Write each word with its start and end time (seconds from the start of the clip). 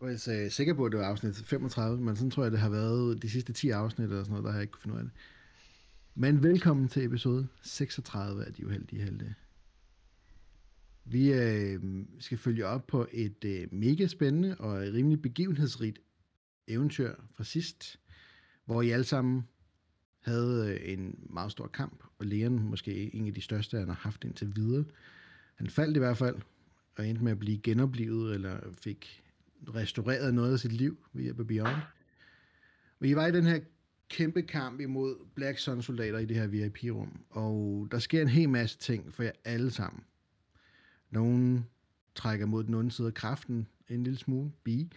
Jeg 0.00 0.44
er 0.44 0.48
sikker 0.48 0.74
på, 0.74 0.84
at 0.84 0.92
det 0.92 1.00
var 1.00 1.06
afsnit 1.06 1.36
35, 1.36 2.00
men 2.00 2.16
sådan 2.16 2.30
tror 2.30 2.42
jeg, 2.42 2.52
det 2.52 2.60
har 2.60 2.68
været 2.68 3.22
de 3.22 3.30
sidste 3.30 3.52
10 3.52 3.70
afsnit 3.70 4.04
eller 4.04 4.22
sådan 4.22 4.30
noget, 4.30 4.44
der 4.44 4.50
har 4.50 4.58
jeg 4.58 4.62
ikke 4.62 4.72
kunne 4.72 4.82
finde 4.82 4.94
ud 4.94 5.00
af 5.00 5.04
det. 5.04 5.12
Men 6.14 6.42
velkommen 6.42 6.88
til 6.88 7.04
episode 7.04 7.48
36 7.62 8.44
af 8.44 8.54
De 8.54 8.66
Uheldige 8.66 9.02
Helte. 9.02 9.34
Vi 11.04 11.32
øh, 11.32 11.80
skal 12.18 12.38
følge 12.38 12.66
op 12.66 12.86
på 12.86 13.06
et 13.12 13.44
øh, 13.44 13.68
mega 13.70 14.06
spændende 14.06 14.56
og 14.58 14.80
rimelig 14.80 15.22
begivenhedsrigt 15.22 15.98
eventyr 16.68 17.14
fra 17.34 17.44
sidst, 17.44 18.00
hvor 18.64 18.82
I 18.82 18.90
alle 18.90 19.04
sammen 19.04 19.48
havde 20.20 20.78
øh, 20.82 20.92
en 20.92 21.18
meget 21.30 21.52
stor 21.52 21.66
kamp, 21.66 22.04
og 22.18 22.26
Leon 22.26 22.62
måske 22.62 23.14
en 23.14 23.26
af 23.26 23.34
de 23.34 23.40
største, 23.40 23.78
han 23.78 23.88
har 23.88 24.00
haft 24.00 24.24
indtil 24.24 24.56
videre. 24.56 24.84
Han 25.54 25.70
faldt 25.70 25.96
i 25.96 26.00
hvert 26.00 26.18
fald, 26.18 26.36
og 26.96 27.08
endte 27.08 27.24
med 27.24 27.32
at 27.32 27.38
blive 27.38 27.58
genoplevet, 27.58 28.34
eller 28.34 28.60
fik 28.72 29.24
restaureret 29.74 30.34
noget 30.34 30.52
af 30.52 30.58
sit 30.58 30.72
liv 30.72 31.06
ved 31.12 31.22
hjælp 31.22 31.40
af 31.40 31.46
Beyond. 31.46 31.76
Og 33.00 33.06
I 33.06 33.16
var 33.16 33.26
i 33.26 33.32
den 33.32 33.46
her 33.46 33.60
kæmpe 34.08 34.42
kamp 34.42 34.80
imod 34.80 35.16
Black 35.34 35.58
Sun 35.58 35.82
soldater 35.82 36.18
i 36.18 36.24
det 36.26 36.36
her 36.36 36.46
VIP-rum, 36.46 37.24
og 37.30 37.88
der 37.90 37.98
sker 37.98 38.22
en 38.22 38.28
hel 38.28 38.48
masse 38.48 38.78
ting 38.78 39.14
for 39.14 39.22
jer 39.22 39.32
alle 39.44 39.70
sammen. 39.70 40.04
Nogen 41.10 41.66
trækker 42.14 42.46
mod 42.46 42.64
den 42.64 42.74
onde 42.74 42.90
side 42.90 43.06
af 43.06 43.14
kraften 43.14 43.68
en 43.88 44.02
lille 44.02 44.18
smule, 44.18 44.52
bi. 44.64 44.92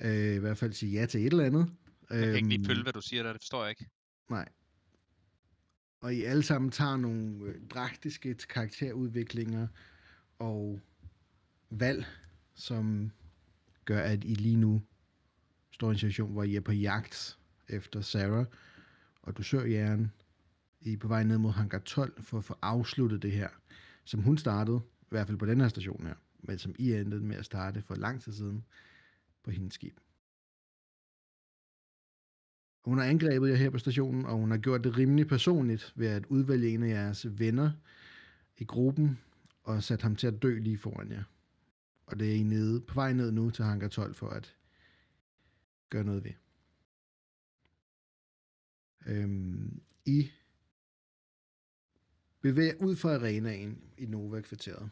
Øh, 0.00 0.34
I 0.34 0.38
hvert 0.38 0.58
fald 0.58 0.72
sige 0.72 0.92
ja 1.00 1.06
til 1.06 1.20
et 1.20 1.26
eller 1.26 1.44
andet. 1.44 1.70
Jeg 2.10 2.24
kan 2.24 2.34
ikke 2.34 2.48
lige 2.48 2.58
Øhm, 2.58 2.64
følge, 2.64 2.82
hvad 2.82 2.92
du 2.92 3.00
siger 3.00 3.22
der, 3.22 3.32
det 3.32 3.40
forstår 3.40 3.62
jeg 3.62 3.70
ikke. 3.70 3.90
Nej. 4.30 4.48
Og 6.00 6.14
I 6.14 6.22
alle 6.22 6.42
sammen 6.42 6.70
tager 6.70 6.96
nogle 6.96 7.44
øh, 7.44 7.54
drastiske 7.70 8.34
karakterudviklinger 8.34 9.66
og 10.38 10.80
valg, 11.70 12.06
som 12.54 13.10
gør, 13.84 14.00
at 14.00 14.24
I 14.24 14.34
lige 14.34 14.56
nu 14.56 14.82
står 15.70 15.88
i 15.88 15.90
en 15.90 15.98
situation, 15.98 16.32
hvor 16.32 16.42
I 16.42 16.56
er 16.56 16.60
på 16.60 16.72
jagt 16.72 17.38
efter 17.68 18.00
Sarah, 18.00 18.46
og 19.22 19.36
du 19.36 19.42
søger 19.42 19.66
jern. 19.66 20.12
I 20.80 20.92
er 20.92 20.96
på 20.96 21.08
vej 21.08 21.24
ned 21.24 21.38
mod 21.38 21.50
Hangar 21.50 21.78
12 21.78 22.22
for 22.22 22.38
at 22.38 22.44
få 22.44 22.56
afsluttet 22.62 23.22
det 23.22 23.32
her, 23.32 23.48
som 24.04 24.22
hun 24.22 24.38
startede, 24.38 24.80
i 25.02 25.06
hvert 25.08 25.26
fald 25.26 25.38
på 25.38 25.46
den 25.46 25.60
her 25.60 25.68
station 25.68 26.06
her, 26.06 26.14
men 26.38 26.58
som 26.58 26.74
I 26.78 26.92
endte 26.92 27.20
med 27.20 27.36
at 27.36 27.44
starte 27.44 27.82
for 27.82 27.94
lang 27.94 28.22
tid 28.22 28.32
siden 28.32 28.64
på 29.44 29.50
hendes 29.50 29.74
skib. 29.74 30.00
Hun 32.84 32.98
har 32.98 33.04
angrebet 33.04 33.50
jer 33.50 33.56
her 33.56 33.70
på 33.70 33.78
stationen, 33.78 34.26
og 34.26 34.36
hun 34.36 34.50
har 34.50 34.58
gjort 34.58 34.84
det 34.84 34.96
rimelig 34.96 35.26
personligt 35.26 35.92
ved 35.96 36.06
at 36.06 36.26
udvælge 36.26 36.68
en 36.68 36.82
af 36.82 36.88
jeres 36.88 37.26
venner 37.38 37.70
i 38.56 38.64
gruppen 38.64 39.18
og 39.62 39.82
sat 39.82 40.02
ham 40.02 40.16
til 40.16 40.26
at 40.26 40.42
dø 40.42 40.58
lige 40.58 40.78
foran 40.78 41.12
jer. 41.12 41.22
Og 42.06 42.20
det 42.20 42.30
er 42.30 42.34
I 42.34 42.42
nede, 42.42 42.80
på 42.80 42.94
vej 42.94 43.12
ned 43.12 43.32
nu 43.32 43.50
til 43.50 43.64
Hangar 43.64 43.88
12 43.88 44.14
for 44.14 44.28
at 44.28 44.56
gøre 45.90 46.04
noget 46.04 46.24
ved. 46.24 46.32
Øhm, 49.06 49.80
I 50.04 50.30
bevæger 52.40 52.74
ud 52.80 52.96
fra 52.96 53.14
arenaen 53.14 53.78
i 53.98 54.06
Nova-kvarteret. 54.06 54.90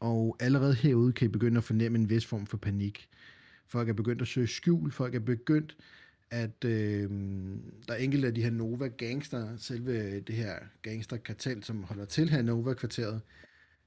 Og 0.00 0.36
allerede 0.40 0.74
herude 0.74 1.12
kan 1.12 1.28
I 1.28 1.32
begynde 1.32 1.58
at 1.58 1.64
fornemme 1.64 1.98
en 1.98 2.10
vis 2.10 2.26
form 2.26 2.46
for 2.46 2.56
panik. 2.56 3.08
Folk 3.66 3.88
er 3.88 3.92
begyndt 3.92 4.22
at 4.22 4.28
søge 4.28 4.46
skjul, 4.46 4.92
folk 4.92 5.14
er 5.14 5.20
begyndt 5.20 5.76
at 6.30 6.64
øh, 6.64 7.10
der 7.88 7.94
er 7.94 7.96
enkelte 7.96 8.28
af 8.28 8.34
de 8.34 8.42
her 8.42 8.50
Nova 8.50 8.86
gangster, 8.88 9.56
selve 9.56 10.20
det 10.20 10.34
her 10.34 10.58
gangsterkartel, 10.82 11.64
som 11.64 11.82
holder 11.82 12.04
til 12.04 12.28
her 12.28 12.38
i 12.38 12.42
Nova-kvarteret, 12.42 13.20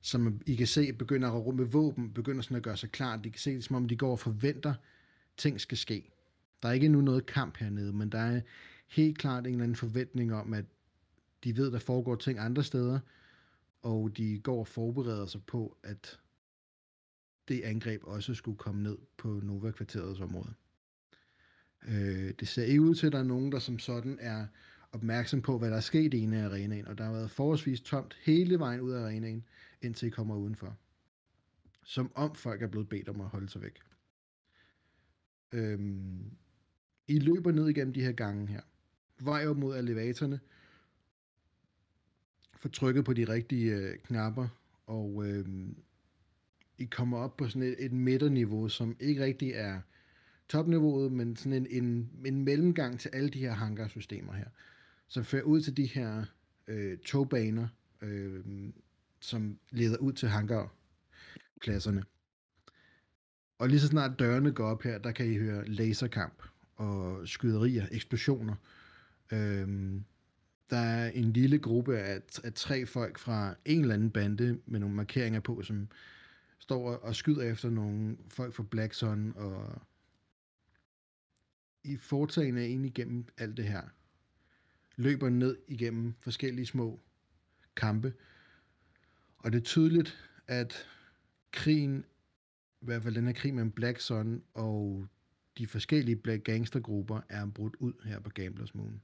som 0.01 0.41
I 0.45 0.55
kan 0.55 0.67
se 0.67 0.93
begynder 0.93 1.31
at 1.31 1.45
rumme 1.45 1.71
våben, 1.71 2.13
begynder 2.13 2.41
sådan 2.41 2.57
at 2.57 2.63
gøre 2.63 2.77
sig 2.77 2.91
klar. 2.91 3.17
De 3.17 3.29
kan 3.29 3.39
se 3.39 3.55
det, 3.55 3.63
som 3.63 3.75
om 3.75 3.87
de 3.87 3.95
går 3.95 4.11
og 4.11 4.19
forventer, 4.19 4.73
ting 5.37 5.61
skal 5.61 5.77
ske. 5.77 6.11
Der 6.61 6.69
er 6.69 6.73
ikke 6.73 6.89
nu 6.89 7.01
noget 7.01 7.25
kamp 7.25 7.57
hernede, 7.57 7.93
men 7.93 8.09
der 8.09 8.19
er 8.19 8.41
helt 8.87 9.17
klart 9.17 9.47
en 9.47 9.51
eller 9.51 9.63
anden 9.63 9.75
forventning 9.75 10.33
om, 10.33 10.53
at 10.53 10.65
de 11.43 11.57
ved, 11.57 11.71
der 11.71 11.79
foregår 11.79 12.15
ting 12.15 12.39
andre 12.39 12.63
steder, 12.63 12.99
og 13.81 14.17
de 14.17 14.39
går 14.39 14.59
og 14.59 14.67
forbereder 14.67 15.25
sig 15.25 15.41
på, 15.43 15.77
at 15.83 16.19
det 17.47 17.61
angreb 17.61 18.01
også 18.03 18.33
skulle 18.33 18.57
komme 18.57 18.83
ned 18.83 18.97
på 19.17 19.39
Nova-kvarterets 19.43 20.19
område. 20.19 20.53
Øh, 21.87 22.33
det 22.39 22.47
ser 22.47 22.63
ikke 22.63 22.81
ud 22.81 22.95
til, 22.95 23.07
at 23.07 23.13
der 23.13 23.19
er 23.19 23.23
nogen, 23.23 23.51
der 23.51 23.59
som 23.59 23.79
sådan 23.79 24.17
er 24.21 24.45
opmærksom 24.91 25.41
på, 25.41 25.57
hvad 25.57 25.69
der 25.69 25.77
er 25.77 25.81
sket 25.81 26.13
i 26.13 26.19
en 26.19 26.33
af 26.33 26.45
arenaen, 26.45 26.87
og 26.87 26.97
der 26.97 27.03
har 27.03 27.11
været 27.11 27.31
forholdsvis 27.31 27.81
tomt 27.81 28.17
hele 28.21 28.59
vejen 28.59 28.81
ud 28.81 28.91
af 28.91 29.03
arenaen, 29.03 29.43
indtil 29.81 30.07
I 30.07 30.09
kommer 30.09 30.35
udenfor. 30.35 30.77
Som 31.83 32.11
om 32.15 32.35
folk 32.35 32.61
er 32.61 32.67
blevet 32.67 32.89
bedt 32.89 33.09
om 33.09 33.21
at 33.21 33.27
holde 33.27 33.49
sig 33.49 33.61
væk. 33.61 33.79
Øhm, 35.51 36.31
I 37.07 37.19
løber 37.19 37.51
ned 37.51 37.69
igennem 37.69 37.93
de 37.93 38.01
her 38.01 38.11
gange 38.11 38.47
her. 38.47 38.61
Vej 39.19 39.47
op 39.47 39.57
mod 39.57 39.77
elevatorerne. 39.77 40.39
Får 42.55 42.69
trykket 42.69 43.05
på 43.05 43.13
de 43.13 43.23
rigtige 43.23 43.75
øh, 43.75 43.97
knapper, 43.97 44.47
og 44.87 45.27
øhm, 45.27 45.77
I 46.77 46.85
kommer 46.85 47.17
op 47.17 47.37
på 47.37 47.47
sådan 47.47 47.61
et, 47.61 47.85
et 47.85 47.91
midterniveau, 47.91 48.69
som 48.69 48.97
ikke 48.99 49.23
rigtig 49.23 49.51
er 49.51 49.81
topniveauet, 50.49 51.11
men 51.11 51.35
sådan 51.35 51.53
en, 51.53 51.83
en, 51.83 52.09
en 52.25 52.43
mellemgang 52.43 52.99
til 52.99 53.09
alle 53.09 53.29
de 53.29 53.39
her 53.39 53.51
hangarsystemer 53.51 54.33
her, 54.33 54.47
som 55.07 55.23
fører 55.23 55.43
ud 55.43 55.61
til 55.61 55.77
de 55.77 55.85
her 55.85 56.25
øh, 56.67 56.97
togbaner, 56.97 57.67
øh, 58.01 58.43
som 59.21 59.59
leder 59.69 59.97
ud 59.97 60.13
til 60.13 60.29
hangarpladserne. 60.29 62.03
Og 63.57 63.69
lige 63.69 63.79
så 63.79 63.87
snart 63.87 64.19
dørene 64.19 64.51
går 64.51 64.65
op 64.65 64.83
her, 64.83 64.97
der 64.97 65.11
kan 65.11 65.25
I 65.25 65.37
høre 65.37 65.65
laserkamp 65.65 66.43
og 66.75 67.27
skyderier, 67.27 67.87
eksplosioner. 67.91 68.55
Øhm, 69.31 70.03
der 70.69 70.77
er 70.77 71.09
en 71.09 71.33
lille 71.33 71.59
gruppe 71.59 71.97
af, 71.97 72.21
af 72.43 72.53
tre 72.53 72.85
folk 72.85 73.19
fra 73.19 73.55
en 73.65 73.81
eller 73.81 73.93
anden 73.93 74.11
bande 74.11 74.59
med 74.65 74.79
nogle 74.79 74.95
markeringer 74.95 75.39
på, 75.39 75.61
som 75.61 75.87
står 76.59 76.95
og 76.95 77.15
skyder 77.15 77.51
efter 77.51 77.69
nogle 77.69 78.17
folk 78.29 78.53
fra 78.53 78.63
Black 78.63 78.93
Sun 78.93 79.33
og 79.35 79.81
i 81.83 81.97
foretagende 81.97 82.69
ind 82.69 82.85
igennem 82.85 83.25
alt 83.37 83.57
det 83.57 83.65
her, 83.65 83.81
løber 84.95 85.29
ned 85.29 85.57
igennem 85.67 86.13
forskellige 86.19 86.65
små 86.65 86.99
kampe. 87.75 88.13
Og 89.43 89.51
det 89.51 89.57
er 89.59 89.63
tydeligt, 89.63 90.29
at 90.47 90.87
krigen, 91.51 92.05
i 92.81 92.85
hvert 92.85 93.03
fald 93.03 93.15
den 93.15 93.25
her 93.25 93.33
krig 93.33 93.53
mellem 93.53 93.71
Black 93.71 93.99
Sun 93.99 94.43
og 94.53 95.07
de 95.57 95.67
forskellige 95.67 96.15
Black 96.15 96.43
Gangstergrupper, 96.43 97.21
er 97.29 97.45
brudt 97.45 97.75
ud 97.79 97.93
her 98.05 98.19
på 98.19 98.29
Gamblers 98.29 98.75
Moon. 98.75 99.01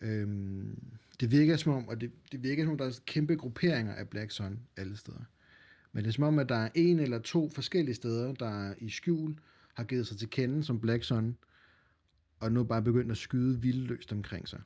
Øhm, 0.00 0.82
det 1.20 1.30
virker 1.30 1.56
som 1.56 1.72
om, 1.72 1.88
og 1.88 2.00
det, 2.00 2.12
det 2.32 2.42
virker 2.42 2.64
som 2.64 2.70
om, 2.70 2.78
der 2.78 2.86
er 2.86 3.00
kæmpe 3.06 3.36
grupperinger 3.36 3.94
af 3.94 4.08
Black 4.08 4.30
Sun 4.30 4.60
alle 4.76 4.96
steder. 4.96 5.24
Men 5.92 6.04
det 6.04 6.08
er 6.08 6.12
som 6.12 6.24
om, 6.24 6.38
at 6.38 6.48
der 6.48 6.56
er 6.56 6.68
en 6.74 6.98
eller 6.98 7.18
to 7.18 7.50
forskellige 7.50 7.94
steder, 7.94 8.34
der 8.34 8.68
er 8.68 8.74
i 8.78 8.88
skjul, 8.88 9.38
har 9.74 9.84
givet 9.84 10.06
sig 10.06 10.18
til 10.18 10.30
kende 10.30 10.64
som 10.64 10.80
Black 10.80 11.04
Sun, 11.04 11.36
og 12.40 12.52
nu 12.52 12.64
bare 12.64 12.82
begyndt 12.82 13.10
at 13.10 13.16
skyde 13.16 13.60
vildløst 13.60 14.12
omkring 14.12 14.48
sig. 14.48 14.60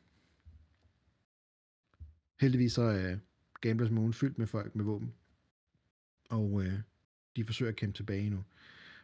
Heldigvis 2.40 2.72
så 2.72 2.82
er 2.82 3.16
Gamblers 3.62 3.90
Moon 3.90 4.12
fyldt 4.12 4.38
med 4.38 4.46
folk 4.46 4.76
med 4.76 4.84
våben, 4.84 5.12
og 6.30 6.64
øh, 6.64 6.72
de 7.36 7.44
forsøger 7.44 7.70
at 7.70 7.76
kæmpe 7.76 7.96
tilbage 7.96 8.30
nu. 8.30 8.44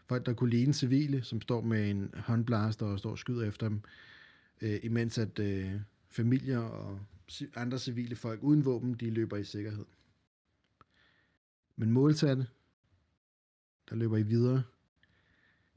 Folk, 0.06 0.26
der 0.26 0.32
kunne 0.32 0.50
ligne 0.50 0.74
civile, 0.74 1.22
som 1.22 1.40
står 1.40 1.60
med 1.60 1.90
en 1.90 2.14
håndblaster 2.16 2.86
og 2.86 2.98
står 2.98 3.10
og 3.10 3.18
skyder 3.18 3.46
efter 3.46 3.68
dem, 3.68 3.80
øh, 4.60 4.80
imens 4.82 5.18
at 5.18 5.38
øh, 5.38 5.72
familier 6.10 6.58
og 6.58 7.00
andre 7.56 7.78
civile 7.78 8.16
folk 8.16 8.42
uden 8.42 8.64
våben, 8.64 8.94
de 8.94 9.10
løber 9.10 9.36
i 9.36 9.44
sikkerhed. 9.44 9.84
Men 11.76 11.90
målsatte, 11.90 12.46
der 13.90 13.96
løber 13.96 14.16
I 14.16 14.22
videre 14.22 14.62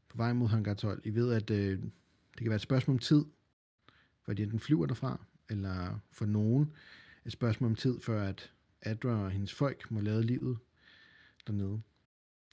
på 0.10 0.18
vej 0.18 0.34
mod 0.34 0.48
Hangar 0.48 0.74
12. 0.74 1.02
I 1.06 1.16
ved, 1.16 1.34
at 1.34 1.50
øh, 1.50 1.80
det 2.32 2.38
kan 2.38 2.50
være 2.50 2.56
et 2.56 2.62
spørgsmål 2.62 2.96
om 2.96 3.00
tid, 3.00 3.26
for 4.22 4.34
de 4.34 4.44
enten 4.44 4.60
flyver 4.60 4.86
derfra, 4.86 5.26
eller 5.50 6.00
for 6.12 6.26
nogen 6.26 6.74
et 7.26 7.32
spørgsmål 7.32 7.70
om 7.70 7.76
tid, 7.76 8.00
før 8.00 8.24
at 8.24 8.52
Adra 8.82 9.24
og 9.24 9.32
hendes 9.32 9.54
folk 9.54 9.92
må 9.92 10.00
lade 10.00 10.24
livet 10.24 10.58
dernede. 11.48 11.82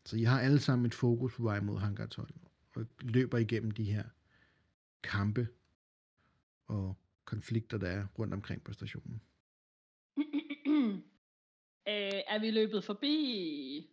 Så 0.04 0.16
I 0.16 0.22
har 0.22 0.40
alle 0.40 0.60
sammen 0.60 0.86
et 0.86 0.94
fokus 0.94 1.34
på 1.36 1.42
vej 1.42 1.60
mod 1.60 1.78
Hangar 1.78 2.06
12, 2.06 2.34
og 2.74 2.86
løber 3.00 3.38
igennem 3.38 3.70
de 3.70 3.84
her 3.84 4.04
kampe 5.02 5.48
og 6.66 6.96
konflikter, 7.24 7.78
der 7.78 7.88
er 7.88 8.06
rundt 8.18 8.34
omkring 8.34 8.64
på 8.64 8.72
stationen. 8.72 9.20
øh, 11.88 12.20
er 12.26 12.40
vi 12.40 12.50
løbet 12.50 12.84
forbi 12.84 13.90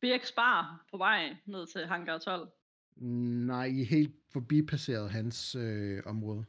Birks 0.00 0.32
Bar 0.32 0.86
på 0.90 0.96
vej 0.96 1.36
ned 1.46 1.66
til 1.66 1.86
Hangar 1.86 2.18
12? 2.18 2.48
Nej, 2.96 3.64
I 3.64 3.80
er 3.80 3.86
helt 3.86 4.14
forbipasseret 4.32 5.10
hans 5.10 5.54
øh, 5.54 6.02
område 6.06 6.44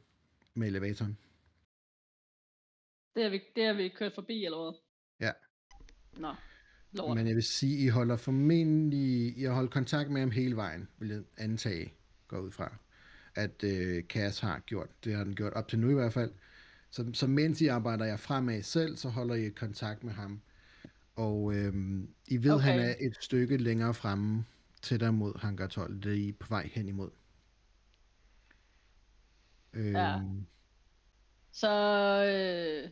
med 0.54 0.68
elevatoren. 0.68 1.18
Det 3.16 3.24
har 3.24 3.30
vi, 3.30 3.40
det 3.56 3.66
har 3.66 3.72
vi 3.72 3.88
kørt 3.88 4.12
forbi, 4.14 4.44
eller 4.44 4.58
hvad? 4.62 4.80
Ja. 5.20 5.32
Nå. 6.20 6.34
lort. 6.92 7.16
Men 7.16 7.26
jeg 7.26 7.34
vil 7.34 7.42
sige, 7.44 7.84
I 7.84 7.88
holder 7.88 8.16
formentlig, 8.16 9.38
I 9.38 9.42
har 9.42 9.52
holdt 9.52 9.70
kontakt 9.70 10.10
med 10.10 10.20
ham 10.20 10.30
hele 10.30 10.56
vejen, 10.56 10.88
vil 10.98 11.08
jeg 11.08 11.22
antage, 11.36 11.92
går 12.28 12.38
ud 12.38 12.50
fra, 12.50 12.76
at 13.34 13.64
øh, 13.64 14.02
Cass 14.04 14.40
har 14.40 14.58
gjort. 14.58 14.88
Det 15.04 15.14
har 15.14 15.24
den 15.24 15.34
gjort 15.34 15.52
op 15.52 15.68
til 15.68 15.78
nu 15.78 15.90
i 15.90 15.94
hvert 15.94 16.12
fald. 16.12 16.32
Så, 16.90 17.10
så 17.12 17.26
mens 17.26 17.60
I 17.60 17.66
arbejder 17.66 18.04
jer 18.04 18.16
fremad 18.16 18.62
selv, 18.62 18.96
så 18.96 19.08
holder 19.08 19.34
I 19.34 19.48
kontakt 19.48 20.04
med 20.04 20.12
ham. 20.12 20.40
Og 21.16 21.54
øhm, 21.54 22.14
I 22.28 22.36
ved, 22.42 22.52
okay. 22.54 22.64
han 22.64 22.80
er 22.80 22.94
et 23.00 23.16
stykke 23.20 23.56
længere 23.56 23.94
fremme, 23.94 24.44
tættere 24.82 25.12
mod 25.12 25.38
Hangar 25.40 25.66
12. 25.66 26.02
Det 26.02 26.12
er 26.12 26.16
I 26.16 26.32
på 26.32 26.46
vej 26.48 26.70
hen 26.74 26.88
imod. 26.88 27.10
Øhm, 29.72 29.94
Ja. 29.94 30.20
Så, 31.52 31.70
øh, 32.84 32.90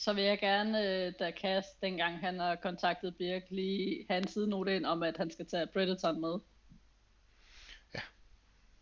så 0.00 0.12
vil 0.12 0.24
jeg 0.24 0.38
gerne, 0.38 0.84
øh, 0.84 1.12
da 1.18 1.32
Cass, 1.40 1.68
dengang 1.82 2.20
han 2.20 2.38
har 2.38 2.56
kontaktet 2.56 3.16
Birk, 3.16 3.42
lige 3.50 4.06
have 4.10 4.18
en 4.18 4.28
sidenote 4.28 4.76
ind 4.76 4.86
om, 4.86 5.02
at 5.02 5.16
han 5.16 5.30
skal 5.30 5.46
tage 5.46 5.66
Predator 5.66 6.12
med. 6.12 6.38
Ja, 7.94 8.00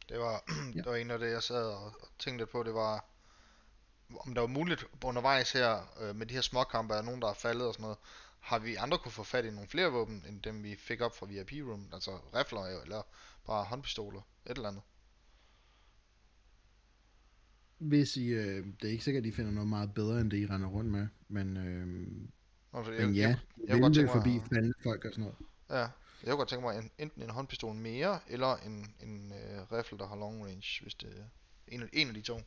Det 0.09 0.19
var, 0.19 0.45
Ja. 0.49 0.73
det 0.83 0.91
var 0.91 0.97
en 0.97 1.11
af 1.11 1.19
det, 1.19 1.31
jeg 1.31 1.43
sad 1.43 1.67
og, 1.67 1.93
tænkte 2.19 2.47
på, 2.47 2.63
det 2.63 2.75
var, 2.75 3.05
om 4.21 4.35
der 4.35 4.41
var 4.41 4.49
muligt 4.49 4.85
undervejs 5.05 5.53
her, 5.53 5.95
øh, 6.01 6.17
med 6.17 6.27
de 6.27 6.35
her 6.35 6.41
småkampe, 6.41 6.95
er 6.95 7.03
nogen, 7.03 7.23
der 7.23 7.29
er 7.29 7.35
faldet 7.35 7.67
og 7.67 7.75
sådan 7.75 7.83
noget, 7.83 7.99
har 8.41 8.59
vi 8.59 8.75
andre 8.75 8.99
kunne 8.99 9.13
få 9.13 9.25
fat 9.25 9.45
i 9.45 9.51
nogle 9.51 9.69
flere 9.69 9.93
våben, 9.93 10.25
end 10.29 10.43
dem 10.43 10.63
vi 10.63 10.77
fik 10.77 11.01
op 11.01 11.17
fra 11.17 11.27
VIP-room, 11.27 11.91
altså 11.93 12.11
rifler 12.35 12.83
eller 12.83 13.03
bare 13.47 13.65
håndpistoler, 13.65 14.21
et 14.47 14.57
eller 14.57 14.69
andet. 14.69 14.83
Hvis 17.79 18.17
I, 18.17 18.27
øh, 18.27 18.67
det 18.81 18.89
er 18.89 18.93
ikke 18.93 19.05
sikkert, 19.05 19.23
at 19.25 19.29
I 19.29 19.33
finder 19.33 19.51
noget 19.53 19.69
meget 19.69 19.95
bedre, 19.95 20.21
end 20.21 20.31
det 20.31 20.37
I 20.39 20.47
render 20.47 20.69
rundt 20.69 20.91
med, 20.91 21.07
men, 21.29 21.57
øh, 21.57 22.07
for 22.71 22.91
men 22.91 23.15
ja, 23.15 23.21
jeg, 23.29 23.39
jeg, 23.69 23.79
mig 23.81 24.11
forbi 24.11 24.37
at- 24.37 24.43
faldende 24.49 24.75
folk 24.83 25.05
og 25.05 25.11
sådan 25.13 25.23
noget. 25.23 25.37
ja, 25.71 25.77
jeg 25.77 25.91
kunne 26.27 26.37
godt 26.37 26.49
tænke 26.49 26.63
mig 26.67 26.79
en, 26.79 26.91
enten 26.99 27.23
en 27.23 27.31
håndpistol 27.31 27.75
mere, 27.75 28.19
eller 28.29 28.57
en, 28.57 28.95
en 29.03 29.33
øh, 29.33 29.73
rifle, 29.73 29.99
der 29.99 30.07
har 30.09 30.17
long 30.17 30.45
range, 30.45 30.83
hvis 30.83 30.95
det 30.95 31.09
er 31.19 31.25
en, 31.69 31.83
af- 31.83 31.89
en 31.93 32.09
af 32.09 32.15
de 32.15 32.21
to. 32.21 32.41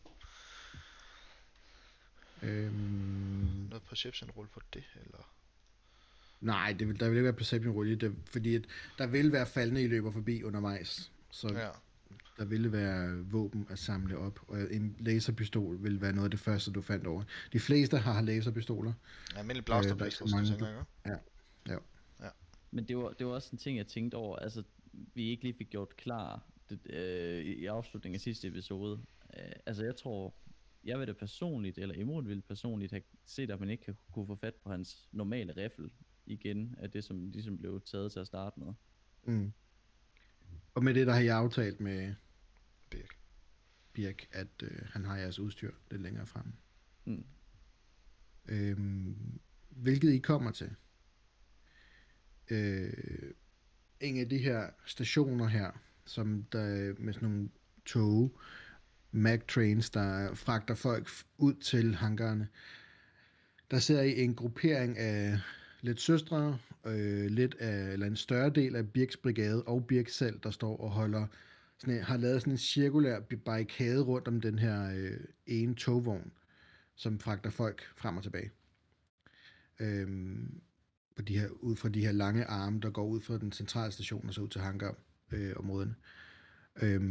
Øhm, 2.44 3.68
Noget 3.70 3.84
perception 3.90 4.30
rulle 4.32 4.50
på 4.54 4.60
det, 4.74 4.84
eller? 5.06 5.34
nej, 6.42 6.76
det 6.80 6.88
vil, 6.88 7.00
der 7.00 7.08
vil 7.10 7.16
ikke 7.18 7.24
være 7.24 7.34
perception 7.34 7.74
rulle, 7.74 7.96
det, 7.96 8.16
fordi 8.32 8.56
at 8.56 8.62
der 8.98 9.08
vil 9.08 9.32
være 9.32 9.46
faldende, 9.46 9.84
I 9.84 9.88
løber 9.88 10.12
forbi 10.12 10.44
undervejs. 10.44 11.12
Så 11.32 11.48
Ja, 11.54 11.70
der 12.38 12.46
ville 12.46 12.72
være 12.72 13.18
våben 13.26 13.68
at 13.70 13.80
samle 13.80 14.18
op, 14.18 14.40
og 14.48 14.74
en 14.74 14.96
laserpistol 15.00 15.84
vil 15.84 16.02
være 16.02 16.14
noget 16.14 16.26
af 16.26 16.32
det 16.32 16.40
første, 16.40 16.72
du 16.72 16.82
fandt 16.82 17.08
over. 17.08 17.24
De 17.54 17.60
fleste 17.60 17.98
har 17.98 18.22
laserpistoler. 18.22 18.94
almindelig 19.36 19.62
Øh, 19.62 19.66
blaster 19.66 19.96
der 19.96 20.06
er 20.06 20.22
øh, 20.24 20.32
mange, 20.32 20.60
der- 20.60 20.68
jeg. 20.70 20.86
ikke? 21.06 21.82
Men 22.74 22.88
det 22.88 22.98
var, 22.98 23.10
det 23.10 23.28
var 23.28 23.34
også 23.34 23.50
en 23.52 23.58
ting, 23.58 23.78
jeg 23.78 23.88
tænkte 23.88 24.16
over, 24.16 24.36
altså, 24.36 24.64
vi 25.14 25.24
ikke 25.30 25.44
lige 25.44 25.54
fik 25.54 25.70
gjort 25.70 25.98
klar 25.98 26.44
det, 26.70 26.80
øh, 26.90 27.46
i 27.46 27.66
afslutningen 27.66 28.16
af 28.16 28.22
sidste 28.22 28.48
episode. 28.48 29.00
Øh, 29.38 29.52
altså, 29.66 29.84
jeg 29.84 29.96
tror, 29.96 30.34
jeg 30.84 31.00
vil 31.00 31.08
da 31.08 31.14
personligt, 31.14 31.78
eller 31.78 31.96
Imod 31.96 32.24
ville 32.24 32.42
personligt 32.42 32.92
have 32.92 33.02
set, 33.26 33.52
at 33.52 33.60
man 33.60 33.70
ikke 33.70 33.84
kan- 33.84 33.98
kunne 34.12 34.28
få 34.28 34.36
fat 34.36 34.56
på 34.56 34.70
hans 34.72 35.08
normale 35.12 35.54
riffel 35.58 35.92
igen, 36.26 36.76
af 36.78 36.92
det, 36.92 37.04
som 37.04 37.30
ligesom 37.30 37.58
blev 37.58 37.82
taget 37.86 38.12
til 38.12 38.20
at 38.20 38.28
starte 38.28 38.60
med. 38.60 38.74
Mm. 39.24 39.52
Og 40.74 40.84
med 40.84 40.94
det, 40.94 41.08
der 41.08 41.14
har 41.14 41.22
jeg 41.22 41.38
aftalt 41.38 41.80
med 41.80 42.14
Birk. 42.90 43.18
Birk, 43.94 44.28
at 44.32 44.48
øh, 44.64 44.80
han 44.86 45.06
har 45.06 45.18
jeres 45.18 45.40
udstyr 45.40 45.72
lidt 45.92 46.02
længere 46.02 46.26
fremme. 46.26 46.54
Mm. 47.06 47.26
Øhm, 48.46 49.40
hvilket 49.70 50.12
I 50.12 50.18
kommer 50.18 50.52
til. 50.52 50.76
Øh, 52.50 53.34
en 54.00 54.20
af 54.20 54.30
de 54.30 54.38
her 54.38 54.70
stationer 54.86 55.48
her, 55.48 55.72
som 56.06 56.44
der 56.44 56.94
med 57.00 57.14
sådan 57.14 57.30
nogle 57.30 57.50
tog, 57.86 58.40
Mac 59.12 59.42
trains, 59.48 59.90
der 59.90 60.34
fragter 60.34 60.76
folk 60.76 61.10
ud 61.38 61.54
til 61.54 61.96
hangarerne. 61.96 62.48
Der 63.72 63.80
ser 63.80 64.02
I 64.02 64.22
en 64.22 64.36
gruppering 64.36 64.98
af 64.98 65.40
lidt 65.82 66.02
søstre, 66.02 66.58
øh, 66.86 67.26
lidt 67.26 67.56
af, 67.60 67.94
eller 67.94 68.08
en 68.08 68.16
større 68.16 68.50
del 68.50 68.76
af 68.76 68.90
Birks 68.90 69.18
brigade 69.18 69.64
og 69.64 69.88
Birk 69.88 70.10
selv, 70.10 70.40
der 70.44 70.52
står 70.52 70.78
og 70.78 70.92
holder 70.92 71.28
sådan 71.78 71.96
en, 71.96 72.04
har 72.04 72.18
lavet 72.18 72.42
sådan 72.42 72.54
en 72.54 72.58
cirkulær 72.58 73.20
barrikade 73.46 74.02
rundt 74.02 74.28
om 74.28 74.42
den 74.42 74.60
her 74.60 74.92
øh, 74.96 75.20
ene 75.48 75.76
togvogn, 75.76 76.32
som 76.96 77.20
fragter 77.20 77.50
folk 77.50 77.82
frem 77.96 78.18
og 78.18 78.24
tilbage. 78.24 78.52
Øh, 79.80 80.08
på 81.16 81.22
de 81.22 81.40
her, 81.40 81.50
ud 81.50 81.76
fra 81.76 81.90
de 81.90 82.06
her 82.06 82.12
lange 82.12 82.46
arme, 82.46 82.80
der 82.80 82.90
går 82.90 83.06
ud 83.06 83.22
fra 83.22 83.38
den 83.38 83.52
centrale 83.52 83.92
station 83.92 84.28
og 84.28 84.34
så 84.34 84.42
ud 84.42 84.50
til 84.50 84.62
hangarområderne. 84.62 85.96
Øh, 86.82 87.02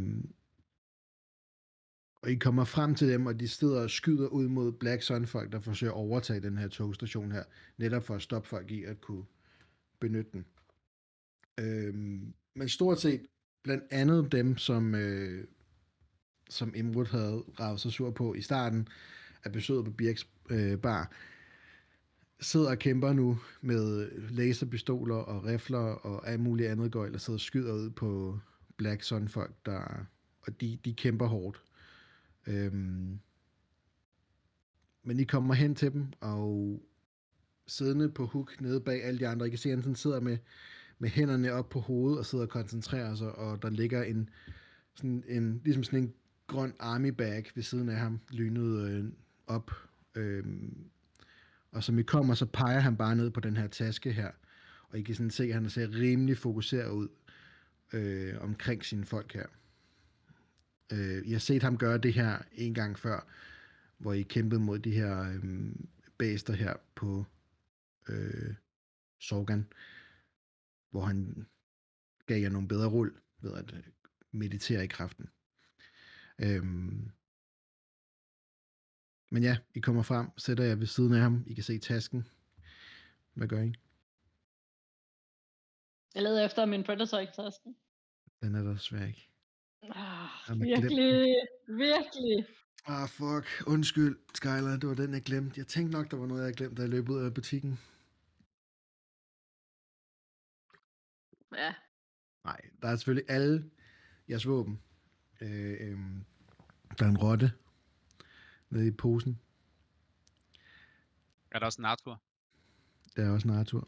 og 2.21 2.31
I 2.31 2.35
kommer 2.35 2.63
frem 2.63 2.95
til 2.95 3.07
dem, 3.09 3.25
og 3.25 3.39
de 3.39 3.47
sidder 3.47 3.81
og 3.81 3.89
skyder 3.89 4.27
ud 4.27 4.47
mod 4.47 4.71
Black 4.71 5.03
Sun-folk, 5.03 5.51
der 5.51 5.59
forsøger 5.59 5.93
at 5.93 5.97
overtage 5.97 6.39
den 6.39 6.57
her 6.57 6.67
togstation 6.67 7.31
her, 7.31 7.43
netop 7.77 8.03
for 8.03 8.15
at 8.15 8.21
stoppe 8.21 8.49
folk 8.49 8.71
i 8.71 8.83
at 8.83 9.01
kunne 9.01 9.25
benytte 9.99 10.31
den. 10.33 10.45
Øhm, 11.59 12.33
men 12.55 12.69
stort 12.69 13.01
set, 13.01 13.21
blandt 13.63 13.83
andet 13.91 14.31
dem, 14.31 14.57
som, 14.57 14.95
øh, 14.95 15.47
som 16.49 16.75
Imrud 16.75 17.05
havde 17.05 17.43
ravet 17.59 17.79
sig 17.79 17.91
sur 17.91 18.11
på 18.11 18.33
i 18.33 18.41
starten 18.41 18.87
af 19.43 19.51
besøget 19.51 19.85
på 19.85 19.91
Birks 19.91 20.27
øh, 20.49 20.77
bar, 20.77 21.11
sidder 22.39 22.69
og 22.69 22.79
kæmper 22.79 23.13
nu 23.13 23.39
med 23.61 24.11
laserpistoler 24.29 25.15
og 25.15 25.45
rifler 25.45 25.79
og 25.79 26.29
alt 26.29 26.39
muligt 26.39 26.69
andet 26.69 26.91
gøjl, 26.91 27.13
og 27.13 27.21
sidder 27.21 27.37
og 27.37 27.41
skyder 27.41 27.73
ud 27.73 27.89
på 27.89 28.39
Black 28.77 29.03
Sun 29.03 29.27
folk, 29.27 29.55
der, 29.65 30.05
og 30.41 30.61
de, 30.61 30.79
de 30.85 30.93
kæmper 30.93 31.25
hårdt. 31.25 31.63
Øhm, 32.47 33.19
men 35.03 35.19
I 35.19 35.23
kommer 35.23 35.53
hen 35.53 35.75
til 35.75 35.93
dem, 35.93 36.05
og 36.19 36.81
siddende 37.67 38.09
på 38.09 38.25
hook 38.25 38.61
nede 38.61 38.81
bag 38.81 39.03
alle 39.03 39.19
de 39.19 39.27
andre, 39.27 39.47
I 39.47 39.49
kan 39.49 39.59
se, 39.59 39.71
at 39.71 39.83
han 39.83 39.95
sidder 39.95 40.19
med, 40.19 40.37
med 40.99 41.09
hænderne 41.09 41.53
op 41.53 41.69
på 41.69 41.79
hovedet 41.79 42.19
og 42.19 42.25
sidder 42.25 42.45
og 42.45 42.49
koncentrerer 42.49 43.15
sig, 43.15 43.35
og 43.35 43.61
der 43.61 43.69
ligger 43.69 44.03
en, 44.03 44.29
sådan 44.95 45.23
en 45.27 45.61
ligesom 45.63 45.83
sådan 45.83 45.99
en 45.99 46.13
grøn 46.47 46.73
army 46.79 47.07
bag 47.07 47.45
ved 47.55 47.63
siden 47.63 47.89
af 47.89 47.97
ham, 47.97 48.19
lynet 48.31 48.89
øh, 48.89 49.05
op. 49.47 49.71
Øhm, 50.15 50.85
og 51.71 51.83
som 51.83 51.99
I 51.99 52.03
kommer, 52.03 52.33
så 52.33 52.45
peger 52.45 52.79
han 52.79 52.97
bare 52.97 53.15
ned 53.15 53.29
på 53.31 53.39
den 53.39 53.57
her 53.57 53.67
taske 53.67 54.11
her, 54.11 54.31
og 54.89 54.99
I 54.99 55.01
kan 55.01 55.15
sådan 55.15 55.29
se, 55.29 55.43
at 55.43 55.53
han 55.53 55.69
ser 55.69 55.95
rimelig 55.95 56.37
fokuseret 56.37 56.91
ud 56.91 57.07
øh, 57.93 58.33
omkring 58.41 58.85
sine 58.85 59.05
folk 59.05 59.33
her. 59.33 59.45
Øh, 60.91 61.27
jeg 61.27 61.33
har 61.33 61.39
set 61.39 61.63
ham 61.63 61.77
gøre 61.77 61.97
det 61.97 62.13
her 62.13 62.41
en 62.51 62.73
gang 62.73 62.99
før, 62.99 63.27
hvor 63.97 64.13
I 64.13 64.21
kæmpede 64.21 64.61
mod 64.61 64.79
de 64.79 64.91
her 64.91 65.21
øh, 65.21 65.75
bæster 66.17 66.53
her 66.53 66.73
på 66.95 67.25
øh, 68.09 68.55
Sorgan, 69.19 69.67
hvor 70.89 71.01
han 71.01 71.47
gav 72.25 72.41
jer 72.41 72.49
nogle 72.49 72.67
bedre 72.67 72.87
rull 72.87 73.11
ved 73.41 73.53
at 73.53 73.73
øh, 73.73 73.83
meditere 74.31 74.83
i 74.83 74.87
kraften. 74.87 75.29
Øhm, 76.39 77.11
men 79.29 79.43
ja, 79.43 79.57
I 79.75 79.79
kommer 79.79 80.01
frem, 80.01 80.27
sætter 80.37 80.63
jer 80.63 80.75
ved 80.75 80.87
siden 80.87 81.13
af 81.13 81.19
ham. 81.19 81.43
I 81.47 81.53
kan 81.53 81.63
se 81.63 81.79
tasken. 81.79 82.27
Hvad 83.33 83.47
gør 83.47 83.61
I? 83.61 83.73
Jeg 86.15 86.23
leder 86.23 86.45
efter 86.45 86.65
min 86.65 86.83
Predator 86.83 87.19
i 87.19 87.27
tasken. 87.35 87.75
Den 88.41 88.55
er 88.55 88.63
der 88.63 88.73
desværre 88.73 89.07
ikke. 89.07 89.30
Ah, 89.83 90.27
Jamen, 90.49 90.67
glem 90.67 90.81
virkelig, 90.81 91.35
virkelig. 91.67 92.45
Ah, 92.85 93.09
fuck. 93.09 93.63
Undskyld, 93.67 94.19
Skyler. 94.35 94.77
Det 94.77 94.89
var 94.89 94.95
den, 94.95 95.13
jeg 95.13 95.21
glemte. 95.21 95.59
Jeg 95.59 95.67
tænkte 95.67 95.97
nok, 95.97 96.11
der 96.11 96.17
var 96.17 96.25
noget, 96.25 96.45
jeg 96.45 96.53
glemte, 96.53 96.75
da 96.75 96.81
jeg 96.81 96.89
løb 96.89 97.09
ud 97.09 97.23
af 97.25 97.33
butikken. 97.33 97.79
Ja, 101.55 101.73
Nej, 102.43 102.61
der 102.81 102.87
er 102.87 102.95
selvfølgelig 102.95 103.29
alle 103.31 103.71
jeres 104.29 104.47
våben. 104.47 104.81
Øh, 105.41 105.71
øh, 105.79 105.99
der 106.99 107.05
er 107.05 107.09
en 107.09 107.17
rotte 107.17 107.51
nede 108.69 108.87
i 108.87 108.91
posen. 108.91 109.41
Er 111.51 111.59
der 111.59 111.65
også 111.65 111.81
en 111.81 111.85
Arthur? 111.85 112.21
Der 113.15 113.25
er 113.25 113.29
også 113.29 113.47
en 113.47 113.53
Arthur. 113.53 113.87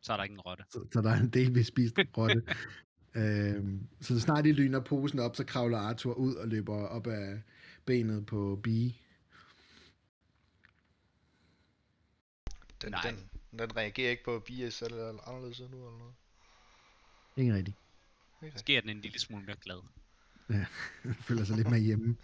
Så 0.00 0.12
er 0.12 0.16
der 0.16 0.24
ikke 0.24 0.32
en 0.32 0.40
rotte. 0.40 0.64
Så, 0.70 0.86
så 0.92 1.00
der 1.00 1.10
er 1.10 1.20
en 1.20 1.28
delvis 1.30 1.66
spist 1.66 1.96
rotte. 2.18 2.42
Øhm, 3.14 3.88
så 4.00 4.20
snart 4.20 4.44
de 4.44 4.52
lyner 4.52 4.80
posen 4.80 5.18
op, 5.18 5.36
så 5.36 5.44
kravler 5.44 5.78
Arthur 5.78 6.14
ud 6.14 6.34
og 6.34 6.48
løber 6.48 6.86
op 6.86 7.06
af 7.06 7.42
benet 7.84 8.26
på 8.26 8.60
Bee. 8.62 8.94
Den, 12.82 12.90
Nej. 12.90 13.00
den, 13.10 13.58
den 13.58 13.76
reagerer 13.76 14.10
ikke 14.10 14.24
på 14.24 14.38
BS 14.38 14.82
eller, 14.82 15.28
anderledes 15.28 15.60
nu 15.60 15.66
eller 15.66 15.98
noget. 15.98 16.14
Ingen 17.36 17.54
rigtig. 17.56 17.74
Ikke 18.42 18.58
Sker 18.58 18.80
den 18.80 18.90
en 18.90 19.00
lille 19.00 19.18
smule 19.18 19.44
mere 19.44 19.56
glad. 19.60 19.82
Han 21.02 21.14
føler 21.28 21.44
sig 21.44 21.56
lidt 21.56 21.70
mere 21.70 21.80
hjemme. 21.80 22.16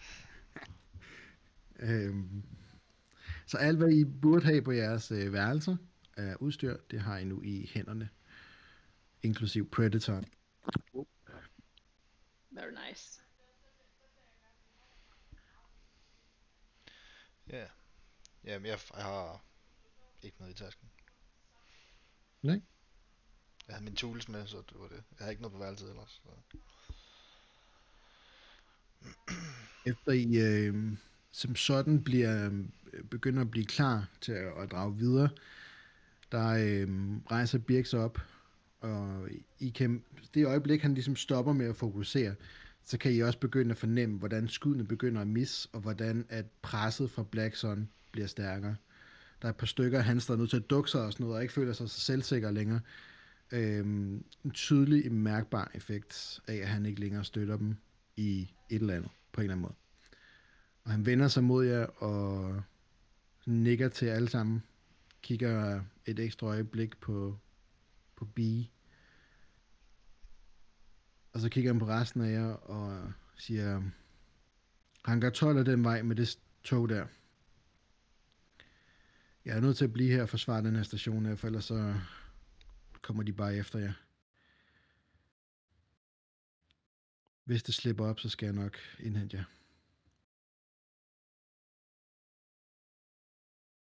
øhm, 1.78 2.42
så 3.47 3.57
alt, 3.57 3.78
hvad 3.78 3.92
I 3.92 4.04
burde 4.04 4.45
have 4.45 4.62
på 4.62 4.73
jeres 4.73 5.11
øh, 5.11 5.33
værelser, 5.33 5.76
af 6.16 6.37
udstyr, 6.40 6.76
det 6.90 7.00
har 7.00 7.18
I 7.18 7.25
nu 7.25 7.42
i 7.42 7.71
hænderne. 7.75 8.09
Inklusiv 9.23 9.71
Predator. 9.71 10.23
Very 12.50 12.72
nice. 12.88 13.20
Ja. 17.50 17.66
Jamen, 18.44 18.66
jeg, 18.66 18.78
jeg 18.96 19.04
har 19.04 19.44
ikke 20.22 20.37
noget 20.38 20.52
i 20.52 20.56
tasken. 20.56 20.90
Nej. 22.42 22.60
Jeg 23.68 23.75
havde 23.75 23.84
mine 23.84 23.96
tools 23.96 24.28
med, 24.28 24.46
så 24.46 24.56
det 24.56 24.78
var 24.80 24.88
det. 24.88 24.96
Jeg 24.96 25.18
havde 25.18 25.30
ikke 25.30 25.42
noget 25.42 25.52
på 25.52 25.58
værelset 25.58 25.90
ellers. 25.90 26.22
Så. 26.25 26.56
Efter 29.87 30.12
I 30.12 30.37
øh, 30.38 30.98
som 31.30 31.56
sådan 31.56 32.04
bliver, 32.04 32.50
øh, 32.92 33.04
begynder 33.04 33.40
at 33.42 33.50
blive 33.50 33.66
klar 33.66 34.08
til 34.20 34.32
at, 34.32 34.62
at 34.62 34.70
drage 34.70 34.96
videre, 34.96 35.28
der 36.32 36.48
øh, 36.48 36.88
rejser 37.30 37.58
Birk 37.58 37.87
sig 37.87 38.00
op, 38.00 38.18
og 38.80 39.17
i 39.59 39.68
kan, 39.68 40.02
det 40.35 40.47
øjeblik, 40.47 40.83
han 40.83 40.95
ligesom 40.95 41.16
stopper 41.16 41.52
med 41.52 41.66
at 41.66 41.76
fokusere, 41.76 42.35
så 42.85 42.99
kan 42.99 43.12
I 43.12 43.21
også 43.21 43.38
begynde 43.38 43.71
at 43.71 43.76
fornemme, 43.76 44.18
hvordan 44.18 44.49
skuddene 44.49 44.85
begynder 44.87 45.21
at 45.21 45.26
misse, 45.26 45.68
og 45.73 45.80
hvordan 45.80 46.26
at 46.28 46.47
presset 46.62 47.11
fra 47.11 47.23
Black 47.23 47.57
Sun 47.57 47.88
bliver 48.12 48.26
stærkere. 48.26 48.76
Der 49.42 49.49
er 49.49 49.52
et 49.52 49.57
par 49.57 49.66
stykker 49.66 49.99
af 49.99 50.04
hans, 50.04 50.26
der 50.26 50.35
er 50.35 50.38
nødt 50.38 50.50
til 50.50 50.57
at 50.57 50.71
dukke 50.71 50.90
sig 50.90 51.02
og 51.02 51.12
sådan 51.12 51.25
noget, 51.25 51.37
og 51.37 51.42
ikke 51.42 51.54
føler 51.54 51.73
sig 51.73 51.90
så 51.90 52.00
selvsikker 52.00 52.50
længere. 52.50 52.80
Øhm, 53.52 54.25
en 54.45 54.50
tydelig, 54.50 55.12
mærkbar 55.12 55.71
effekt 55.75 56.40
af, 56.49 56.54
at 56.54 56.68
han 56.68 56.87
ikke 56.87 57.00
længere 57.00 57.25
støtter 57.25 57.57
dem 57.57 57.76
i 58.16 58.40
et 58.71 58.80
eller 58.80 58.95
andet, 58.95 59.11
på 59.33 59.40
en 59.40 59.45
eller 59.45 59.54
anden 59.54 59.62
måde. 59.62 59.75
Og 60.85 60.90
han 60.90 61.07
vender 61.07 61.28
sig 61.28 61.45
mod 61.45 61.66
jer 61.66 61.87
og 61.87 62.62
nikker 63.47 63.88
til 63.88 64.07
alle 64.07 64.28
sammen. 64.28 64.62
Kigger 65.23 65.80
et 66.07 66.18
ekstra 66.18 66.47
øjeblik 66.47 67.00
på, 67.00 67.38
på 68.16 68.25
B. 68.25 68.38
Og 71.38 71.42
så 71.42 71.49
kigger 71.49 71.73
han 71.73 71.78
på 71.78 71.87
resten 71.87 72.21
af 72.21 72.33
jer 72.33 72.52
og 72.52 73.12
siger, 73.37 73.83
han 75.04 75.21
gør 75.21 75.30
12 75.30 75.59
af 75.59 75.64
den 75.64 75.85
vej 75.85 76.02
med 76.02 76.16
det 76.16 76.38
tog 76.64 76.88
der. 76.88 77.07
Jeg 79.45 79.57
er 79.57 79.61
nødt 79.61 79.76
til 79.76 79.85
at 79.85 79.92
blive 79.92 80.11
her 80.11 80.23
og 80.23 80.28
forsvare 80.28 80.62
den 80.62 80.76
her 80.76 80.83
station 80.83 81.26
her, 81.26 81.37
for 81.37 81.47
ellers 81.47 81.64
så 81.64 82.00
kommer 83.02 83.23
de 83.23 83.33
bare 83.33 83.57
efter 83.57 83.78
jer. 83.78 83.92
Hvis 87.45 87.62
det 87.62 87.75
slipper 87.75 88.07
op, 88.07 88.21
så 88.21 88.28
skal 88.28 88.47
jeg 88.47 88.54
nok 88.54 88.76
indhente 88.99 89.37
jer. 89.37 89.45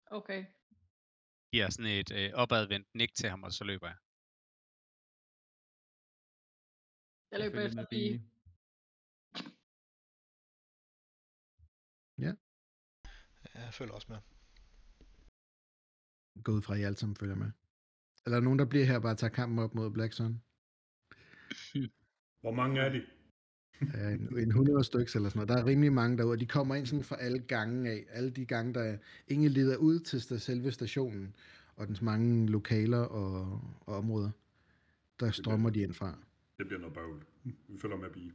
Okay. 0.06 0.46
Giver 1.52 1.70
sådan 1.70 1.92
et 1.92 2.12
øh, 2.12 2.32
opadvendt 2.34 2.88
nik 2.94 3.14
til 3.14 3.30
ham, 3.30 3.44
og 3.44 3.54
så 3.54 3.64
løber 3.64 3.88
jeg. 3.88 3.96
Jeg 7.32 7.40
løber 7.40 7.52
følger 7.52 7.68
efter 7.68 7.86
Bee. 7.90 8.22
Ja, 12.18 12.34
jeg 13.56 13.74
følger 13.74 13.94
også 13.94 14.08
med. 14.10 14.18
Gå 16.44 16.52
ud 16.52 16.62
fra, 16.62 16.74
at 16.74 16.80
I 16.80 16.84
alle 16.84 16.98
sammen 16.98 17.16
følger 17.16 17.36
med. 17.36 17.52
Eller 18.26 18.36
er 18.36 18.40
der 18.40 18.46
nogen, 18.46 18.60
der 18.60 18.66
bliver 18.66 18.86
her 18.86 18.96
og 18.96 19.02
bare 19.02 19.16
tager 19.16 19.34
kampen 19.34 19.60
op 19.60 19.76
mod 19.76 19.92
Black 19.92 20.14
Sun? 20.14 20.42
Hvor 22.42 22.52
mange 22.52 22.82
er 22.82 22.90
de? 22.90 23.02
Ja, 23.94 24.10
en, 24.10 24.38
en 24.38 24.48
100 24.50 24.84
stykker 24.84 25.16
eller 25.16 25.30
sådan 25.30 25.38
noget. 25.38 25.50
Der 25.50 25.58
er 25.58 25.66
rimelig 25.66 25.94
mange 25.94 26.18
derude, 26.18 26.34
og 26.34 26.40
de 26.40 26.46
kommer 26.46 26.76
ind 26.76 26.86
sådan 26.86 27.04
fra 27.04 27.18
alle 27.20 27.40
gange 27.40 27.90
af. 27.92 28.06
Alle 28.10 28.30
de 28.30 28.46
gange, 28.46 28.74
der 28.74 28.98
ingen 29.28 29.52
leder 29.52 29.78
ud 29.78 30.00
til 30.00 30.40
selve 30.40 30.72
stationen, 30.72 31.36
og 31.76 31.88
dens 31.88 32.02
mange 32.02 32.48
lokaler 32.48 32.98
og, 32.98 33.62
og 33.80 33.96
områder. 33.98 34.32
Der 35.20 35.32
strømmer 35.32 35.70
de 35.70 35.82
ind 35.82 35.94
fra. 35.94 36.18
Det 36.60 36.68
bliver 36.68 36.80
noget 36.80 36.94
bøvl. 36.94 37.26
Vi 37.44 37.78
følger 37.78 37.98
med 37.98 38.10
Bie. 38.10 38.32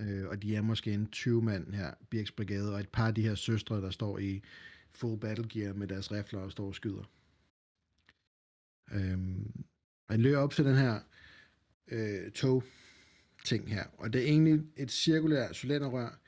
Øh, 0.00 0.28
og 0.28 0.42
de 0.42 0.56
er 0.56 0.62
måske 0.62 0.92
en 0.92 1.06
20 1.06 1.42
mand 1.42 1.74
her, 1.74 1.94
Birks 2.10 2.32
Brigade, 2.32 2.74
og 2.74 2.80
et 2.80 2.88
par 2.88 3.06
af 3.06 3.14
de 3.14 3.22
her 3.22 3.34
søstre, 3.34 3.80
der 3.80 3.90
står 3.90 4.18
i 4.18 4.42
full 4.90 5.20
battle 5.20 5.48
gear 5.48 5.72
med 5.72 5.88
deres 5.88 6.12
rifler 6.12 6.40
og 6.40 6.52
står 6.52 6.66
og 6.66 6.74
skyder. 6.74 7.10
Øhm, 8.92 9.64
man 10.08 10.20
løber 10.20 10.38
op 10.38 10.52
til 10.52 10.64
den 10.64 10.76
her 10.76 11.00
øh, 11.88 12.30
tog 12.30 12.64
ting 13.44 13.68
her, 13.68 13.84
og 13.98 14.12
det 14.12 14.20
er 14.20 14.26
egentlig 14.26 14.62
et 14.76 14.90
cirkulært 14.90 15.56
cylinderrør 15.56 16.20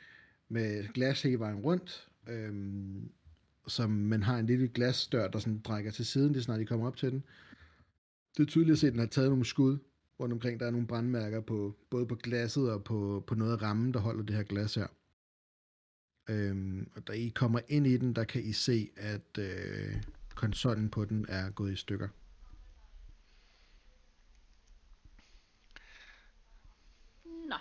med 0.49 0.93
glas 0.93 1.23
hele 1.23 1.39
vejen 1.39 1.59
rundt, 1.59 2.09
øhm, 2.29 3.13
som 3.67 3.91
man 3.91 4.23
har 4.23 4.39
en 4.39 4.47
lille 4.47 4.69
glasdør, 4.69 5.29
der 5.29 5.39
sådan 5.39 5.61
drækker 5.61 5.91
til 5.91 6.07
siden, 6.07 6.35
det 6.35 6.45
snart 6.45 6.61
de 6.61 6.67
kommer 6.67 6.87
op 6.87 6.97
til 6.97 7.11
den. 7.11 7.25
Det 8.37 8.43
er 8.43 8.47
tydeligt 8.47 8.73
at 8.73 8.79
se, 8.79 8.87
at 8.87 8.93
den 8.93 9.01
har 9.01 9.07
taget 9.07 9.31
nogle 9.31 9.45
skud 9.45 9.79
rundt 10.21 10.33
omkring. 10.33 10.61
Der 10.61 10.67
er 10.67 10.71
nogle 10.71 10.87
brandmærker 10.87 11.41
på, 11.41 11.77
både 11.91 12.07
på 12.07 12.15
glasset 12.15 12.73
og 12.73 12.85
på, 12.85 13.25
på 13.27 13.35
noget 13.35 13.53
af 13.53 13.63
rammen, 13.63 13.95
der 13.95 14.01
holder 14.01 14.23
det 14.23 14.37
her 14.37 14.43
glas 14.43 14.75
her. 14.75 14.87
Øhm, 16.31 16.91
og 16.97 17.07
da 17.07 17.13
I 17.13 17.29
kommer 17.29 17.61
ind 17.69 17.87
i 17.87 17.97
den, 17.97 18.17
der 18.17 18.25
kan 18.25 18.45
I 18.45 18.53
se, 18.53 18.91
at 18.97 19.39
øh, 19.39 20.03
konsollen 20.35 20.91
på 20.91 21.05
den 21.05 21.27
er 21.29 21.51
gået 21.51 21.73
i 21.73 21.77
stykker. 21.77 22.09
Nå. 27.25 27.57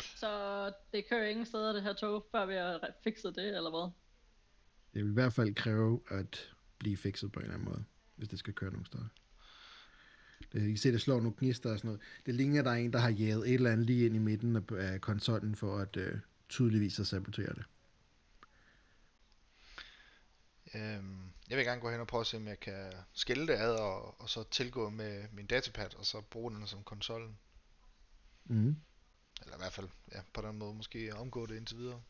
Så 0.00 0.72
det 0.92 1.04
kører 1.08 1.28
ingen 1.28 1.46
steder, 1.46 1.72
det 1.72 1.82
her 1.82 1.92
tog, 1.92 2.26
før 2.30 2.46
vi 2.46 2.54
har 2.54 2.90
fikset 3.04 3.36
det, 3.36 3.56
eller 3.56 3.70
hvad? 3.70 3.90
Det 4.94 5.04
vil 5.04 5.10
i 5.10 5.14
hvert 5.14 5.32
fald 5.32 5.54
kræve 5.54 6.00
at 6.08 6.54
blive 6.78 6.96
fikset 6.96 7.32
på 7.32 7.40
en 7.40 7.44
eller 7.44 7.54
anden 7.54 7.68
måde, 7.68 7.84
hvis 8.16 8.28
det 8.28 8.38
skal 8.38 8.54
køre 8.54 8.70
nogen 8.70 8.86
steder. 8.86 9.08
Det, 10.52 10.62
I 10.62 10.68
kan 10.68 10.76
se, 10.76 10.92
det 10.92 11.00
slår 11.00 11.20
nogle 11.20 11.36
gnister 11.38 11.72
og 11.72 11.78
sådan 11.78 11.88
noget. 11.88 12.00
Det 12.26 12.34
ligner, 12.34 12.62
der 12.62 12.70
er 12.70 12.74
en, 12.74 12.92
der 12.92 12.98
har 12.98 13.10
jaget 13.10 13.48
et 13.48 13.54
eller 13.54 13.72
andet 13.72 13.86
lige 13.86 14.06
ind 14.06 14.16
i 14.16 14.18
midten 14.18 14.64
af, 14.70 15.00
konsollen 15.00 15.54
for 15.54 15.78
at 15.78 15.96
øh, 15.96 16.18
tydeligvis 16.48 17.00
at 17.00 17.06
sabotere 17.06 17.54
det. 17.54 17.64
Øhm, 20.74 21.30
jeg 21.50 21.58
vil 21.58 21.66
gerne 21.66 21.80
gå 21.80 21.90
hen 21.90 22.00
og 22.00 22.06
prøve 22.06 22.20
at 22.20 22.26
se, 22.26 22.36
om 22.36 22.46
jeg 22.46 22.60
kan 22.60 22.92
skille 23.12 23.46
det 23.46 23.52
ad, 23.52 23.74
og, 23.74 24.20
og 24.20 24.28
så 24.28 24.44
tilgå 24.50 24.90
med 24.90 25.24
min 25.32 25.46
datapad, 25.46 25.94
og 25.94 26.06
så 26.06 26.20
bruge 26.20 26.52
den 26.52 26.66
som 26.66 26.82
konsollen. 26.82 27.38
Mm. 28.44 28.76
Eller 29.42 29.56
i 29.56 29.60
hvert 29.60 29.72
fald, 29.72 29.88
ja, 30.14 30.20
på 30.32 30.40
den 30.40 30.58
måde 30.58 30.74
måske 30.74 31.14
omgå 31.14 31.46
det 31.46 31.56
indtil 31.56 31.76
videre. 31.76 32.00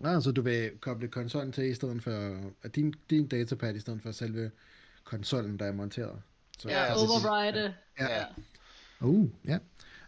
Ja, 0.00 0.20
så 0.20 0.32
du 0.32 0.42
vil 0.42 0.78
koble 0.80 1.08
konsollen 1.08 1.52
til 1.52 1.64
i 1.64 1.74
stedet 1.74 2.02
for, 2.02 2.42
at 2.62 2.74
din, 2.74 2.94
din 3.10 3.28
datapad 3.28 3.74
i 3.74 3.80
stedet 3.80 4.02
for 4.02 4.12
selve 4.12 4.50
konsollen, 5.04 5.58
der 5.58 5.66
er 5.66 5.72
monteret. 5.72 6.22
Så 6.56 6.68
Ja, 6.68 6.84
altså, 6.84 7.06
Override. 7.06 7.74
Ja. 8.00 8.18
ja. 8.18 8.24
Uh, 9.00 9.30
ja. 9.44 9.58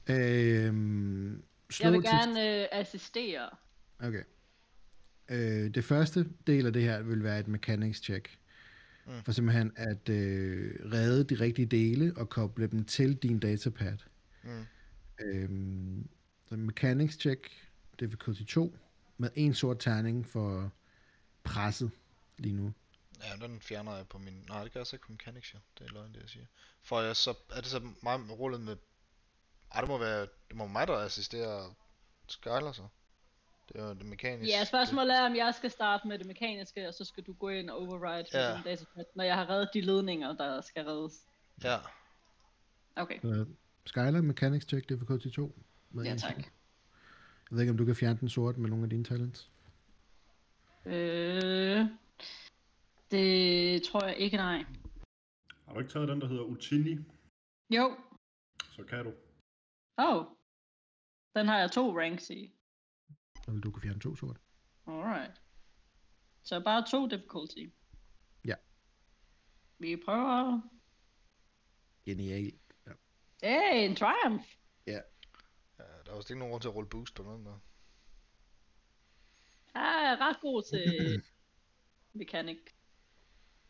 Øhm, 0.08 1.42
Jeg 1.82 1.92
vil 1.92 2.02
gerne 2.02 2.60
øh, 2.62 2.66
assistere. 2.72 3.50
Okay. 4.00 4.22
Øh, 5.28 5.70
det 5.74 5.84
første 5.84 6.26
del 6.46 6.66
af 6.66 6.72
det 6.72 6.82
her 6.82 7.02
vil 7.02 7.22
være 7.24 7.40
et 7.40 7.48
mechanics 7.48 8.02
check. 8.02 8.38
Mm. 9.06 9.12
Mm. 9.12 9.22
For 9.24 9.32
simpelthen 9.32 9.72
at 9.76 10.08
øh, 10.08 10.74
redde 10.92 11.24
de 11.24 11.34
rigtige 11.34 11.66
dele 11.66 12.12
og 12.16 12.28
koble 12.28 12.66
dem 12.66 12.84
til 12.84 13.16
din 13.16 13.38
datapad. 13.38 13.96
Mm. 14.42 14.66
Øhm, 15.20 16.08
så 16.48 16.56
mechanics 16.56 17.18
check, 17.20 17.50
difficulty 18.00 18.42
2, 18.42 18.76
med 19.18 19.30
en 19.34 19.54
sort 19.54 19.78
terning 19.78 20.26
for 20.26 20.72
presset 21.44 21.90
lige 22.38 22.54
nu. 22.54 22.72
Ja, 23.22 23.46
den 23.46 23.60
fjerner 23.60 23.96
jeg 23.96 24.08
på 24.08 24.18
min... 24.18 24.44
Nej, 24.48 24.62
det 24.64 24.72
gør 24.72 24.80
jeg 24.80 24.86
så 24.86 24.96
ikke 24.96 25.06
på 25.06 25.12
Mechanics, 25.12 25.54
jo. 25.54 25.58
Det 25.78 25.86
er 25.86 25.92
løgn, 25.92 26.14
det 26.14 26.20
jeg 26.20 26.28
siger. 26.28 26.46
For 26.82 27.00
jeg 27.00 27.16
så... 27.16 27.34
Er 27.50 27.60
det 27.60 27.66
så 27.66 27.80
mig 28.02 28.20
med 28.20 28.34
rullet 28.34 28.60
med... 28.60 28.76
Ej, 29.74 29.80
det 29.80 29.88
må 29.88 29.98
være... 29.98 30.20
Det 30.20 30.56
må 30.56 30.64
være 30.64 30.72
mig, 30.72 30.86
der 30.86 30.96
assisterer 30.96 31.74
Skyler, 32.28 32.72
så. 32.72 32.82
Det 33.68 33.76
er 33.80 33.84
jo 33.84 33.94
det 33.94 34.06
mekaniske. 34.06 34.56
Ja, 34.56 34.64
spørgsmålet 34.64 35.16
er, 35.16 35.26
om 35.26 35.36
jeg 35.36 35.54
skal 35.54 35.70
starte 35.70 36.08
med 36.08 36.18
det 36.18 36.26
mekaniske, 36.26 36.88
og 36.88 36.94
så 36.94 37.04
skal 37.04 37.24
du 37.24 37.32
gå 37.32 37.48
ind 37.48 37.70
og 37.70 37.78
override 37.78 38.26
Ja. 38.32 38.48
med 38.48 38.54
din 38.56 38.64
datapad, 38.64 39.04
når 39.14 39.24
jeg 39.24 39.34
har 39.34 39.50
reddet 39.50 39.70
de 39.74 39.80
ledninger, 39.80 40.32
der 40.32 40.60
skal 40.60 40.84
reddes. 40.84 41.14
Ja. 41.64 41.76
Okay, 42.96 43.20
Så 43.20 43.46
Skyler, 43.84 44.20
mechanics 44.22 44.66
check, 44.68 44.88
difficulty 44.88 45.28
2. 45.28 45.58
Med 45.90 46.04
ja 46.04 46.12
en 46.12 46.18
tak. 46.18 46.36
Jeg 46.36 46.44
ved 47.50 47.60
ikke, 47.60 47.70
om 47.70 47.76
du 47.76 47.84
kan 47.84 47.96
fjerne 47.96 48.18
den 48.20 48.28
sort 48.28 48.56
med 48.58 48.70
nogle 48.70 48.84
af 48.84 48.90
dine 48.90 49.04
talents. 49.04 49.50
Øh, 50.86 51.86
det 53.10 53.82
tror 53.82 54.04
jeg 54.06 54.16
ikke, 54.16 54.36
nej. 54.36 54.64
Har 55.66 55.74
du 55.74 55.80
ikke 55.80 55.92
taget 55.92 56.08
den, 56.08 56.20
der 56.20 56.26
hedder 56.28 56.42
Utini? 56.42 56.96
Jo. 57.70 57.96
Så 58.70 58.84
kan 58.84 59.04
du. 59.04 59.12
Oh. 59.96 60.24
Den 61.34 61.46
har 61.48 61.58
jeg 61.58 61.70
to 61.72 61.98
ranks 62.00 62.30
i. 62.30 62.52
Så 63.44 63.50
vil 63.50 63.62
du 63.62 63.70
kunne 63.70 63.82
fjerne 63.82 64.00
to 64.00 64.16
sort. 64.16 64.40
Alright. 64.86 65.40
Så 66.42 66.60
bare 66.64 66.84
to 66.90 67.06
difficulty. 67.06 67.66
Ja. 68.44 68.54
Vi 69.78 69.96
prøver. 70.04 70.60
Genial. 72.04 72.52
Ja. 72.86 72.92
Hey, 73.42 73.88
en 73.88 73.96
triumph. 73.96 74.44
ja. 74.86 75.00
Der 75.78 75.84
er 76.14 76.16
også 76.16 76.32
ikke 76.32 76.38
nogen 76.38 76.52
grund 76.52 76.62
til 76.62 76.68
at 76.68 76.74
rulle 76.74 76.88
boost 76.90 77.14
på 77.14 77.22
noget 77.22 77.44
der. 77.46 77.58
Jeg 79.74 80.12
er 80.12 80.20
ret 80.20 80.40
god 80.40 80.62
til 80.62 81.22
mekanik. 82.20 82.58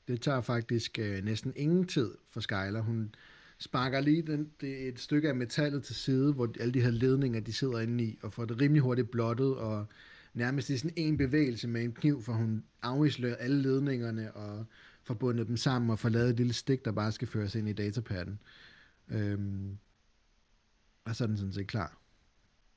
Det 0.08 0.20
tager 0.20 0.40
faktisk 0.40 0.98
øh, 0.98 1.24
næsten 1.24 1.52
ingen 1.56 1.86
tid 1.86 2.14
for 2.28 2.40
Skyler. 2.40 2.80
Hun 2.80 3.14
sparker 3.58 4.00
lige 4.00 4.22
den, 4.22 4.50
det, 4.60 4.88
et 4.88 5.00
stykke 5.00 5.28
af 5.28 5.34
metallet 5.34 5.84
til 5.84 5.94
side, 5.94 6.32
hvor 6.32 6.48
alle 6.60 6.74
de 6.74 6.80
her 6.80 6.90
ledninger, 6.90 7.40
de 7.40 7.52
sidder 7.52 7.80
inde 7.80 8.04
i, 8.04 8.18
og 8.22 8.32
får 8.32 8.44
det 8.44 8.60
rimelig 8.60 8.82
hurtigt 8.82 9.10
blottet, 9.10 9.56
og 9.56 9.86
nærmest 10.34 10.70
i 10.70 10.78
sådan 10.78 10.94
en 10.96 11.16
bevægelse 11.16 11.68
med 11.68 11.84
en 11.84 11.92
kniv, 11.92 12.22
for 12.22 12.32
hun 12.32 12.64
afslører 12.82 13.36
alle 13.36 13.62
ledningerne 13.62 14.32
og 14.32 14.66
får 15.02 15.14
bundet 15.14 15.46
dem 15.46 15.56
sammen 15.56 15.90
og 15.90 15.98
får 15.98 16.08
lavet 16.08 16.30
et 16.30 16.36
lille 16.36 16.52
stik, 16.52 16.84
der 16.84 16.92
bare 16.92 17.12
skal 17.12 17.28
føres 17.28 17.54
ind 17.54 17.68
i 17.68 17.72
datapadden. 17.72 18.38
Øhm, 19.08 19.78
og 21.04 21.16
så 21.16 21.24
er 21.24 21.28
den 21.28 21.36
sådan 21.36 21.52
set 21.52 21.66
klar. 21.66 21.98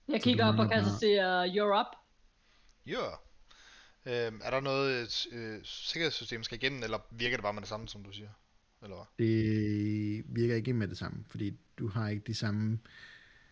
Jeg 0.07 0.21
Så 0.21 0.23
kigger 0.23 0.45
op 0.45 0.53
på 0.53 0.57
mangler 0.57 0.77
kassen 0.77 0.93
og 0.93 0.99
siger, 0.99 1.45
you're 1.45 1.79
up. 1.79 1.95
Ja. 2.85 3.30
Øhm, 4.05 4.41
er 4.43 4.49
der 4.49 4.59
noget 4.59 5.27
øh, 5.31 5.59
sikkerhedssystem 5.63 6.43
skal 6.43 6.57
igennem, 6.57 6.83
eller 6.83 6.99
virker 7.11 7.37
det 7.37 7.43
bare 7.43 7.53
med 7.53 7.61
det 7.61 7.69
samme, 7.69 7.87
som 7.87 8.03
du 8.03 8.11
siger? 8.11 8.29
Eller 8.83 8.95
hvad? 8.95 9.25
Det 9.27 10.23
virker 10.35 10.55
ikke 10.55 10.73
med 10.73 10.87
det 10.87 10.97
samme, 10.97 11.25
fordi 11.27 11.53
du 11.77 11.87
har 11.87 12.09
ikke 12.09 12.23
de 12.27 12.33
samme 12.33 12.79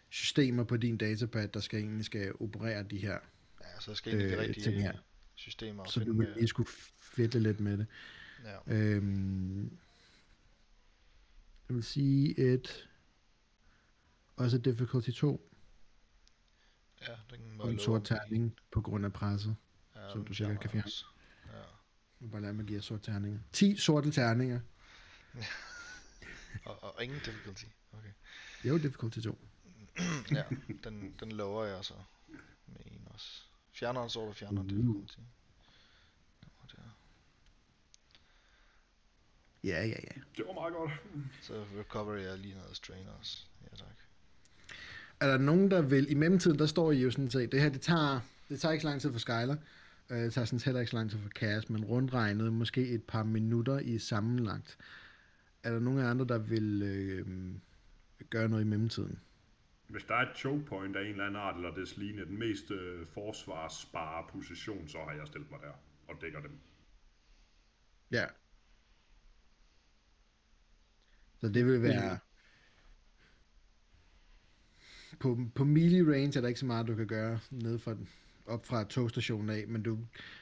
systemer 0.10 0.64
på 0.64 0.78
din 0.78 0.98
datapad, 0.98 1.48
der 1.48 1.60
skal 1.60 1.80
egentlig 1.80 2.06
skal 2.06 2.34
operere 2.40 2.84
de 2.84 2.98
her, 2.98 3.18
Ja, 3.62 3.80
så 3.80 3.96
skal 3.96 4.14
egentlig 4.14 4.30
de 4.38 4.44
Øh, 4.44 4.48
rigtige 4.50 4.82
her. 4.82 4.94
systemer. 5.36 5.86
så 5.86 6.00
du 6.00 6.14
vil 6.18 6.28
øh, 6.28 6.36
lige 6.36 6.48
skulle 6.48 6.70
fedte 7.02 7.40
lidt 7.40 7.60
med 7.60 7.78
det. 7.78 7.88
Ja. 8.44 8.74
Øhm, 8.76 9.62
jeg 11.70 11.76
vil 11.76 11.84
sige 11.84 12.40
et 12.54 12.90
også 14.36 14.58
difficulty 14.58 15.10
2 15.12 15.52
ja, 17.02 17.14
den 17.32 17.58
må 17.58 17.64
og 17.64 17.70
en 17.72 17.80
sort 17.80 18.04
terning 18.06 18.56
på 18.72 18.82
grund 18.82 19.06
af 19.06 19.14
presset. 19.14 19.56
Ja, 20.10 20.14
som 20.14 20.26
du 20.26 20.34
sikkert 20.34 20.60
kan 20.60 20.70
fjerne. 20.70 20.86
også. 20.86 21.06
Ja. 21.46 21.62
Vil 22.20 22.28
bare 22.30 22.42
lade 22.42 22.54
mig 22.54 22.66
give 22.66 22.76
jer 22.76 22.82
sorte 22.82 23.12
terninger. 23.12 23.40
10 23.54 23.78
sorte 23.78 24.12
terninger. 24.12 24.60
Og, 26.66 26.84
og 26.84 27.04
ingen 27.04 27.20
difficulty. 27.26 27.66
Okay. 27.94 28.10
Jo, 28.70 28.78
difficulty 28.78 29.20
2. 29.20 29.38
ja, 30.32 30.44
den, 30.84 31.14
den 31.20 31.32
lover 31.32 31.66
jeg 31.66 31.86
så 31.86 31.94
med 32.68 32.82
en 32.86 33.02
også. 33.06 33.42
Fjerner 33.74 34.04
en 34.04 34.10
sort 34.10 34.30
og 34.30 34.36
fjerner 34.36 34.62
en 34.62 34.72
Uh. 34.72 34.78
difficulty. 34.78 35.20
Og 36.62 36.70
der. 36.72 36.82
Ja, 39.64 39.86
ja, 39.86 39.88
ja. 39.88 40.22
Det 40.38 40.46
var 40.48 40.54
meget 40.54 40.74
godt. 40.74 40.92
Så 41.42 41.66
recovery 41.80 42.20
er 42.20 42.36
lige 42.36 42.56
noget 42.56 42.76
strain 42.76 43.08
også. 43.20 43.46
Ja, 43.72 43.78
tak. 43.78 43.88
Er 45.20 45.28
der 45.28 45.38
nogen, 45.38 45.72
der 45.72 45.82
vil... 45.82 46.12
I 46.12 46.14
mellemtiden, 46.14 46.60
der 46.60 46.66
står 46.66 46.92
I 46.92 47.02
jo 47.02 47.12
sådan 47.12 47.32
set... 47.32 47.52
Det 47.52 47.62
her, 47.62 47.70
det 47.70 47.82
tager, 47.82 48.20
det 48.50 48.62
tager 48.62 48.72
ikke 48.72 48.82
så 48.82 48.88
lang 48.88 49.02
tid 49.02 49.12
for 49.12 49.20
Skyler. 49.20 49.56
Øh, 50.10 50.18
Det 50.18 50.34
tager 50.34 50.46
sådan 50.46 50.60
heller 50.66 50.80
ikke 50.80 50.90
så 50.92 50.98
lang 50.98 51.12
tid 51.12 51.20
for 51.20 51.30
Cass, 51.30 51.70
men 51.70 51.86
rundt 51.86 52.14
regnet 52.14 52.54
måske 52.54 52.88
et 52.88 53.04
par 53.04 53.24
minutter 53.24 53.80
i 53.80 54.00
sammenlagt. 54.00 54.78
Er 55.64 55.72
der 55.72 55.80
nogen 55.80 56.00
af 56.00 56.06
andre, 56.06 56.26
der 56.26 56.38
vil 56.38 56.82
øh, 56.82 57.28
gøre 58.30 58.50
noget 58.50 58.64
i 58.64 58.68
mellemtiden? 58.68 59.20
Hvis 59.88 60.04
der 60.04 60.16
er 60.16 60.32
et 60.32 60.38
choke 60.38 60.66
point 60.66 60.96
af 60.96 61.02
en 61.02 61.08
eller 61.08 61.24
anden 61.24 61.42
art, 61.42 61.56
eller 61.56 61.74
deslignende, 61.74 62.26
den 62.26 62.40
mest 62.40 62.72
øh, 62.72 63.06
forsvarsbare 63.06 64.26
position, 64.30 64.88
så 64.88 64.98
har 64.98 65.12
jeg 65.12 65.28
stillet 65.28 65.52
mig 65.52 65.60
der 65.62 65.72
og 66.08 66.22
dækker 66.22 66.42
dem. 66.42 66.52
Ja. 68.12 68.26
Så 71.42 71.50
det 71.50 71.66
vil 71.66 71.82
være... 71.82 72.20
På, 75.20 75.40
på 75.56 75.64
melee 75.64 76.14
range 76.14 76.38
er 76.38 76.42
der 76.42 76.48
ikke 76.48 76.60
så 76.60 76.66
meget, 76.66 76.88
du 76.88 76.96
kan 76.96 77.08
gøre 77.08 77.40
ned 77.52 77.80
fra, 77.80 77.96
op 78.50 78.66
fra 78.66 78.84
togstationen 78.84 79.50
af, 79.50 79.68
men 79.68 79.84
du, 79.84 79.98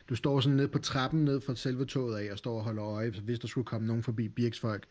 du 0.10 0.16
står 0.16 0.40
sådan 0.40 0.56
ned 0.56 0.68
på 0.68 0.80
trappen 0.80 1.26
ned 1.26 1.42
fra 1.42 1.56
selve 1.56 1.86
toget 1.86 2.20
af 2.20 2.32
og 2.32 2.38
står 2.38 2.58
og 2.58 2.64
holder 2.64 2.86
øje, 2.86 3.14
så 3.14 3.22
hvis 3.22 3.40
der 3.40 3.48
skulle 3.48 3.66
komme 3.66 3.88
nogen 3.88 4.04
forbi 4.04 4.30
Birks 4.30 4.60
folk, 4.60 4.88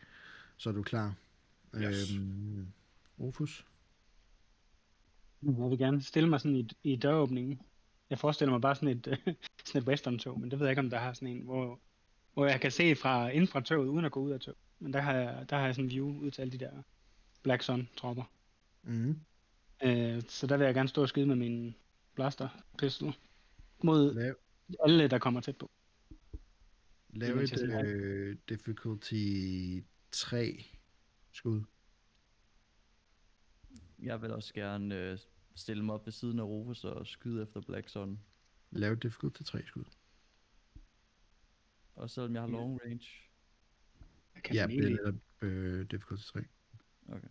så 0.57 0.69
er 0.69 0.73
du 0.73 0.83
klar. 0.83 1.15
Yes. 1.75 2.15
Øhm, 2.15 2.67
Rufus? 3.19 3.65
Jeg 5.43 5.69
vil 5.69 5.77
gerne 5.77 6.01
stille 6.01 6.29
mig 6.29 6.39
sådan 6.39 6.57
i, 6.57 6.69
i 6.83 6.95
døråbningen. 6.95 7.59
Jeg 8.09 8.19
forestiller 8.19 8.51
mig 8.51 8.61
bare 8.61 8.75
sådan 8.75 8.89
et, 8.97 9.05
sådan 9.65 9.81
et 9.81 9.87
western-tog, 9.87 10.39
men 10.39 10.51
det 10.51 10.59
ved 10.59 10.67
jeg 10.67 10.71
ikke, 10.71 10.79
om 10.79 10.89
der 10.89 10.97
har 10.97 11.13
sådan 11.13 11.27
en, 11.27 11.41
hvor, 11.41 11.79
hvor 12.33 12.45
jeg 12.45 12.61
kan 12.61 12.71
se 12.71 12.95
fra 12.95 13.29
inden 13.29 13.47
fra 13.47 13.61
toget, 13.61 13.87
uden 13.87 14.05
at 14.05 14.11
gå 14.11 14.19
ud 14.19 14.31
af 14.31 14.39
toget. 14.39 14.57
Men 14.79 14.93
der 14.93 15.01
har 15.01 15.13
jeg, 15.13 15.45
der 15.49 15.57
har 15.57 15.65
jeg 15.65 15.75
sådan 15.75 15.85
en 15.85 15.91
view 15.91 16.19
ud 16.19 16.31
til 16.31 16.41
alle 16.41 16.51
de 16.51 16.57
der 16.57 16.71
Black 17.43 17.63
Sun-tropper. 17.63 18.23
Mm. 18.83 19.19
Øh, 19.83 20.21
så 20.27 20.47
der 20.47 20.57
vil 20.57 20.65
jeg 20.65 20.73
gerne 20.73 20.89
stå 20.89 21.01
og 21.01 21.09
skyde 21.09 21.25
med 21.25 21.35
min 21.35 21.75
blaster 22.17 22.49
pistol 22.77 23.13
mod 23.83 24.13
Lav, 24.13 24.35
alle, 24.83 25.07
der 25.07 25.19
kommer 25.19 25.41
tæt 25.41 25.57
på. 25.57 25.71
lav 27.09 27.35
et 27.37 27.85
øh, 27.85 28.37
difficulty 28.49 29.79
3 30.11 30.65
skud. 31.31 31.63
Jeg 33.99 34.21
vil 34.21 34.31
også 34.31 34.53
gerne 34.53 34.95
øh, 34.95 35.17
stille 35.55 35.85
mig 35.85 35.95
op 35.95 36.05
ved 36.05 36.13
siden 36.13 36.39
af 36.39 36.43
Rufus 36.43 36.83
og 36.83 37.07
skyde 37.07 37.43
efter 37.43 37.61
Black 37.61 37.89
Sun. 37.89 38.19
Lav 38.71 38.93
et 38.93 39.03
difficulty 39.03 39.41
3 39.41 39.65
skud. 39.65 39.83
Og 41.95 42.09
selvom 42.09 42.33
jeg 42.33 42.41
har 42.41 42.49
long 42.49 42.79
range. 42.85 43.07
Kan, 44.43 44.55
Ja, 44.55 44.67
det 44.67 44.85
er 44.85 44.89
netop 44.89 45.15
øh, 45.41 45.91
difficulty 45.91 46.23
3. 46.23 46.39
Okay. 47.07 47.27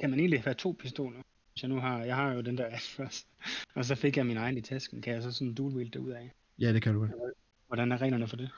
kan 0.00 0.10
man 0.10 0.18
egentlig 0.18 0.42
have 0.42 0.54
to 0.54 0.76
pistoler? 0.78 1.22
Hvis 1.52 1.62
jeg 1.62 1.68
nu 1.68 1.80
har, 1.80 2.04
jeg 2.04 2.16
har 2.16 2.32
jo 2.32 2.40
den 2.40 2.58
der 2.58 2.66
Astros, 2.66 3.26
og 3.74 3.84
så 3.84 3.94
fik 3.94 4.16
jeg 4.16 4.26
min 4.26 4.36
egen 4.36 4.56
i 4.56 4.60
tasken, 4.60 5.02
kan 5.02 5.14
jeg 5.14 5.22
så 5.22 5.32
sådan 5.32 5.54
dual 5.54 5.74
wield 5.74 5.90
det 5.90 5.98
ud 5.98 6.10
af? 6.10 6.32
Ja, 6.58 6.72
det 6.72 6.82
kan 6.82 6.94
du 6.94 7.00
godt. 7.00 7.12
Hvordan 7.66 7.92
er 7.92 8.02
reglerne 8.02 8.28
for 8.28 8.36
det? 8.36 8.50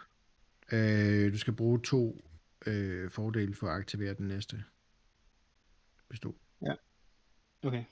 Øh, 0.73 1.33
du 1.33 1.39
skal 1.39 1.53
bruge 1.53 1.81
to 1.81 2.25
øh, 2.67 3.11
fordele 3.11 3.55
for 3.55 3.67
at 3.67 3.77
aktivere 3.77 4.15
den 4.15 4.29
næste 4.29 4.65
pistol. 6.11 6.35
Okay. 7.65 7.85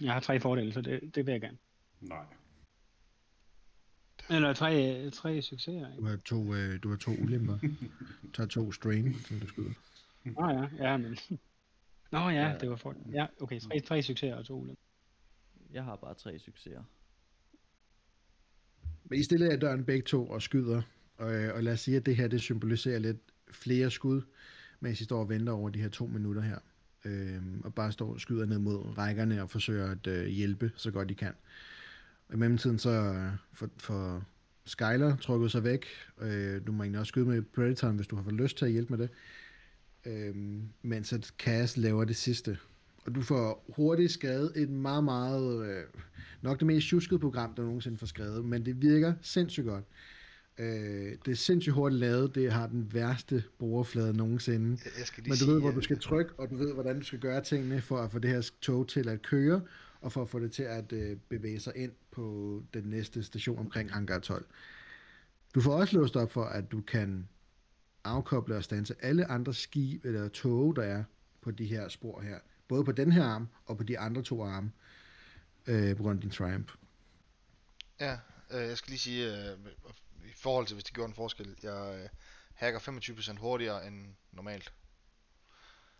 Jeg 0.00 0.12
har 0.12 0.20
tre 0.20 0.40
fordele, 0.40 0.72
så 0.72 0.80
det, 0.80 1.14
det 1.14 1.26
vil 1.26 1.32
jeg 1.32 1.40
gerne. 1.40 1.58
Nej. 2.00 2.24
Eller 4.30 4.52
tre, 4.52 5.10
tre 5.10 5.42
succeser. 5.42 5.88
Du 5.90 5.96
Ikke? 5.96 6.08
har 6.08 6.16
to, 6.16 6.54
øh, 6.54 6.82
du 6.82 6.88
har 6.88 6.96
to 6.96 7.10
ulemper. 7.10 7.58
Du 8.22 8.30
tager 8.34 8.48
to 8.48 8.72
strain, 8.72 9.14
som 9.14 9.40
du 9.40 9.46
skyder. 9.48 9.70
Nå 10.24 10.48
ja, 10.48 10.90
ja, 10.90 10.96
men... 10.96 11.18
Nå 12.12 12.18
ja, 12.18 12.48
Ja. 12.48 12.58
det 12.58 12.70
var 12.70 12.76
for... 12.76 12.94
Ja, 13.12 13.26
okay, 13.40 13.60
tre, 13.60 13.80
tre 13.80 14.02
succeser 14.02 14.34
og 14.36 14.44
to 14.44 14.54
ulemper. 14.60 14.82
Jeg 15.72 15.84
har 15.84 15.96
bare 15.96 16.14
tre 16.14 16.38
succeser. 16.38 16.82
Men 19.04 19.18
I 19.18 19.22
stiller 19.22 19.46
jer 19.46 19.56
døren 19.56 19.84
begge 19.84 20.02
to 20.02 20.28
og 20.28 20.42
skyder. 20.42 20.82
Og, 21.16 21.34
øh, 21.34 21.54
og 21.54 21.62
lad 21.62 21.72
os 21.72 21.80
sige, 21.80 21.96
at 21.96 22.06
det 22.06 22.16
her 22.16 22.28
det 22.28 22.40
symboliserer 22.40 22.98
lidt 22.98 23.18
flere 23.50 23.90
skud, 23.90 24.22
mens 24.80 25.00
I 25.00 25.04
står 25.04 25.20
og 25.20 25.28
venter 25.28 25.52
over 25.52 25.70
de 25.70 25.82
her 25.82 25.88
to 25.88 26.06
minutter 26.06 26.42
her. 26.42 26.58
Øhm, 27.04 27.60
og 27.64 27.74
bare 27.74 27.92
står 27.92 28.12
og 28.12 28.20
skyder 28.20 28.46
ned 28.46 28.58
mod 28.58 28.98
rækkerne 28.98 29.42
og 29.42 29.50
forsøger 29.50 29.90
at 29.90 30.06
øh, 30.06 30.26
hjælpe 30.26 30.72
så 30.76 30.90
godt 30.90 31.10
I 31.10 31.14
kan. 31.14 31.32
Og 32.28 32.34
i 32.34 32.36
mellemtiden 32.36 32.78
så 32.78 32.90
øh, 32.90 33.30
for, 33.52 33.70
for 33.76 34.24
Skyler 34.64 35.16
trukket 35.16 35.50
sig 35.52 35.64
væk. 35.64 35.86
Øh, 36.20 36.66
du 36.66 36.72
må 36.72 36.82
egentlig 36.82 37.00
også 37.00 37.08
skyde 37.08 37.26
med 37.26 37.42
Predatoren, 37.42 37.96
hvis 37.96 38.06
du 38.06 38.16
har 38.16 38.22
fået 38.22 38.34
lyst 38.34 38.56
til 38.56 38.64
at 38.64 38.72
hjælpe 38.72 38.96
med 38.96 38.98
det. 38.98 39.10
Øhm, 40.06 40.68
mens 40.82 41.12
at 41.12 41.34
Cass 41.38 41.76
laver 41.76 42.04
det 42.04 42.16
sidste. 42.16 42.58
Og 43.04 43.14
du 43.14 43.22
får 43.22 43.64
hurtigt 43.76 44.12
skrevet 44.12 44.52
et 44.56 44.70
meget, 44.70 45.04
meget... 45.04 45.68
Øh, 45.68 45.84
nok 46.42 46.58
det 46.58 46.66
mest 46.66 46.86
tjuskede 46.86 47.20
program, 47.20 47.54
der 47.54 47.62
nogensinde 47.62 47.98
får 47.98 48.06
skrevet, 48.06 48.44
men 48.44 48.66
det 48.66 48.82
virker 48.82 49.14
sindssygt 49.22 49.66
godt. 49.66 49.84
Øh, 50.58 51.12
det 51.24 51.32
er 51.32 51.34
sindssygt 51.34 51.74
hurtigt 51.74 52.00
lavet. 52.00 52.34
Det 52.34 52.52
har 52.52 52.66
den 52.66 52.94
værste 52.94 53.44
brugerflade 53.58 54.16
nogensinde. 54.16 54.78
Jeg, 54.98 55.06
skal 55.06 55.22
lige 55.22 55.30
Men 55.30 55.38
du 55.38 55.44
sige, 55.44 55.52
ved, 55.52 55.60
hvor 55.60 55.70
du 55.70 55.80
skal 55.80 55.98
trykke, 55.98 56.32
og 56.38 56.50
du 56.50 56.56
ved, 56.56 56.74
hvordan 56.74 56.98
du 56.98 57.04
skal 57.04 57.18
gøre 57.18 57.40
tingene 57.40 57.80
for 57.80 57.98
at 57.98 58.12
få 58.12 58.18
det 58.18 58.30
her 58.30 58.50
tog 58.60 58.88
til 58.88 59.08
at 59.08 59.22
køre, 59.22 59.60
og 60.00 60.12
for 60.12 60.22
at 60.22 60.28
få 60.28 60.38
det 60.38 60.52
til 60.52 60.62
at 60.62 60.92
øh, 60.92 61.16
bevæge 61.28 61.60
sig 61.60 61.72
ind 61.76 61.92
på 62.10 62.62
den 62.74 62.84
næste 62.84 63.22
station 63.22 63.58
omkring 63.58 63.92
Hangar 63.92 64.18
12. 64.18 64.44
Du 65.54 65.60
får 65.60 65.72
også 65.72 65.98
låst 65.98 66.16
op 66.16 66.32
for, 66.32 66.44
at 66.44 66.72
du 66.72 66.80
kan 66.80 67.28
afkoble 68.06 68.56
og 68.56 68.64
stanse 68.64 68.94
alle 69.00 69.26
andre 69.30 69.54
skib 69.54 70.04
eller 70.04 70.28
tog, 70.28 70.76
der 70.76 70.82
er 70.82 71.04
på 71.40 71.50
de 71.50 71.66
her 71.66 71.88
spor 71.88 72.20
her. 72.20 72.38
Både 72.68 72.84
på 72.84 72.92
den 72.92 73.12
her 73.12 73.24
arm 73.24 73.48
og 73.66 73.76
på 73.76 73.82
de 73.84 73.98
andre 73.98 74.22
to 74.22 74.44
arme, 74.44 74.72
øh, 75.66 75.96
på 75.96 76.02
grund 76.02 76.18
af 76.18 76.20
din 76.22 76.30
Triumph. 76.30 76.74
Ja, 78.00 78.18
øh, 78.50 78.68
jeg 78.68 78.78
skal 78.78 78.90
lige 78.90 78.98
sige, 79.00 79.50
øh, 79.52 79.58
i 80.24 80.32
forhold 80.36 80.66
til 80.66 80.74
hvis 80.74 80.84
det 80.84 80.94
gjorde 80.94 81.08
en 81.08 81.14
forskel, 81.14 81.56
jeg 81.62 82.00
øh, 82.02 82.08
hacker 82.54 82.78
25% 82.78 83.38
hurtigere 83.40 83.86
end 83.86 84.14
normalt. 84.32 84.72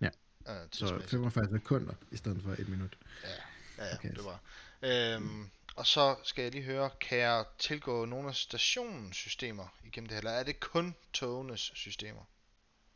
Ja. 0.01 0.07
Øh, 0.07 0.12
Så 0.47 0.69
tidsmæssigt. 0.71 1.11
45 1.11 1.49
sekunder 1.59 1.95
i 2.11 2.16
stedet 2.16 2.42
for 2.42 2.53
et 2.53 2.69
minut. 2.69 2.99
Ja, 3.25 3.85
ja, 3.85 3.95
Okay. 3.95 4.11
det 4.14 4.25
var. 4.25 4.40
Øhm, 4.83 5.51
og 5.76 5.86
så 5.86 6.16
skal 6.22 6.42
jeg 6.42 6.52
lige 6.52 6.64
høre, 6.64 6.90
kan 7.00 7.18
jeg 7.18 7.44
tilgå 7.58 8.04
nogle 8.04 8.28
af 8.28 8.34
stationens 8.34 9.16
systemer 9.16 9.78
igennem 9.84 10.08
det 10.08 10.14
her, 10.14 10.18
eller 10.18 10.30
er 10.30 10.42
det 10.42 10.60
kun 10.60 10.94
togenes 11.12 11.60
systemer? 11.74 12.22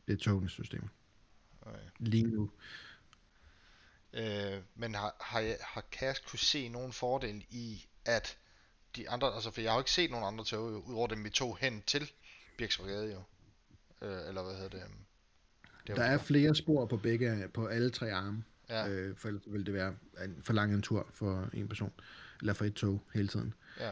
Det 0.07 0.13
er 0.13 0.17
togenes 0.17 0.51
systemer. 0.51 0.87
Okay. 1.61 1.79
Lige 1.99 2.23
nu. 2.23 2.51
Øh, 4.13 4.61
men 4.75 4.95
har, 4.95 5.15
har, 5.21 5.39
jeg, 5.39 5.57
har 5.61 5.85
Cass 5.91 6.19
kunne 6.19 6.39
se 6.39 6.69
nogen 6.69 6.93
fordel 6.93 7.45
i, 7.49 7.85
at 8.05 8.37
de 8.95 9.09
andre, 9.09 9.33
altså 9.33 9.51
for 9.51 9.61
jeg 9.61 9.71
har 9.71 9.77
jo 9.77 9.81
ikke 9.81 9.91
set 9.91 10.11
nogen 10.11 10.25
andre 10.25 10.45
tog, 10.45 10.87
udover 10.87 11.07
dem 11.07 11.23
vi 11.23 11.29
tog 11.29 11.57
hen 11.57 11.81
til 11.81 12.11
Birks 12.57 12.77
Brigade 12.77 13.11
jo. 13.11 13.23
Øh, 14.07 14.27
eller 14.27 14.43
hvad 14.43 14.55
hedder 14.55 14.69
det? 14.69 14.83
øhm, 14.83 15.05
Der 15.87 15.93
hvor 15.93 16.03
er 16.03 16.17
flere 16.17 16.55
spor 16.55 16.85
på 16.85 16.97
begge, 16.97 17.47
på 17.53 17.67
alle 17.67 17.89
tre 17.89 18.11
arme. 18.11 18.43
Ja, 18.69 18.87
Øh, 18.87 19.17
for 19.17 19.27
ellers 19.27 19.43
vil 19.47 19.65
det 19.65 19.73
være 19.73 19.95
en 20.25 20.43
for 20.43 20.53
lang 20.53 20.73
en 20.73 20.81
tur 20.81 21.09
for 21.13 21.49
en 21.53 21.67
person. 21.67 21.93
Eller 22.41 22.53
for 22.53 22.65
et 22.65 22.73
tog 22.73 23.01
hele 23.13 23.27
tiden. 23.27 23.53
ja. 23.79 23.89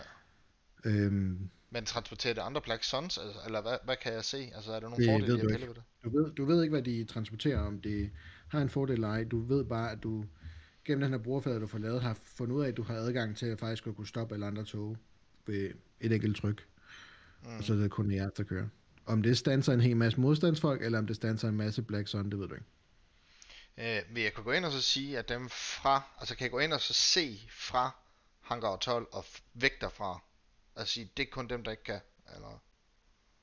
Øhm, 0.86 1.50
Men 1.70 1.86
transporterer 1.86 2.34
det 2.34 2.42
andre 2.42 2.62
Black 2.62 2.84
Suns, 2.84 3.18
altså, 3.18 3.40
eller 3.46 3.62
hvad, 3.62 3.78
hvad 3.86 3.96
kan 4.04 4.14
jeg 4.14 4.24
se? 4.26 4.52
Altså, 4.56 4.72
er 4.72 4.80
der 4.80 4.90
nogle 4.90 5.06
Det 5.06 5.12
fordele 5.12 5.28
ved 5.34 5.38
i 5.38 5.42
du 5.42 5.48
ikke. 5.48 5.68
ved 5.68 5.76
det? 5.76 5.84
du, 6.04 6.10
ved, 6.10 6.32
du 6.32 6.46
ved 6.46 6.64
ikke, 6.64 6.72
hvad 6.72 6.82
de 6.84 7.04
transporterer, 7.06 7.60
om 7.60 7.82
det 7.82 8.12
har 8.48 8.62
en 8.62 8.70
fordel 8.70 8.94
eller 8.94 9.08
ej. 9.08 9.24
Du 9.24 9.40
ved 9.40 9.66
bare, 9.66 9.92
at 9.92 10.04
du 10.04 10.26
gennem 10.86 11.02
den 11.02 11.12
her 11.12 11.18
brugerflade, 11.24 11.60
du 11.60 11.68
får 11.68 11.78
lavet, 11.78 12.02
har 12.02 12.18
fundet 12.38 12.56
ud 12.56 12.64
af, 12.64 12.68
at 12.68 12.78
du 12.78 12.84
har 12.84 12.94
adgang 12.96 13.38
til 13.38 13.46
at 13.46 13.60
faktisk 13.60 13.88
at 13.88 13.96
kunne 13.96 14.08
stoppe 14.08 14.36
alle 14.36 14.46
andre 14.46 14.64
tog 14.64 14.98
ved 15.46 15.72
et 16.00 16.12
enkelt 16.12 16.38
tryk. 16.38 16.66
Mm. 17.44 17.58
Og 17.58 17.64
så 17.64 17.74
er 17.74 17.78
det 17.78 17.92
kun 17.92 18.12
jer, 18.12 18.30
der 18.30 18.44
kører. 18.44 18.68
Om 19.06 19.22
det 19.24 19.38
standser 19.38 19.74
en 19.74 19.82
hel 19.82 19.98
masse 19.98 20.20
modstandsfolk, 20.20 20.82
eller 20.84 21.00
om 21.00 21.08
det 21.08 21.16
standser 21.16 21.50
en 21.50 21.58
masse 21.58 21.82
Black 21.82 22.08
Sun, 22.08 22.30
det 22.30 22.40
ved 22.40 22.48
du 22.48 22.54
ikke. 22.54 22.66
Øh, 23.78 24.16
vil 24.16 24.24
jeg 24.24 24.34
kunne 24.34 24.44
gå 24.44 24.52
ind 24.52 24.66
og 24.66 24.72
så 24.72 24.82
sige, 24.82 25.18
at 25.18 25.30
dem 25.30 25.50
fra, 25.50 26.02
altså 26.20 26.36
kan 26.36 26.44
jeg 26.44 26.52
gå 26.52 26.60
ind 26.60 26.74
og 26.74 26.82
så 26.82 26.94
se 26.94 27.40
fra 27.52 27.96
Hangar 28.50 28.78
12 28.78 29.08
og 29.12 29.20
f- 29.24 29.42
væk 29.54 29.82
derfra? 29.82 30.24
Altså 30.76 30.94
sige, 30.94 31.12
det 31.18 31.24
er 31.28 31.30
kun 31.32 31.48
dem, 31.50 31.64
der 31.64 31.72
ikke 31.72 31.84
kan, 31.84 32.00
eller 32.36 32.60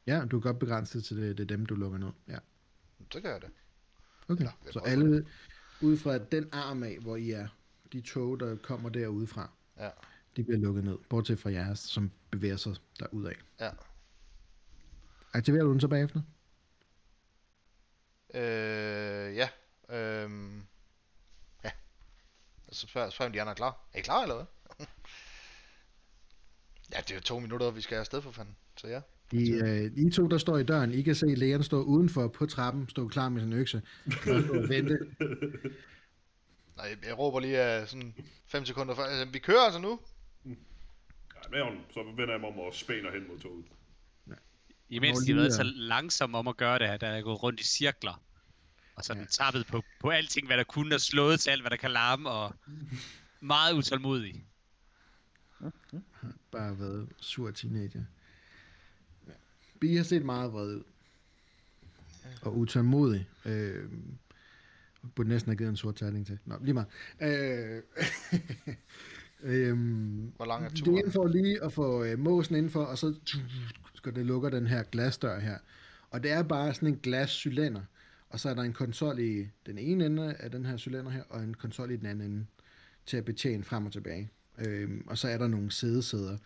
Ja, 0.06 0.20
du 0.20 0.40
kan 0.40 0.40
godt 0.40 0.58
begrænse 0.58 0.98
det 0.98 1.04
til 1.06 1.16
det, 1.16 1.38
det 1.38 1.42
er 1.44 1.56
dem, 1.56 1.66
du 1.66 1.74
lukker 1.74 1.98
ned. 1.98 2.10
Ja. 2.28 2.38
så 3.12 3.20
kan 3.20 3.30
jeg 3.30 3.40
det. 3.40 3.50
Okay, 4.28 4.40
Eller, 4.40 4.52
så 4.72 4.78
alle 4.78 5.26
ud 5.80 5.96
fra 5.96 6.18
den 6.18 6.48
arm 6.52 6.82
af, 6.82 6.98
hvor 6.98 7.16
I 7.16 7.30
er, 7.30 7.48
de 7.92 8.00
tog, 8.00 8.40
der 8.40 8.56
kommer 8.56 8.88
derude 8.88 9.26
fra, 9.26 9.50
Ja. 9.78 9.90
de 10.36 10.44
bliver 10.44 10.58
lukket 10.58 10.84
ned, 10.84 10.98
bortset 11.10 11.38
fra 11.38 11.50
jeres, 11.50 11.78
som 11.78 12.10
bevæger 12.30 12.56
sig 12.56 12.76
derudad. 13.00 13.32
Ja. 13.60 13.70
Aktiverer 15.32 15.64
du 15.64 15.72
den 15.72 15.80
så 15.80 15.88
bagefter? 15.88 16.20
Øh, 18.34 19.36
ja. 19.36 19.48
Øhm, 19.88 20.66
ja. 21.64 21.70
Så 22.72 22.86
spørger, 22.86 23.10
spørger 23.10 23.32
de 23.32 23.40
andre 23.40 23.50
er 23.50 23.54
klar. 23.56 23.86
Er 23.92 23.98
I 23.98 24.02
klar, 24.02 24.22
eller 24.22 24.34
hvad? 24.34 24.44
Ja, 27.08 27.14
det 27.14 27.20
er 27.20 27.20
to 27.24 27.38
minutter, 27.38 27.70
vi 27.70 27.80
skal 27.80 27.96
afsted 27.96 28.22
for 28.22 28.30
fanden. 28.30 28.56
Så 28.76 28.88
ja. 28.88 29.00
I, 29.32 29.50
øh, 29.52 29.90
I 29.96 30.10
to, 30.10 30.26
der 30.26 30.38
står 30.38 30.58
i 30.58 30.62
døren, 30.64 30.94
I 30.94 31.02
kan 31.02 31.14
se 31.14 31.26
lægen 31.26 31.62
stå 31.62 31.82
udenfor 31.82 32.28
på 32.28 32.46
trappen, 32.46 32.88
stå 32.88 33.08
klar 33.08 33.28
med 33.28 33.40
sin 33.40 33.52
økse, 33.52 33.82
og 34.06 34.68
vente. 34.68 34.98
Nej, 36.76 36.96
jeg, 37.06 37.18
råber 37.18 37.40
lige 37.40 37.82
uh, 37.82 37.88
sådan 37.88 38.14
5 38.46 38.64
sekunder 38.64 38.94
før. 38.94 39.02
Altså, 39.02 39.32
vi 39.32 39.38
kører 39.38 39.60
altså 39.60 39.80
nu. 39.80 40.00
Ja, 40.46 41.50
med 41.50 41.62
hånden, 41.62 41.80
så 41.90 42.02
vender 42.02 42.30
jeg 42.30 42.40
mig 42.40 42.48
om 42.48 42.58
og 42.58 42.74
spænder 42.74 43.12
hen 43.12 43.28
mod 43.28 43.38
toget. 43.38 43.64
Imens 44.88 45.18
Nå, 45.18 45.24
de 45.26 45.32
har 45.32 45.40
været 45.40 45.54
så 45.54 45.62
langsomme 45.62 46.38
om 46.38 46.48
at 46.48 46.56
gøre 46.56 46.78
det 46.78 46.88
her, 46.88 46.96
der 46.96 47.06
er 47.06 47.22
gået 47.22 47.42
rundt 47.42 47.60
i 47.60 47.64
cirkler. 47.64 48.22
Og 48.96 49.04
sådan 49.04 49.20
Ja. 49.20 49.22
ja. 49.22 49.44
tappet 49.44 49.66
på, 49.66 49.82
på 50.00 50.10
alting, 50.10 50.46
hvad 50.46 50.56
der 50.56 50.64
kunne, 50.64 50.94
og 50.94 51.00
slået 51.00 51.40
til 51.40 51.50
alt, 51.50 51.62
hvad 51.62 51.70
der 51.70 51.76
kan 51.76 51.90
larme, 51.90 52.30
og 52.30 52.54
meget 53.40 53.74
utålmodig. 53.74 54.44
Bare 56.56 56.78
været 56.78 57.08
sur 57.16 57.50
teenager. 57.50 58.02
Ja. 59.26 59.32
Bi 59.80 59.96
har 59.96 60.04
set 60.04 60.24
meget 60.24 60.52
vred 60.52 60.76
ud. 60.76 60.82
Og 62.42 62.58
utålmodig. 62.58 63.28
Øh, 63.44 63.84
burde 65.14 65.28
næsten 65.28 65.50
have 65.50 65.56
givet 65.56 65.70
en 65.70 65.76
sort 65.76 65.96
terning 65.96 66.26
til. 66.26 66.38
Nå, 66.44 66.54
lige 66.60 66.74
meget. 66.74 66.88
Øh, 67.20 67.82
øhm, 69.68 70.32
Hvor 70.36 70.44
lang 70.44 70.64
er 70.64 70.68
det 70.68 70.80
er 70.80 70.84
turen? 70.84 71.12
for 71.12 71.26
lige 71.26 71.62
at 71.62 71.72
få 71.72 72.04
øh, 72.04 72.18
måsen 72.18 72.56
indenfor, 72.56 72.84
og 72.84 72.98
så 72.98 73.14
skal 73.94 74.14
det 74.14 74.26
lukke 74.26 74.50
den 74.50 74.66
her 74.66 74.82
glasdør 74.82 75.38
her. 75.38 75.58
Og 76.10 76.22
det 76.22 76.30
er 76.30 76.42
bare 76.42 76.74
sådan 76.74 76.88
en 76.88 76.98
glascylinder. 77.02 77.82
Og 78.28 78.40
så 78.40 78.48
er 78.48 78.54
der 78.54 78.62
en 78.62 78.72
konsol 78.72 79.18
i 79.18 79.48
den 79.66 79.78
ene 79.78 80.06
ende 80.06 80.34
af 80.34 80.50
den 80.50 80.66
her 80.66 80.76
cylinder 80.76 81.10
her, 81.10 81.22
og 81.28 81.42
en 81.42 81.54
konsol 81.54 81.90
i 81.90 81.96
den 81.96 82.06
anden 82.06 82.30
ende 82.30 82.46
til 83.06 83.16
at 83.16 83.24
betjene 83.24 83.64
frem 83.64 83.86
og 83.86 83.92
tilbage. 83.92 84.30
Øhm, 84.58 85.04
og 85.06 85.18
så 85.18 85.28
er 85.28 85.38
der 85.38 85.46
nogle 85.46 85.70
sædesæder. 85.72 86.38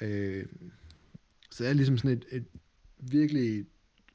Øhm, 0.00 0.72
så 1.50 1.64
det 1.64 1.70
er 1.70 1.74
ligesom 1.74 1.98
sådan 1.98 2.16
et, 2.16 2.24
et 2.30 2.44
virkelig 2.98 3.66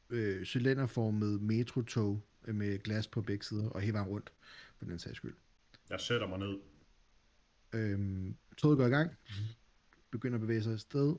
øh, 0.09 0.45
cylinderformet 0.45 1.41
metrotog 1.41 2.21
øh, 2.47 2.55
med 2.55 2.79
glas 2.79 3.07
på 3.07 3.21
begge 3.21 3.45
sider, 3.45 3.69
og 3.69 3.81
hele 3.81 3.93
vejen 3.93 4.07
rundt, 4.07 4.31
for 4.77 4.85
den 4.85 4.99
sags 4.99 5.17
skyld. 5.17 5.33
Jeg 5.89 5.99
sætter 5.99 6.27
mig 6.27 6.39
ned. 6.39 6.57
Øhm, 7.73 8.35
toget 8.57 8.77
går 8.77 8.85
i 8.85 8.89
gang, 8.89 9.11
begynder 10.11 10.35
at 10.35 10.41
bevæge 10.41 10.63
sig 10.63 10.73
afsted, 10.73 11.15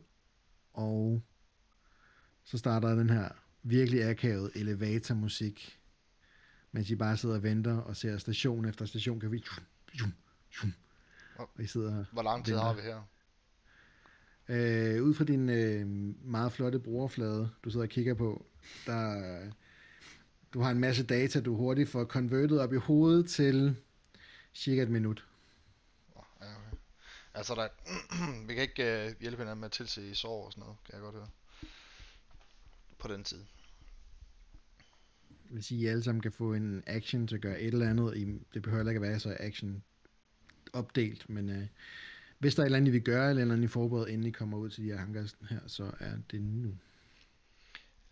og 0.72 1.22
så 2.44 2.58
starter 2.58 2.94
den 2.94 3.10
her 3.10 3.28
virkelig 3.62 4.04
akavet 4.04 4.50
elevatormusik, 4.54 5.78
mens 6.72 6.90
I 6.90 6.94
bare 6.94 7.16
sidder 7.16 7.34
og 7.34 7.42
venter 7.42 7.76
og 7.76 7.96
ser 7.96 8.18
station 8.18 8.64
efter 8.64 8.84
station, 8.84 9.20
kan 9.20 9.32
vi... 9.32 9.44
Og 11.38 11.50
I 11.58 11.66
sidder 11.66 12.04
Hvor 12.12 12.22
lang 12.22 12.44
tid 12.44 12.56
har 12.56 12.74
vi 12.74 12.80
her? 12.80 13.02
Øh, 14.48 15.02
ud 15.02 15.14
fra 15.14 15.24
din 15.24 15.48
øh, 15.48 15.86
meget 16.24 16.52
flotte 16.52 16.78
brugerflade, 16.78 17.50
du 17.64 17.70
sidder 17.70 17.86
og 17.86 17.90
kigger 17.90 18.14
på, 18.14 18.46
der 18.86 19.22
du 20.54 20.60
har 20.60 20.70
en 20.70 20.78
masse 20.78 21.06
data, 21.06 21.40
du 21.40 21.56
hurtigt 21.56 21.88
får 21.88 22.04
konvertet 22.04 22.60
op 22.60 22.72
i 22.72 22.76
hovedet 22.76 23.30
til 23.30 23.76
cirka 24.54 24.82
et 24.82 24.90
minut. 24.90 25.26
Ja, 26.16 26.20
okay. 26.40 26.76
Altså, 27.34 27.54
der, 27.54 27.68
vi 28.46 28.54
kan 28.54 28.62
ikke 28.62 29.06
uh, 29.06 29.20
hjælpe 29.20 29.42
hinanden 29.42 29.60
med 29.60 29.66
at 29.66 29.72
tilse 29.72 30.14
sår 30.14 30.46
og 30.46 30.52
sådan 30.52 30.60
noget, 30.60 30.76
kan 30.84 30.94
jeg 30.94 31.02
godt 31.02 31.14
høre. 31.14 31.28
På 32.98 33.08
den 33.08 33.24
tid. 33.24 33.44
Hvis 35.50 35.70
I 35.70 35.86
alle 35.86 36.02
sammen 36.02 36.22
kan 36.22 36.32
få 36.32 36.54
en 36.54 36.82
action 36.86 37.26
til 37.26 37.34
at 37.34 37.42
gøre 37.42 37.60
et 37.60 37.72
eller 37.72 37.90
andet, 37.90 38.16
I, 38.16 38.24
det 38.54 38.62
behøver 38.62 38.88
ikke 38.88 38.98
at 38.98 39.02
være 39.02 39.20
så 39.20 39.36
action 39.40 39.82
opdelt, 40.72 41.28
men 41.28 41.48
øh, 41.48 41.66
hvis 42.38 42.54
der 42.54 42.62
er 42.62 42.64
et 42.64 42.66
eller 42.66 42.76
andet, 42.76 42.88
I 42.88 42.92
vil 42.92 43.02
gøre, 43.02 43.30
eller 43.30 43.40
et 43.40 43.42
eller 43.42 43.54
andet, 43.54 43.68
I 43.68 43.72
forbereder, 43.72 44.06
inden 44.06 44.26
I 44.26 44.30
kommer 44.30 44.58
ud 44.58 44.70
til 44.70 44.84
de 44.84 44.88
her 44.88 44.98
hangars 44.98 45.36
her, 45.50 45.60
så 45.66 45.92
er 46.00 46.16
det 46.30 46.40
nu. 46.40 46.78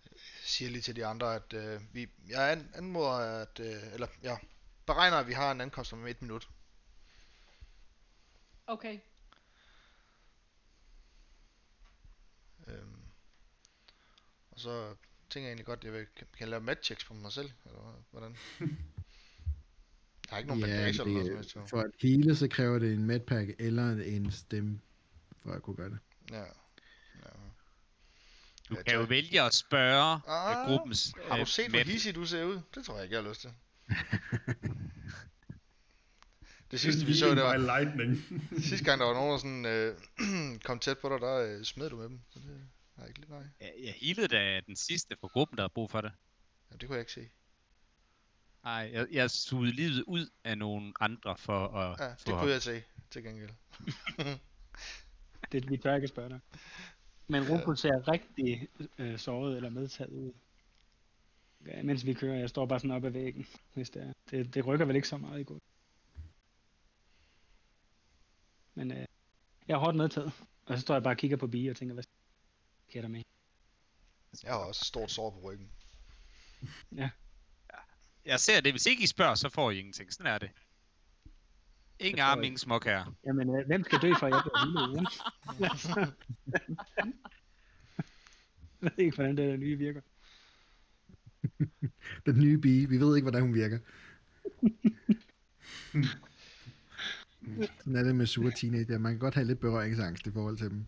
Jeg 0.04 0.20
siger 0.44 0.70
lige 0.70 0.82
til 0.82 0.96
de 0.96 1.06
andre, 1.06 1.34
at 1.34 1.52
uh, 1.52 1.94
vi, 1.94 2.08
jeg 2.28 2.52
an, 2.52 2.70
anmoder, 2.74 3.10
at, 3.10 3.60
uh, 3.60 3.92
eller 3.92 4.06
jeg 4.22 4.38
beregner, 4.86 5.16
at 5.16 5.28
vi 5.28 5.32
har 5.32 5.52
en 5.52 5.60
ankomst 5.60 5.92
om 5.92 6.06
et 6.06 6.22
minut. 6.22 6.48
Okay. 8.66 8.98
Øhm, 12.66 13.02
og 14.50 14.60
så 14.60 14.94
tænker 15.30 15.46
jeg 15.46 15.50
egentlig 15.50 15.66
godt, 15.66 15.78
at 15.78 15.84
jeg 15.84 15.92
vil, 15.92 16.06
kan, 16.16 16.26
kan 16.38 16.48
lave 16.48 16.62
matchchecks 16.62 17.04
på 17.04 17.14
mig 17.14 17.32
selv, 17.32 17.50
eller 17.64 18.04
hvordan? 18.10 18.36
Jeg 20.35 20.37
har 20.37 20.38
ikke 20.38 20.49
nogen 20.49 20.62
Ja, 20.70 20.77
bandage 20.77 21.03
eller 21.03 21.25
noget 21.25 21.44
det, 21.44 21.57
jo. 21.57 21.66
for 21.66 21.81
at 21.81 21.90
hele, 22.03 22.37
så 22.37 22.49
kræver 22.49 22.79
det 22.79 22.92
en 22.92 23.05
medpack 23.05 23.51
eller 23.59 23.90
en 23.90 24.31
stemme, 24.31 24.81
for 25.42 25.53
at 25.53 25.62
kunne 25.62 25.77
gøre 25.77 25.90
det. 25.90 25.99
Ja. 26.31 26.38
ja. 26.38 26.44
Du 28.68 28.75
Ja, 28.77 28.83
kan 28.83 28.94
jo 28.94 29.03
vælge 29.03 29.42
at 29.42 29.55
spørge 29.55 30.20
Ah, 30.27 30.27
ah, 30.27 30.66
gruppens 30.68 31.12
Har 31.29 31.35
du 31.37 31.40
øh, 31.40 31.47
set, 31.47 31.68
hvor 31.70 31.79
hissig 31.79 32.14
du 32.14 32.27
ser 32.27 32.44
ud? 32.44 32.61
Det 32.75 32.85
tror 32.85 32.94
jeg 32.94 33.05
ikke, 33.05 33.14
jeg 33.16 33.23
har 33.23 33.31
lyst 33.31 33.40
til. 33.40 33.51
det 36.70 36.81
sidste 36.81 37.07
vi 37.07 37.14
så, 37.14 37.35
det 37.35 37.42
var, 37.42 37.57
lightning. 37.57 38.16
sidste 38.68 38.85
gang 38.85 39.01
der 39.01 39.07
var 39.07 39.14
nogen, 39.14 39.31
der 39.33 39.38
sådan, 39.38 39.66
øh, 39.66 39.97
kom 40.66 40.79
tæt 40.79 40.99
på 40.99 41.09
dig, 41.09 41.20
der 41.20 41.57
øh, 41.59 41.64
smed 41.64 41.90
du 41.90 41.97
med 41.97 42.05
dem. 42.09 42.20
Så 42.31 42.38
det 42.38 42.61
har 42.97 43.03
jeg 43.03 43.09
ikke 43.09 43.20
lidt 43.20 43.31
nej. 43.31 43.42
Jeg, 43.61 43.73
jeg 43.85 43.94
healede 44.01 44.29
da 44.29 44.61
den 44.66 44.77
sidste 44.77 45.16
for 45.20 45.29
gruppen, 45.29 45.57
der 45.57 45.62
havde 45.62 45.73
brug 45.75 45.90
for 45.90 46.01
det. 46.01 46.12
Ja, 46.70 46.77
det 46.77 46.88
kunne 46.88 46.97
jeg 46.97 47.01
ikke 47.01 47.12
se. 47.12 47.29
Nej, 48.64 48.90
jeg, 48.92 49.07
jeg 49.11 49.31
sugede 49.31 49.72
livet 49.72 50.05
ud 50.07 50.29
af 50.44 50.59
nogle 50.59 50.92
andre 51.00 51.37
for 51.37 51.68
at 51.68 52.00
Ja, 52.00 52.09
det 52.09 52.40
kunne 52.40 52.50
jeg 52.50 52.62
se, 52.62 52.83
til 53.11 53.22
gengæld. 53.22 53.50
Det, 55.53 55.70
vi 55.70 55.77
tør 55.77 55.94
ikke 55.94 56.09
spørge 56.09 56.29
dig. 56.29 56.40
Men 57.27 57.50
Rufus 57.50 57.81
ser 57.81 58.09
rigtig 58.09 58.68
øh, 58.98 59.18
såret 59.18 59.57
eller 59.57 59.70
medtaget 59.70 60.11
ud. 60.11 60.33
Ja, 61.66 61.83
mens 61.83 62.07
vi 62.07 62.14
kører, 62.14 62.38
jeg 62.38 62.48
står 62.48 62.66
bare 62.66 62.81
sådan 62.81 62.90
op 62.90 63.05
ad 63.05 63.11
væggen, 63.11 63.46
hvis 63.74 63.90
det 63.90 64.03
er. 64.03 64.12
Det, 64.31 64.55
det 64.55 64.66
rykker 64.66 64.87
vel 64.87 64.96
ikke 64.96 65.09
så 65.09 65.16
meget 65.16 65.40
i 65.40 65.44
går. 65.44 65.61
Men 68.74 68.90
øh, 68.90 69.07
jeg 69.68 69.74
er 69.74 69.79
hårdt 69.79 69.96
medtaget. 69.96 70.33
Og 70.66 70.77
så 70.77 70.81
står 70.81 70.94
jeg 70.94 71.03
bare 71.03 71.14
og 71.14 71.18
kigger 71.18 71.37
på 71.37 71.46
Bie 71.46 71.70
og 71.70 71.77
tænker, 71.77 71.94
hvad 71.94 72.05
sker 72.88 73.00
der 73.00 73.09
med? 73.09 73.22
Jeg 74.42 74.53
har 74.53 74.59
også 74.59 74.81
et 74.83 74.87
stort 74.87 75.11
sår 75.11 75.31
på 75.31 75.40
ryggen. 75.40 75.70
Jeg 78.26 78.40
ser 78.40 78.60
det, 78.60 78.72
hvis 78.72 78.87
ikke 78.87 79.02
I 79.02 79.06
spørger, 79.06 79.34
så 79.34 79.48
får 79.48 79.70
I 79.70 79.78
ingenting. 79.78 80.12
Sådan 80.12 80.32
er 80.32 80.38
det. 80.38 80.50
Ingen 81.98 82.20
arm, 82.20 82.42
ingen 82.42 82.58
småkager. 82.58 83.14
Jamen, 83.26 83.56
øh, 83.56 83.66
hvem 83.66 83.84
skal 83.84 83.98
dø 84.02 84.12
for, 84.18 84.26
at 84.26 84.32
jeg 84.32 84.42
bliver 84.42 84.66
hele 84.66 84.78
ugen? 84.90 85.06
jeg 88.82 88.90
ved 88.96 89.04
ikke, 89.04 89.14
hvordan 89.14 89.37
det 89.37 89.50
der 89.50 89.56
nye 89.56 89.78
virker. 89.78 90.00
Den 92.26 92.40
nye 92.40 92.58
bi, 92.58 92.84
vi 92.84 93.00
ved 93.00 93.16
ikke, 93.16 93.24
hvordan 93.24 93.42
hun 93.42 93.54
virker. 93.54 93.78
Sådan 97.78 97.96
er 97.96 98.02
det 98.02 98.16
med 98.16 98.26
sure 98.26 98.50
teenager. 98.50 98.98
Man 98.98 99.12
kan 99.12 99.18
godt 99.18 99.34
have 99.34 99.46
lidt 99.46 99.60
berøringsangst 99.60 100.26
i 100.26 100.30
forhold 100.30 100.58
til 100.58 100.70
dem. 100.70 100.87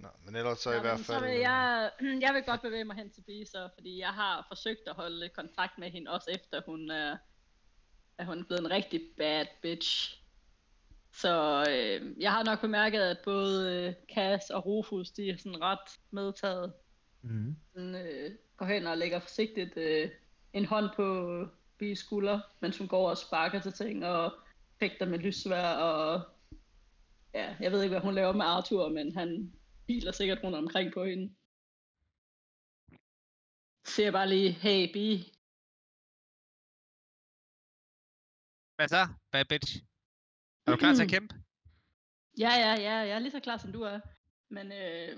Nå, 0.00 0.08
men 0.24 0.36
ellers 0.36 0.58
så 0.58 0.72
i 0.72 0.74
Nå, 0.74 0.80
hvert 0.80 0.98
men 0.98 1.04
fald... 1.04 1.18
Så 1.18 1.24
vil 1.24 1.34
øh, 1.34 1.40
jeg, 1.40 1.90
jeg 2.24 2.34
vil 2.34 2.42
godt 2.42 2.62
bevæge 2.62 2.84
mig 2.84 2.96
hen 2.96 3.10
til 3.10 3.46
så, 3.46 3.68
fordi 3.74 3.98
jeg 3.98 4.08
har 4.08 4.46
forsøgt 4.48 4.88
at 4.88 4.94
holde 4.94 5.28
kontakt 5.28 5.78
med 5.78 5.90
hende, 5.90 6.10
også 6.10 6.30
efter 6.30 6.62
hun 6.66 6.90
er, 6.90 7.16
at 8.18 8.26
hun 8.26 8.38
er 8.38 8.44
blevet 8.44 8.60
en 8.60 8.70
rigtig 8.70 9.00
bad 9.16 9.46
bitch. 9.62 10.20
Så 11.12 11.64
øh, 11.70 12.22
jeg 12.22 12.32
har 12.32 12.44
nok 12.44 12.60
bemærket, 12.60 13.00
at 13.00 13.18
både 13.24 13.74
øh, 13.74 14.14
Cass 14.14 14.50
og 14.50 14.66
Rufus, 14.66 15.10
de 15.10 15.30
er 15.30 15.36
sådan 15.36 15.62
ret 15.62 16.00
medtaget. 16.10 16.72
Mm. 17.22 17.56
Sådan, 17.72 17.94
øh, 17.94 18.30
går 18.56 18.66
hen 18.66 18.86
og 18.86 18.98
lægger 18.98 19.20
forsigtigt 19.20 19.76
øh, 19.76 20.10
en 20.52 20.64
hånd 20.64 20.90
på 20.96 21.46
Bees 21.78 21.98
skulder, 21.98 22.40
mens 22.60 22.78
hun 22.78 22.88
går 22.88 23.10
og 23.10 23.18
sparker 23.18 23.60
til 23.60 23.72
ting 23.72 24.06
og 24.06 24.32
fægter 24.78 25.06
med 25.06 25.18
lyssvær 25.18 25.72
og 25.72 26.22
ja, 27.34 27.54
jeg 27.60 27.72
ved 27.72 27.82
ikke, 27.82 27.92
hvad 27.92 28.00
hun 28.00 28.14
laver 28.14 28.32
med 28.32 28.44
Arthur, 28.44 28.88
men 28.88 29.16
han 29.16 29.52
piler 29.90 30.12
sikkert 30.12 30.42
rundt 30.44 30.56
omkring 30.56 30.92
på 30.92 31.04
hende. 31.04 31.34
Siger 33.84 34.10
bare 34.10 34.28
lige, 34.28 34.50
hey 34.52 34.92
Bee, 34.92 35.18
Hvad 38.76 38.88
så, 38.88 39.08
bad 39.32 39.44
bitch? 39.44 39.82
Er 40.66 40.70
du 40.70 40.76
klar 40.76 40.94
til 40.94 41.02
at 41.02 41.10
kæmpe? 41.16 41.34
Ja, 42.38 42.52
ja, 42.64 42.72
ja, 42.86 42.94
jeg 43.08 43.10
er 43.10 43.18
lige 43.18 43.30
så 43.30 43.40
klar 43.40 43.56
som 43.56 43.72
du 43.72 43.82
er. 43.82 44.00
Men 44.48 44.72
øh, 44.72 45.16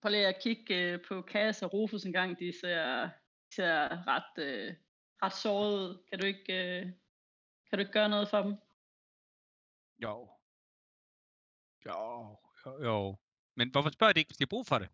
prøv 0.00 0.10
lige 0.10 0.26
at 0.26 0.42
kigge 0.42 0.74
øh, 0.76 1.00
på 1.08 1.22
Cass 1.22 1.62
og 1.62 1.72
Rufus 1.72 2.04
en 2.04 2.12
gang. 2.12 2.38
De 2.38 2.52
ser, 2.60 3.02
de 3.48 3.54
ser 3.54 4.06
ret, 4.06 4.44
øh, 4.44 4.74
ret 5.22 5.32
såret 5.32 5.72
ud. 5.74 6.06
Kan 6.08 6.18
du 6.18 6.26
ikke, 6.26 6.52
øh, 6.52 6.82
kan 7.66 7.78
du 7.78 7.78
ikke 7.78 7.92
gøre 7.92 8.08
noget 8.08 8.28
for 8.28 8.42
dem? 8.42 8.54
Jo. 10.02 10.30
Jo, 11.86 12.38
jo, 12.66 12.84
jo. 12.84 13.21
Men 13.54 13.70
hvorfor 13.70 13.90
spørger 13.90 14.12
de 14.12 14.20
ikke, 14.20 14.28
hvis 14.28 14.36
de 14.36 14.44
har 14.44 14.54
brug 14.54 14.66
for 14.66 14.78
det? 14.78 14.88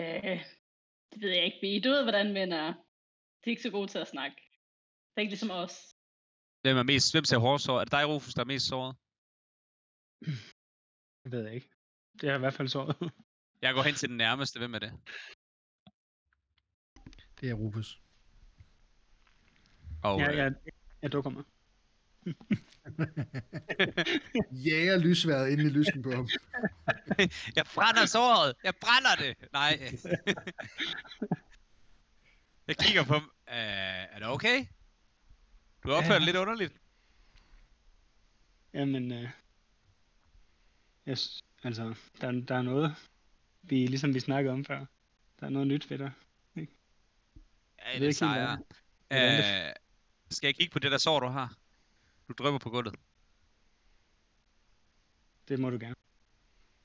Øh, 0.00 0.40
det 1.10 1.20
ved 1.22 1.30
jeg 1.30 1.44
ikke, 1.44 1.58
Bee. 1.60 1.80
Du 1.80 1.88
ved, 1.88 2.02
hvordan 2.02 2.32
mænd 2.32 2.52
er. 2.52 2.72
De 3.40 3.46
er 3.46 3.50
ikke 3.50 3.62
så 3.62 3.70
gode 3.70 3.88
til 3.88 3.98
at 3.98 4.08
snakke. 4.08 4.36
Det 5.10 5.16
er 5.16 5.20
ikke 5.20 5.30
ligesom 5.30 5.50
os. 5.50 5.94
Hvem 6.62 6.76
er 6.76 6.82
mest, 6.82 7.14
hvem 7.14 7.24
ser 7.24 7.38
hårdt 7.38 7.62
såret? 7.62 7.80
Er 7.80 7.84
det 7.84 7.92
dig, 7.92 8.08
Rufus, 8.08 8.34
der 8.34 8.42
er 8.42 8.52
mest 8.54 8.66
såret? 8.66 8.96
Det 11.24 11.32
ved 11.32 11.44
jeg 11.44 11.54
ikke. 11.54 11.70
Det 12.20 12.28
er 12.28 12.34
i 12.34 12.38
hvert 12.38 12.54
fald 12.54 12.68
såret. 12.68 12.96
Jeg 13.62 13.74
går 13.74 13.82
hen 13.82 13.94
til 13.94 14.08
den 14.08 14.16
nærmeste. 14.16 14.58
Hvem 14.58 14.74
er 14.74 14.78
det? 14.78 14.92
Det 17.40 17.50
er 17.50 17.54
Rufus. 17.54 18.00
Og, 20.04 20.20
ja, 20.20 20.30
øh, 20.30 20.36
jeg, 20.36 20.54
jeg 21.02 21.12
dukker 21.12 21.30
mig. 21.30 21.44
Jager 24.66 24.96
lysværet 24.96 25.50
ind 25.50 25.60
i 25.60 25.68
lysken 25.68 26.02
på 26.02 26.10
ham. 26.10 26.28
jeg 27.56 27.64
brænder 27.74 28.06
såret! 28.06 28.54
Jeg 28.64 28.74
brænder 28.80 29.14
det! 29.18 29.52
Nej. 29.52 29.78
jeg 32.68 32.76
kigger 32.76 33.04
på 33.04 33.12
ham. 33.12 33.22
Øh, 33.48 33.54
er 34.14 34.18
det 34.18 34.28
okay? 34.28 34.66
Du 35.84 35.92
opfører 35.92 36.18
dig 36.18 36.20
Ja. 36.20 36.24
lidt 36.26 36.36
underligt. 36.36 36.72
Jamen, 38.74 39.12
øh, 39.12 39.28
jeg, 41.06 41.16
altså, 41.64 41.94
der, 42.20 42.30
der 42.48 42.54
er 42.54 42.62
noget, 42.62 42.94
vi, 43.62 43.86
ligesom 43.86 44.14
vi 44.14 44.20
snakkede 44.20 44.52
om 44.52 44.64
før. 44.64 44.84
Der 45.40 45.46
er 45.46 45.50
noget 45.50 45.68
nyt 45.68 45.90
ved 45.90 45.98
dig. 45.98 46.10
Ja, 46.56 46.60
ved 47.92 48.00
det 48.00 48.02
ikke 48.02 48.14
sejrer. 48.14 48.56
hvordan 49.08 49.66
Øh, 49.68 49.72
skal 50.30 50.46
jeg 50.46 50.54
kigge 50.54 50.72
på 50.72 50.78
det 50.78 50.92
der 50.92 50.98
sår, 50.98 51.20
du 51.20 51.26
har? 51.26 51.54
Du 52.30 52.34
drømmer 52.38 52.58
på 52.58 52.70
gulvet. 52.70 52.94
Det 55.48 55.60
må 55.60 55.70
du 55.70 55.78
gerne. 55.80 55.94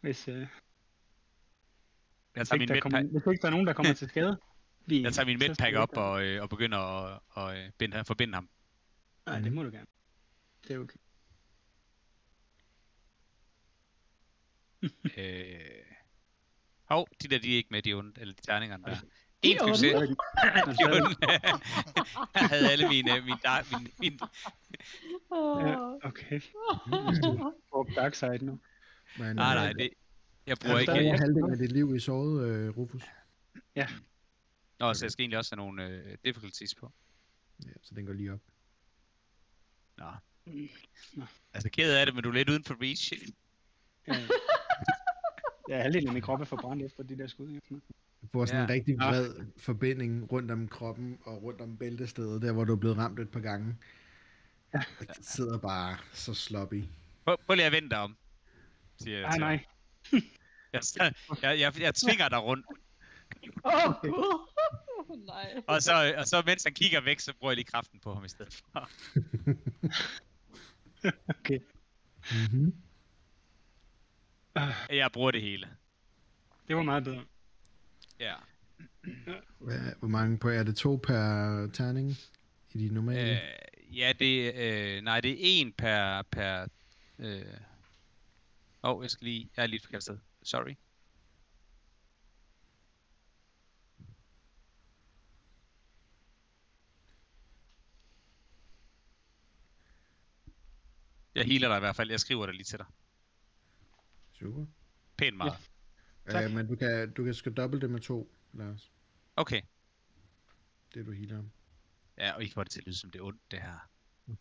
Hvis, 0.01 0.27
øh, 0.27 0.47
Jeg 2.35 2.47
tager 2.47 2.61
ikke 2.61 2.73
min 2.73 2.81
kommer, 2.81 3.01
hvis 3.01 3.23
ikke 3.31 3.41
der 3.41 3.47
er 3.47 3.51
nogen, 3.51 3.67
der 3.67 3.73
kommer 3.73 3.93
til 3.93 4.09
skade. 4.09 4.39
Vi, 4.85 5.01
jeg 5.05 5.13
tager 5.13 5.25
min 5.25 5.39
medpack 5.39 5.75
op 5.75 5.97
og, 5.97 6.23
øh, 6.23 6.41
og 6.41 6.49
begynder 6.49 6.77
at, 6.77 7.19
og, 7.29 7.57
øh, 7.57 7.71
binde, 7.77 8.05
forbinde 8.05 8.33
ham. 8.33 8.49
Nej, 9.25 9.39
det 9.39 9.53
må 9.53 9.63
du 9.63 9.71
gerne. 9.71 9.87
Det 10.67 10.75
er 10.75 10.79
okay. 10.79 10.99
Øh... 15.17 15.85
Hov, 16.85 17.07
de 17.23 17.27
der, 17.27 17.39
de 17.39 17.53
er 17.53 17.57
ikke 17.57 17.69
med, 17.71 17.81
de 17.81 17.93
onde, 17.93 18.21
eller 18.21 18.33
de 18.33 18.41
terningerne 18.41 18.83
der. 18.83 18.97
En 19.41 19.57
er 19.57 19.67
succes. 19.67 19.91
Er 19.93 19.99
jeg 22.35 22.49
havde 22.49 22.71
alle 22.71 22.87
mine, 22.89 23.21
mine, 23.21 23.37
dark, 23.43 23.65
mine, 23.71 23.89
mine 23.99 24.19
Ja, 25.69 26.07
okay. 26.07 26.41
På 27.71 27.87
dark 27.95 28.15
side 28.15 28.45
nu. 28.45 28.59
Men, 29.19 29.35
Nej, 29.35 29.55
øh, 29.55 29.61
nej, 29.61 29.73
det, 29.73 29.89
jeg 30.45 30.51
er 30.51 30.55
bruger 30.65 30.79
ikke... 30.79 30.91
stadig 30.91 31.05
jeg- 31.07 31.19
halvdelen 31.19 31.51
af 31.51 31.57
dit 31.57 31.71
liv 31.71 31.95
i 31.95 31.99
såret, 31.99 32.47
øh, 32.49 32.77
Rufus? 32.77 33.03
Nå, 34.79 34.93
så 34.93 35.05
jeg 35.05 35.11
skal 35.11 35.23
egentlig 35.23 35.37
også 35.37 35.55
have 35.55 35.65
nogle 35.65 35.85
øh, 35.87 36.17
difficulties 36.25 36.75
på. 36.75 36.91
Ja, 37.65 37.71
så 37.81 37.95
den 37.95 38.05
går 38.05 38.13
lige 38.13 38.33
op. 38.33 38.39
Nå. 39.97 40.11
Nå. 41.13 41.23
Altså 41.53 41.69
ked 41.69 41.93
af 41.97 42.05
det, 42.05 42.15
men 42.15 42.23
du 42.23 42.29
er 42.29 42.33
lidt 42.33 42.49
uden 42.49 42.63
for 42.63 42.77
reach. 42.81 43.13
Ja. 44.07 44.13
Ja, 45.69 45.81
halvdelen 45.81 46.07
af 46.07 46.13
min 46.13 46.21
krop 46.21 46.41
er 46.41 46.45
forbrændt 46.45 46.83
efter 46.83 47.03
de 47.03 47.17
der 47.17 47.27
skud. 47.27 47.59
Du 47.69 47.79
får 48.33 48.45
sådan 48.45 48.59
Ja. 48.59 48.63
en 48.63 48.69
rigtig 48.69 48.95
Ah. 49.01 49.11
bred 49.13 49.45
forbinding 49.57 50.31
rundt 50.31 50.51
om 50.51 50.67
kroppen 50.67 51.17
og 51.23 51.43
rundt 51.43 51.61
om 51.61 51.77
bæltestedet, 51.77 52.41
der 52.41 52.51
hvor 52.53 52.63
du 52.63 52.73
er 52.73 52.77
blevet 52.79 52.97
ramt 52.97 53.19
et 53.19 53.29
par 53.29 53.39
gange. 53.39 53.75
Ja. 54.73 54.81
Det 54.99 55.25
sidder 55.25 55.57
bare 55.57 55.97
så 56.13 56.33
sloppy. 56.33 56.83
Prøv, 57.25 57.37
prøv 57.45 57.55
lige 57.55 57.65
at 57.65 57.71
vente 57.71 57.93
om. 57.97 58.15
Siger 58.99 59.17
jeg 59.19 59.23
Nej, 59.23 59.31
til 59.31 59.39
nej. 59.41 59.65
ham. 60.11 60.21
Jeg, 60.73 60.81
jeg, 61.41 61.59
jeg, 61.59 61.81
jeg 61.81 61.95
tvinger 61.95 62.29
dig 62.29 62.43
rundt, 62.43 62.65
Åh, 63.65 63.73
oh, 63.89 63.93
gud. 64.01 64.45
Nej. 65.27 65.61
og 65.67 65.81
så, 65.81 66.13
og 66.17 66.25
så 66.25 66.43
mens 66.45 66.63
han 66.63 66.73
kigger 66.73 67.01
væk, 67.01 67.19
så 67.19 67.33
bruger 67.39 67.51
jeg 67.51 67.55
lige 67.55 67.65
kraften 67.65 67.99
på 67.99 68.13
ham 68.13 68.25
i 68.25 68.29
stedet 68.29 68.53
for. 68.73 68.89
Okay. 71.29 71.59
Mm-hmm. 72.31 72.73
Ah, 74.55 74.73
Jeg 74.89 75.11
bruger 75.11 75.31
det 75.31 75.41
hele. 75.41 75.69
Det 76.67 76.75
var 76.75 76.83
meget 76.83 77.03
bedre. 77.03 77.25
Ja. 78.19 78.35
Hvor 79.99 80.07
mange 80.07 80.37
på 80.37 80.49
er 80.49 80.63
det 80.63 80.75
to 80.75 80.95
per 81.03 81.67
terning 81.73 82.15
i 82.73 82.87
de 82.87 82.93
normale? 82.93 83.31
Øh, 83.31 83.97
ja, 83.97 84.13
det 84.19 84.53
øh, 84.55 85.01
nej, 85.03 85.21
det 85.21 85.31
er 85.31 85.37
en 85.39 85.73
per 85.73 86.21
per 86.21 86.67
øh. 87.19 87.41
Åh, 88.83 88.97
oh, 88.97 89.03
jeg 89.03 89.11
skal 89.11 89.25
lige 89.25 89.49
jeg 89.57 89.63
er 89.63 89.67
lige 89.67 89.81
forkert 89.83 90.03
sted. 90.03 90.17
Sorry. 90.43 90.75
Jeg 101.35 101.45
healer 101.45 101.67
dig 101.67 101.77
i 101.77 101.79
hvert 101.79 101.95
fald. 101.95 102.09
Jeg 102.09 102.19
skriver 102.19 102.45
det 102.45 102.55
lige 102.55 102.63
til 102.63 102.77
dig. 102.79 102.85
Super. 104.39 104.65
Pænt 105.17 105.37
meget. 105.37 105.53
Tak. 106.29 106.43
Øh, 106.43 106.51
men 106.55 106.67
du 106.67 106.75
kan, 106.75 107.11
du 107.13 107.23
kan 107.23 107.33
skal 107.33 107.53
dobbelt 107.53 107.81
det 107.81 107.89
med 107.89 107.99
to, 107.99 108.35
Lars. 108.53 108.91
Okay. 109.35 109.61
Det 110.93 111.05
du 111.05 111.11
healer 111.11 111.39
om. 111.39 111.51
Ja, 112.17 112.31
og 112.31 112.43
I 112.43 112.49
får 112.51 112.63
det 112.63 112.71
til 112.71 112.79
at 112.79 112.85
lyde 112.85 112.95
som 112.97 113.11
det 113.11 113.19
er 113.19 113.23
ondt, 113.23 113.51
det 113.51 113.59
her. 113.61 113.89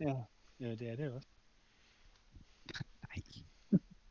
Ja, 0.00 0.14
ja 0.60 0.70
det 0.74 0.88
er 0.88 0.96
det 0.96 1.10
også. 1.12 1.28
Nej. 3.08 3.22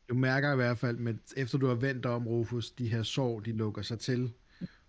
Du 0.08 0.14
mærker 0.14 0.52
i 0.52 0.56
hvert 0.56 0.78
fald, 0.78 0.96
med, 0.96 1.14
efter 1.36 1.58
du 1.58 1.66
har 1.66 1.74
vendt 1.74 2.02
dig 2.04 2.10
om, 2.12 2.26
Rufus, 2.28 2.70
de 2.70 2.88
her 2.88 3.02
sår, 3.02 3.40
de 3.40 3.52
lukker 3.52 3.82
sig 3.82 3.98
til 3.98 4.32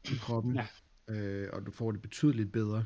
på 0.10 0.13
kroppen, 0.21 0.56
Ja. 0.56 0.67
øh, 1.13 1.49
og 1.54 1.65
du 1.65 1.71
får 1.71 1.91
det 1.91 2.01
betydeligt 2.01 2.51
bedre. 2.51 2.86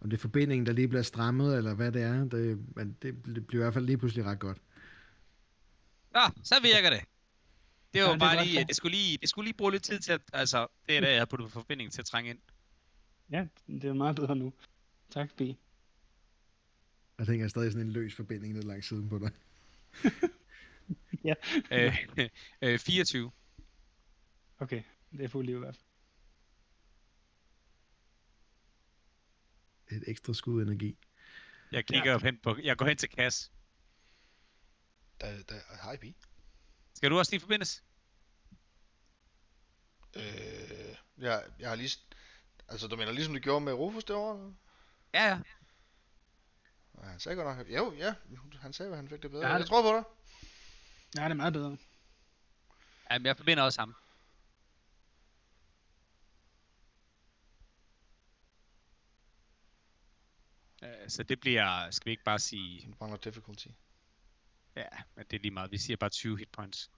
Om 0.00 0.10
det 0.10 0.16
er 0.16 0.20
forbindingen, 0.20 0.66
der 0.66 0.72
lige 0.72 0.88
bliver 0.88 1.02
strammet, 1.02 1.56
eller 1.56 1.74
hvad 1.74 1.92
det 1.92 2.02
er, 2.02 2.24
det, 2.24 2.76
men 2.76 2.96
det, 3.02 3.26
det 3.26 3.46
bliver 3.46 3.62
i 3.62 3.64
hvert 3.64 3.74
fald 3.74 3.86
lige 3.86 3.98
pludselig 3.98 4.24
ret 4.24 4.38
godt. 4.38 4.58
Nå, 6.14 6.20
så 6.44 6.54
virker 6.62 6.90
det. 6.90 7.04
Det 7.94 8.02
var 8.02 8.06
Ja, 8.06 8.06
ja, 8.06 8.12
det 8.12 8.20
bare 8.20 8.36
var 8.36 8.44
lige, 8.44 8.60
så. 8.60 8.64
det 8.68 8.76
skulle 8.76 8.96
lige, 8.96 9.18
det 9.18 9.28
skulle 9.28 9.44
lige 9.46 9.56
bruge 9.56 9.72
lidt 9.72 9.82
tid 9.82 10.00
til 10.00 10.12
at, 10.12 10.20
altså, 10.32 10.66
det 10.88 10.96
er 10.96 11.00
da, 11.00 11.10
jeg 11.10 11.20
har 11.20 11.24
puttet 11.26 11.52
forbinding 11.52 11.92
til 11.92 12.02
at 12.02 12.06
trænge 12.06 12.30
ind. 12.30 12.38
Ja, 13.30 13.46
det 13.66 13.84
er 13.84 13.92
meget 13.92 14.16
bedre 14.16 14.36
nu. 14.36 14.52
Tak, 15.10 15.36
B. 15.36 15.40
Jeg 17.18 17.26
tænker 17.26 17.48
stadig 17.48 17.72
sådan 17.72 17.86
en 17.86 17.92
løs 17.92 18.14
forbinding 18.14 18.54
ned 18.54 18.62
langs 18.62 18.88
siden 18.88 19.08
på 19.08 19.18
dig. 19.18 19.30
Øh, 21.70 22.06
øh, 22.62 22.78
24. 22.78 23.30
Okay, 24.58 24.82
det 25.12 25.24
er 25.24 25.28
fuld 25.28 25.46
liv 25.46 25.56
i 25.56 25.58
hvert 25.58 25.76
fald. 25.76 25.84
Et 29.98 30.04
ekstra 30.06 30.34
skud 30.34 30.62
energi. 30.62 30.96
Jeg 31.72 31.86
kigger 31.86 32.12
ja. 32.12 32.18
hen 32.18 32.38
på, 32.42 32.56
jeg 32.62 32.76
går 32.76 32.86
hen 32.86 32.96
til 32.96 33.08
Kas. 33.08 33.52
Da, 35.20 35.42
da, 35.42 35.60
hej, 35.82 35.96
Bi. 35.96 36.14
Skal 36.94 37.10
du 37.10 37.18
også 37.18 37.32
lige 37.32 37.40
forbindes? 37.40 37.82
Øh, 40.14 40.96
jeg, 41.18 41.44
jeg 41.58 41.68
har 41.68 41.74
lige... 41.76 41.98
Altså, 42.68 42.88
du 42.88 42.96
mener 42.96 43.12
ligesom 43.12 43.34
du 43.34 43.40
gjorde 43.40 43.64
med 43.64 43.72
Rufus 43.72 44.04
derovre? 44.04 44.38
eller? 44.38 44.54
Ja, 45.14 45.28
ja. 45.28 45.40
Og 46.94 47.06
han 47.06 47.20
sagde 47.20 47.36
godt 47.36 47.58
nok, 47.58 47.68
jo, 47.68 47.92
ja, 47.92 48.14
han 48.60 48.72
sagde, 48.72 48.90
at 48.90 48.96
han 48.96 49.08
fik 49.08 49.22
det 49.22 49.30
bedre. 49.30 49.46
Ja, 49.48 49.54
jeg 49.54 49.66
tror 49.66 49.82
på 49.82 49.96
dig. 49.96 50.04
Ja, 51.16 51.24
det 51.24 51.30
er 51.30 51.34
meget 51.34 51.52
bedre. 51.52 51.76
Jamen, 53.10 53.26
jeg 53.26 53.36
forbinder 53.36 53.62
også 53.62 53.80
ham. 53.80 53.94
Øh, 60.82 61.08
Så 61.10 61.22
det 61.22 61.40
bliver, 61.40 61.90
skal 61.90 62.06
vi 62.06 62.10
ikke 62.10 62.24
bare 62.24 62.38
sige, 62.38 62.82
Han 62.82 62.94
mangler 63.00 63.18
difficulty. 63.18 63.68
Ja, 64.76 64.88
men 65.16 65.24
det 65.30 65.36
er 65.36 65.40
lige 65.40 65.50
meget. 65.50 65.70
Vi 65.70 65.78
siger 65.78 65.96
bare 65.96 66.10
20 66.10 66.38
hit 66.38 66.48
points. 66.52 66.90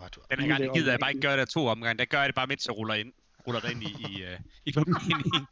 Oh, 0.00 0.08
du, 0.14 0.20
Den 0.30 0.38
her 0.40 0.44
er 0.44 0.48
gang 0.48 0.60
det 0.62 0.68
der 0.68 0.74
gider 0.74 0.90
jeg 0.92 1.00
bare 1.00 1.10
ikke 1.10 1.20
gøre 1.20 1.32
det 1.32 1.40
af 1.40 1.48
to 1.48 1.66
omgange. 1.66 1.98
Der 1.98 2.04
gør 2.04 2.18
jeg 2.18 2.26
det 2.26 2.34
bare, 2.34 2.46
mens 2.46 2.66
jeg 2.66 2.76
ruller 2.76 2.94
ind. 2.94 3.12
Ruller 3.46 3.60
det 3.60 3.70
ind 3.70 3.82
i, 3.82 3.86
i, 3.86 4.24
uh, 4.34 4.40
i 4.64 4.72
forbindingen. 4.72 5.22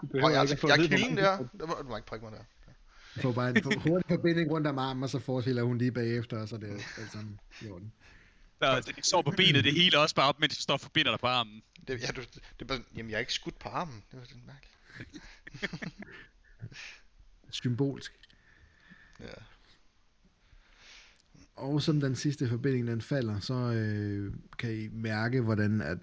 Du 0.00 0.06
behøver 0.06 0.30
jeg, 0.30 0.58
få 0.58 0.68
jeg 0.68 0.74
er 0.78 0.88
kilden 0.88 1.16
der. 1.16 1.36
Der 1.58 1.66
må, 1.66 1.74
du 1.74 1.88
må 1.88 1.96
ikke 1.96 2.06
prikke 2.08 2.24
mig 2.26 2.32
der. 2.32 2.44
Du 3.14 3.20
får 3.20 3.32
bare 3.32 3.50
en 3.50 3.62
for- 3.62 3.88
hurtig 3.88 4.08
forbinding 4.08 4.50
rundt 4.50 4.66
om 4.66 4.78
armen, 4.78 5.02
og 5.02 5.10
så 5.10 5.18
forestiller 5.18 5.62
hun 5.62 5.78
lige 5.78 5.92
bagefter, 5.92 6.38
og 6.38 6.48
så 6.48 6.54
er 6.54 6.60
det 6.60 6.70
alt 6.98 7.12
sammen 7.12 7.40
i 7.62 7.68
orden. 7.68 7.92
Der, 8.60 8.80
de 8.80 9.02
står 9.02 9.22
på 9.22 9.30
benet, 9.30 9.64
det 9.64 9.74
hele 9.74 9.98
også 9.98 10.14
bare 10.14 10.28
op, 10.28 10.40
mens 10.40 10.56
de 10.56 10.62
står 10.62 10.74
og 10.74 10.80
forbinder 10.80 11.10
dig 11.12 11.20
på 11.20 11.26
armen. 11.26 11.62
Det, 11.88 12.02
ja, 12.02 12.06
du, 12.06 12.22
det 12.60 12.70
er 12.70 12.78
jamen, 12.96 13.10
jeg 13.10 13.16
er 13.16 13.20
ikke 13.20 13.32
skudt 13.32 13.58
på 13.58 13.68
armen. 13.68 14.04
Det 14.10 14.18
var 14.20 14.26
sådan 14.26 14.42
mærkeligt. 14.46 14.75
Symbolsk. 17.50 18.12
Ja. 19.20 19.34
Og 21.56 21.82
som 21.82 22.00
den 22.00 22.14
sidste 22.14 22.48
forbinding 22.48 22.86
den 22.86 23.00
falder, 23.00 23.40
så 23.40 23.54
øh, 23.54 24.34
kan 24.58 24.78
I 24.78 24.88
mærke, 24.88 25.40
hvordan 25.40 25.80
at 25.80 25.98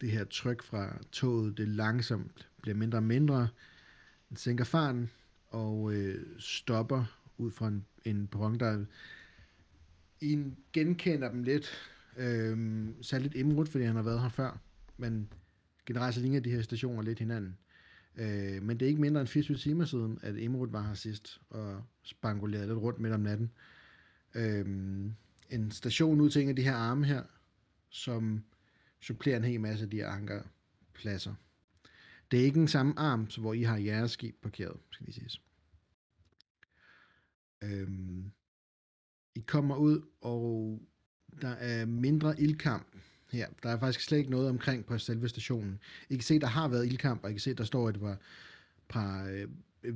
det 0.00 0.10
her 0.10 0.24
tryk 0.24 0.62
fra 0.62 0.98
toget, 1.12 1.58
det 1.58 1.68
langsomt 1.68 2.48
bliver 2.62 2.76
mindre 2.76 2.98
og 2.98 3.02
mindre. 3.02 3.48
Den 4.28 4.36
sænker 4.36 4.64
farten 4.64 5.10
og 5.48 5.94
øh, 5.94 6.26
stopper 6.38 7.04
ud 7.38 7.50
fra 7.50 7.68
en, 7.68 7.86
en 8.04 8.26
perron, 8.26 8.58
der 8.58 8.84
I 10.20 10.44
genkender 10.72 11.30
dem 11.30 11.42
lidt. 11.42 11.92
Øh, 12.16 12.88
særligt 13.02 13.34
Imrud, 13.34 13.66
fordi 13.66 13.84
han 13.84 13.96
har 13.96 14.02
været 14.02 14.20
her 14.20 14.28
før. 14.28 14.58
Men 14.96 15.32
generelt 15.86 16.14
så 16.14 16.20
ligner 16.20 16.40
de 16.40 16.50
her 16.50 16.62
stationer 16.62 17.02
lidt 17.02 17.18
hinanden. 17.18 17.58
Øh, 18.16 18.62
men 18.62 18.80
det 18.80 18.86
er 18.86 18.88
ikke 18.88 19.00
mindre 19.00 19.20
end 19.20 19.28
24 19.28 19.56
timer 19.56 19.84
siden, 19.84 20.18
at 20.22 20.34
Emrud 20.38 20.68
var 20.68 20.82
her 20.82 20.94
sidst 20.94 21.40
og 21.50 21.82
spangulerede 22.02 22.66
lidt 22.66 22.78
rundt 22.78 23.00
midt 23.00 23.14
om 23.14 23.20
natten 23.20 23.50
Øh, 24.36 24.66
en 25.50 25.70
station 25.70 26.20
ud 26.20 26.30
til 26.30 26.42
en 26.42 26.48
af 26.48 26.56
de 26.56 26.62
her 26.62 26.74
arme 26.74 27.06
her, 27.06 27.22
som 27.88 28.44
supplerer 29.00 29.36
en 29.36 29.44
hel 29.44 29.60
masse 29.60 29.84
af 29.84 29.90
de 29.90 29.96
her 29.96 30.08
ankerpladser. 30.08 31.34
Det 32.30 32.40
er 32.40 32.44
ikke 32.44 32.60
den 32.60 32.68
samme 32.68 32.98
arm, 32.98 33.30
som 33.30 33.42
hvor 33.42 33.52
I 33.52 33.62
har 33.62 33.76
jeres 33.76 34.10
skib 34.10 34.42
parkeret, 34.42 34.76
skal 34.90 35.06
vi 35.06 35.12
siges. 35.12 35.40
Øhm, 37.62 38.32
I 39.34 39.40
kommer 39.40 39.76
ud, 39.76 40.02
og 40.20 40.80
der 41.42 41.48
er 41.48 41.86
mindre 41.86 42.40
ildkamp 42.40 42.96
Ja, 43.32 43.46
Der 43.62 43.68
er 43.68 43.78
faktisk 43.78 44.06
slet 44.06 44.18
ikke 44.18 44.30
noget 44.30 44.48
omkring 44.48 44.86
på 44.86 44.98
selve 44.98 45.28
stationen. 45.28 45.78
I 46.10 46.14
kan 46.14 46.22
se, 46.22 46.38
der 46.38 46.46
har 46.46 46.68
været 46.68 46.86
ildkamp, 46.86 47.24
og 47.24 47.30
I 47.30 47.32
kan 47.32 47.40
se, 47.40 47.54
der 47.54 47.64
står 47.64 47.88
et 47.88 48.00
par, 48.00 48.18
par 48.88 49.26
øh, 49.26 49.48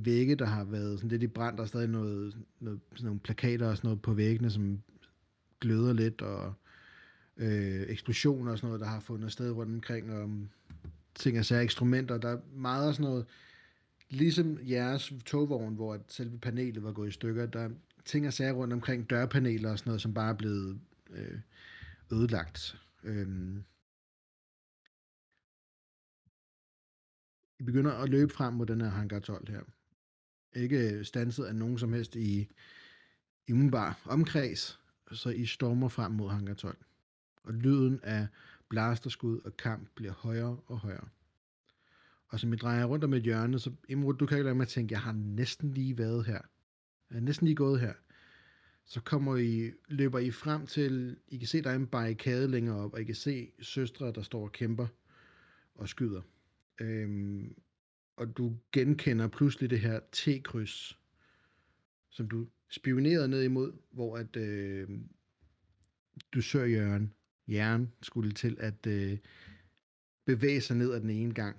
vægge, 0.05 0.35
der 0.35 0.45
har 0.45 0.63
været 0.63 0.99
sådan 0.99 1.09
lidt 1.09 1.23
i 1.23 1.27
brand. 1.27 1.57
Der 1.57 1.63
er 1.63 1.67
stadig 1.67 1.89
noget, 1.89 2.37
noget, 2.59 2.79
sådan 2.91 3.05
nogle 3.05 3.19
plakater 3.19 3.67
og 3.67 3.77
sådan 3.77 3.87
noget 3.87 4.01
på 4.01 4.13
væggene, 4.13 4.51
som 4.51 4.81
gløder 5.61 5.93
lidt, 5.93 6.21
og 6.21 6.53
øh, 7.37 7.81
eksplosioner 7.87 8.51
og 8.51 8.57
sådan 8.57 8.67
noget, 8.67 8.81
der 8.81 8.87
har 8.87 8.99
fundet 8.99 9.31
sted 9.31 9.51
rundt 9.51 9.73
omkring, 9.73 10.11
og 10.11 10.23
um, 10.23 10.49
ting 11.15 11.39
og 11.39 11.45
sager, 11.45 11.61
instrumenter. 11.61 12.17
Der 12.17 12.29
er 12.29 12.37
meget 12.55 12.87
af 12.87 12.93
sådan 12.93 13.09
noget, 13.09 13.25
ligesom 14.09 14.57
jeres 14.69 15.13
togvogn, 15.25 15.75
hvor 15.75 15.99
selve 16.07 16.37
panelet 16.37 16.83
var 16.83 16.91
gået 16.91 17.07
i 17.07 17.11
stykker, 17.11 17.45
der 17.45 17.59
er 17.59 17.69
ting 18.05 18.27
og 18.27 18.33
sager 18.33 18.53
rundt 18.53 18.73
omkring, 18.73 19.09
dørpaneler 19.09 19.71
og 19.71 19.79
sådan 19.79 19.89
noget, 19.89 20.01
som 20.01 20.13
bare 20.13 20.29
er 20.29 20.37
blevet 20.37 20.79
øh, 21.13 21.37
ødelagt. 22.11 22.77
Øhm. 23.03 23.63
I 27.59 27.63
begynder 27.63 27.91
at 27.91 28.09
løbe 28.09 28.33
frem 28.33 28.53
mod 28.53 28.65
den 28.65 28.81
her 28.81 28.89
hangar 28.89 29.19
12 29.19 29.49
her. 29.49 29.61
Ikke 30.53 31.05
stanset 31.05 31.45
af 31.45 31.55
nogen 31.55 31.77
som 31.77 31.93
helst 31.93 32.15
i, 32.15 32.49
i 33.47 33.51
umiddelbar 33.51 34.01
omkreds, 34.05 34.79
så 35.11 35.29
I 35.29 35.45
stormer 35.45 35.87
frem 35.87 36.11
mod 36.11 36.29
hangar 36.29 36.53
12. 36.53 36.77
Og 37.43 37.53
lyden 37.53 37.99
af 38.03 38.27
blasterskud 38.69 39.39
og 39.45 39.57
kamp 39.57 39.89
bliver 39.95 40.13
højere 40.13 40.59
og 40.65 40.77
højere. 40.77 41.07
Og 42.27 42.39
som 42.39 42.53
I 42.53 42.55
drejer 42.55 42.85
rundt 42.85 43.03
om 43.03 43.13
et 43.13 43.23
hjørne, 43.23 43.59
så 43.59 43.71
Imrud, 43.89 44.13
du 44.13 44.25
kan 44.25 44.37
ikke 44.37 44.45
lade 44.45 44.55
mig 44.55 44.67
tænke, 44.67 44.93
jeg 44.93 45.01
har 45.01 45.11
næsten 45.11 45.73
lige 45.73 45.97
været 45.97 46.25
her. 46.25 46.41
Jeg 47.09 47.17
er 47.17 47.21
næsten 47.21 47.47
lige 47.47 47.55
gået 47.55 47.79
her. 47.79 47.93
Så 48.91 49.01
kommer 49.01 49.37
I, 49.37 49.71
løber 49.87 50.19
I 50.19 50.31
frem 50.31 50.67
til, 50.67 51.17
I 51.27 51.37
kan 51.37 51.47
se, 51.47 51.61
der 51.61 51.69
er 51.69 51.75
en 51.75 51.87
barrikade 51.87 52.47
længere 52.47 52.75
op, 52.75 52.93
og 52.93 53.01
I 53.01 53.03
kan 53.03 53.15
se 53.15 53.51
søstre, 53.59 54.11
der 54.11 54.21
står 54.21 54.43
og 54.43 54.51
kæmper 54.51 54.87
og 55.75 55.89
skyder. 55.89 56.21
Øhm, 56.79 57.55
og 58.15 58.37
du 58.37 58.57
genkender 58.71 59.27
pludselig 59.27 59.69
det 59.69 59.79
her 59.79 59.99
T-kryds, 60.11 60.99
som 62.09 62.29
du 62.29 62.47
spionerede 62.69 63.27
ned 63.27 63.43
imod, 63.43 63.73
hvor 63.91 64.17
at 64.17 64.35
øh, 64.35 64.89
du 66.33 66.41
sør 66.41 66.65
Jørgen, 66.65 67.13
Jern 67.47 67.91
skulle 68.01 68.31
til 68.31 68.57
at 68.59 68.87
øh, 68.87 69.17
bevæge 70.25 70.61
sig 70.61 70.77
ned 70.77 70.93
ad 70.93 71.01
den 71.01 71.09
ene 71.09 71.33
gang. 71.33 71.57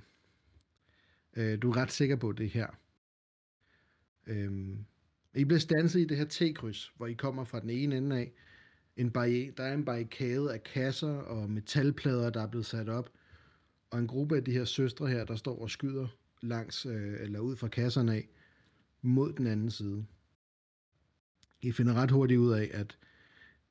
Øh, 1.37 1.63
du 1.63 1.71
er 1.71 1.77
ret 1.77 1.93
sikker 1.93 2.17
på 2.17 2.33
det 2.33 2.51
her. 2.51 2.67
Øhm, 4.27 4.85
i 5.35 5.45
bliver 5.45 5.59
stanset 5.59 6.01
i 6.01 6.05
det 6.05 6.17
her 6.17 6.25
T-kryds, 6.25 6.93
hvor 6.97 7.07
I 7.07 7.13
kommer 7.13 7.45
fra 7.45 7.61
den 7.61 7.71
ene 7.71 7.97
ende 7.97 8.17
af. 8.17 8.33
En 8.97 9.11
barri- 9.11 9.51
der 9.57 9.63
er 9.63 9.75
en 9.75 9.85
barrikade 9.85 10.53
af 10.55 10.63
kasser 10.63 11.13
og 11.13 11.51
metalplader, 11.51 12.31
der 12.31 12.43
er 12.43 12.47
blevet 12.47 12.67
sat 12.67 12.89
op. 12.89 13.13
Og 13.91 13.99
en 13.99 14.07
gruppe 14.07 14.37
af 14.37 14.45
de 14.45 14.53
her 14.53 14.65
søstre 14.65 15.07
her, 15.07 15.25
der 15.25 15.37
står 15.37 15.59
og 15.63 15.71
skyder 15.71 16.09
langs, 16.43 16.87
øh, 16.87 17.21
eller 17.21 17.41
ud 17.41 17.57
fra 17.57 17.69
kasserne 17.69 18.15
af, 18.15 18.29
mod 19.03 19.33
den 19.33 19.47
anden 19.47 19.71
side. 19.71 20.07
I 21.63 21.73
finder 21.73 21.95
ret 21.95 22.11
hurtigt 22.11 22.41
ud 22.41 22.53
af, 22.53 22.71
at 22.73 22.99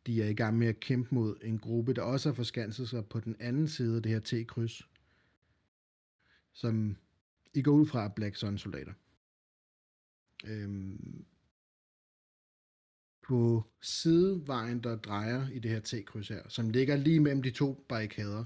de 0.05 0.23
er 0.23 0.27
i 0.27 0.33
gang 0.33 0.57
med 0.57 0.67
at 0.67 0.79
kæmpe 0.79 1.15
mod 1.15 1.35
en 1.41 1.59
gruppe, 1.59 1.93
der 1.93 2.01
også 2.01 2.29
har 2.29 2.33
forskanset 2.33 2.89
sig 2.89 3.05
på 3.05 3.19
den 3.19 3.35
anden 3.39 3.67
side 3.67 3.95
af 3.95 4.03
det 4.03 4.11
her 4.11 4.19
T-kryds, 4.19 4.87
som 6.53 6.97
I 7.53 7.61
går 7.61 7.71
ud 7.71 7.85
fra 7.85 8.03
er 8.03 8.09
Black 8.09 8.35
Sun 8.35 8.57
soldater. 8.57 8.93
Øhm, 10.45 11.25
på 13.31 13.63
sidevejen, 13.81 14.83
der 14.83 14.95
drejer 14.95 15.49
i 15.49 15.59
det 15.59 15.71
her 15.71 15.79
T-kryds 15.79 16.27
her, 16.27 16.49
som 16.49 16.69
ligger 16.69 16.95
lige 16.95 17.19
mellem 17.19 17.43
de 17.43 17.51
to 17.51 17.85
barrikader, 17.89 18.43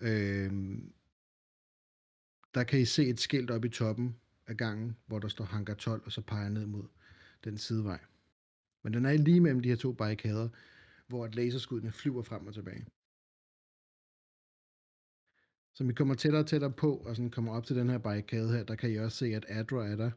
øhm, 0.00 0.92
der 2.54 2.64
kan 2.64 2.80
I 2.80 2.84
se 2.84 3.06
et 3.06 3.20
skilt 3.20 3.50
oppe 3.50 3.68
i 3.68 3.70
toppen 3.70 4.16
af 4.46 4.56
gangen, 4.56 4.96
hvor 5.06 5.18
der 5.18 5.28
står 5.28 5.44
Hangar 5.44 5.74
12, 5.74 6.02
og 6.04 6.12
så 6.12 6.20
peger 6.20 6.48
ned 6.48 6.66
mod 6.66 6.84
den 7.44 7.58
sidevej. 7.58 7.98
Men 8.82 8.94
den 8.94 9.04
er 9.04 9.12
lige 9.12 9.40
mellem 9.40 9.60
de 9.60 9.68
her 9.68 9.76
to 9.76 9.92
barrikader, 9.92 10.48
hvor 11.06 11.24
at 11.24 11.34
laserskuddene 11.34 11.92
flyver 11.92 12.22
frem 12.22 12.46
og 12.46 12.54
tilbage. 12.54 12.86
Så 15.74 15.84
vi 15.84 15.92
kommer 15.92 16.14
tættere 16.14 16.42
og 16.42 16.46
tættere 16.46 16.72
på, 16.72 16.96
og 16.96 17.16
sådan 17.16 17.30
kommer 17.30 17.52
op 17.52 17.64
til 17.64 17.76
den 17.76 17.90
her 17.90 17.98
barrikade 17.98 18.52
her, 18.52 18.64
der 18.64 18.74
kan 18.74 18.90
I 18.90 18.96
også 18.96 19.16
se, 19.16 19.26
at 19.26 19.46
Adra 19.48 19.86
er 19.86 19.96
der, 19.96 20.10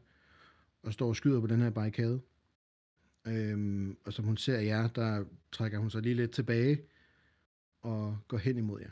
og 0.82 0.92
står 0.92 1.08
og 1.08 1.16
skyder 1.16 1.40
på 1.40 1.46
den 1.46 1.60
her 1.60 1.70
barrikade. 1.70 2.20
Øhm, 3.26 3.98
og 4.06 4.12
som 4.12 4.24
hun 4.24 4.36
ser 4.36 4.60
jer, 4.60 4.88
der 4.88 5.24
trækker 5.52 5.78
hun 5.78 5.90
sig 5.90 6.02
lige 6.02 6.14
lidt 6.14 6.32
tilbage, 6.32 6.88
og 7.80 8.18
går 8.28 8.38
hen 8.38 8.56
imod 8.58 8.80
jer. 8.80 8.90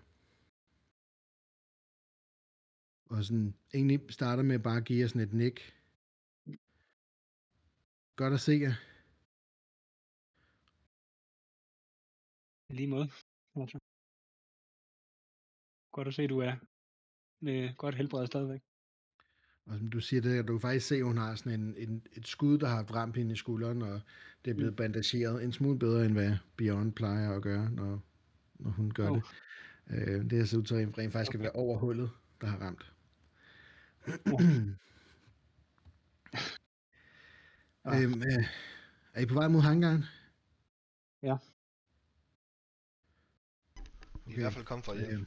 Og 3.11 3.25
sådan 3.25 3.55
egentlig 3.75 4.13
starter 4.13 4.43
med 4.43 4.59
bare 4.59 4.77
at 4.77 4.85
give 4.85 5.01
jer 5.01 5.09
sådan 5.09 5.21
et 5.21 5.33
nik. 5.33 5.75
Godt 8.17 8.35
at 8.35 8.41
se 8.41 8.53
jer. 8.53 8.75
I 12.71 12.75
lige 12.75 12.89
måde. 12.89 13.09
Godt 15.93 16.09
at 16.09 16.15
se, 16.15 16.27
du 16.27 16.39
er 16.39 16.57
med 17.41 17.77
godt 17.77 17.95
helbred 17.95 18.27
stadigvæk. 18.27 18.61
Og 19.67 19.79
som 19.79 19.89
du 19.91 20.01
siger 20.01 20.23
det, 20.23 20.49
du 20.49 20.53
kan 20.53 20.61
faktisk 20.61 20.87
se, 20.87 20.97
at 20.97 21.05
hun 21.05 21.19
har 21.19 21.35
sådan 21.35 21.61
en, 21.61 21.75
en, 21.77 22.03
et 22.13 22.27
skud, 22.27 22.59
der 22.59 22.67
har 22.69 22.83
ramt 22.83 23.17
hende 23.17 23.33
i 23.33 23.37
skulderen, 23.37 23.83
og 23.83 24.01
det 24.45 24.51
er 24.51 24.55
blevet 24.55 24.73
Mm. 24.73 24.77
bandageret 24.77 25.45
en 25.45 25.53
smule 25.53 25.79
bedre, 25.79 26.05
end 26.05 26.13
hvad 26.13 26.37
Beyond 26.57 26.93
plejer 26.93 27.33
at 27.33 27.43
gøre, 27.43 27.71
når, 27.71 28.03
når 28.59 28.71
hun 28.71 28.91
gør 28.91 29.11
Oh. 29.11 29.17
det. 29.17 29.25
Øh, 29.91 30.31
det 30.31 30.39
har 30.39 30.45
set 30.45 30.59
ud 30.59 30.63
til 30.63 30.77
rent 30.77 30.99
rent 30.99 31.13
faktisk 31.13 31.35
at 31.35 31.41
være 31.41 31.51
over 31.53 31.79
hullet, 31.79 32.11
der 32.41 32.47
har 32.47 32.59
ramt. 32.59 32.93
Ah. 37.85 38.03
øhm, 38.03 38.23
øh, 38.23 38.45
er 39.15 39.21
I 39.21 39.27
på 39.27 39.35
vej 39.35 39.49
mod 39.49 39.61
hangaren? 39.61 40.05
Ja. 41.23 41.37
Vi 44.27 44.33
er 44.33 44.37
i 44.39 44.41
hvert 44.41 44.53
fald 44.53 44.65
kommet 44.65 44.85
fra 44.85 44.95
hjem. 44.95 45.21
Øh, 45.21 45.27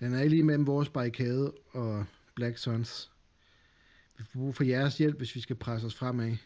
Den 0.00 0.14
er 0.14 0.24
lige 0.24 0.42
mellem 0.42 0.66
vores 0.66 0.88
barrikade 0.88 1.52
og 1.72 2.06
Black 2.40 2.58
Suns. 2.58 3.10
Vi 4.18 4.24
får 4.24 4.38
brug 4.38 4.54
for 4.54 4.64
jeres 4.64 4.98
hjælp, 4.98 5.16
hvis 5.16 5.34
vi 5.34 5.40
skal 5.40 5.56
presse 5.56 5.86
os 5.86 5.94
fremad. 5.94 6.36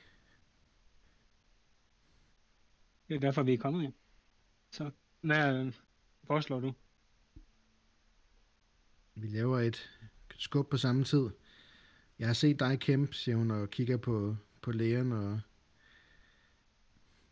Det 3.08 3.14
er 3.14 3.20
derfor, 3.20 3.42
vi 3.42 3.52
er 3.52 3.58
kommet 3.58 3.82
her. 3.82 3.90
Så 4.70 4.90
hvad 5.20 5.72
foreslår 6.24 6.60
du? 6.60 6.72
Vi 9.14 9.26
laver 9.26 9.60
et 9.60 9.90
skub 10.36 10.70
på 10.70 10.76
samme 10.76 11.04
tid. 11.04 11.30
Jeg 12.18 12.26
har 12.26 12.34
set 12.34 12.60
dig 12.60 12.80
kæmpe, 12.80 13.14
siger 13.14 13.36
hun, 13.36 13.50
og 13.50 13.70
kigger 13.70 13.96
på, 13.96 14.36
på 14.62 14.72
lægen, 14.72 15.12
og 15.12 15.40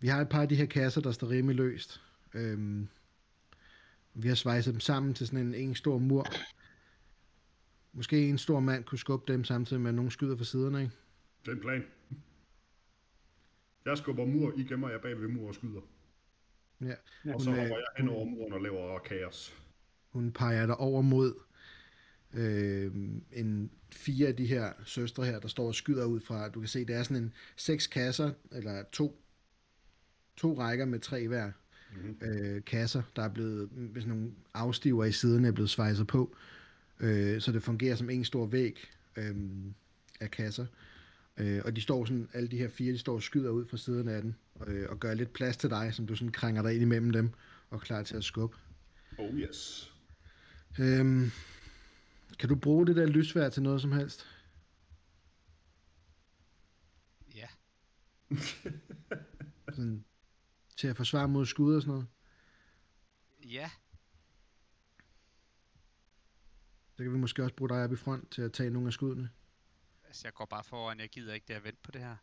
vi 0.00 0.08
har 0.08 0.20
et 0.20 0.28
par 0.28 0.42
af 0.42 0.48
de 0.48 0.56
her 0.56 0.66
kasser, 0.66 1.00
der 1.00 1.12
står 1.12 1.30
rimelig 1.30 1.56
løst. 1.56 2.02
Øhm, 2.34 2.88
vi 4.14 4.28
har 4.28 4.34
svejset 4.34 4.72
dem 4.72 4.80
sammen 4.80 5.14
til 5.14 5.26
sådan 5.26 5.46
en, 5.46 5.54
en 5.54 5.74
stor 5.74 5.98
mur. 5.98 6.26
Måske 7.92 8.28
en 8.28 8.38
stor 8.38 8.60
mand 8.60 8.84
kunne 8.84 8.98
skubbe 8.98 9.32
dem 9.32 9.44
samtidig 9.44 9.80
med, 9.82 9.88
at 9.90 9.94
nogen 9.94 10.10
skyder 10.10 10.36
fra 10.36 10.44
siderne, 10.44 10.82
ikke? 10.82 10.92
Det 11.44 11.48
er 11.48 11.52
en 11.56 11.60
plan. 11.60 11.84
Jeg 13.84 13.98
skubber 13.98 14.24
mur, 14.26 14.52
I 14.56 14.62
gemmer 14.64 14.90
jer 14.90 14.98
bag 14.98 15.20
ved 15.20 15.28
mur 15.28 15.48
og 15.48 15.54
skyder. 15.54 15.80
Ja. 16.80 16.94
Og 17.34 17.40
så 17.40 17.50
Hun, 17.50 17.58
øh, 17.58 17.60
hopper 17.60 17.76
jeg 17.76 17.86
hen 17.98 18.08
over 18.08 18.24
muren 18.24 18.52
og 18.52 18.60
laver 18.60 18.98
kaos. 18.98 19.56
Hun 20.08 20.32
peger 20.32 20.66
dig 20.66 20.76
over 20.76 21.02
mod 21.02 21.34
øh, 22.34 22.94
en 23.32 23.70
fire 23.92 24.28
af 24.28 24.36
de 24.36 24.46
her 24.46 24.72
søstre 24.84 25.24
her, 25.24 25.40
der 25.40 25.48
står 25.48 25.66
og 25.66 25.74
skyder 25.74 26.04
ud 26.04 26.20
fra. 26.20 26.48
Du 26.48 26.60
kan 26.60 26.68
se, 26.68 26.84
det 26.84 26.96
er 26.96 27.02
sådan 27.02 27.22
en 27.22 27.32
seks 27.56 27.86
kasser, 27.86 28.32
eller 28.52 28.82
to, 28.92 29.22
to 30.36 30.58
rækker 30.58 30.84
med 30.84 30.98
tre 31.00 31.28
hver 31.28 31.52
Mhm. 31.96 32.18
øh, 32.22 32.64
kasser, 32.64 33.02
der 33.16 33.22
er 33.22 33.28
blevet, 33.28 33.70
sådan 33.94 34.08
nogle 34.08 34.30
afstiver 34.54 35.04
i 35.04 35.12
siden, 35.12 35.44
er 35.44 35.52
blevet 35.52 35.70
svejset 35.70 36.06
på. 36.06 36.36
Øh, 37.02 37.40
så 37.40 37.52
det 37.52 37.62
fungerer 37.62 37.96
som 37.96 38.10
en 38.10 38.24
stor 38.24 38.46
væg 38.46 38.90
øh, 39.16 39.36
af 40.20 40.30
kasser. 40.30 40.66
Øh, 41.36 41.62
og 41.64 41.76
de 41.76 41.80
står 41.80 42.04
sådan, 42.04 42.28
alle 42.32 42.48
de 42.48 42.56
her 42.56 42.68
fire, 42.68 42.92
de 42.92 42.98
står 42.98 43.14
og 43.14 43.22
skyder 43.22 43.50
ud 43.50 43.66
fra 43.66 43.76
siden 43.76 44.08
af 44.08 44.22
den, 44.22 44.36
øh, 44.66 44.90
og 44.90 45.00
gør 45.00 45.14
lidt 45.14 45.32
plads 45.32 45.56
til 45.56 45.70
dig, 45.70 45.94
som 45.94 46.06
du 46.06 46.14
sådan 46.14 46.32
krænger 46.32 46.62
dig 46.62 46.74
ind 46.74 46.82
imellem 46.82 47.10
dem, 47.10 47.30
og 47.70 47.76
er 47.76 47.80
klar 47.80 48.02
til 48.02 48.16
at 48.16 48.24
skubbe. 48.24 48.56
Oh 49.18 49.34
yes. 49.34 49.92
Øhm, 50.80 51.30
kan 52.38 52.48
du 52.48 52.54
bruge 52.54 52.86
det 52.86 52.96
der 52.96 53.06
lysvær 53.06 53.48
til 53.48 53.62
noget 53.62 53.80
som 53.80 53.92
helst? 53.92 54.26
Ja. 57.34 57.48
Sådan, 59.74 60.04
til 60.76 60.88
at 60.88 60.96
forsvare 60.96 61.28
mod 61.28 61.46
skud 61.46 61.76
og 61.76 61.82
sådan 61.82 61.92
noget? 61.92 62.06
Ja. 63.44 63.70
Så 67.02 67.04
kan 67.04 67.12
vi 67.12 67.18
måske 67.18 67.42
også 67.42 67.54
bruge 67.54 67.68
dig 67.68 67.84
op 67.84 67.92
i 67.92 67.96
front 67.96 68.30
til 68.30 68.42
at 68.42 68.52
tage 68.52 68.70
nogle 68.70 68.86
af 68.86 68.92
skuddene. 68.92 69.30
Altså, 70.04 70.22
jeg 70.24 70.34
går 70.34 70.44
bare 70.44 70.64
foran. 70.64 71.00
Jeg 71.00 71.08
gider 71.08 71.34
ikke 71.34 71.44
det 71.48 71.54
at 71.54 71.64
vente 71.64 71.78
på 71.82 71.90
det 71.90 72.00
her. 72.00 72.16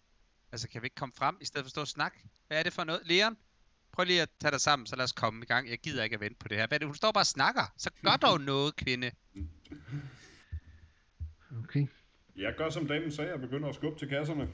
Altså, 0.52 0.70
kan 0.70 0.82
vi 0.82 0.86
ikke 0.86 0.96
komme 0.96 1.14
frem, 1.16 1.38
i 1.42 1.46
stedet 1.46 1.64
for 1.64 1.68
at 1.68 1.72
stå 1.72 1.82
og 1.82 1.88
snakke? 1.88 2.18
Hvad 2.48 2.60
er 2.60 2.64
det 2.64 2.74
for 2.74 2.84
noget? 2.84 3.02
Leon? 3.06 3.38
Prøv 3.92 4.06
lige 4.06 4.22
at 4.22 4.30
tage 4.40 4.52
dig 4.52 4.62
sammen, 4.62 4.86
så 4.86 4.96
lad 4.96 5.04
os 5.04 5.12
komme 5.12 5.44
i 5.44 5.46
gang. 5.46 5.70
Jeg 5.70 5.80
gider 5.80 6.04
ikke 6.04 6.14
at 6.14 6.20
vente 6.20 6.38
på 6.40 6.48
det 6.48 6.58
her. 6.58 6.68
Hvad 6.68 6.78
er 6.78 6.80
det? 6.80 6.88
Hun 6.88 6.96
står 6.96 7.12
bare 7.12 7.22
og 7.22 7.26
snakker. 7.26 7.74
Så 7.78 7.92
gør 8.04 8.18
dog 8.18 8.42
noget, 8.42 8.76
kvinde. 8.76 9.12
Okay. 11.64 11.88
Jeg 12.36 12.54
gør 12.58 12.70
som 12.70 12.88
damen 12.88 13.12
sagde, 13.12 13.32
jeg 13.32 13.40
begynder 13.40 13.70
at 13.70 13.76
skubbe 13.76 14.00
til 14.00 14.08
kasserne. 14.10 14.54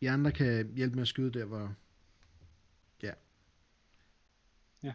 De 0.00 0.10
andre 0.10 0.32
kan 0.32 0.74
hjælpe 0.74 0.94
med 0.94 1.02
at 1.02 1.08
skyde 1.08 1.38
der, 1.38 1.44
hvor... 1.44 1.74
Ja. 3.02 3.12
Ja. 4.82 4.94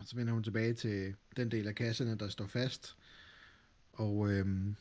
Og 0.00 0.06
så 0.06 0.16
vender 0.16 0.32
hun 0.32 0.44
tilbage 0.44 0.74
til 0.74 1.16
den 1.36 1.50
del 1.50 1.68
af 1.68 1.74
kasserne, 1.74 2.18
der 2.18 2.28
står 2.28 2.46
fast. 2.46 2.96
Og 3.92 4.30
øhm, 4.30 4.76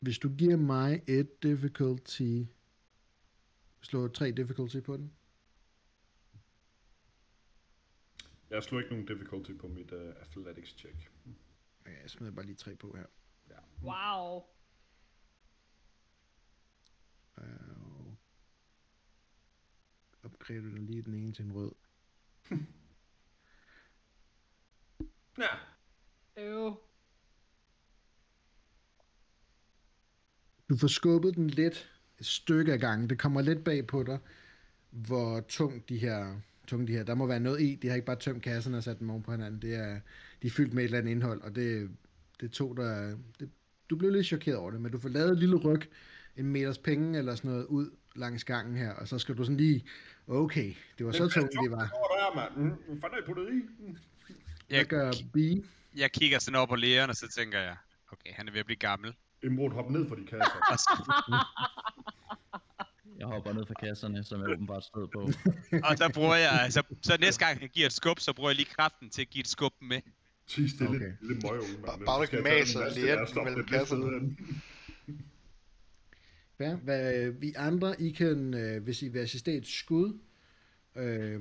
hvis 0.00 0.18
du 0.18 0.34
giver 0.36 0.56
mig 0.56 1.02
et 1.06 1.42
difficulty... 1.42 2.42
Slå 3.80 4.08
tre 4.08 4.32
difficulty 4.32 4.80
på 4.80 4.96
den. 4.96 5.12
Jeg 8.50 8.62
slår 8.62 8.78
ikke 8.80 8.90
nogen 8.90 9.06
difficulty 9.06 9.52
på 9.52 9.68
mit 9.68 9.92
uh, 9.92 10.00
athletics 10.20 10.78
check. 10.78 11.10
Ja, 11.86 12.00
jeg 12.02 12.10
smider 12.10 12.32
bare 12.32 12.46
lige 12.46 12.56
tre 12.56 12.76
på 12.76 12.96
her. 12.96 13.06
Wow. 13.82 14.42
Øh, 17.38 18.14
opgrader 20.22 20.60
du 20.60 20.68
den 20.68 20.86
lige 20.86 21.02
den 21.02 21.14
ene 21.14 21.32
til 21.32 21.44
en 21.44 21.52
rød. 21.52 21.72
Ja. 25.38 25.46
Øv. 26.36 26.76
Du 30.68 30.76
får 30.76 30.86
skubbet 30.88 31.34
den 31.34 31.50
lidt 31.50 31.90
et 32.18 32.26
stykke 32.26 32.72
af 32.72 32.80
gangen. 32.80 33.10
Det 33.10 33.18
kommer 33.18 33.42
lidt 33.42 33.64
bag 33.64 33.86
på 33.86 34.02
dig, 34.02 34.18
hvor 34.90 35.40
tung 35.40 35.88
de 35.88 35.98
her, 35.98 36.36
tung 36.66 36.88
de 36.88 36.92
her. 36.92 37.04
Der 37.04 37.14
må 37.14 37.26
være 37.26 37.40
noget 37.40 37.60
i. 37.60 37.74
De 37.74 37.88
har 37.88 37.94
ikke 37.94 38.06
bare 38.06 38.16
tømt 38.16 38.42
kasserne 38.42 38.76
og 38.76 38.82
sat 38.82 38.98
dem 38.98 39.10
oven 39.10 39.22
på 39.22 39.30
hinanden. 39.30 39.62
Det 39.62 39.74
er, 39.74 40.00
de 40.42 40.46
er 40.46 40.50
fyldt 40.50 40.74
med 40.74 40.82
et 40.82 40.84
eller 40.84 40.98
andet 40.98 41.10
indhold, 41.10 41.40
og 41.40 41.54
det, 41.54 41.90
det 42.40 42.50
tog 42.50 42.76
der... 42.76 43.16
Det, 43.40 43.50
du 43.90 43.96
blev 43.96 44.10
lidt 44.10 44.26
chokeret 44.26 44.56
over 44.58 44.70
det, 44.70 44.80
men 44.80 44.92
du 44.92 44.98
får 44.98 45.08
lavet 45.08 45.30
et 45.30 45.38
lille 45.38 45.56
ryg, 45.56 45.80
en 46.36 46.46
meters 46.46 46.78
penge 46.78 47.18
eller 47.18 47.34
sådan 47.34 47.50
noget 47.50 47.66
ud 47.66 47.90
langs 48.16 48.44
gangen 48.44 48.76
her, 48.76 48.92
og 48.92 49.08
så 49.08 49.18
skal 49.18 49.36
du 49.36 49.44
sådan 49.44 49.56
lige, 49.56 49.84
okay, 50.26 50.74
det 50.98 51.06
var 51.06 51.12
så 51.12 51.28
tungt, 51.28 51.52
det 51.62 51.70
var. 51.70 51.76
Der 51.78 51.84
er, 51.84 52.34
mand. 52.34 52.56
Mm, 52.56 52.70
Hvad 52.70 53.00
fanden 53.00 53.18
er 53.18 53.22
I 53.22 53.26
puttet 53.26 53.48
i? 53.54 53.62
Hvad 54.72 54.78
Jeg, 54.80 54.86
gør 54.86 55.12
B? 55.32 55.36
jeg 55.96 56.12
kigger 56.12 56.38
sådan 56.38 56.58
op 56.60 56.68
på 56.68 56.76
lægeren, 56.76 57.10
og 57.10 57.16
så 57.16 57.28
tænker 57.28 57.58
jeg, 57.60 57.76
okay, 58.12 58.32
han 58.32 58.48
er 58.48 58.52
ved 58.52 58.60
at 58.60 58.66
blive 58.66 58.76
gammel. 58.76 59.14
Imrod, 59.42 59.70
hop 59.70 59.90
ned 59.90 60.08
fra 60.08 60.16
de 60.16 60.26
kasser. 60.26 60.58
Jeg 63.18 63.26
hopper 63.26 63.52
ned 63.52 63.66
fra 63.66 63.74
kasserne, 63.74 64.24
som 64.24 64.40
jeg 64.40 64.48
åbenbart 64.50 64.84
stod 64.84 65.08
på. 65.08 65.20
og 65.88 65.96
så 65.98 66.10
bruger 66.14 66.34
jeg, 66.34 66.66
så, 66.72 66.82
så 67.02 67.16
næste 67.20 67.46
gang 67.46 67.60
jeg 67.62 67.68
giver 67.70 67.86
et 67.86 67.92
skub, 67.92 68.20
så 68.20 68.32
bruger 68.32 68.50
jeg 68.50 68.56
lige 68.56 68.68
kraften 68.76 69.10
til 69.10 69.22
at 69.22 69.30
give 69.30 69.40
et 69.40 69.48
skub 69.48 69.72
med. 69.80 70.00
Ti 70.46 70.68
stille, 70.68 70.88
Okay. 70.88 70.98
okay. 71.00 71.12
lille 71.20 71.40
møgeunge, 71.42 71.72
mand. 71.72 71.84
Bare- 71.84 71.98
bare 72.06 72.18
du 72.18 72.22
ikke 72.22 72.42
maser 72.42 72.94
lige 72.94 73.44
mellem 73.44 73.64
det 73.64 73.70
kasserne. 73.70 74.04
ud 74.04 74.14
af 74.14 74.20
den. 74.20 74.62
Ja, 76.60 76.74
hvad, 76.74 77.30
vi 77.30 77.52
andre, 77.56 78.00
I 78.00 78.10
kan, 78.10 78.54
øh, 78.54 78.82
hvis 78.82 79.02
I 79.02 79.08
vil 79.08 79.18
assistere 79.20 79.56
et 79.56 79.66
skud, 79.66 80.18
øh, 80.96 81.40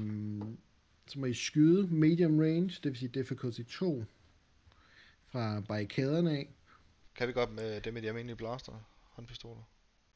så 1.07 1.19
må 1.19 1.25
I 1.25 1.33
skyde 1.33 1.87
medium 1.87 2.39
range, 2.39 2.69
det 2.69 2.85
vil 2.85 2.97
sige 2.97 3.09
difficulty 3.09 3.61
2, 3.61 4.05
fra 5.27 5.59
barrikaderne 5.59 6.31
af, 6.31 6.49
Kan 7.15 7.27
vi 7.27 7.33
godt 7.33 7.53
med 7.53 7.81
det 7.81 7.93
med 7.93 8.01
de 8.01 8.07
almindelige 8.07 8.35
blaster? 8.35 8.87
Håndpistoler. 9.11 9.63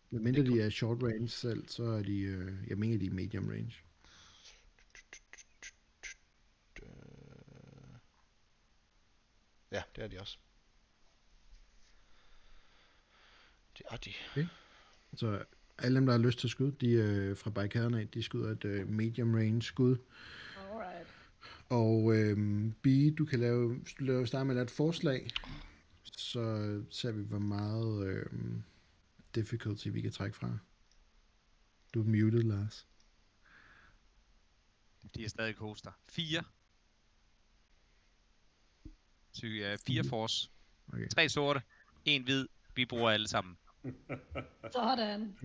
medmindre 0.09 0.43
de 0.43 0.61
er 0.61 0.69
short 0.69 1.03
range 1.03 1.27
selv, 1.27 1.67
så 1.67 1.83
er 1.83 2.03
de, 2.03 2.19
øh, 2.19 2.53
jeg 2.67 2.77
mener, 2.77 2.97
de 2.97 3.05
er 3.05 3.11
medium 3.11 3.49
range. 3.49 3.75
Ja, 9.71 9.81
det 9.95 10.03
er 10.03 10.07
de 10.07 10.19
også. 10.19 10.37
Det 13.77 13.85
er 13.91 13.97
de. 13.97 14.13
Så 15.15 15.45
alle 15.77 15.95
dem, 15.95 16.05
der 16.05 16.13
har 16.13 16.19
lyst 16.19 16.39
til 16.39 16.47
at 16.47 16.51
skyde, 16.51 16.75
de 16.81 16.91
øh, 16.91 17.37
fra 17.37 17.49
barrikaderne 17.49 17.99
af, 17.99 18.07
de 18.07 18.23
skyder 18.23 18.51
et 18.51 18.65
øh, 18.65 18.87
medium 18.87 19.33
range 19.33 19.61
skud. 19.61 19.97
Og 21.69 22.15
øh, 22.15 22.37
B, 22.81 22.87
du 23.17 23.25
kan 23.25 23.39
lave, 23.39 23.81
lave 23.99 24.27
starte 24.27 24.45
med 24.45 24.53
at 24.53 24.55
lave 24.55 24.63
et 24.63 24.71
forslag, 24.71 25.29
så 26.03 26.83
ser 26.89 27.11
vi, 27.11 27.23
hvor 27.23 27.39
meget 27.39 28.07
øh, 28.07 28.25
difficulty 29.35 29.87
vi 29.87 30.01
kan 30.01 30.11
trække 30.11 30.37
fra. 30.37 30.57
Du 31.93 32.01
er 32.01 32.05
muted, 32.05 32.41
Lars. 32.41 32.87
De 35.15 35.23
er 35.23 35.29
stadig 35.29 35.55
hoster. 35.55 35.91
Fire. 36.09 36.43
Så 39.31 39.45
uh, 39.45 39.79
fire 39.87 40.03
force. 40.03 40.49
Okay. 40.93 41.07
Tre 41.07 41.29
sorte. 41.29 41.61
En 42.05 42.23
hvid. 42.23 42.47
Vi 42.75 42.85
bruger 42.85 43.09
alle 43.09 43.27
sammen. 43.27 43.57
Sådan. 44.71 45.35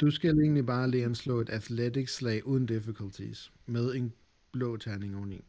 Du 0.00 0.10
skal 0.10 0.38
egentlig 0.38 0.66
bare 0.66 0.90
lige 0.90 1.14
slå 1.14 1.40
et 1.40 1.48
athletics 1.48 2.14
slag 2.14 2.46
uden 2.46 2.66
difficulties, 2.66 3.52
med 3.66 3.94
en 3.94 4.12
blå 4.56 4.76
terning 4.76 5.16
oveni. 5.16 5.44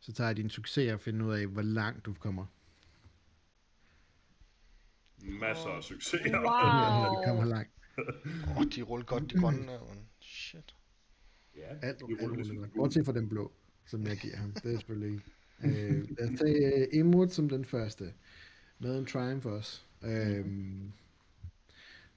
Så 0.00 0.12
tager 0.12 0.28
jeg 0.28 0.36
din 0.36 0.50
succes 0.50 0.92
og 0.92 1.00
finder 1.00 1.26
ud 1.26 1.32
af, 1.34 1.46
hvor 1.46 1.62
langt 1.62 2.06
du 2.06 2.14
kommer. 2.14 2.46
Masser 5.22 5.68
af 5.68 5.82
succes. 5.82 6.20
Når 6.26 6.38
Wow. 6.38 7.14
du 7.16 7.22
kommer 7.26 7.44
langt. 7.44 7.70
Åh, 8.50 8.56
oh, 8.58 8.64
de 8.76 8.82
ruller 8.82 9.06
godt, 9.06 9.30
de 9.30 9.40
grønne 9.40 9.66
der, 9.66 9.80
man. 9.88 9.98
Shit. 10.20 10.74
Ja, 11.56 11.66
Alt, 11.82 11.82
de 11.82 11.88
alt 12.10 12.22
ruller 12.22 12.36
ligesom 12.36 12.56
godt. 12.56 12.70
guld. 12.72 12.80
Bortset 12.80 13.04
fra 13.06 13.12
den 13.12 13.28
blå, 13.28 13.52
som 13.86 14.02
jeg 14.06 14.16
giver 14.16 14.36
ham. 14.36 14.52
Det 14.52 14.72
er 14.72 14.76
selvfølgelig. 14.76 15.20
Øh, 15.64 16.08
lad 16.18 16.32
os 16.32 16.40
tage 16.40 16.88
uh, 16.92 16.98
Imod 16.98 17.28
som 17.28 17.48
den 17.48 17.64
første. 17.64 18.12
Med 18.78 18.98
en 18.98 19.06
triumph 19.06 19.46
også. 19.46 19.82
Øh, 20.02 20.46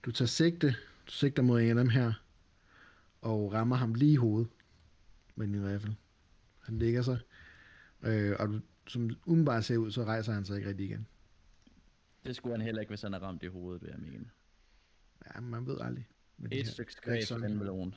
du 0.03 0.11
tager 0.11 0.27
sigte. 0.27 0.67
Du 1.07 1.11
sigter 1.11 1.43
mod 1.43 1.61
en 1.61 1.69
af 1.69 1.75
dem 1.75 1.89
her. 1.89 2.13
Og 3.21 3.53
rammer 3.53 3.75
ham 3.75 3.93
lige 3.93 4.11
i 4.11 4.15
hovedet. 4.15 4.49
Med 5.37 5.47
din 5.47 5.67
riffel. 5.67 5.95
Han 6.59 6.79
ligger 6.79 7.01
sig, 7.01 7.19
øh, 8.01 8.35
og 8.39 8.47
du, 8.47 8.59
som 8.87 9.09
umiddelbart 9.25 9.65
ser 9.65 9.77
ud, 9.77 9.91
så 9.91 10.03
rejser 10.03 10.33
han 10.33 10.45
sig 10.45 10.57
ikke 10.57 10.69
rigtig 10.69 10.85
igen. 10.85 11.07
Det 12.25 12.35
skulle 12.35 12.53
han 12.55 12.61
heller 12.65 12.81
ikke, 12.81 12.89
hvis 12.91 13.01
han 13.01 13.13
er 13.13 13.19
ramt 13.19 13.43
i 13.43 13.47
hovedet, 13.47 13.81
vil 13.81 13.89
jeg 13.89 13.99
mene. 13.99 14.29
Ja, 15.35 15.39
man 15.39 15.65
ved 15.67 15.77
aldrig. 15.81 16.07
med 16.37 16.51
Et 16.51 16.67
stykke 16.67 16.93
skræs 16.93 17.27
for 17.31 17.37
den 17.37 17.57
melon. 17.57 17.95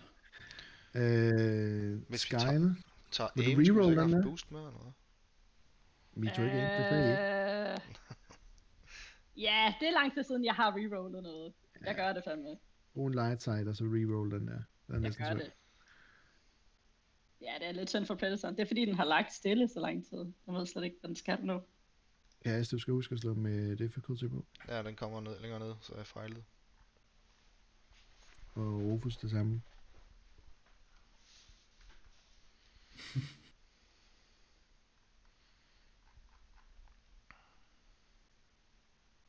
Øh, 0.95 2.03
Hvis 2.09 2.33
vi 2.33 2.39
Skyle, 2.39 2.77
Tager 3.11 3.31
Vil 3.37 3.45
du 3.45 3.51
aim, 3.51 3.79
reroll 3.79 3.97
den 3.97 4.13
der? 4.13 4.23
boost 4.23 4.51
med, 4.53 4.61
eller 4.61 4.71
hvad? 4.83 4.93
vi 6.23 6.29
tog 6.37 6.45
ikke 6.45 6.59
ind, 6.59 6.67
du 6.67 6.95
ikke. 6.97 7.73
Øh, 7.73 7.79
Ja, 9.37 9.75
det 9.81 9.89
er 9.89 9.93
lang 9.93 10.15
tid 10.15 10.25
siden, 10.25 10.45
jeg 10.45 10.55
har 10.55 10.71
rerollet 10.77 11.23
noget. 11.23 11.53
Jeg 11.87 11.95
gør 11.97 12.13
det 12.13 12.23
fandme. 12.25 12.57
Brug 12.95 13.07
en 13.07 13.15
light 13.15 13.43
side, 13.43 13.69
og 13.69 13.77
så 13.77 13.85
reroll 13.85 14.31
den 14.31 14.49
der. 14.49 14.53
Den 14.53 14.63
er 14.89 14.95
Jeg 14.95 15.01
næsten 15.01 15.25
gør 15.25 15.31
synd. 15.31 15.39
det. 15.41 15.53
Ja, 17.41 17.55
det 17.59 17.69
er 17.69 17.73
lidt 17.73 17.91
synd 17.91 18.07
for 18.07 18.15
Predator. 18.15 18.51
Det 18.51 18.61
er 18.61 18.67
fordi, 18.67 18.85
den 18.85 18.95
har 18.95 19.05
lagt 19.05 19.33
stille 19.33 19.69
så 19.69 19.81
lang 19.81 20.07
tid. 20.07 20.33
Jeg 20.47 20.55
ved 20.55 20.67
slet 20.67 20.85
ikke, 20.85 20.97
hvad 21.01 21.09
den 21.09 21.17
skal 21.17 21.39
nu. 21.45 21.63
Ja, 22.45 22.63
du 22.63 22.79
skal 22.79 22.95
huske 22.95 23.13
at 23.13 23.19
slå 23.19 23.35
med 23.35 23.77
difficulty 23.77 24.25
på. 24.27 24.45
Ja, 24.69 24.83
den 24.83 24.97
kommer 24.97 25.21
ned, 25.21 25.41
længere 25.41 25.61
ned, 25.61 25.75
så 25.81 25.93
er 25.93 25.97
jeg 25.97 26.07
fejlet. 26.07 26.45
Og 28.55 28.63
Rufus 28.63 29.17
det 29.17 29.31
samme. 29.31 29.63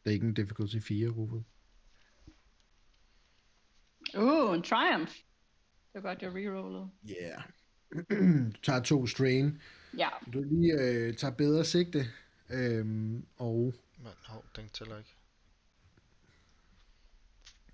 Det 0.04 0.10
er 0.10 0.14
ikke 0.14 0.28
en 0.28 0.34
difficulty 0.34 0.78
4, 0.80 1.10
Rufus. 1.10 1.44
Uh, 4.18 4.56
en 4.56 4.64
Triumph. 4.64 5.14
Det 5.94 6.04
var 6.04 6.10
godt, 6.10 6.22
jeg 6.22 6.32
rerollede. 6.36 6.90
Yeah. 7.10 7.44
du 8.56 8.62
tager 8.64 8.80
to 8.80 9.08
strain. 9.08 9.62
Ja, 9.98 10.10
Du 10.34 10.44
lige 10.52 10.74
øh, 10.74 11.16
tager 11.16 11.34
bedre 11.34 11.66
sigte. 11.66 12.06
Øhm, 12.50 13.26
og... 13.38 13.74
Men 13.98 14.12
hov, 14.26 14.46
den 14.56 14.70
tæller 14.70 14.98
ikke. 14.98 15.16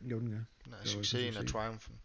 Jo, 0.02 0.20
den 0.20 0.30
gør. 0.30 0.38
Er 0.38 0.78
ikke 0.80 0.90
succesen 0.90 1.28
af 1.28 1.34
succes. 1.34 1.52
triumphen. 1.52 1.96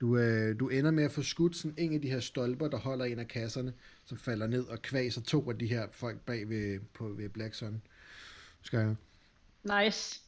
Du, 0.00 0.18
øh, 0.18 0.60
du 0.60 0.68
ender 0.68 0.90
med 0.90 1.04
at 1.04 1.12
få 1.12 1.22
skudt 1.22 1.56
sådan 1.56 1.74
en 1.78 1.94
af 1.94 2.00
de 2.00 2.10
her 2.10 2.20
stolper, 2.20 2.68
der 2.68 2.76
holder 2.78 3.04
en 3.04 3.18
af 3.18 3.28
kasserne, 3.28 3.72
som 4.04 4.18
falder 4.18 4.46
ned 4.46 4.64
og 4.64 4.82
kvaser 4.82 5.20
to 5.20 5.50
af 5.50 5.58
de 5.58 5.66
her 5.66 5.88
folk 5.92 6.20
bag 6.20 6.48
ved, 6.48 6.80
på, 6.94 7.08
ved 7.08 7.28
Black 7.28 7.54
Sun. 7.54 7.82
Skal 8.62 8.96
nice. 9.62 10.20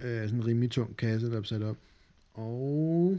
øh, 0.00 0.28
sådan 0.28 0.40
en 0.40 0.46
rimelig 0.46 0.70
tung 0.70 0.96
kasse, 0.96 1.30
der 1.30 1.38
er 1.38 1.42
sat 1.42 1.62
op. 1.62 1.76
Og 2.34 3.18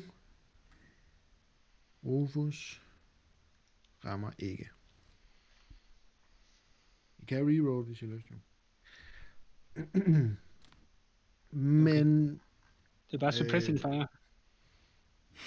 Rufus 2.05 2.83
rammer 4.05 4.31
ikke. 4.39 4.69
I 7.19 7.25
kan 7.25 7.47
reroll, 7.47 7.85
hvis 7.85 8.01
I 8.01 8.05
lyst. 8.05 8.27
Men 11.51 12.29
Det 13.07 13.13
er 13.13 13.17
bare 13.17 13.31
suppressing 13.31 13.75
Øh, 13.75 13.81
fire. 13.81 14.07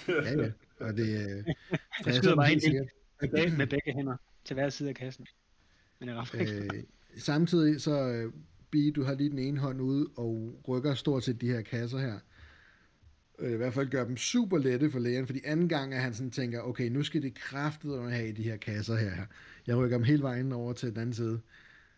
ja, 0.25 0.41
ja. 0.41 0.51
Og 0.79 0.97
det 0.97 1.37
øh, 1.37 1.45
Jeg 2.05 2.13
skyder 2.15 2.35
bare 2.35 2.47
helt 2.47 2.63
sikkert. 2.63 2.87
Med, 3.21 3.29
begge, 3.29 3.57
med 3.57 3.67
begge 3.67 3.93
hænder 3.93 4.17
til 4.45 4.53
hver 4.53 4.69
side 4.69 4.89
af 4.89 4.95
kassen. 4.95 5.27
Men 5.99 6.09
jeg 6.09 6.17
rammer 6.17 6.41
ikke. 6.41 6.77
Øh, 6.77 6.83
samtidig 7.17 7.81
så, 7.81 8.07
øh, 8.07 8.33
Bi, 8.71 8.91
du 8.91 9.03
har 9.03 9.13
lige 9.13 9.29
den 9.29 9.39
ene 9.39 9.59
hånd 9.59 9.81
ude 9.81 10.09
og 10.17 10.61
rykker 10.67 10.93
stort 10.93 11.23
set 11.23 11.41
de 11.41 11.47
her 11.47 11.61
kasser 11.61 11.97
her. 11.97 12.19
Øh, 13.39 13.53
I 13.53 13.55
hvert 13.55 13.73
fald 13.73 13.89
gør 13.89 14.05
dem 14.05 14.17
super 14.17 14.57
lette 14.57 14.91
for 14.91 14.99
lægen, 14.99 15.25
fordi 15.25 15.39
anden 15.45 15.69
gang 15.69 15.93
er 15.93 15.99
han 15.99 16.13
sådan 16.13 16.31
tænker, 16.31 16.61
okay, 16.61 16.89
nu 16.89 17.03
skal 17.03 17.21
det 17.21 17.35
kraftet 17.35 18.11
have 18.11 18.31
de 18.31 18.43
her 18.43 18.57
kasser 18.57 18.95
her. 18.95 19.11
Jeg 19.67 19.77
rykker 19.77 19.97
dem 19.97 20.05
hele 20.05 20.23
vejen 20.23 20.51
over 20.51 20.73
til 20.73 20.89
den 20.89 20.97
anden 20.97 21.13
side. 21.13 21.39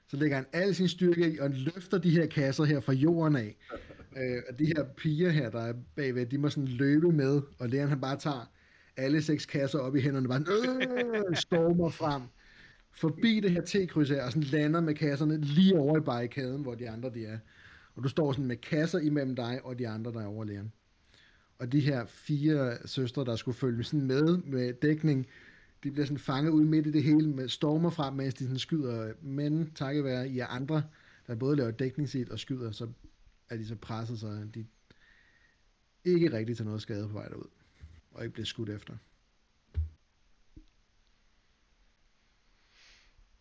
Så 0.07 0.17
lægger 0.17 0.35
han 0.35 0.45
al 0.53 0.75
sin 0.75 0.87
styrke 0.87 1.33
i 1.33 1.39
og 1.39 1.49
løfter 1.49 1.97
de 1.97 2.09
her 2.09 2.25
kasser 2.25 2.63
her 2.63 2.79
fra 2.79 2.93
jorden 2.93 3.35
af. 3.35 3.57
Øh, 4.17 4.41
og 4.49 4.59
de 4.59 4.65
her 4.65 4.83
piger 4.97 5.29
her, 5.29 5.49
der 5.49 5.61
er 5.61 5.73
bagved, 5.95 6.25
de 6.25 6.37
må 6.37 6.49
sådan 6.49 6.67
løbe 6.67 7.11
med, 7.11 7.41
og 7.59 7.69
lægen 7.69 7.89
han 7.89 8.01
bare 8.01 8.17
tager 8.17 8.51
alle 8.97 9.21
seks 9.21 9.45
kasser 9.45 9.79
op 9.79 9.95
i 9.95 10.01
hænderne, 10.01 10.27
bare 10.27 10.45
sådan, 10.45 10.81
øh, 11.15 11.35
stormer 11.35 11.89
frem 11.89 12.21
forbi 12.91 13.39
det 13.39 13.51
her 13.51 13.61
T-kryds 13.61 14.09
her, 14.09 14.23
og 14.23 14.31
sådan 14.31 14.43
lander 14.43 14.81
med 14.81 14.95
kasserne 14.95 15.41
lige 15.41 15.79
over 15.79 15.97
i 15.97 16.01
barrikaden, 16.01 16.61
hvor 16.61 16.75
de 16.75 16.89
andre 16.89 17.09
de 17.09 17.25
er. 17.25 17.37
Og 17.95 18.03
du 18.03 18.09
står 18.09 18.31
sådan 18.31 18.45
med 18.45 18.57
kasser 18.57 18.99
imellem 18.99 19.35
dig 19.35 19.59
og 19.63 19.79
de 19.79 19.87
andre, 19.87 20.11
der 20.11 20.21
er 20.21 20.25
over 20.25 20.43
lægen. 20.43 20.71
Og 21.59 21.71
de 21.71 21.79
her 21.79 22.05
fire 22.05 22.87
søstre, 22.87 23.25
der 23.25 23.35
skulle 23.35 23.57
følge 23.57 23.83
sådan 23.83 24.05
med 24.05 24.37
med 24.37 24.73
dækning, 24.73 25.27
de 25.83 25.91
bliver 25.91 26.05
sådan 26.05 26.19
fanget 26.19 26.51
ud 26.51 26.65
midt 26.65 26.87
i 26.87 26.91
det 26.91 27.03
hele, 27.03 27.29
med 27.29 27.49
stormer 27.49 27.89
frem, 27.89 28.13
mens 28.13 28.33
de 28.33 28.43
sådan 28.43 28.59
skyder. 28.59 29.13
Men 29.21 29.71
takket 29.71 30.03
være 30.03 30.29
I 30.29 30.39
andre, 30.39 30.83
der 31.27 31.35
både 31.35 31.55
laver 31.55 31.71
dækningsit 31.71 32.29
og 32.29 32.39
skyder, 32.39 32.71
så 32.71 32.87
er 33.49 33.57
de 33.57 33.67
så 33.67 33.75
presset, 33.75 34.19
så 34.19 34.47
de 34.53 34.65
ikke 36.05 36.31
rigtig 36.31 36.57
tager 36.57 36.65
noget 36.65 36.81
skade 36.81 37.07
på 37.07 37.13
vej 37.13 37.27
derud. 37.27 37.47
Og 38.11 38.23
ikke 38.23 38.33
bliver 38.33 38.45
skudt 38.45 38.69
efter. 38.69 38.97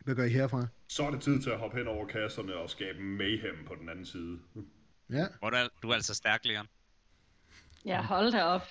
Hvad 0.05 0.15
gør 0.15 0.25
I 0.25 0.29
herfra? 0.29 0.67
Så 0.89 1.03
er 1.03 1.11
det 1.11 1.21
tid 1.21 1.43
til 1.43 1.51
at 1.51 1.59
hoppe 1.59 1.79
hen 1.79 1.87
over 1.87 2.07
kasserne 2.07 2.55
og 2.55 2.71
skabe 2.71 3.03
mayhem 3.03 3.65
på 3.67 3.75
den 3.75 3.89
anden 3.89 4.05
side. 4.05 4.39
Ja, 5.11 5.27
Hvor 5.39 5.51
du, 5.51 5.57
er, 5.57 5.69
du 5.83 5.89
er 5.89 5.95
altså 5.95 6.15
stærk, 6.15 6.45
Leon. 6.45 6.67
Ja, 7.85 8.03
hold 8.03 8.33
da 8.33 8.43
op. 8.43 8.63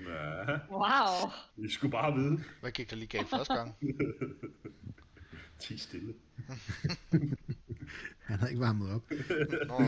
Ja, 0.00 0.58
Wow. 0.70 1.30
I 1.56 1.68
skulle 1.70 1.90
bare 1.90 2.14
vide. 2.14 2.44
Hvad 2.60 2.70
gik 2.70 2.90
der 2.90 2.96
lige 2.96 3.08
galt 3.08 3.30
første 3.30 3.54
gang? 3.54 3.74
Ti 5.60 5.78
stille. 5.78 6.14
han 8.28 8.38
har 8.38 8.46
ikke 8.46 8.60
varmet 8.60 8.90
op. 8.94 9.02
Nå, 9.68 9.78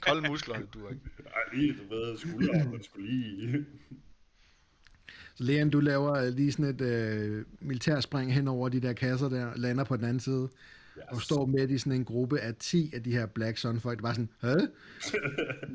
kolde 0.00 0.28
muskler, 0.28 0.60
dur 0.74 0.90
ikke. 0.90 1.02
Ej, 1.26 1.54
lige, 1.54 1.72
du 1.78 1.94
ved, 1.94 2.18
skulderen, 2.18 2.82
skulle 2.82 3.10
lige... 3.10 3.66
Så 5.34 5.44
Leon, 5.44 5.70
du 5.70 5.80
laver 5.80 6.12
øh, 6.12 6.28
lige 6.28 6.52
sådan 6.52 6.64
et 6.64 6.80
øh, 6.80 7.44
militærspring 7.60 8.34
hen 8.34 8.48
over 8.48 8.68
de 8.68 8.80
der 8.80 8.92
kasser 8.92 9.28
der, 9.28 9.56
lander 9.56 9.84
på 9.84 9.96
den 9.96 10.04
anden 10.04 10.20
side, 10.20 10.48
yes. 10.98 11.04
og 11.08 11.22
står 11.22 11.46
midt 11.46 11.70
i 11.70 11.78
sådan 11.78 11.92
en 11.92 12.04
gruppe 12.04 12.40
af 12.40 12.54
10 12.54 12.90
af 12.94 13.02
de 13.02 13.12
her 13.12 13.26
Black 13.26 13.58
Sun 13.58 13.80
folk. 13.80 13.98
Det 13.98 14.02
var 14.02 14.12
sådan, 14.12 14.28
Hæ? 14.40 14.54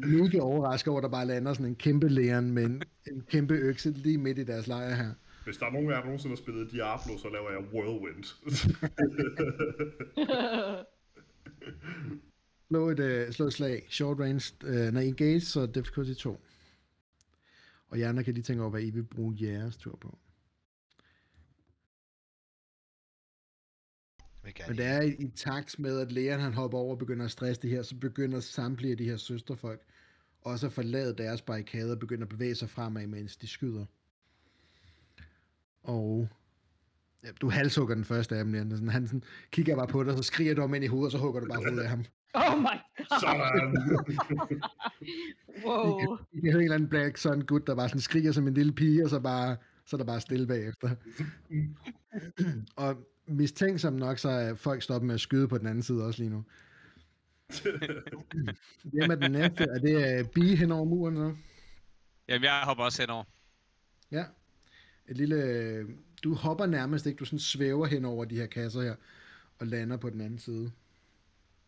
Mega 0.18 0.40
overrasket 0.40 0.92
over, 0.92 1.00
at 1.00 1.04
der 1.04 1.10
bare 1.10 1.26
lander 1.26 1.54
sådan 1.54 1.66
en 1.66 1.76
kæmpe 1.76 2.08
Leon 2.08 2.52
med 2.52 2.64
en, 2.64 2.84
en 3.12 3.24
kæmpe 3.30 3.54
økse 3.54 3.92
lige 3.92 4.18
midt 4.18 4.38
i 4.38 4.44
deres 4.44 4.68
lejr 4.68 4.96
her. 4.96 5.12
Hvis 5.44 5.58
der 5.58 5.66
er 5.66 5.72
nogen 5.72 5.90
af 5.90 5.94
jer, 5.94 6.00
der 6.00 6.06
nogensinde 6.06 6.36
har 6.36 6.38
spillet 6.38 6.72
Diablo, 6.72 7.18
så 7.18 7.30
laver 7.30 7.50
jeg 7.50 7.60
Whirlwind. 7.74 8.24
Slå 12.68 12.90
et, 12.90 13.00
øh, 13.00 13.32
slå 13.32 13.46
et 13.46 13.54
slag. 13.54 13.88
Short 13.90 14.20
range, 14.20 14.54
øh, 14.64 14.94
nej, 14.94 15.04
engage, 15.04 15.42
så 15.42 15.66
difficulty 15.66 16.14
2. 16.14 16.42
Og 17.90 18.00
jer 18.00 18.10
andre 18.10 18.24
kan 18.24 18.34
lige 18.34 18.44
tænke 18.44 18.62
over, 18.62 18.72
hvad 18.72 18.82
I 18.82 18.90
vil 18.90 19.04
bruge 19.04 19.38
jeres 19.42 19.78
tur 19.78 19.98
på. 20.02 20.18
Gerne 24.54 24.70
Men 24.70 24.78
det 24.78 24.86
er 24.86 25.02
i, 25.02 25.16
i 25.20 25.32
takt 25.36 25.80
med, 25.80 26.00
at 26.00 26.12
lægeren 26.12 26.42
han 26.42 26.54
hopper 26.54 26.78
over 26.78 26.92
og 26.92 27.00
begynder 27.00 27.26
at 27.26 27.32
stresse 27.32 27.62
det 27.62 27.70
her, 27.70 27.82
så 27.82 27.96
begynder 27.96 28.40
samtlige 28.40 28.92
af 28.92 28.98
de 28.98 29.04
her 29.04 29.18
søsterfolk 29.18 29.82
også 30.48 30.66
at 30.66 30.72
forlade 30.72 31.14
deres 31.18 31.42
barrikade 31.42 31.92
og 31.92 32.00
begynder 32.00 32.24
at 32.24 32.30
bevæge 32.30 32.56
sig 32.56 32.70
fremad, 32.70 33.08
mens 33.08 33.38
de 33.38 33.48
skyder. 33.48 33.86
Og 35.84 36.28
ja, 37.24 37.30
du 37.42 37.50
halshugger 37.50 37.96
den 37.96 38.06
første 38.06 38.36
af 38.36 38.44
dem, 38.44 38.54
Leon. 38.54 38.72
Sådan, 38.72 38.90
han 38.90 39.08
sådan, 39.08 39.24
kigger 39.52 39.76
bare 39.76 39.88
på 39.88 40.04
dig, 40.04 40.18
så 40.18 40.24
skriger 40.24 40.56
du 40.56 40.62
om 40.62 40.74
ind 40.74 40.84
i 40.84 40.88
hovedet, 40.88 41.06
og 41.06 41.12
så 41.12 41.18
hugger 41.18 41.40
du 41.40 41.48
bare 41.48 41.58
hovedet 41.58 41.84
af 41.84 41.90
ham. 41.90 42.06
Oh 42.34 42.60
my 42.60 42.64
god. 42.64 43.20
Sådan! 43.20 44.62
Wow. 45.66 46.18
Kan 46.44 46.52
høre 46.52 46.54
en 46.54 46.62
eller 46.62 46.76
anden 46.76 46.90
Black 46.90 47.18
Sun 47.18 47.42
gut, 47.42 47.68
der 47.68 47.76
bare 47.76 47.90
sådan 47.90 48.02
skriger 48.02 48.32
som 48.32 48.48
en 48.48 48.54
lille 48.54 48.74
pige, 48.74 49.04
og 49.04 49.10
så, 49.10 49.20
bare, 49.20 49.58
så 49.86 49.96
er 49.96 49.98
der 49.98 50.06
bare 50.06 50.22
stille 50.22 50.48
bagefter. 50.48 50.96
og 52.76 52.96
mistænksomt 53.28 53.98
nok, 53.98 54.18
så 54.18 54.30
er 54.30 54.56
folk 54.56 54.82
stoppet 54.84 55.08
med 55.08 55.16
at 55.16 55.22
skyde 55.22 55.48
på 55.48 55.58
den 55.58 55.68
anden 55.68 55.84
side 55.84 56.06
også 56.06 56.22
lige 56.24 56.30
nu. 56.30 56.46
Hvem 58.94 59.12
er 59.12 59.16
den 59.16 59.32
næste? 59.32 59.64
Er 59.64 59.80
det 59.80 60.26
uh, 60.26 60.32
Bee 60.32 60.56
hen 60.56 60.72
over 60.72 60.86
muren 60.86 61.16
så? 61.16 61.36
Jamen, 62.28 62.44
jeg 62.44 62.62
hopper 62.64 62.84
også 62.84 63.02
henover. 63.02 63.24
Ja. 64.12 64.26
Et 65.08 65.18
lille... 65.18 65.36
øh, 65.36 65.90
Du 66.24 66.34
hopper 66.34 66.66
nærmest 66.66 67.06
ikke, 67.06 67.18
du 67.18 67.26
sådan 67.26 67.40
svæver 67.40 67.86
hen 67.86 68.06
over 68.06 68.26
de 68.26 68.36
her 68.36 68.46
kasser 68.46 68.82
her, 68.82 68.96
og 69.60 69.68
lander 69.68 69.98
på 69.98 70.10
den 70.10 70.22
anden 70.22 70.40
side. 70.40 70.72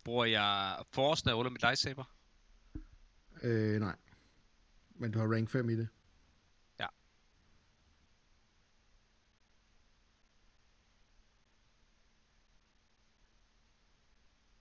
Bruger 0.03 0.25
jeg 0.25 0.75
jeg 1.25 1.35
ruller 1.35 1.49
mit 1.49 1.61
lightsaber? 1.61 2.03
Øh, 3.43 3.79
nej. 3.79 3.95
Men 4.95 5.11
du 5.11 5.19
har 5.19 5.33
rank 5.35 5.49
5 5.49 5.69
i 5.69 5.75
det. 5.75 5.87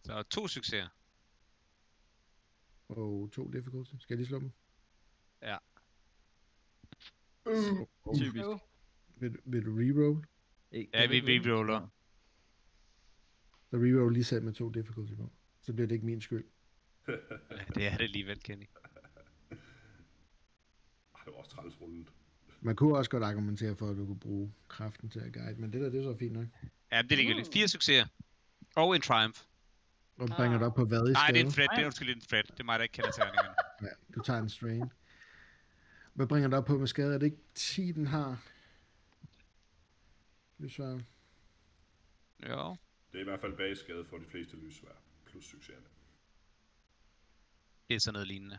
Så 0.09 0.23
to 0.23 0.49
succeser. 0.49 0.89
Og 2.89 3.31
to 3.33 3.49
difficulty. 3.51 3.91
Skal 3.99 4.15
jeg 4.15 4.19
lige 4.19 4.27
slå 4.29 4.39
dem? 4.39 4.53
Ja. 5.43 5.57
Typisk. 8.15 8.37
Jo. 8.45 8.59
Vil, 9.17 9.37
vil 9.45 9.65
du 9.67 9.75
reroll? 9.77 10.25
Ikke, 10.73 10.91
Ja, 10.95 11.07
vi, 11.07 11.15
ikke 11.15 11.27
vi 11.27 11.33
vinde? 11.33 11.55
roller. 11.55 11.89
Så 13.71 13.77
reroll 13.77 14.13
lige 14.13 14.25
selv 14.25 14.45
med 14.45 14.53
to 14.53 14.69
difficulty 14.71 15.15
på. 15.15 15.31
Så 15.63 15.73
bliver 15.73 15.87
det 15.89 15.95
ikke 15.95 16.07
min 16.07 16.21
skyld. 16.21 16.45
Ja, 17.09 17.13
det 17.75 17.87
er 17.87 17.97
det 17.97 18.05
alligevel, 18.05 18.41
Kenny. 18.43 18.67
Ej, 21.15 21.21
det 21.25 21.33
var 21.33 21.33
også 21.33 21.51
træls 21.51 21.81
rullet. 21.81 22.13
Man 22.61 22.77
kunne 22.77 22.97
også 22.97 23.11
godt 23.11 23.23
argumentere 23.23 23.77
for, 23.77 23.91
at 23.91 23.97
du 23.97 24.07
kunne 24.07 24.21
bruge 24.21 24.53
kraften 24.69 25.11
til 25.11 25.21
at 25.21 25.33
guide, 25.33 25.61
men 25.61 25.73
det 25.73 25.81
der, 25.81 25.91
det 25.91 25.99
er 26.01 26.13
så 26.13 26.19
fint 26.19 26.33
nok. 26.33 26.47
Ja, 26.93 27.03
men 27.03 27.11
det 27.11 27.19
ligger 27.19 27.35
lidt. 27.35 27.53
Fire 27.53 27.69
succeser. 27.69 28.07
Og 28.77 28.95
en 28.97 29.03
triumph. 29.03 29.41
Og 30.19 30.29
bringer 30.29 30.59
det 30.59 30.67
op 30.67 30.75
på 30.75 30.85
hvad 30.85 31.09
i 31.09 31.13
Nej, 31.13 31.27
det 31.27 31.41
er 31.41 31.45
en 31.45 31.53
fred. 31.53 31.67
Det 31.77 31.83
er 31.83 31.85
undskyld 31.85 32.17
en 32.17 32.23
fred. 32.31 32.43
Det 32.43 32.61
er 32.61 32.65
mig, 32.65 32.79
der 32.79 32.83
ikke 32.83 32.93
kender 32.93 33.11
terningerne. 33.11 33.55
Ja, 33.83 33.89
du 34.15 34.21
tager 34.23 34.41
en 34.41 34.49
strain. 34.49 34.91
Hvad 36.15 36.27
bringer 36.27 36.49
det 36.49 36.59
op 36.59 36.65
på 36.65 36.79
med 36.79 36.87
skade? 36.87 37.15
Er 37.15 37.19
det 37.19 37.27
ikke 37.27 37.43
10, 37.55 37.93
den 37.93 38.07
har? 38.07 38.43
Lysvær. 40.59 40.99
Jo. 42.49 42.77
Det 43.13 43.19
er 43.19 43.21
i 43.21 43.25
hvert 43.25 43.41
fald 43.41 43.57
bagskade 43.57 44.05
for 44.05 44.19
de 44.19 44.25
fleste 44.31 44.57
lysvær. 44.57 44.91
Plus 45.27 45.45
succeserne. 45.45 45.87
Det 47.89 47.95
er 47.95 48.01
sådan 48.01 48.13
noget 48.13 48.29
lignende. 48.29 48.59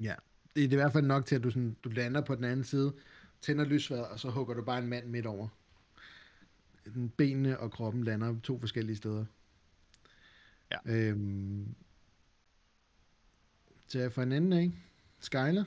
Ja. 0.00 0.14
Det 0.54 0.64
er 0.64 0.68
i 0.68 0.74
hvert 0.74 0.92
fald 0.92 1.06
nok 1.06 1.26
til, 1.26 1.36
at 1.36 1.42
du, 1.42 1.50
sådan, 1.50 1.76
du 1.84 1.88
lander 1.88 2.20
på 2.20 2.34
den 2.34 2.44
anden 2.44 2.64
side, 2.64 2.94
tænder 3.40 3.64
lysværet, 3.64 4.06
og 4.06 4.20
så 4.20 4.30
hugger 4.30 4.54
du 4.54 4.64
bare 4.64 4.78
en 4.78 4.88
mand 4.88 5.06
midt 5.06 5.26
over. 5.26 5.48
Den 6.84 7.10
benene 7.10 7.60
og 7.60 7.72
kroppen 7.72 8.04
lander 8.04 8.40
to 8.40 8.60
forskellige 8.60 8.96
steder. 8.96 9.24
Ja. 10.70 10.78
Øhm, 10.86 11.74
så 13.86 13.98
jeg 13.98 14.12
for 14.12 14.22
en 14.22 14.32
ende 14.32 14.58
af. 14.58 14.72
Skyler? 15.18 15.64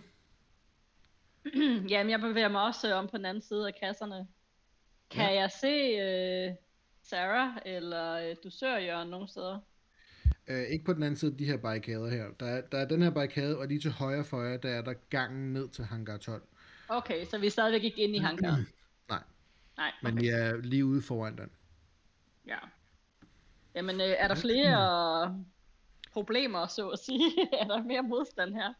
Jamen, 1.91 2.10
jeg 2.12 2.20
bevæger 2.20 2.48
mig 2.50 2.62
også 2.64 2.89
øh, 2.89 2.98
om 2.98 3.08
på 3.08 3.18
den 3.18 3.26
anden 3.26 3.41
side 3.41 3.68
af 3.68 3.74
kasserne. 3.80 4.28
Kan 5.12 5.34
Ja. 5.34 5.41
jeg 5.41 5.52
se 5.52 5.68
øh, 5.68 6.56
Sarah 7.02 7.58
eller 7.66 8.30
øh, 8.30 8.36
dusørjørn 8.43 9.08
nogen 9.08 9.28
steder? 9.28 9.60
Øh, 10.48 10.62
ikke 10.64 10.86
på 10.86 10.93
den 10.93 11.04
anden 11.04 11.18
side 11.18 11.32
af 11.32 11.38
de 11.38 11.45
her 11.45 11.58
barrikader 11.58 12.10
her. 12.10 12.26
Der 12.39 12.45
er, 12.45 12.62
der 12.62 12.78
er 12.78 12.86
den 12.86 13.02
her 13.02 13.10
barrikade, 13.10 13.58
og 13.58 13.68
lige 13.68 13.80
til 13.80 13.91
højre 13.91 14.24
for 14.24 14.41
jer, 14.41 14.58
der 14.58 14.70
er 14.70 14.82
der 14.82 14.93
gangen 14.93 15.54
ned 15.54 15.70
til 15.70 15.86
hangar 15.86 16.18
12. 16.18 16.41
Okay, 16.89 17.26
så 17.26 17.38
vi 17.38 17.48
er 17.48 17.52
stadigvæk 17.52 17.84
ikke 17.84 17.98
inde 18.04 18.16
i 18.16 18.20
hangaren? 18.20 18.68
Nej. 19.10 19.24
Nej, 19.78 19.91
Men 20.04 20.14
okay. 20.14 20.24
I 20.26 20.28
er 20.28 20.58
lige 20.58 20.86
ude 20.86 21.02
foran 21.02 21.38
den. 21.38 21.50
Ja. 22.48 22.58
Jamen, 23.78 24.01
øh, 24.01 24.15
er 24.19 24.28
der 24.28 24.36
flere 24.36 25.45
problemer, 26.11 26.67
så 26.67 26.88
at 26.88 26.99
sige? 26.99 27.32
er 27.61 27.67
der 27.67 27.84
mere 27.84 28.03
modstand 28.03 28.53
her? 28.53 28.73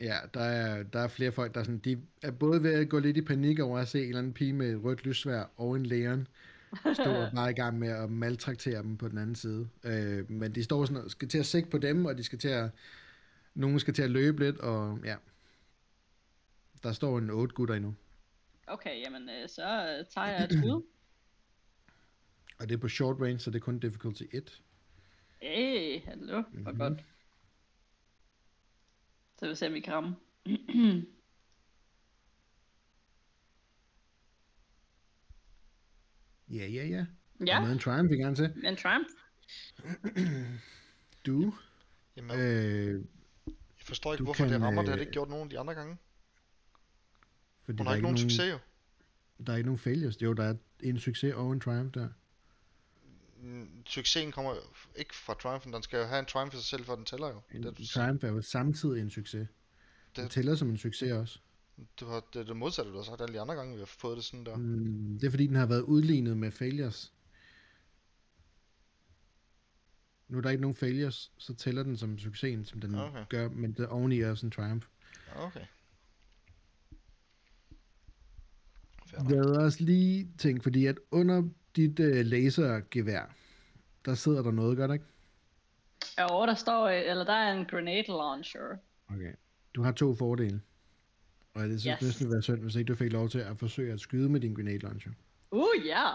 Ja, 0.00 0.16
der 0.34 0.40
er, 0.40 0.82
der 0.82 1.00
er 1.00 1.08
flere 1.08 1.32
folk, 1.32 1.54
der 1.54 1.60
er, 1.60 1.64
sådan, 1.64 1.78
de 1.78 1.98
er 2.22 2.30
både 2.30 2.62
ved 2.62 2.74
at 2.74 2.88
gå 2.88 2.98
lidt 2.98 3.16
i 3.16 3.22
panik 3.22 3.58
over 3.60 3.78
at 3.78 3.88
se 3.88 3.98
en 3.98 4.04
eller 4.04 4.18
anden 4.18 4.32
pige 4.32 4.52
med 4.52 4.72
et 4.72 4.84
rødt 4.84 5.04
lysvær 5.04 5.44
og 5.56 5.76
en 5.76 5.86
lægen 5.86 6.28
stå 6.94 7.10
og 7.10 7.30
bare 7.34 7.50
i 7.50 7.54
gang 7.54 7.78
med 7.78 7.88
at 7.88 8.10
maltraktere 8.10 8.82
dem 8.82 8.96
på 8.96 9.08
den 9.08 9.18
anden 9.18 9.34
side. 9.34 9.68
Øh, 9.84 10.30
men 10.30 10.54
de 10.54 10.64
står 10.64 10.84
sådan 10.84 11.04
og 11.04 11.10
skal 11.10 11.28
til 11.28 11.38
at 11.38 11.46
sigte 11.46 11.70
på 11.70 11.78
dem, 11.78 12.04
og 12.04 12.18
de 12.18 12.22
skal 12.22 12.38
til 12.38 12.48
at, 12.48 12.70
nogen 13.54 13.80
skal 13.80 13.94
til 13.94 14.02
at 14.02 14.10
løbe 14.10 14.44
lidt, 14.44 14.58
og 14.58 14.98
ja. 15.04 15.16
Der 16.82 16.92
står 16.92 17.18
en 17.18 17.30
otte 17.30 17.54
gutter 17.54 17.74
endnu. 17.74 17.94
Okay, 18.66 19.04
jamen, 19.04 19.28
øh, 19.28 19.48
så 19.48 19.62
øh, 19.62 20.04
tager 20.14 20.26
jeg 20.26 20.44
et 20.44 20.52
skud. 20.52 20.82
Og 22.58 22.68
det 22.68 22.74
er 22.74 22.78
på 22.78 22.88
short 22.88 23.20
range, 23.20 23.38
så 23.38 23.50
det 23.50 23.56
er 23.56 23.64
kun 23.64 23.78
difficulty 23.78 24.22
1. 24.32 24.62
Hey, 25.42 26.00
hallo, 26.04 26.42
hvor 26.52 26.70
Mhm. 26.70 26.78
godt. 26.78 27.04
Så 29.38 29.44
vil 29.44 29.50
vi 29.50 29.54
se, 29.54 29.66
om 29.66 29.74
vi 29.74 29.80
kan 29.80 29.92
ramme. 29.94 30.16
Ja, 36.50 36.66
ja, 36.66 36.84
ja. 36.86 37.06
ja, 37.46 37.60
med 37.60 37.72
en 37.72 37.78
triumph, 37.78 38.10
vi 38.10 38.16
gerne 38.16 38.36
til. 38.36 38.52
en 38.64 38.76
triumph. 38.76 39.08
Du, 41.26 41.54
Jamen, 42.16 42.38
øh, 42.40 42.94
øh, 42.94 43.04
jeg 43.46 43.54
forstår 43.86 44.12
ikke, 44.12 44.24
hvorfor 44.24 44.44
det 44.44 44.52
kan, 44.52 44.62
rammer. 44.62 44.82
Det 44.82 44.88
har 44.88 44.94
øh, 44.94 44.98
det 44.98 45.02
ikke 45.06 45.12
gjort 45.12 45.28
nogen 45.28 45.42
af 45.44 45.50
de 45.50 45.58
andre 45.58 45.74
gange. 45.74 45.96
fordi 47.64 47.72
Hun 47.72 47.78
der 47.78 47.84
har 47.84 47.90
er 47.90 47.94
ikke 47.96 48.02
nogen 48.02 48.14
nogen, 48.14 48.30
succes 48.30 48.52
jo. 48.52 48.58
Der 49.46 49.52
er 49.52 49.56
ikke 49.56 49.66
nogen 49.66 49.78
failures. 49.78 50.22
Jo, 50.22 50.32
der 50.32 50.44
er 50.44 50.54
en 50.82 50.98
succes 50.98 51.34
og 51.34 51.52
en 51.52 51.60
triumph 51.60 51.94
der. 51.94 52.08
Succesen 53.86 54.32
kommer 54.32 54.54
ikke 54.96 55.14
fra 55.16 55.34
Triumphen. 55.34 55.72
Den 55.72 55.82
skal 55.82 55.98
jo 55.98 56.04
have 56.06 56.18
en 56.18 56.26
Triumph 56.26 56.54
i 56.54 56.56
sig 56.56 56.64
selv, 56.66 56.84
for 56.84 56.94
den 56.96 57.04
tæller 57.04 57.28
jo. 57.28 57.40
En 57.54 57.62
Det, 57.62 57.78
du, 57.78 57.86
triumph 57.86 58.24
er 58.24 58.28
jo 58.28 58.42
samtidig 58.42 59.00
en 59.02 59.10
succes. 59.10 59.48
Det 60.16 60.24
Det- 60.24 60.30
tæller 60.30 60.54
som 60.54 60.70
en 60.70 60.78
succes 60.78 61.12
også. 61.12 61.38
du 62.00 62.06
har, 62.06 62.22
det 62.32 62.40
er 62.40 62.44
det 62.44 62.56
modsatte, 62.56 62.90
du 62.92 62.96
har 62.96 63.04
sagt 63.04 63.20
alle 63.20 63.34
de 63.34 63.40
andre 63.40 63.54
gange, 63.54 63.74
vi 63.74 63.78
har 63.78 63.86
fået 63.86 64.16
det 64.16 64.24
sådan 64.24 64.46
der. 64.46 64.56
Mm, 64.56 65.18
det 65.20 65.26
er 65.26 65.30
fordi, 65.30 65.46
den 65.46 65.56
har 65.56 65.66
været 65.66 65.82
udlignet 65.82 66.36
med 66.36 66.50
failures. 66.50 67.12
Nu 70.28 70.38
er 70.38 70.42
der 70.42 70.50
ikke 70.50 70.60
nogen 70.60 70.74
failures, 70.74 71.32
så 71.38 71.54
tæller 71.54 71.82
den 71.82 71.96
som 71.96 72.18
succesen, 72.18 72.64
som 72.64 72.80
den 72.80 72.94
Okay. 72.94 73.24
gør, 73.28 73.48
men 73.48 73.72
det 73.72 73.86
oveni 73.86 74.20
er 74.20 74.30
også 74.30 74.46
en 74.46 74.52
triumph. 74.52 74.86
Okay. 75.36 75.60
Nok. 79.12 79.28
Jeg 79.30 79.36
havde 79.38 79.58
også 79.58 79.84
lige 79.84 80.28
tænkt, 80.38 80.62
fordi 80.62 80.86
at 80.86 80.98
under 81.10 81.48
dit 81.76 82.00
uh, 82.00 82.06
lasergevær, 82.06 83.34
der 84.04 84.14
sidder 84.14 84.42
der 84.42 84.50
noget, 84.50 84.76
gør 84.76 84.86
der 84.86 84.94
ikke? 84.94 85.04
Jo, 86.20 86.46
der 86.46 86.54
står, 86.54 86.86
øh, 86.86 87.00
eller 87.10 87.24
der 87.24 87.32
er 87.32 87.52
en 87.58 87.64
grenade 87.66 88.06
launcher. 88.08 88.76
Okay. 89.10 89.32
Du 89.74 89.82
har 89.82 89.92
to 89.92 90.14
fordele. 90.14 90.60
Og 91.54 91.68
det 91.68 91.80
synes 91.80 91.96
Yes. 92.00 92.02
næsten 92.06 92.24
ville 92.24 92.34
være 92.34 92.42
synd, 92.42 92.62
hvis 92.62 92.74
ikke 92.74 92.88
du 92.88 92.94
fik 92.94 93.12
lov 93.12 93.28
til 93.28 93.38
at 93.38 93.58
forsøge 93.58 93.92
at 93.92 94.00
skyde 94.00 94.28
med 94.28 94.40
din 94.40 94.54
grenade 94.54 94.78
launcher. 94.78 95.12
Uh, 95.50 95.86
ja. 95.86 96.10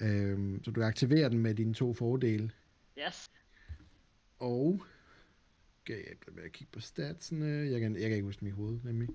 Øhm, 0.00 0.64
så 0.64 0.70
du 0.70 0.82
aktiverer 0.82 1.28
den 1.28 1.38
med 1.38 1.54
dine 1.54 1.74
to 1.74 1.94
fordele. 1.94 2.50
Yes. 3.06 3.30
Og 4.38 4.84
skal 5.84 5.96
jeg 5.96 6.16
blive 6.20 6.34
med 6.36 6.44
at 6.44 6.52
kigge 6.52 6.70
på 6.72 6.80
statsene. 6.80 7.46
Jeg 7.46 7.80
kan, 7.80 7.92
jeg 7.94 8.02
kan 8.02 8.12
ikke 8.12 8.24
huske 8.24 8.40
dem 8.40 8.48
i 8.48 8.50
hovedet, 8.50 8.84
nemlig. 8.84 9.08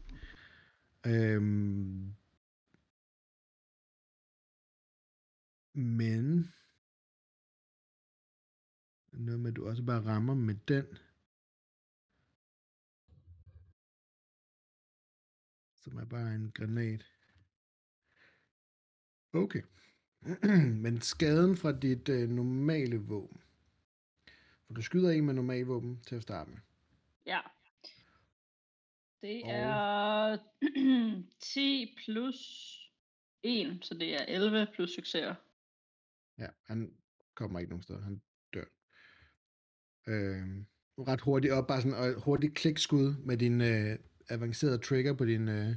Øhm, 1.07 2.13
men 5.73 6.53
noget 9.13 9.39
med, 9.39 9.49
at 9.51 9.55
du 9.55 9.67
også 9.67 9.83
bare 9.83 10.05
rammer 10.05 10.33
med 10.33 10.55
den. 10.67 10.85
Som 15.75 15.97
er 15.97 16.05
bare 16.05 16.35
en 16.35 16.51
granat. 16.51 17.05
Okay. 19.33 19.61
men 20.83 21.01
skaden 21.01 21.57
fra 21.57 21.71
dit 21.71 22.09
øh, 22.09 22.29
normale 22.29 22.97
våben. 22.97 23.41
For 24.67 24.73
du 24.73 24.81
skyder 24.81 25.11
en 25.11 25.25
med 25.25 25.33
normal 25.33 25.65
våben 25.65 26.01
til 26.07 26.15
at 26.15 26.21
starte 26.23 26.49
med. 26.51 26.59
Ja. 27.25 27.39
Det 29.21 29.43
Og- 29.43 29.49
er 29.51 30.37
10 31.39 31.95
plus 32.05 32.37
1, 33.43 33.79
så 33.85 33.93
det 33.93 34.13
er 34.21 34.25
11 34.25 34.67
plus 34.73 34.89
succeser. 34.95 35.35
Ja, 36.41 36.47
han 36.65 36.93
kommer 37.35 37.59
ikke 37.59 37.69
nogen 37.69 37.83
steder. 37.83 38.01
Han 38.01 38.21
dør. 38.53 38.65
Øh, 40.07 40.65
ret 40.97 41.21
hurtigt 41.21 41.53
op, 41.53 41.67
bare 41.67 41.81
sådan 41.81 41.97
og 41.97 42.21
hurtigt 42.21 42.55
klikskud 42.55 43.15
med 43.17 43.37
din 43.37 43.61
øh, 43.61 43.99
avancerede 44.29 44.77
trigger 44.77 45.13
på 45.13 45.25
din, 45.25 45.47
øh, 45.47 45.75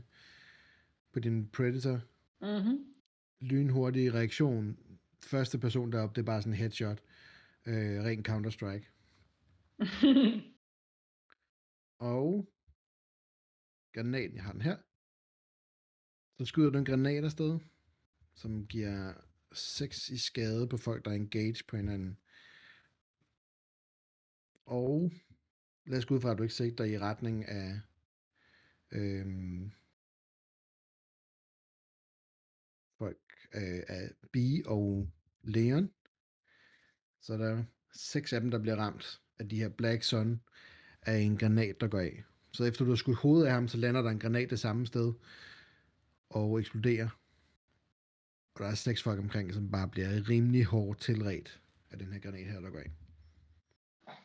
på 1.12 1.20
din 1.20 1.48
Predator. 1.48 2.00
Mhm. 2.40 2.94
Lynhurtig 3.40 4.14
reaktion. 4.14 4.78
Første 5.22 5.58
person 5.58 5.92
deroppe, 5.92 6.14
det 6.14 6.20
er 6.20 6.26
bare 6.26 6.42
sådan 6.42 6.52
en 6.52 6.58
headshot. 6.58 7.02
Øh, 7.66 8.04
ren 8.04 8.24
Counter-Strike. 8.28 8.90
Og 11.98 12.48
granaten, 13.94 14.36
jeg 14.36 14.44
har 14.44 14.52
den 14.52 14.62
her. 14.62 14.76
Så 16.38 16.44
skyder 16.44 16.70
du 16.70 16.78
en 16.78 16.84
granat 16.84 17.24
afsted, 17.24 17.58
som 18.34 18.66
giver 18.66 19.12
6 19.54 20.08
i 20.08 20.18
skade 20.18 20.68
på 20.68 20.76
folk, 20.76 21.04
der 21.04 21.10
er 21.10 21.14
engaged 21.14 21.66
på 21.68 21.76
hinanden. 21.76 22.18
Og 24.66 25.12
lad 25.86 25.98
os 25.98 26.06
gå 26.06 26.14
ud 26.14 26.20
fra, 26.20 26.30
at 26.30 26.38
du 26.38 26.42
ikke 26.42 26.54
sigter 26.54 26.84
i 26.84 26.98
retning 26.98 27.48
af 27.48 27.80
øhm, 28.90 29.72
folk 32.98 33.48
øh, 33.54 33.82
af 33.88 34.10
B 34.32 34.36
og 34.66 35.08
Leon. 35.42 35.90
Så 37.20 37.38
der 37.38 37.48
er 37.48 37.64
seks 37.92 38.32
af 38.32 38.40
dem, 38.40 38.50
der 38.50 38.58
bliver 38.58 38.76
ramt 38.76 39.20
af 39.38 39.48
de 39.48 39.56
her 39.56 39.68
Black 39.68 40.02
Sun 40.02 40.40
af 41.02 41.18
en 41.18 41.36
granat, 41.36 41.80
der 41.80 41.88
går 41.88 41.98
af. 41.98 42.24
Så 42.52 42.64
efter 42.64 42.84
du 42.84 42.90
har 42.90 42.96
skudt 42.96 43.16
hovedet 43.16 43.46
af 43.46 43.52
ham, 43.52 43.68
så 43.68 43.76
lander 43.76 44.02
der 44.02 44.10
en 44.10 44.18
granat 44.18 44.50
det 44.50 44.60
samme 44.60 44.86
sted 44.86 45.12
og 46.30 46.60
eksploderer. 46.60 47.23
Og 48.54 48.60
der 48.60 48.66
er 48.66 48.74
seks 48.74 49.02
folk 49.02 49.18
omkring, 49.18 49.54
som 49.54 49.70
bare 49.70 49.88
bliver 49.88 50.28
rimelig 50.28 50.64
hårdt 50.64 51.00
tilret 51.00 51.60
af 51.90 51.98
den 51.98 52.12
her 52.12 52.20
granat 52.20 52.46
her, 52.46 52.60
der 52.60 52.70
går 52.70 52.78
af. 52.78 52.90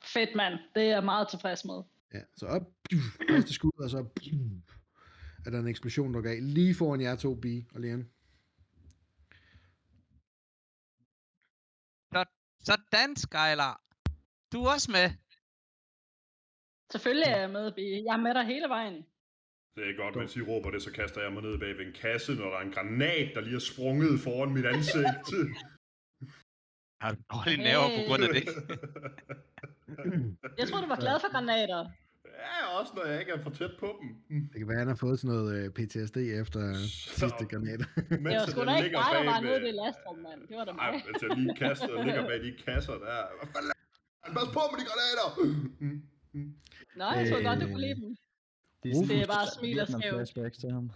Fedt 0.03 0.35
mand, 0.35 0.53
det 0.75 0.83
er 0.83 0.89
jeg 0.89 1.03
meget 1.03 1.29
tilfreds 1.29 1.65
med. 1.65 1.83
Ja, 2.13 2.21
så 2.35 2.45
op, 2.45 2.61
første 3.29 3.53
skud, 3.53 3.71
og 3.79 3.89
så 3.89 4.05
er 5.45 5.49
der 5.49 5.59
en 5.59 5.67
eksplosion, 5.67 6.13
der 6.13 6.21
går 6.21 6.29
af 6.29 6.53
lige 6.53 6.75
foran 6.75 7.01
jer 7.01 7.15
to, 7.15 7.35
B 7.35 7.45
og 7.73 7.81
Leon. 7.81 8.09
Sådan, 12.61 13.15
Skylar. 13.15 13.81
Du 14.53 14.63
er 14.63 14.73
også 14.73 14.91
med. 14.91 15.09
Selvfølgelig 16.91 17.27
er 17.27 17.39
jeg 17.39 17.49
med, 17.49 17.71
B. 17.71 17.77
Jeg 17.77 18.13
er 18.13 18.17
med 18.17 18.33
dig 18.33 18.45
hele 18.45 18.69
vejen. 18.69 19.05
Det 19.79 19.89
er 19.89 19.97
godt, 20.03 20.15
mens 20.15 20.35
I 20.35 20.41
råber 20.41 20.69
det, 20.71 20.81
så 20.81 20.91
kaster 20.91 21.21
jeg 21.21 21.31
mig 21.33 21.43
ned 21.43 21.57
bag 21.59 21.77
ved 21.77 21.85
en 21.85 21.93
kasse, 21.93 22.31
når 22.35 22.47
der 22.51 22.57
er 22.57 22.61
en 22.61 22.71
granat, 22.71 23.27
der 23.35 23.41
lige 23.41 23.55
er 23.55 23.59
sprunget 23.71 24.19
foran 24.25 24.53
mit 24.53 24.65
ansigt. 24.65 25.27
Har 27.01 27.09
du 27.15 27.19
dårlige 27.33 27.57
nerver 27.67 27.89
på 27.97 28.01
grund 28.07 28.21
af 28.27 28.29
det? 28.37 28.43
Jeg 30.59 30.65
tror, 30.69 30.79
du 30.81 30.87
var 30.95 30.99
glad 31.05 31.15
for 31.23 31.29
granater. 31.35 31.79
ja, 32.45 32.55
også 32.79 32.91
når 32.95 33.05
jeg 33.11 33.19
ikke 33.21 33.31
er 33.37 33.41
for 33.45 33.49
tæt 33.59 33.73
på 33.79 33.89
dem. 34.01 34.07
Det 34.51 34.57
kan 34.59 34.67
være, 34.67 34.77
at 34.79 34.83
han 34.85 34.91
har 34.95 34.99
fået 35.05 35.19
sådan 35.19 35.35
noget 35.35 35.49
øh, 35.57 35.65
PTSD 35.77 36.17
efter 36.41 36.61
sidste 37.19 37.43
granater. 37.51 37.87
Det 38.09 38.35
var 38.39 38.45
sgu 38.51 38.59
da 38.69 38.75
ikke 38.83 38.95
dig, 38.99 39.09
der 39.17 39.23
var 39.31 39.39
nede 39.45 39.57
i 39.61 39.63
det 39.67 39.75
lastrum, 39.81 40.17
mand. 40.27 40.39
Det 40.49 40.55
var 40.59 40.65
da 40.69 40.71
Nej, 40.71 40.91
mig. 40.91 41.01
hvis 41.07 41.21
jeg 41.23 41.29
lige 41.37 41.55
kaster 41.63 41.91
og 41.97 42.03
ligger 42.07 42.23
bag 42.29 42.39
de 42.47 42.51
kasser 42.67 42.95
der. 43.05 43.19
Hvad 43.39 43.47
fanden 43.53 43.67
laver 43.71 44.35
Pas 44.37 44.47
på 44.57 44.61
med 44.71 44.77
de 44.81 44.85
granater! 44.89 45.27
Nå, 46.99 47.05
jeg 47.17 47.23
tror 47.29 47.41
godt, 47.47 47.59
du 47.63 47.67
kunne 47.73 47.85
lide 47.87 47.97
dem. 48.01 48.11
Det 48.83 48.95
Rufus, 48.95 49.09
Det 49.09 49.21
er 49.21 49.27
bare 49.27 49.47
smil 49.59 49.79
og 49.79 49.87
Vietnam 49.87 50.01
skæv. 50.01 50.13
flashbacks 50.13 50.57
til 50.57 50.71
ham. 50.71 50.91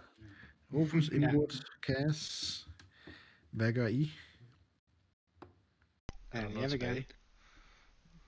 Rufus, 0.72 1.08
Inwood, 1.08 1.64
Cass. 1.86 2.68
Hvad 3.50 3.72
gør 3.72 3.86
I? 3.86 4.12
Er 6.32 6.40
der 6.40 6.50
Ja, 6.50 6.60
jeg 6.60 6.70
vil 6.70 6.80
gerne. 6.80 7.04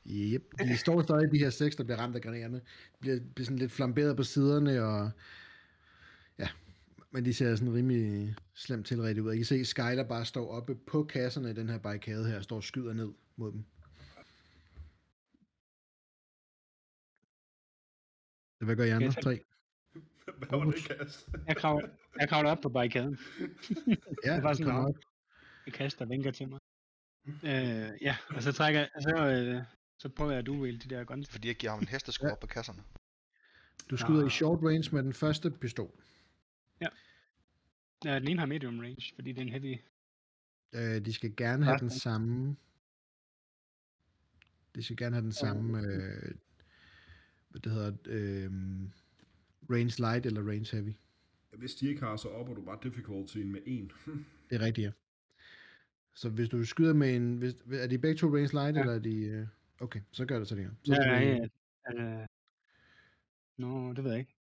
Yep. 0.06 0.42
De 0.58 0.76
står 0.76 1.02
stadig, 1.02 1.32
de 1.32 1.38
her 1.38 1.50
seks, 1.50 1.76
der 1.76 1.84
bliver 1.84 1.98
ramt 1.98 2.16
af 2.16 2.22
granaterne. 2.22 2.60
Bliver, 3.00 3.18
bliver 3.34 3.44
sådan 3.44 3.58
lidt 3.58 3.72
flamberet 3.72 4.16
på 4.16 4.22
siderne, 4.22 4.82
og 4.84 5.10
ja, 6.38 6.48
men 7.10 7.24
de 7.24 7.34
ser 7.34 7.56
sådan 7.56 7.74
rimelig 7.74 8.34
slemt 8.54 8.86
tilredt 8.86 9.18
ud. 9.18 9.32
I 9.32 9.36
kan 9.36 9.44
se, 9.46 9.64
Skyler 9.64 10.04
bare 10.04 10.24
står 10.24 10.48
oppe 10.50 10.74
på 10.74 11.04
kasserne 11.04 11.50
i 11.50 11.54
den 11.54 11.68
her 11.68 11.78
barrikade 11.78 12.26
her, 12.26 12.36
og 12.36 12.44
står 12.44 12.56
og 12.56 12.64
skyder 12.64 12.92
ned 12.92 13.12
mod 13.36 13.52
dem. 13.52 13.64
Hvad 18.58 18.76
gør 18.76 18.84
I 18.84 18.90
andre? 18.90 19.12
Tre? 19.12 19.40
Hvad 20.38 20.48
var 20.58 20.64
det, 20.64 20.74
Kas? 20.88 21.28
Jeg 21.46 21.56
kravler, 21.56 21.88
jeg 22.20 22.28
kravler 22.28 22.50
op 22.50 22.58
på 22.62 22.68
barrikaden. 22.68 23.18
Ja, 24.24 24.34
Det 24.34 24.42
var 24.42 24.52
sådan. 24.54 24.94
Jeg 25.66 25.74
kaster 25.74 26.04
og 26.04 26.10
vinker 26.10 26.30
til 26.30 26.48
mig. 26.48 26.60
Øh, 27.26 28.02
ja, 28.02 28.16
og 28.28 28.42
så 28.42 28.52
trækker 28.52 28.80
jeg, 28.80 28.88
og 28.96 29.02
så, 29.02 29.26
øh, 29.26 29.62
så 29.98 30.08
prøver 30.08 30.30
jeg 30.30 30.38
at 30.38 30.46
duel 30.46 30.82
de 30.84 30.88
der 30.94 31.04
guns. 31.04 31.28
Fordi 31.28 31.48
jeg 31.48 31.56
giver 31.56 31.70
ham 31.72 31.80
en 31.80 31.88
hesteskub 31.88 32.26
Ja. 32.26 32.32
op 32.32 32.40
på 32.40 32.46
kasserne. 32.46 32.82
Du 33.90 33.96
skyder 33.96 34.20
i 34.22 34.24
Ah. 34.24 34.30
short 34.30 34.58
range 34.62 34.88
med 34.92 35.02
den 35.02 35.12
første 35.12 35.50
pistol. 35.50 35.90
Ja, 38.04 38.18
den 38.18 38.28
ene 38.28 38.38
har 38.38 38.46
medium 38.46 38.78
range, 38.80 39.12
fordi 39.14 39.32
det 39.32 39.38
er 39.38 39.42
en 39.42 39.48
heavy. 39.48 39.78
Øh, 40.72 41.04
de 41.04 41.12
skal 41.12 41.36
gerne 41.36 41.64
have 41.64 41.78
den 41.78 41.86
Resten. 41.86 42.00
samme... 42.00 42.56
De 44.74 44.82
skal 44.82 44.96
gerne 44.96 45.14
have 45.16 45.22
den 45.24 45.32
samme... 45.32 45.80
Øh, 45.82 46.34
hvad 47.56 47.62
det 47.62 47.72
hedder... 47.72 47.92
Øh, 48.06 48.50
range 49.70 50.00
light 50.02 50.26
eller 50.26 50.42
range 50.42 50.76
heavy. 50.76 50.92
Hvis 51.52 51.74
de 51.74 51.88
ikke 51.88 52.02
har, 52.02 52.16
så 52.16 52.28
opper 52.28 52.54
du 52.54 52.62
bare 52.62 52.78
difficultyen 52.82 53.52
med 53.52 53.60
en. 53.66 53.92
Det 54.50 54.56
er 54.56 54.60
rigtigt, 54.60 54.84
ja. 54.84 54.90
Så 56.14 56.28
hvis 56.28 56.48
du 56.48 56.64
skyder 56.64 56.94
med 56.94 57.16
en... 57.16 57.36
Hvis, 57.36 57.54
er 57.72 57.86
de 57.86 57.98
begge 57.98 58.18
to 58.18 58.26
range 58.26 58.52
light, 58.52 58.76
ja. 58.76 58.80
Eller 58.80 58.94
er 58.94 58.98
de... 58.98 59.16
Øh, 59.16 59.46
okay, 59.80 60.00
så 60.12 60.24
gør 60.24 60.38
det 60.38 60.48
så 60.48 60.54
det 60.54 60.64
her. 60.64 60.70
Så 60.84 60.92
Ja, 60.92 61.20
ja, 61.20 61.46
ja. 61.92 62.20
Øh, 62.20 62.26
Nå, 63.56 63.92
det 63.92 64.04
ved 64.04 64.10
jeg 64.10 64.20
ikke. 64.20 64.34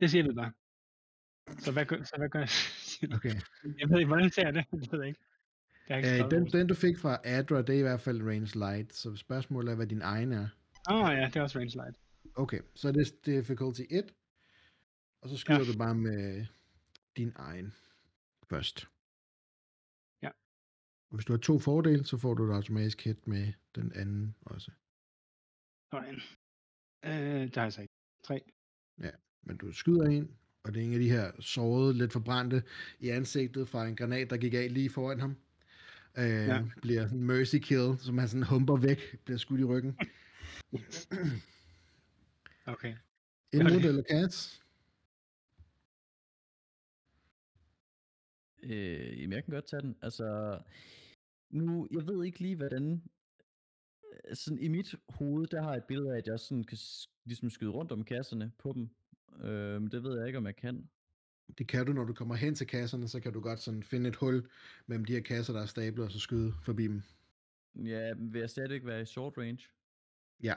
Det 0.00 0.10
siger 0.10 0.24
vi 0.24 0.32
bare. 0.34 0.52
Så 1.58 1.72
hvad 1.72 1.86
gør, 1.86 2.02
så 2.02 2.14
hvad 2.18 2.28
gør 2.28 2.44
du? 2.44 3.14
Okay. 3.14 3.34
Jeg 3.80 3.90
ved 3.90 3.98
ikke, 3.98 4.06
hvordan 4.08 4.30
ser 4.30 4.42
jeg 4.42 4.54
det? 4.54 4.64
Det 4.82 4.92
ved 4.92 4.98
jeg 4.98 5.08
ikke. 5.08 5.20
Jeg 5.88 5.98
ikke 5.98 6.24
Øh, 6.24 6.30
den, 6.30 6.46
den, 6.46 6.66
du 6.66 6.74
fik 6.74 6.98
fra 6.98 7.20
Adra, 7.24 7.62
det 7.62 7.74
er 7.74 7.78
i 7.78 7.82
hvert 7.82 8.00
fald 8.00 8.22
range 8.22 8.58
light. 8.58 8.94
Så 8.94 9.16
spørgsmålet 9.16 9.72
er, 9.72 9.76
hvad 9.76 9.86
din 9.86 10.02
egen 10.02 10.32
er. 10.32 10.48
Åh 10.90 11.04
oh, 11.04 11.12
ja, 11.16 11.24
det 11.26 11.36
er 11.36 11.42
også 11.42 11.58
range 11.58 11.74
light. 11.74 11.96
Okay, 12.34 12.60
så 12.74 12.88
er 12.88 12.92
det 12.92 13.26
difficulty 13.26 13.80
1. 13.90 14.14
Og 15.22 15.28
så 15.28 15.36
skyder 15.36 15.58
Ja. 15.58 15.72
du 15.72 15.78
bare 15.78 15.94
med 15.94 16.46
din 17.16 17.32
egen 17.36 17.74
først. 18.48 18.88
Ja. 20.22 20.28
Og 21.10 21.14
hvis 21.16 21.24
du 21.24 21.32
har 21.32 21.38
to 21.38 21.58
fordele, 21.58 22.04
så 22.04 22.16
får 22.16 22.34
du 22.34 22.50
et 22.50 22.54
automatisk 22.54 23.04
hit 23.04 23.26
med 23.26 23.52
den 23.74 23.92
anden 23.94 24.34
også. 24.40 24.70
Sådan. 25.92 26.14
Øh, 27.04 27.54
der 27.54 27.60
har 27.60 27.62
jeg 27.62 27.72
så 27.72 27.80
ikke. 27.82 27.94
Tre. 28.24 28.42
Men 29.46 29.56
du 29.56 29.72
skyder 29.72 30.04
en, 30.04 30.30
og 30.62 30.74
det 30.74 30.80
er 30.82 30.86
en 30.86 30.92
af 30.92 30.98
de 30.98 31.10
her 31.10 31.32
sårede, 31.40 31.94
lidt 31.94 32.12
forbrændte 32.12 32.62
i 33.00 33.08
ansigtet 33.08 33.68
fra 33.68 33.86
en 33.86 33.96
granat, 33.96 34.30
der 34.30 34.36
gik 34.36 34.54
af 34.54 34.72
lige 34.74 34.90
foran 34.90 35.20
ham. 35.20 35.36
Øh, 36.18 36.24
ja. 36.24 36.54
Ja. 36.54 36.64
Bliver 36.82 37.02
sådan 37.06 37.18
en 37.18 37.24
mercy 37.24 37.56
kill, 37.56 37.98
som 37.98 38.18
han 38.18 38.28
sådan 38.28 38.42
humper 38.42 38.76
væk, 38.76 39.24
bliver 39.24 39.38
skudt 39.38 39.60
i 39.60 39.64
ryggen. 39.64 39.98
Okay. 42.66 42.94
Det. 43.52 43.84
eller 43.84 44.02
Cats? 44.02 44.62
Øh, 48.62 49.20
jamen, 49.20 49.32
jeg 49.32 49.44
kan 49.44 49.54
godt 49.54 49.66
tage 49.66 49.82
den. 49.82 49.96
Altså, 50.02 50.58
nu, 51.50 51.88
jeg 51.90 52.06
ved 52.06 52.24
ikke 52.24 52.38
lige, 52.38 52.56
hvordan... 52.56 53.02
øh, 54.12 54.36
Sådan 54.36 54.58
i 54.58 54.68
mit 54.68 54.94
hoved, 55.08 55.46
der 55.46 55.62
har 55.62 55.70
jeg 55.70 55.76
et 55.78 55.84
billede 55.84 56.12
af, 56.12 56.18
at 56.18 56.26
jeg 56.26 56.40
sådan 56.40 56.64
kan 56.64 56.78
ligesom 57.24 57.50
skyde 57.50 57.70
rundt 57.70 57.92
om 57.92 58.04
kasserne 58.04 58.52
på 58.58 58.72
dem. 58.72 58.88
Øh, 59.46 59.82
men 59.82 59.90
det 59.90 60.02
ved 60.02 60.18
jeg 60.18 60.26
ikke, 60.26 60.38
om 60.38 60.46
jeg 60.46 60.56
kan. 60.56 60.88
Det 61.58 61.68
kan 61.68 61.86
du, 61.86 61.92
når 61.92 62.04
du 62.04 62.12
kommer 62.14 62.34
hen 62.34 62.54
til 62.54 62.66
kasserne, 62.66 63.08
så 63.08 63.20
kan 63.20 63.32
du 63.32 63.40
godt 63.40 63.60
sådan 63.60 63.82
finde 63.82 64.08
et 64.08 64.16
hul 64.16 64.48
mellem 64.86 65.04
de 65.04 65.12
her 65.12 65.20
kasser, 65.20 65.52
der 65.52 65.62
er 65.62 65.66
stablet, 65.66 66.04
og 66.04 66.12
så 66.12 66.18
skyde 66.18 66.52
forbi 66.62 66.82
dem. 66.82 67.02
Ja, 67.74 68.14
men 68.14 68.32
vil 68.32 68.40
jeg 68.40 68.50
stadigvæk 68.50 68.84
være 68.84 69.02
i 69.02 69.04
short 69.04 69.38
range? 69.38 69.68
Ja. 70.42 70.54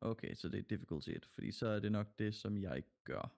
Okay, 0.00 0.34
så 0.34 0.48
det 0.48 0.58
er 0.58 0.62
difficulty 0.62 1.08
1, 1.10 1.26
fordi 1.26 1.52
så 1.52 1.66
er 1.66 1.80
det 1.80 1.92
nok 1.92 2.18
det, 2.18 2.34
som 2.34 2.58
jeg 2.58 2.76
ikke 2.76 2.88
gør. 3.04 3.32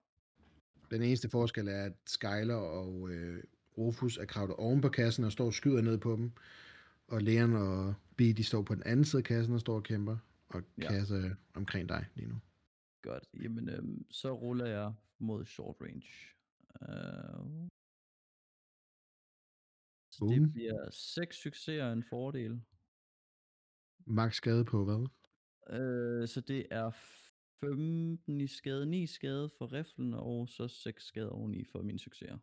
Den 0.91 1.01
eneste 1.01 1.29
forskel 1.29 1.67
er, 1.67 1.83
at 1.83 1.93
Skyler 2.05 2.55
og 2.55 3.09
øh, 3.09 3.43
Rufus 3.77 4.17
er 4.17 4.25
kravlet 4.25 4.55
oven 4.55 4.81
på 4.81 4.89
kassen 4.89 5.23
og 5.23 5.31
står 5.31 5.45
og 5.45 5.53
skyder 5.53 5.81
ned 5.81 5.97
på 5.97 6.15
dem. 6.15 6.31
Og 7.07 7.21
Leon 7.21 7.53
og 7.53 7.95
B, 8.17 8.19
de 8.19 8.43
står 8.43 8.61
på 8.61 8.75
den 8.75 8.83
anden 8.83 9.05
side 9.05 9.19
af 9.19 9.23
kassen 9.23 9.53
og 9.53 9.59
står 9.59 9.75
og 9.75 9.83
kæmper. 9.83 10.17
Og 10.47 10.63
Ja. 10.81 10.87
kasse 10.91 11.35
omkring 11.53 11.89
dig 11.89 12.05
lige 12.15 12.27
nu. 12.27 12.35
Godt, 13.01 13.29
jamen 13.43 13.69
øhm, 13.69 14.05
så 14.11 14.33
ruller 14.33 14.65
jeg 14.65 14.93
mod 15.19 15.45
short 15.45 15.75
range. 15.81 16.07
Uh, 16.81 17.67
så 20.11 20.19
Boom. 20.19 20.33
det 20.43 20.53
bliver 20.53 20.89
6 20.91 21.35
succeser 21.37 21.91
en 21.91 22.03
fordel. 22.03 22.61
Max 24.05 24.35
skade 24.35 24.65
på 24.65 24.83
hvad? 24.85 25.07
Uh, 25.69 26.27
så 26.27 26.43
det 26.47 26.67
er 26.71 26.91
15 27.59 28.41
i 28.41 28.47
skade, 28.47 28.85
9 28.85 29.07
skade 29.07 29.49
for 29.57 29.73
riflen, 29.73 30.13
og 30.13 30.49
så 30.49 30.67
6 30.67 31.03
skade 31.05 31.31
oveni 31.31 31.63
for 31.71 31.81
mine 31.81 31.99
succeser. 31.99 32.37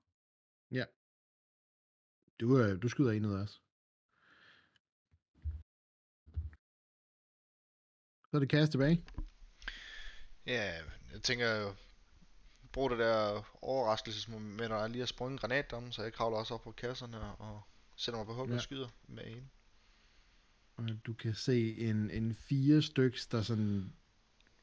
Du, 2.41 2.59
øh, 2.59 2.83
du 2.83 2.89
skyder 2.89 3.11
en 3.11 3.25
ud 3.25 3.35
af 3.35 3.43
os. 3.43 3.63
Så 8.31 8.37
er 8.37 8.39
det 8.39 8.49
kasse 8.49 8.73
tilbage. 8.73 9.05
Ja, 10.47 10.73
jeg 11.13 11.23
tænker 11.23 11.55
jo, 11.55 11.75
brug 12.73 12.91
det 12.91 12.99
der 12.99 13.43
overraskelsesmoment, 13.63 14.69
når 14.71 14.81
jeg 14.81 14.91
lige 14.91 14.99
har 15.01 15.07
sprunget 15.07 15.33
en 15.33 15.39
granat 15.39 15.73
om, 15.73 15.93
så 15.93 16.03
jeg 16.03 16.13
kravler 16.13 16.39
også 16.39 16.55
op 16.55 16.63
på 16.63 16.73
kasserne 16.73 17.37
og 17.37 17.63
sætter 17.97 18.19
mig 18.19 18.27
på 18.27 18.35
hug 18.35 18.49
Ja. 18.49 18.55
og 18.55 18.61
skyder 18.61 18.89
med 19.09 19.27
en. 19.27 19.51
Og 20.91 21.07
du 21.07 21.13
kan 21.13 21.35
se 21.35 21.77
en, 21.79 22.11
en 22.11 22.35
fire 22.35 22.83
styks, 22.83 23.27
der 23.27 23.43
sådan 23.43 23.93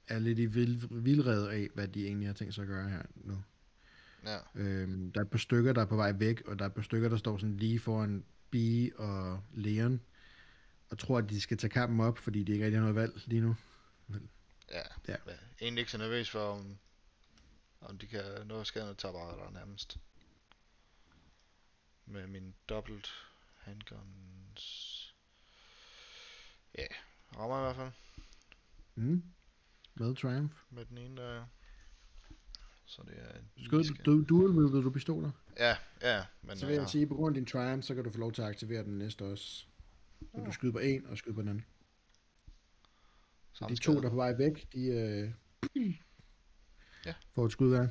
er 0.07 0.19
lidt 0.19 0.39
i 0.39 0.45
vild, 0.45 1.01
vildred 1.01 1.47
af, 1.47 1.69
hvad 1.73 1.87
de 1.87 2.05
egentlig 2.05 2.27
har 2.27 2.33
tænkt 2.33 2.53
sig 2.55 2.61
at 2.61 2.67
gøre 2.67 2.89
her 2.89 3.01
nu. 3.15 3.43
Ja, 4.25 4.37
Øhm, 4.55 5.11
der 5.11 5.19
er 5.19 5.25
et 5.25 5.31
par 5.31 5.37
stykker, 5.37 5.73
der 5.73 5.81
er 5.81 5.85
på 5.85 5.95
vej 5.95 6.11
væk, 6.11 6.41
og 6.41 6.59
der 6.59 6.65
er 6.65 6.69
et 6.69 6.75
par 6.75 6.81
stykker, 6.81 7.09
der 7.09 7.17
står 7.17 7.37
sådan 7.37 7.57
lige 7.57 7.79
foran 7.79 8.25
Bee 8.51 8.99
og 8.99 9.43
Leon, 9.53 10.01
og 10.89 10.99
tror, 10.99 11.17
at 11.17 11.29
de 11.29 11.41
skal 11.41 11.57
tage 11.57 11.71
kampen 11.71 11.99
op, 11.99 12.17
fordi 12.17 12.43
de 12.43 12.51
ikke 12.51 12.65
rigtig 12.65 12.79
har 12.79 12.81
noget 12.81 12.95
valg 12.95 13.21
lige 13.25 13.41
nu. 13.41 13.55
ja. 14.71 14.81
Ja. 15.07 15.15
Men 15.25 15.35
egentlig 15.61 15.81
ikke 15.81 15.91
så 15.91 15.97
nervøs 15.97 16.29
for, 16.29 16.39
om, 16.39 16.77
om 17.81 17.97
de 17.97 18.07
kan 18.07 18.23
nå 18.45 18.59
at 18.59 18.67
skade 18.67 18.83
noget 18.83 18.97
tabarer 18.97 19.51
nærmest. 19.51 19.97
Med 22.05 22.27
min 22.27 22.53
dobbelt 22.69 23.09
handguns. 23.57 24.88
Ja, 26.77 26.85
rammer 27.37 27.57
i 27.59 27.61
hvert 27.63 27.75
fald 27.75 27.91
Mm. 28.95 29.23
Med 29.95 30.15
Triumph. 30.15 30.55
med 30.69 30.85
den 30.85 30.97
ene 30.97 31.21
der. 31.21 31.45
Så 32.85 33.01
det 33.07 33.13
er 33.17 33.31
Skød 33.65 33.81
iskæld. 33.81 34.05
du, 34.05 34.23
dual 34.23 34.51
wielded 34.51 34.81
du 34.83 34.89
pistoler? 34.91 35.31
Ja, 35.57 35.75
ja, 36.01 36.25
men 36.41 36.57
Så 36.57 36.65
vil 36.65 36.73
jeg 36.73 36.81
øh, 36.81 36.89
sige, 36.89 37.07
på 37.07 37.15
grund 37.15 37.35
af 37.35 37.39
din 37.41 37.45
Triumph, 37.45 37.83
så 37.83 37.95
kan 37.95 38.03
du 38.03 38.11
få 38.11 38.17
lov 38.17 38.31
til 38.31 38.41
at 38.41 38.47
aktivere 38.47 38.83
den 38.83 38.97
næste 38.97 39.25
også. 39.25 39.65
Så 40.35 40.41
du 40.45 40.51
skyder 40.51 40.71
på 40.73 40.79
en, 40.79 41.05
og 41.05 41.17
skyder 41.17 41.35
på 41.35 41.41
den 41.41 41.49
anden. 41.49 41.65
Så 43.53 43.65
de 43.69 43.75
to, 43.75 43.93
der 44.01 44.05
er 44.05 44.09
på 44.09 44.15
vej 44.15 44.33
væk, 44.37 44.67
de 44.73 44.85
øh, 44.87 45.31
Ja. 47.05 47.13
får 47.35 47.45
et 47.45 47.51
skud 47.51 47.69
hver. 47.69 47.87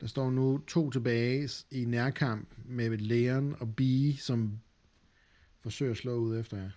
Der 0.00 0.06
står 0.06 0.30
nu 0.30 0.58
to 0.58 0.90
tilbage 0.90 1.48
i 1.70 1.84
nærkamp 1.84 2.54
med 2.64 2.90
Leon 2.98 3.56
og 3.60 3.76
B, 3.76 3.80
som 4.18 4.60
forsøger 5.60 5.90
at 5.92 5.96
slå 5.98 6.14
ud 6.14 6.38
efter 6.38 6.56
jer. 6.56 6.70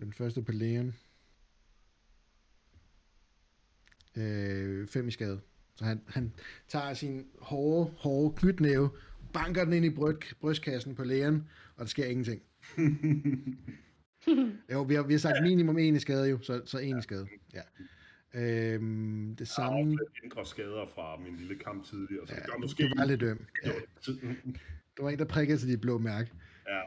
Den 0.00 0.12
første 0.12 0.42
på 0.42 0.52
lægen. 0.52 0.94
Øh, 4.16 4.88
fem 4.88 5.08
i 5.08 5.10
skade. 5.10 5.40
Så 5.76 5.84
han, 5.84 6.00
han 6.08 6.32
tager 6.68 6.94
sin 6.94 7.26
hårde, 7.40 7.90
hårde 7.98 8.36
knytnæve, 8.36 8.90
banker 9.32 9.64
den 9.64 9.72
ind 9.72 9.84
i 9.84 9.90
bryg, 9.90 10.18
brystkassen 10.40 10.94
på 10.94 11.04
lægen, 11.04 11.48
og 11.76 11.80
der 11.80 11.86
sker 11.86 12.04
ingenting. 12.06 12.42
jo, 14.72 14.82
vi 14.82 14.94
har, 14.94 15.02
vi 15.02 15.12
har 15.12 15.18
sagt 15.18 15.42
minimum 15.42 15.78
en 15.78 15.96
i 15.96 15.98
skade 15.98 16.30
jo, 16.30 16.38
så, 16.42 16.62
så 16.64 16.78
en 16.78 16.98
i 16.98 17.02
skade. 17.02 17.28
Ja. 17.54 17.60
Øhm, 18.34 19.36
det 19.38 19.40
Jeg 19.58 19.64
har 19.64 19.70
samme... 19.70 19.92
også 19.92 20.06
lidt 20.14 20.24
indre 20.24 20.46
skader 20.46 20.86
fra 20.94 21.16
min 21.16 21.36
lille 21.36 21.54
kamp 21.58 21.84
tidligere, 21.84 22.26
så 22.26 22.34
Ja, 22.34 22.40
det 22.40 22.50
gør 22.50 22.58
måske... 22.58 22.88
du 22.88 22.94
var 22.96 23.04
lidt 23.04 23.22
øm. 23.22 23.46
Ja, 23.64 23.70
der 24.96 25.02
var 25.02 25.10
en, 25.10 25.18
der 25.18 25.24
prikkede 25.24 25.58
til 25.58 25.68
dit 25.68 25.80
blå 25.80 25.98
mærke. 25.98 26.30
ja. 26.68 26.80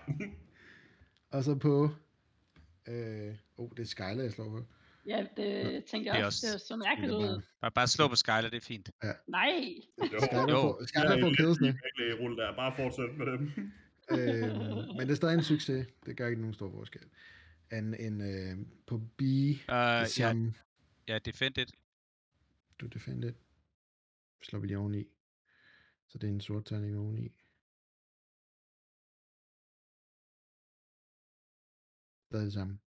Og 1.29 1.43
så 1.43 1.55
på... 1.55 1.89
Øh, 2.87 3.35
oh, 3.57 3.69
det 3.69 3.79
er 3.79 3.85
Skyler, 3.85 4.23
jeg 4.23 4.31
slår 4.31 4.49
på. 4.49 4.65
Ja, 5.05 5.25
det 5.37 5.83
tænkte 5.85 5.97
Det 5.99 6.07
er 6.07 6.17
jeg 6.17 6.25
også- 6.25 6.47
også. 6.47 6.53
Det 6.53 6.61
så 6.61 6.73
Det 6.73 6.79
mærkeligt 6.79 7.11
er 7.13 7.17
ud. 7.17 7.41
bare, 7.61 7.71
Bare, 7.71 7.87
slå 7.87 8.07
på 8.07 8.15
Skyler, 8.15 8.41
det 8.49 8.53
er 8.53 8.61
fint. 8.61 8.91
Nej. 9.27 9.75
Jo, 10.13 10.19
Skyler 10.87 11.19
får, 11.21 11.33
kædesne. 11.37 11.67
Virkelig 11.67 12.19
rulle 12.19 12.37
der. 12.37 12.55
Bare 12.55 12.75
fortsæt 12.75 13.17
med 13.17 13.25
dem. 13.25 13.71
øh, 14.11 14.87
men 14.97 14.99
det 14.99 15.11
er 15.11 15.15
stadig 15.15 15.33
en 15.35 15.43
succes. 15.43 15.87
Det 16.05 16.17
gør 16.17 16.27
ikke 16.27 16.41
nogen 16.41 16.53
stor 16.53 16.71
forskel. 16.71 17.01
En, 17.71 17.93
en 17.99 18.21
øh, 18.21 18.65
på 18.87 18.97
B, 18.97 19.21
Uh, 19.21 19.27
det 19.27 20.19
ja, 20.19 20.35
ja, 21.07 21.19
defended. 21.19 21.65
du 22.79 22.85
defended, 22.87 23.33
slår 24.43 24.59
vi 24.59 24.67
lige 24.67 24.77
oveni. 24.77 25.07
Så 26.07 26.17
det 26.17 26.27
er 26.29 26.33
en 26.33 26.41
sort 26.41 26.65
terning 26.65 26.97
oveni. 26.97 27.31
Det 32.33 32.39
er 32.39 32.43
det 32.43 32.53
samme. 32.53 32.79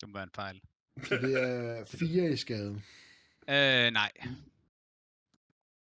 Det 0.00 0.08
må 0.08 0.12
være 0.12 0.22
en 0.22 0.30
fejl. 0.34 0.62
Så 1.02 1.14
det 1.14 1.42
er 1.42 1.84
fire 2.00 2.32
i 2.32 2.36
skade. 2.36 2.82
Øh, 3.48 3.90
nej. 3.92 4.12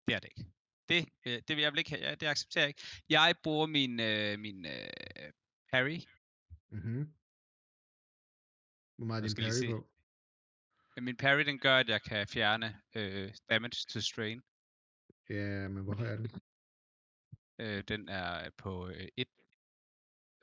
Det 0.07 0.15
er 0.15 0.19
det 0.19 0.29
ikke. 0.37 0.45
Det, 0.89 1.09
øh, 1.25 1.41
det 1.47 1.55
vil 1.55 1.61
jeg 1.63 1.77
ikke 1.77 1.89
have. 1.89 2.01
Ja, 2.01 2.15
det 2.15 2.27
accepterer 2.27 2.63
jeg 2.63 2.67
ikke. 2.67 2.81
Jeg 3.09 3.35
bruger 3.43 3.67
min, 3.67 3.99
øh, 3.99 4.39
min 4.39 4.65
øh, 4.65 5.31
parry. 5.71 5.99
Mm-hmm. 6.69 7.13
Hvor 8.97 9.05
meget 9.05 9.23
er 9.23 9.27
din 9.27 9.43
jeg 9.43 9.53
lige 9.61 9.71
på? 9.71 9.89
Øh, 10.97 11.03
Min 11.03 11.17
parry, 11.17 11.45
den 11.45 11.59
gør, 11.59 11.77
at 11.77 11.89
jeg 11.89 12.01
kan 12.01 12.27
fjerne 12.27 12.81
øh, 12.95 13.33
damage 13.49 13.85
to 13.89 13.99
strain. 13.99 14.41
Ja, 15.29 15.67
men 15.67 15.83
hvor 15.83 15.95
høj 15.95 16.07
er 16.07 16.15
den? 16.15 16.29
Øh, 17.59 17.83
den 17.87 18.09
er 18.09 18.49
på 18.49 18.91
1. 19.17 19.27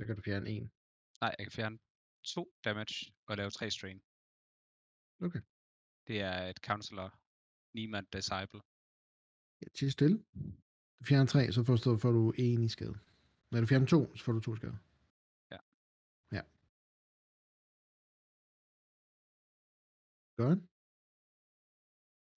Så 0.03 0.07
kan 0.07 0.17
du 0.17 0.23
fjerne 0.23 0.51
en. 0.51 0.73
Nej, 1.21 1.35
jeg 1.39 1.47
kan 1.47 1.53
fjerne 1.53 1.79
2 2.25 2.53
damage 2.65 3.13
og 3.27 3.37
lave 3.37 3.51
3 3.51 3.71
strain. 3.71 4.03
Okay. 5.21 5.41
Det 6.07 6.21
er 6.21 6.47
et 6.47 6.57
counselor. 6.57 7.21
Niemand 7.75 8.07
disciple. 8.13 8.61
Ja, 9.61 9.67
til 9.75 9.93
stille. 9.93 10.25
Du 10.99 11.05
fjerner 11.05 11.27
tre, 11.27 11.53
så 11.53 11.65
får, 11.65 11.77
så 11.77 11.97
får 11.97 12.13
du 12.13 12.33
en 12.39 12.63
i 12.63 12.69
skade. 12.69 12.99
Når 13.51 13.61
du 13.61 13.67
fjerner 13.67 13.87
to, 13.87 14.17
så 14.17 14.25
får 14.25 14.33
du 14.33 14.41
to 14.41 14.57
skade. 14.57 14.79
Ja. 15.51 15.59
Ja. 16.33 16.43
Godt. 20.37 20.59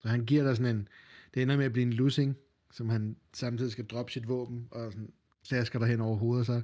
Så 0.02 0.08
han 0.08 0.26
giver 0.26 0.44
dig 0.44 0.58
sådan 0.58 0.76
en... 0.76 0.88
Det 1.34 1.42
ender 1.42 1.58
med 1.58 1.66
at 1.66 1.72
blive 1.72 1.86
en 1.86 1.94
losing, 1.94 2.36
som 2.72 2.90
han 2.90 3.20
samtidig 3.34 3.72
skal 3.72 3.88
droppe 3.88 4.12
sit 4.12 4.28
våben, 4.28 4.68
og 4.72 4.92
sådan 4.92 5.14
slasker 5.44 5.80
dig 5.80 5.88
hen 5.88 6.02
over 6.02 6.18
hovedet, 6.18 6.46
så... 6.46 6.62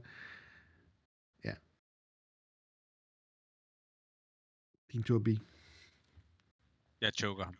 Din 4.92 5.04
tur, 5.04 5.20
B. 5.20 5.28
Jeg 7.02 7.12
choker 7.20 7.44
ham. 7.44 7.56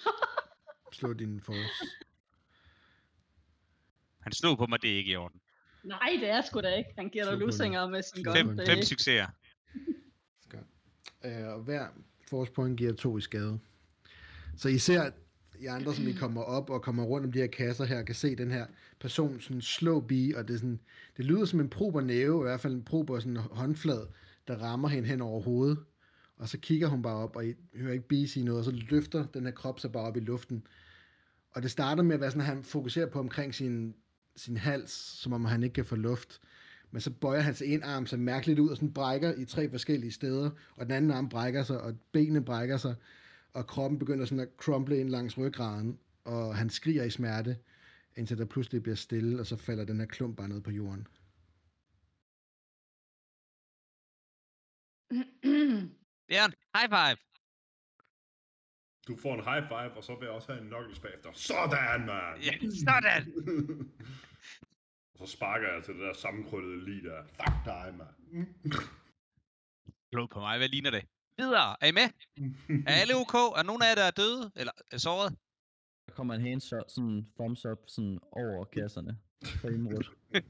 Slå 0.98 1.12
din 1.12 1.40
force. 1.40 1.84
Han 4.20 4.32
slog 4.32 4.58
på 4.58 4.66
mig, 4.66 4.82
det 4.82 4.92
er 4.92 4.96
ikke 4.96 5.10
i 5.12 5.16
orden. 5.16 5.40
Nej, 5.84 6.16
det 6.20 6.30
er 6.30 6.40
sgu 6.40 6.60
da 6.60 6.74
ikke. 6.74 6.90
Han 6.98 7.08
giver 7.08 7.24
dig 7.24 7.32
Super. 7.32 7.46
lusinger 7.46 7.88
med 7.88 8.02
sin 8.02 8.24
gun. 8.24 8.36
Fem, 8.36 8.56
Det 8.56 8.68
fem 8.68 8.82
succeser. 8.82 9.26
Godt. 10.50 10.66
Øh, 11.24 11.48
og 11.48 11.60
hver 11.62 11.88
force 12.30 12.52
point 12.52 12.78
giver 12.78 12.92
to 12.92 13.18
i 13.18 13.20
skade. 13.20 13.60
Så 14.56 14.68
især 14.68 15.10
I 15.58 15.66
andre, 15.66 15.94
som 15.94 16.08
I 16.08 16.12
kommer 16.22 16.42
op 16.42 16.70
og 16.70 16.82
kommer 16.82 17.04
rundt 17.04 17.26
om 17.26 17.32
de 17.32 17.38
her 17.38 17.46
kasser 17.46 17.84
her, 17.84 18.02
kan 18.02 18.14
se 18.14 18.36
den 18.36 18.50
her 18.50 18.66
person 19.00 19.40
sådan 19.40 19.62
slå 19.62 20.00
bi, 20.00 20.32
og 20.36 20.48
det, 20.48 20.54
er 20.54 20.58
sådan, 20.58 20.80
det 21.16 21.24
lyder 21.24 21.44
som 21.44 21.60
en 21.60 21.70
prober 21.70 22.00
næve, 22.00 22.40
i 22.40 22.42
hvert 22.42 22.60
fald 22.60 22.74
en 22.74 22.84
prober 22.84 23.18
sådan 23.18 23.36
håndflad, 23.36 24.06
der 24.48 24.56
rammer 24.56 24.88
hende 24.88 25.08
hen 25.08 25.20
over 25.20 25.42
hovedet. 25.42 25.84
Og 26.36 26.48
så 26.48 26.58
kigger 26.58 26.88
hun 26.88 27.02
bare 27.02 27.16
op, 27.16 27.36
og 27.36 27.46
I 27.46 27.54
hører 27.74 27.92
ikke 27.92 28.08
Bee 28.08 28.28
sige 28.28 28.44
noget, 28.44 28.58
og 28.58 28.64
så 28.64 28.70
løfter 28.70 29.26
den 29.26 29.44
her 29.44 29.52
krop 29.52 29.80
sig 29.80 29.92
bare 29.92 30.04
op 30.04 30.16
i 30.16 30.20
luften. 30.20 30.66
Og 31.50 31.62
det 31.62 31.70
starter 31.70 32.02
med 32.02 32.14
at 32.14 32.20
være 32.20 32.30
sådan, 32.30 32.40
at 32.40 32.46
han 32.46 32.62
fokuserer 32.62 33.06
på 33.06 33.18
omkring 33.18 33.54
sin, 33.54 33.94
sin 34.36 34.56
hals, 34.56 34.90
som 34.90 35.32
om 35.32 35.44
han 35.44 35.62
ikke 35.62 35.74
kan 35.74 35.84
få 35.84 35.96
luft. 35.96 36.40
Men 36.90 37.00
så 37.00 37.10
bøjer 37.10 37.40
hans 37.40 37.62
en 37.62 37.82
arm 37.82 38.06
sig 38.06 38.18
mærkeligt 38.18 38.58
ud 38.58 38.68
og 38.68 38.76
sådan 38.76 38.92
brækker 38.92 39.34
i 39.34 39.44
tre 39.44 39.70
forskellige 39.70 40.12
steder, 40.12 40.50
og 40.76 40.86
den 40.86 40.92
anden 40.92 41.10
arm 41.10 41.28
brækker 41.28 41.62
sig, 41.62 41.80
og 41.80 41.94
benene 42.12 42.44
brækker 42.44 42.76
sig, 42.76 42.94
og 43.52 43.66
kroppen 43.66 43.98
begynder 43.98 44.24
sådan 44.24 44.40
at 44.40 44.48
crumble 44.56 44.98
ind 44.98 45.10
langs 45.10 45.38
ryggraden, 45.38 45.98
og 46.24 46.56
han 46.56 46.70
skriger 46.70 47.04
i 47.04 47.10
smerte, 47.10 47.56
indtil 48.16 48.38
der 48.38 48.44
pludselig 48.44 48.82
bliver 48.82 48.96
stille, 48.96 49.40
og 49.40 49.46
så 49.46 49.56
falder 49.56 49.84
den 49.84 50.00
her 50.00 50.06
klump 50.06 50.36
bare 50.36 50.48
ned 50.48 50.60
på 50.60 50.70
jorden. 50.70 51.06
Leon, 56.28 56.52
high 56.76 56.88
five! 56.88 57.16
Du 59.08 59.16
får 59.16 59.34
en 59.34 59.44
high 59.50 59.68
five, 59.68 59.92
og 59.98 60.04
så 60.04 60.14
vil 60.14 60.26
jeg 60.26 60.34
også 60.34 60.52
have 60.52 60.62
en 60.62 60.68
knuckles 60.68 61.00
bagefter. 61.00 61.32
Sådan, 61.32 62.06
mand! 62.06 62.42
Ja, 62.42 62.52
sådan! 62.86 63.22
og 65.12 65.18
så 65.18 65.26
sparker 65.36 65.72
jeg 65.72 65.84
til 65.84 65.94
det 65.94 66.02
der 66.02 66.12
sammenkrøllede 66.12 66.84
lige 66.84 67.02
der. 67.08 67.24
Fuck 67.24 67.56
dig, 67.64 67.94
mand. 67.98 68.14
Slå 70.12 70.26
på 70.26 70.40
mig, 70.40 70.58
hvad 70.58 70.68
ligner 70.68 70.90
det? 70.90 71.04
Videre, 71.38 71.76
er 71.80 71.86
I 71.86 71.92
med? 71.92 72.08
Er 72.86 72.92
alle 73.00 73.14
ok? 73.16 73.34
Er 73.34 73.62
nogen 73.62 73.82
af 73.82 73.86
jer, 73.88 73.94
der 73.94 74.04
er 74.04 74.10
døde? 74.10 74.52
Eller 74.56 74.72
er 74.90 74.98
såret? 74.98 75.38
Der 76.06 76.12
kommer 76.14 76.34
en 76.34 76.40
hands 76.40 76.72
up, 76.72 76.82
sådan 76.88 77.28
thumbs 77.36 77.64
up 77.64 77.78
sådan 77.86 78.18
over 78.32 78.64
kasserne. 78.64 79.18
Imod. 79.64 80.04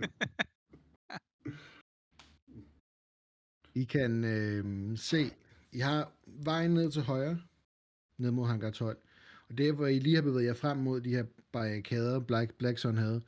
I 3.82 3.84
kan 3.84 4.24
øh, 4.24 4.98
se, 4.98 5.30
i 5.74 5.78
har 5.78 6.12
vejen 6.26 6.70
ned 6.70 6.90
til 6.90 7.02
højre, 7.02 7.40
ned 8.18 8.30
mod 8.30 8.46
hangar 8.46 8.70
12. 8.70 8.98
Og 9.48 9.58
der, 9.58 9.72
hvor 9.72 9.86
I 9.86 9.98
lige 9.98 10.14
har 10.14 10.22
bevæget 10.22 10.46
jer 10.46 10.54
frem 10.54 10.76
mod 10.76 11.00
de 11.00 11.10
her 11.10 11.24
barrikader, 11.52 12.20
Black, 12.20 12.54
Black 12.54 12.78
Sun 12.78 12.96
havde, 12.96 13.22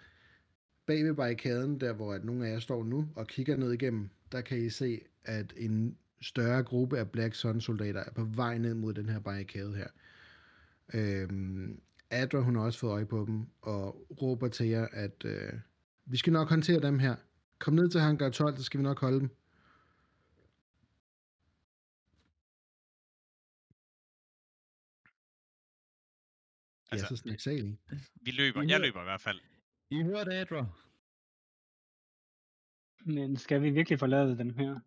bag 0.86 1.04
ved 1.04 1.14
barrikaden, 1.14 1.80
der 1.80 1.92
hvor 1.92 2.14
at 2.14 2.24
nogle 2.24 2.46
af 2.46 2.52
jer 2.52 2.58
står 2.58 2.84
nu 2.84 3.08
og 3.14 3.26
kigger 3.26 3.56
ned 3.56 3.72
igennem, 3.72 4.08
der 4.32 4.40
kan 4.40 4.58
I 4.58 4.70
se, 4.70 5.00
at 5.24 5.52
en 5.56 5.96
større 6.20 6.62
gruppe 6.62 6.98
af 6.98 7.10
Black 7.10 7.34
Sun 7.34 7.60
soldater 7.60 8.00
er 8.00 8.12
på 8.12 8.24
vej 8.24 8.58
ned 8.58 8.74
mod 8.74 8.94
den 8.94 9.08
her 9.08 9.18
barrikade 9.20 9.74
her. 9.74 9.88
Øhm, 10.94 11.80
Adra, 12.10 12.38
hun 12.38 12.56
har 12.56 12.62
også 12.62 12.78
fået 12.78 12.92
øje 12.92 13.06
på 13.06 13.24
dem, 13.26 13.46
og 13.62 14.06
råber 14.22 14.48
til 14.48 14.66
jer, 14.66 14.86
at 14.92 15.24
øh, 15.24 15.52
vi 16.06 16.16
skal 16.16 16.32
nok 16.32 16.48
håndtere 16.48 16.80
dem 16.80 16.98
her. 16.98 17.16
Kom 17.58 17.74
ned 17.74 17.88
til 17.88 18.00
hangar 18.00 18.30
12, 18.30 18.56
så 18.56 18.62
skal 18.62 18.78
vi 18.78 18.82
nok 18.82 19.00
holde 19.00 19.20
dem. 19.20 19.30
Ja, 26.90 26.92
Altså, 26.92 27.06
så 27.08 27.16
snaksalig. 27.16 27.78
Vi 28.14 28.30
løber. 28.30 28.62
I 28.62 28.66
Jeg 28.66 28.76
hører- 28.76 28.86
løber 28.86 29.00
i 29.00 29.04
hvert 29.04 29.20
fald. 29.20 29.40
I 29.90 30.02
hørte 30.02 30.32
Adra. 30.34 30.62
Men 33.14 33.36
skal 33.36 33.62
vi 33.62 33.70
virkelig 33.70 33.98
forlade 33.98 34.38
dem 34.38 34.50
her? 34.58 34.80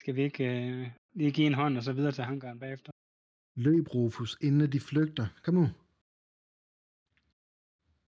Skal 0.00 0.14
vi 0.16 0.22
ikke 0.22 0.44
øh, 0.44 0.90
lige 1.14 1.32
give 1.32 1.46
en 1.46 1.54
hånd 1.54 1.76
og 1.76 1.82
så 1.82 1.92
videre 1.92 2.12
til 2.12 2.24
hangaren 2.24 2.58
bagefter? 2.58 2.92
Løb, 3.56 3.86
Rufus, 3.94 4.36
inden 4.40 4.72
de 4.72 4.80
flygter. 4.80 5.26
Kom 5.44 5.54
nu. 5.54 5.66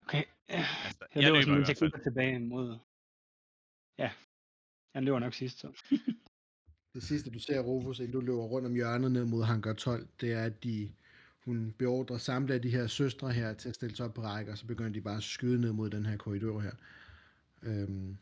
Okay. 0.04 0.24
Ja. 0.48 0.64
Altså, 0.86 1.04
Jeg, 1.14 1.22
jeg 1.22 1.32
løber 1.32 1.54
løber 1.54 1.70
i 1.70 1.74
sådan, 1.74 2.02
tilbage 2.02 2.38
mod... 2.40 2.78
Ja, 3.98 4.12
jeg 4.94 5.02
løber 5.02 5.18
nok 5.18 5.34
sidst, 5.34 5.58
så. 5.58 5.68
Det 6.94 7.02
sidste, 7.02 7.30
du 7.30 7.38
ser, 7.38 7.60
Rufus, 7.60 7.98
inden 7.98 8.12
du 8.12 8.20
løber 8.20 8.42
rundt 8.44 8.66
om 8.66 8.74
hjørnet 8.74 9.12
ned 9.12 9.24
mod 9.24 9.44
hangar 9.44 9.72
12, 9.74 10.08
det 10.20 10.32
er, 10.32 10.44
at 10.44 10.64
de, 10.64 10.94
hun 11.44 11.74
beordrer 11.78 12.18
samtlige 12.18 12.54
af 12.56 12.62
de 12.62 12.70
her 12.70 12.86
søstre 12.86 13.32
her 13.32 13.54
til 13.54 13.68
at 13.68 13.74
stille 13.74 13.96
sig 13.96 14.06
op 14.06 14.14
på 14.14 14.22
række, 14.22 14.52
og 14.52 14.58
så 14.58 14.66
begynder 14.66 14.92
de 14.92 15.00
bare 15.00 15.16
at 15.16 15.22
skyde 15.22 15.60
ned 15.60 15.72
mod 15.72 15.90
den 15.90 16.06
her 16.06 16.16
korridor 16.16 16.60
her. 16.60 16.72
Øhm, 17.62 18.18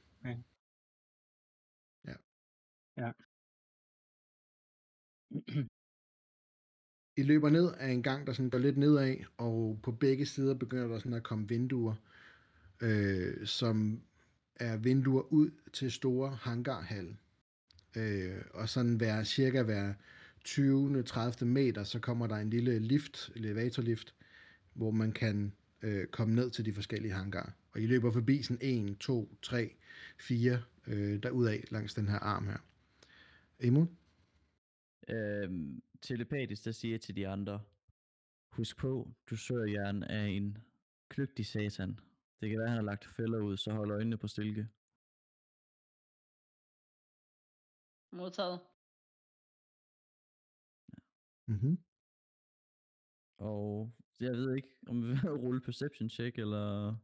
I 7.17 7.23
løber 7.23 7.51
ned 7.51 7.73
af 7.75 7.89
en 7.91 8.03
gang, 8.03 8.27
der 8.27 8.33
sådan 8.33 8.51
går 8.51 8.59
lidt 8.59 8.77
nedad, 8.77 9.17
og 9.37 9.81
på 9.83 9.93
begge 9.93 10.27
sider 10.27 10.55
begynder 10.55 10.89
der 10.89 10.99
sådan 10.99 11.15
at 11.15 11.23
komme 11.23 11.49
vinduer. 11.49 11.95
øh, 12.83 13.47
som 13.47 14.03
er 14.57 14.77
vinduer 14.77 15.23
ud 15.33 15.51
til 15.73 15.93
store 15.93 16.31
hangarhal. 16.31 17.17
Øh, 17.97 18.43
og 18.55 18.69
sådan 18.69 18.97
hver, 18.97 19.25
cirka 19.25 19.63
hver 19.63 19.95
20. 20.45 21.03
30. 21.03 21.49
meter, 21.49 21.85
så 21.85 22.01
kommer 22.01 22.27
der 22.27 22.37
en 22.37 22.51
lille 22.51 22.79
lift, 22.79 23.31
elevatorlift, 23.37 24.15
hvor 24.73 24.91
man 24.91 25.13
kan 25.13 25.53
øh, 25.83 26.07
komme 26.07 26.35
ned 26.35 26.51
til 26.51 26.65
de 26.65 26.73
forskellige 26.73 27.13
hangarer. 27.13 27.51
Og 27.73 27.81
I 27.81 27.87
løber 27.87 28.11
forbi 28.11 28.43
sådan 28.43 28.59
1, 28.61 28.99
2, 28.99 29.39
3, 29.43 29.75
4 30.19 30.63
øh, 30.87 31.23
derudad 31.23 31.59
langs 31.71 31.95
den 31.95 32.09
her 32.09 32.19
arm 32.19 32.47
her. 32.47 32.59
Emo? 33.61 33.87
Øhm, 35.09 35.83
telepatisk, 36.03 36.65
der 36.65 36.73
siger 36.73 36.93
jeg 36.93 37.01
til 37.01 37.17
de 37.17 37.29
andre, 37.29 37.61
husk 38.51 38.77
på, 38.77 39.09
du 39.31 39.37
jern 39.67 40.03
er 40.03 40.25
en 40.25 40.59
kløgtig 41.09 41.47
satan. 41.47 42.01
Det 42.41 42.51
kan 42.51 42.59
være, 42.59 42.69
han 42.69 42.77
har 42.77 42.85
lagt 42.85 43.07
fælder 43.07 43.39
ud, 43.39 43.57
så 43.57 43.73
hold 43.73 43.91
øjnene 43.91 44.17
på 44.17 44.29
stilke. 44.29 44.69
Modtaget. 48.13 48.61
Mm-hmm. 51.47 51.79
Og 53.39 53.93
jeg 54.21 54.33
ved 54.33 54.55
ikke, 54.57 54.69
om 54.89 55.03
vi 55.03 55.07
vil 55.09 55.31
rulle 55.45 55.61
perception 55.61 56.11
check, 56.11 56.39
eller... 56.39 56.95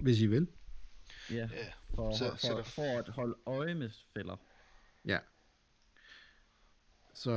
Hvis 0.00 0.20
I 0.20 0.26
vil. 0.26 0.48
Ja, 1.30 1.34
Ja, 1.52 1.72
for, 1.94 2.12
så- 2.12 2.30
for, 2.30 2.36
så 2.36 2.48
for, 2.48 2.56
der- 2.56 2.62
for 2.62 2.98
at 2.98 3.08
holde 3.08 3.34
øje 3.46 3.74
med 3.74 3.90
fælder. 4.14 4.36
Ja. 5.04 5.18
Så 7.14 7.30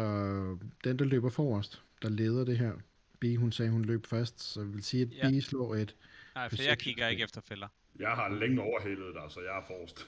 den, 0.84 0.99
der 0.99 1.05
løber 1.05 1.30
forrest, 1.30 1.84
der 2.01 2.10
leder 2.10 2.45
det 2.45 2.58
her. 2.58 2.74
B, 3.20 3.26
hun 3.38 3.51
sagde, 3.51 3.72
hun 3.72 3.86
løb 3.86 4.05
først, 4.05 4.39
så 4.43 4.64
vil 4.64 4.84
sige, 4.84 5.03
at 5.03 5.14
Ja. 5.14 5.30
B 5.39 5.41
slår 5.43 5.76
et. 5.76 5.95
Nej, 6.36 6.49
for 6.49 6.64
jeg 6.64 6.78
kigger 6.80 7.08
ikke 7.08 7.24
efter 7.24 7.41
fælder. 7.41 7.68
Jeg 7.99 8.10
har 8.12 8.30
længe 8.30 8.62
overhældet 8.62 9.14
dig, 9.16 9.24
så 9.32 9.41
jeg 9.41 9.58
er 9.58 9.66
forrest. 9.68 10.08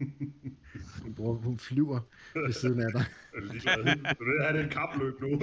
Hun, 1.02 1.14
bruger, 1.14 1.34
hun 1.34 1.58
flyver 1.58 2.00
ved 2.34 2.52
siden 2.52 2.80
af 2.80 2.92
dig. 2.92 3.04
Jeg 3.32 3.42
er 3.42 3.52
ligeglad. 3.52 4.14
Du 4.18 4.24
ved, 4.24 4.42
have 4.44 4.58
det 4.58 4.64
et 4.66 4.72
kapløb 4.72 5.20
nu. 5.20 5.42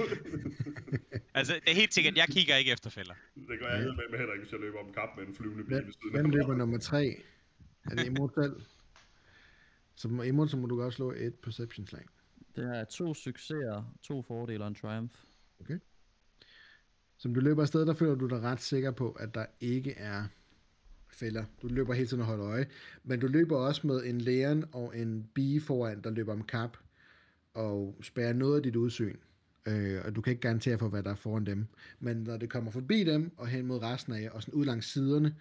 Altså, 1.34 1.54
det 1.64 1.70
er 1.70 1.74
helt 1.74 1.94
sikkert, 1.94 2.16
jeg 2.16 2.26
kigger 2.28 2.56
ikke 2.56 2.72
efter 2.72 2.90
fælder. 2.90 3.14
det 3.34 3.58
gør 3.60 3.68
jeg 3.68 3.80
med, 3.84 4.08
med 4.10 4.18
heller 4.18 4.32
ikke, 4.32 4.42
hvis 4.44 4.52
jeg 4.52 4.60
løber 4.60 4.78
om 4.78 4.92
kap 4.92 5.08
med 5.18 5.26
en 5.26 5.34
flyvende 5.34 5.64
bil 5.64 5.74
Hvem, 5.74 5.86
ved 5.86 5.92
siden 5.92 6.10
hvem 6.10 6.26
af 6.26 6.30
løber 6.32 6.46
mig. 6.48 6.56
nummer 6.58 6.78
tre? 6.78 7.22
Er 7.84 7.94
det 7.94 8.06
Immortal? 8.06 8.54
Så 9.94 10.08
må 10.08 10.22
Immortal, 10.22 10.50
så 10.50 10.56
må 10.56 10.66
du 10.66 10.76
godt 10.76 10.94
slå 10.94 11.12
et 11.12 11.34
perception 11.34 11.86
slag. 11.86 12.02
Det 12.56 12.76
er 12.78 12.84
to 12.84 13.14
succeser, 13.14 13.94
to 14.02 14.22
fordele 14.22 14.64
og 14.64 14.68
en 14.68 14.74
triumph. 14.74 15.14
Som 17.18 17.34
du 17.34 17.40
løber 17.40 17.62
afsted, 17.62 17.86
der 17.86 17.94
føler 17.94 18.14
du 18.14 18.26
dig 18.26 18.40
ret 18.42 18.60
sikker 18.60 18.90
på, 18.90 19.12
at 19.12 19.34
der 19.34 19.46
ikke 19.60 19.92
er 19.92 20.24
fælder. 21.12 21.44
Du 21.62 21.68
løber 21.68 21.94
hele 21.94 22.06
tiden 22.08 22.20
og 22.20 22.26
holder 22.26 22.46
øje. 22.46 22.66
Men 23.04 23.20
du 23.20 23.26
løber 23.26 23.56
også 23.56 23.86
med 23.86 24.04
en 24.04 24.20
læren 24.20 24.64
og 24.72 24.98
en 24.98 25.28
bie 25.34 25.60
foran, 25.60 26.00
der 26.02 26.10
løber 26.10 26.32
om 26.32 26.42
kap 26.42 26.76
og 27.54 27.98
spærrer 28.02 28.32
noget 28.32 28.56
af 28.56 28.62
dit 28.62 28.76
udsyn. 28.76 29.16
Øh, 29.66 30.00
og 30.04 30.16
du 30.16 30.20
kan 30.20 30.30
ikke 30.30 30.40
garantere 30.40 30.78
for, 30.78 30.88
hvad 30.88 31.02
der 31.02 31.10
er 31.10 31.14
foran 31.14 31.46
dem. 31.46 31.66
Men 32.00 32.16
når 32.16 32.36
det 32.36 32.50
kommer 32.50 32.70
forbi 32.70 33.04
dem 33.04 33.32
og 33.36 33.48
hen 33.48 33.66
mod 33.66 33.82
resten 33.82 34.12
af 34.12 34.22
jer, 34.22 34.30
og 34.30 34.42
sådan 34.42 34.54
ud 34.54 34.64
langs 34.64 34.92
siderne, 34.92 35.36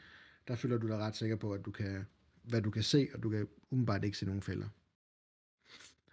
der 0.48 0.56
føler 0.56 0.78
du 0.78 0.88
dig 0.88 0.98
ret 0.98 1.16
sikker 1.16 1.36
på, 1.36 1.54
at 1.54 1.66
du 1.66 1.72
kan, 1.72 2.06
hvad 2.44 2.62
du 2.62 2.72
kan 2.72 2.84
se, 2.84 3.08
og 3.14 3.24
du 3.24 3.30
kan 3.30 3.48
umiddelbart 3.72 4.04
ikke 4.04 4.18
se 4.18 4.26
nogen 4.26 4.42
fælder. 4.42 4.68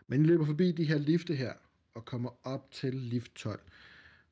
Men 0.06 0.24
I 0.24 0.26
løber 0.26 0.44
forbi 0.44 0.72
de 0.72 0.84
her 0.84 0.98
lifte 0.98 1.34
her, 1.34 1.52
og 1.94 2.04
kommer 2.04 2.46
op 2.46 2.70
til 2.70 2.94
lift 2.94 3.34
12 3.34 3.60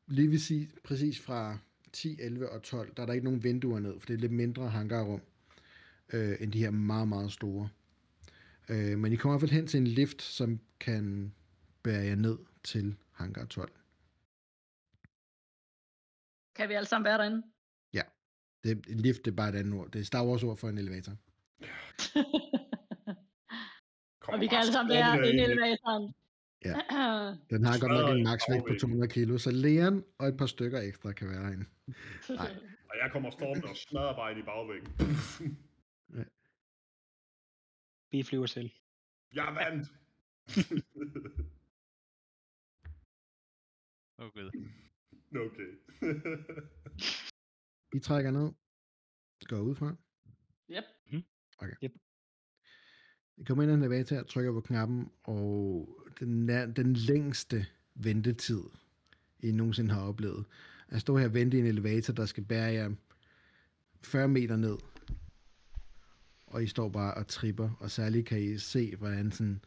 lige 0.06 0.28
vil 0.28 0.40
sige, 0.40 0.70
præcis 0.84 1.20
fra 1.20 1.58
10, 1.94 2.16
11 2.20 2.50
og 2.50 2.62
12, 2.62 2.94
der 2.94 3.02
er 3.02 3.06
der 3.06 3.12
ikke 3.12 3.24
nogen 3.24 3.44
vinduer 3.44 3.78
ned, 3.78 4.00
for 4.00 4.06
det 4.06 4.14
er 4.14 4.18
lidt 4.18 4.32
mindre 4.32 4.68
hangarrum, 4.68 5.22
øh, 6.12 6.36
end 6.40 6.52
de 6.52 6.58
her 6.58 6.70
meget, 6.70 7.08
meget 7.08 7.32
store. 7.32 7.68
Øh, 8.68 8.98
men 8.98 9.12
I 9.12 9.16
kommer 9.16 9.38
i 9.38 9.38
hvert 9.38 9.50
fald 9.50 9.60
hen 9.60 9.66
til 9.66 9.80
en 9.80 9.86
lift, 9.86 10.22
som 10.22 10.60
kan 10.80 11.34
bære 11.82 12.04
jer 12.04 12.14
ned 12.14 12.38
til 12.64 12.96
hangar 13.12 13.44
12. 13.44 13.72
Kan 16.54 16.68
vi 16.68 16.74
alle 16.74 16.88
sammen 16.88 17.04
være 17.04 17.18
derinde? 17.18 17.42
Det, 18.64 18.86
en 18.88 19.00
lift 19.00 19.24
det 19.24 19.30
er 19.30 19.34
bare 19.36 19.48
et 19.48 19.54
andet 19.54 19.74
ord. 19.74 19.90
Det 19.90 20.00
er 20.00 20.04
Star 20.04 20.26
Wars 20.26 20.42
ord 20.42 20.56
for 20.56 20.68
en 20.68 20.78
elevator. 20.78 21.12
Og 24.32 24.40
vi 24.40 24.46
kan 24.46 24.58
alle 24.58 24.72
sammen 24.72 24.94
være 24.94 25.28
inde 25.28 25.40
i 25.42 25.44
elevatoren. 25.44 26.14
Ja. 26.64 26.74
Den 27.52 27.64
har 27.64 27.80
godt 27.80 27.92
nok 27.92 28.16
en 28.16 28.24
maksvægt 28.24 28.60
på 28.60 28.66
bagvæggen. 28.66 28.80
200 28.80 29.08
kilo, 29.08 29.38
så 29.38 29.50
læren 29.50 30.04
og 30.18 30.28
et 30.28 30.36
par 30.36 30.46
stykker 30.46 30.80
ekstra 30.80 31.12
kan 31.12 31.28
være 31.28 31.42
herinde. 31.44 31.66
Nej. 32.40 32.50
Og 32.90 32.94
jeg 33.02 33.08
kommer 33.12 33.30
stormende 33.30 33.68
og 33.68 33.76
smadrer 33.76 34.16
bare 34.16 34.30
ind 34.30 34.40
i 34.40 34.42
bagvæggen. 34.42 34.90
Vi 38.10 38.22
flyver 38.22 38.46
selv. 38.46 38.70
Jeg 39.34 39.54
vandt! 39.60 39.88
Gud. 44.18 44.50
okay. 45.46 45.70
I 47.96 48.00
trækker 48.00 48.30
ned. 48.30 48.52
Går 49.48 49.58
ud 49.58 49.74
fra. 49.74 49.96
Yep. 50.70 50.84
I 53.36 53.44
kommer 53.44 53.62
ind 53.62 53.72
i 53.72 53.74
en 53.74 53.80
elevator, 53.82 54.22
trykker 54.22 54.52
på 54.52 54.60
knappen, 54.60 55.12
og 55.24 55.88
den, 56.20 56.48
den 56.76 56.94
længste 56.94 57.66
ventetid, 57.94 58.60
I 59.40 59.52
nogensinde 59.52 59.94
har 59.94 60.00
oplevet. 60.00 60.44
At 60.88 61.00
stå 61.00 61.18
her 61.18 61.24
og 61.24 61.34
vente 61.34 61.56
i 61.56 61.60
en 61.60 61.66
elevator, 61.66 62.12
der 62.12 62.26
skal 62.26 62.44
bære 62.44 62.72
jer 62.72 62.90
40 64.02 64.28
meter 64.28 64.56
ned. 64.56 64.76
Og 66.46 66.64
I 66.64 66.66
står 66.66 66.88
bare 66.88 67.14
og 67.14 67.26
tripper, 67.26 67.70
og 67.80 67.90
særligt 67.90 68.26
kan 68.26 68.42
I 68.42 68.58
se, 68.58 68.96
hvordan 68.96 69.32
sådan 69.32 69.60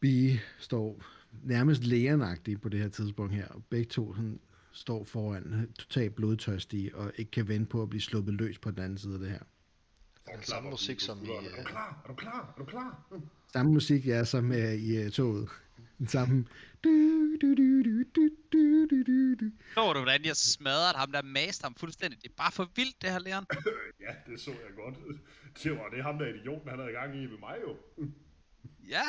Bie 0.00 0.40
står 0.58 1.04
nærmest 1.42 1.84
lærenagtig 1.84 2.60
på 2.60 2.68
det 2.68 2.80
her 2.80 2.88
tidspunkt 2.88 3.34
her, 3.34 3.46
og 3.46 3.64
begge 3.70 3.84
to 3.84 4.14
sådan, 4.14 4.40
står 4.72 5.04
foran, 5.04 5.68
totalt 5.78 6.14
blodtørstige, 6.14 6.96
og 6.96 7.12
ikke 7.16 7.30
kan 7.30 7.48
vente 7.48 7.70
på 7.70 7.82
at 7.82 7.88
blive 7.88 8.00
sluppet 8.00 8.34
løs 8.34 8.58
på 8.58 8.70
den 8.70 8.78
anden 8.78 8.98
side 8.98 9.14
af 9.14 9.20
det 9.20 9.30
her. 9.30 9.42
Samme 10.42 10.70
musik 10.70 11.00
som 11.00 11.24
i... 11.24 11.28
Er 11.28 11.40
du 11.40 11.46
øh, 11.46 11.64
klar? 11.64 12.00
Er 12.04 12.08
du 12.08 12.14
klar? 12.14 12.54
Er 12.56 12.58
du 12.58 12.64
klar? 12.64 13.06
Samme 13.52 13.72
musik, 13.72 14.06
ja, 14.06 14.24
som 14.24 14.50
uh, 14.50 14.56
i 14.56 15.06
uh, 15.06 15.10
toget. 15.12 15.48
Den 15.98 16.06
samme. 16.06 16.46
Du, 16.84 16.90
du, 17.42 17.54
du, 17.54 17.82
du, 17.82 18.04
du, 18.16 18.28
du, 18.52 18.86
du, 18.90 19.02
du, 19.06 19.34
du. 19.34 19.50
Så 19.74 19.92
du, 19.92 19.98
hvordan 19.98 20.24
jeg 20.24 20.36
smadrede 20.36 20.96
ham, 20.96 21.12
der 21.12 21.22
maste 21.22 21.62
ham 21.62 21.74
fuldstændig. 21.74 22.22
Det 22.22 22.28
er 22.28 22.34
bare 22.36 22.52
for 22.52 22.70
vildt, 22.76 23.02
det 23.02 23.10
her, 23.10 23.18
Leon. 23.18 23.46
Ja, 24.06 24.12
det 24.26 24.40
så 24.40 24.50
jeg 24.50 24.72
godt. 24.76 24.94
Det 25.62 25.72
var 25.72 25.88
det 25.88 26.02
ham 26.02 26.18
der 26.18 26.26
idioten, 26.26 26.68
han 26.68 26.78
havde 26.78 26.92
gang 26.92 27.16
i 27.16 27.26
ved 27.26 27.38
mig 27.38 27.56
jo. 27.66 27.76
Ja, 28.88 29.08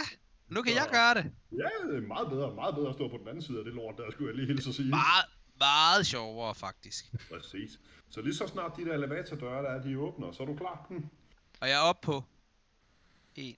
nu 0.49 0.61
kan 0.61 0.73
jeg 0.73 0.87
gøre 0.91 1.13
det. 1.17 1.25
Ja, 1.61 1.69
det 1.89 1.97
er 2.03 2.07
meget 2.07 2.29
bedre, 2.29 2.55
meget 2.55 2.75
bedre 2.75 2.89
at 2.89 2.95
stå 2.95 3.07
på 3.07 3.17
den 3.17 3.27
anden 3.27 3.41
side 3.41 3.57
af 3.59 3.65
det 3.65 3.73
lort, 3.73 3.95
der 3.97 4.11
skulle 4.11 4.27
jeg 4.29 4.35
lige 4.35 4.47
hilse 4.47 4.69
at 4.69 4.75
sige. 4.75 4.89
Meget, 4.89 5.25
meget 5.59 6.05
sjovere, 6.07 6.55
faktisk. 6.55 7.05
Præcis. 7.31 7.79
Så 8.09 8.21
lige 8.21 8.35
så 8.35 8.47
snart 8.47 8.77
de 8.77 8.85
der 8.85 8.93
elevatordøre, 8.93 9.63
der 9.63 9.69
er, 9.69 9.81
de 9.81 9.99
åbner, 9.99 10.31
så 10.31 10.43
er 10.43 10.47
du 10.47 10.55
klar. 10.55 10.85
Hm. 10.89 11.05
Og 11.61 11.69
jeg 11.69 11.75
er 11.77 11.81
oppe 11.81 12.05
på... 12.05 12.23
En. 13.35 13.55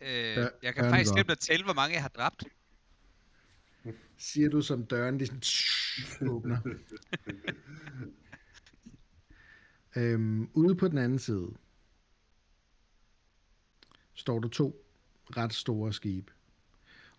Øh, 0.00 0.08
Ja, 0.36 0.48
jeg 0.62 0.74
kan 0.74 0.84
faktisk 0.90 1.12
glemme 1.14 1.32
at 1.32 1.38
tælle, 1.38 1.64
hvor 1.64 1.74
mange 1.74 1.94
jeg 1.94 2.02
har 2.02 2.08
dræbt. 2.08 2.44
Siger 4.16 4.48
du, 4.48 4.62
som 4.62 4.86
døren 4.86 5.20
det 5.20 5.28
sådan, 5.28 6.28
åbner. 6.34 6.58
øhm, 9.96 10.50
ude 10.54 10.74
på 10.76 10.88
den 10.88 10.98
anden 10.98 11.18
side 11.18 11.48
står 14.14 14.40
der 14.40 14.48
to 14.48 14.84
ret 15.36 15.54
store 15.54 15.92
skibe. 15.92 16.32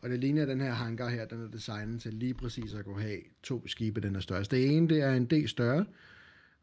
Og 0.02 0.10
det 0.10 0.20
ligner, 0.20 0.41
at 0.41 0.47
den 0.47 0.62
her 0.62 0.72
hangar 0.72 1.10
her, 1.10 1.26
den 1.26 1.43
er 1.43 1.47
designet 1.47 2.02
til 2.02 2.14
lige 2.14 2.34
præcis 2.34 2.74
at 2.74 2.86
kunne 2.86 3.02
have 3.02 3.22
to 3.43 3.68
skibe, 3.68 4.02
den 4.02 4.16
er 4.16 4.20
størst. 4.20 4.52
Det 4.52 4.76
ene, 4.76 4.89
det 4.89 5.02
er 5.02 5.14
en 5.14 5.26
del 5.26 5.50
større. 5.50 5.86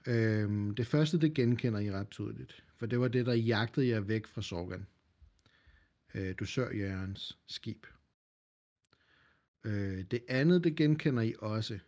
Øhm, 0.07 0.75
det 0.75 0.87
første, 0.87 1.21
det 1.21 1.35
genkender 1.35 1.79
I 1.79 1.93
ret 1.93 2.11
tydeligt. 2.11 2.65
For 2.77 2.87
det 2.87 3.01
var 3.01 3.09
det, 3.09 3.27
der 3.27 3.35
jagtede 3.35 3.89
jer 3.89 4.01
væk 4.01 4.27
fra 4.27 4.43
Sorgan. 4.43 4.87
Øh, 6.15 6.35
du 6.39 6.45
Jørgens 6.75 7.39
skib. 7.47 7.87
Øh, 9.65 10.05
det 10.11 10.21
andet, 10.29 10.65
det 10.65 10.77
genkender 10.77 11.23
I 11.23 11.35
også. 11.39 11.79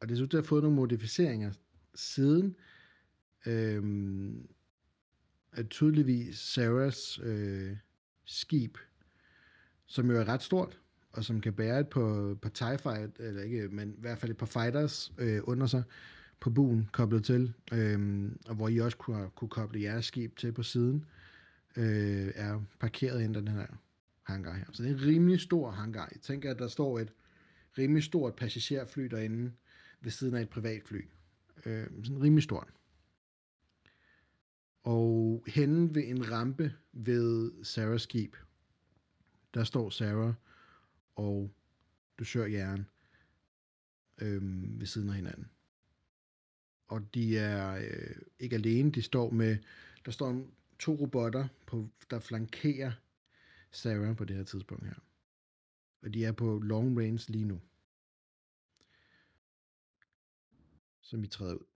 Og 0.00 0.08
det 0.08 0.16
synes, 0.16 0.30
det 0.30 0.38
har 0.38 0.44
fået 0.44 0.62
nogle 0.62 0.76
modificeringer 0.76 1.52
siden. 1.94 2.56
Øhm, 3.46 4.48
at 5.52 5.68
tydeligvis 5.68 6.38
Sarahs 6.38 7.18
øh, 7.22 7.76
skib, 8.24 8.78
som 9.86 10.10
jo 10.10 10.20
er 10.20 10.28
ret 10.28 10.42
stort, 10.42 10.80
og 11.16 11.24
som 11.24 11.40
kan 11.40 11.52
bære 11.52 11.80
et 11.80 11.88
par, 11.88 12.36
par 12.42 12.48
TIE 12.48 12.78
fight, 12.78 13.20
eller 13.20 13.42
ikke, 13.42 13.68
men 13.68 13.90
i 13.90 14.00
hvert 14.00 14.18
fald 14.18 14.30
et 14.30 14.36
par 14.36 14.46
fighters 14.46 15.12
øh, 15.18 15.40
under 15.44 15.66
sig 15.66 15.82
på 16.40 16.50
buen 16.50 16.88
koblet 16.92 17.24
til, 17.24 17.52
øh, 17.72 18.30
og 18.48 18.54
hvor 18.54 18.68
I 18.68 18.78
også 18.78 18.96
kunne, 18.96 19.30
kunne 19.34 19.48
koble 19.48 19.82
jeres 19.82 20.04
skib 20.04 20.36
til 20.36 20.52
på 20.52 20.62
siden, 20.62 21.04
øh, 21.76 22.32
er 22.34 22.60
parkeret 22.80 23.22
ind 23.22 23.36
i 23.36 23.38
den 23.38 23.48
her 23.48 23.66
hangar 24.22 24.54
her. 24.54 24.64
Så 24.72 24.82
det 24.82 24.90
er 24.90 24.94
en 24.94 25.02
rimelig 25.02 25.40
stor 25.40 25.70
hangar. 25.70 26.08
Jeg 26.12 26.20
tænker, 26.20 26.50
at 26.50 26.58
der 26.58 26.68
står 26.68 26.98
et 26.98 27.12
rimelig 27.78 28.02
stort 28.02 28.34
passagerfly 28.34 29.04
derinde 29.04 29.52
ved 30.00 30.10
siden 30.10 30.34
af 30.34 30.42
et 30.42 30.48
privatfly. 30.48 31.00
Øh, 31.66 31.86
sådan 32.04 32.22
rimelig 32.22 32.42
stort. 32.42 32.68
Og 34.82 35.44
henne 35.46 35.94
ved 35.94 36.02
en 36.06 36.32
rampe 36.32 36.72
ved 36.92 37.52
Sarahs 37.64 38.02
skib, 38.02 38.36
der 39.54 39.64
står 39.64 39.90
Sarah 39.90 40.34
og 41.16 41.54
dusør 42.18 42.46
Jern 42.46 42.86
øh, 44.18 44.42
ved 44.80 44.86
siden 44.86 45.08
af 45.08 45.14
hinanden. 45.14 45.50
Og 46.88 47.14
de 47.14 47.38
er 47.38 47.76
øh, 47.76 48.16
ikke 48.38 48.56
alene, 48.56 48.90
de 48.90 49.02
står 49.02 49.30
med, 49.30 49.58
der 50.04 50.10
står 50.10 50.46
to 50.78 50.94
robotter, 50.94 51.48
på, 51.66 51.88
der 52.10 52.18
flankerer 52.18 52.92
Sarah 53.70 54.16
på 54.16 54.24
det 54.24 54.36
her 54.36 54.44
tidspunkt 54.44 54.86
her. 54.86 54.94
Og 56.02 56.14
de 56.14 56.24
er 56.24 56.32
på 56.32 56.58
long 56.58 56.98
range 56.98 57.32
lige 57.32 57.44
nu. 57.44 57.60
Som 61.00 61.22
vi 61.22 61.26
træder 61.26 61.54
ud. 61.54 61.66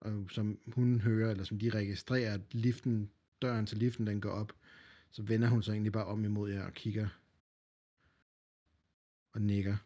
Og 0.00 0.30
som 0.30 0.58
hun 0.66 1.00
hører, 1.00 1.30
eller 1.30 1.44
som 1.44 1.58
de 1.58 1.70
registrerer, 1.70 2.34
at 2.34 2.54
liften, 2.54 3.10
døren 3.42 3.66
til 3.66 3.78
liften, 3.78 4.06
den 4.06 4.20
går 4.20 4.30
op, 4.30 4.52
så 5.14 5.22
vender 5.22 5.48
hun 5.48 5.62
sig 5.62 5.72
egentlig 5.72 5.92
bare 5.92 6.06
om 6.06 6.24
imod 6.24 6.50
jer 6.50 6.66
og 6.66 6.72
kigger 6.72 7.08
og 9.34 9.40
nikker. 9.40 9.76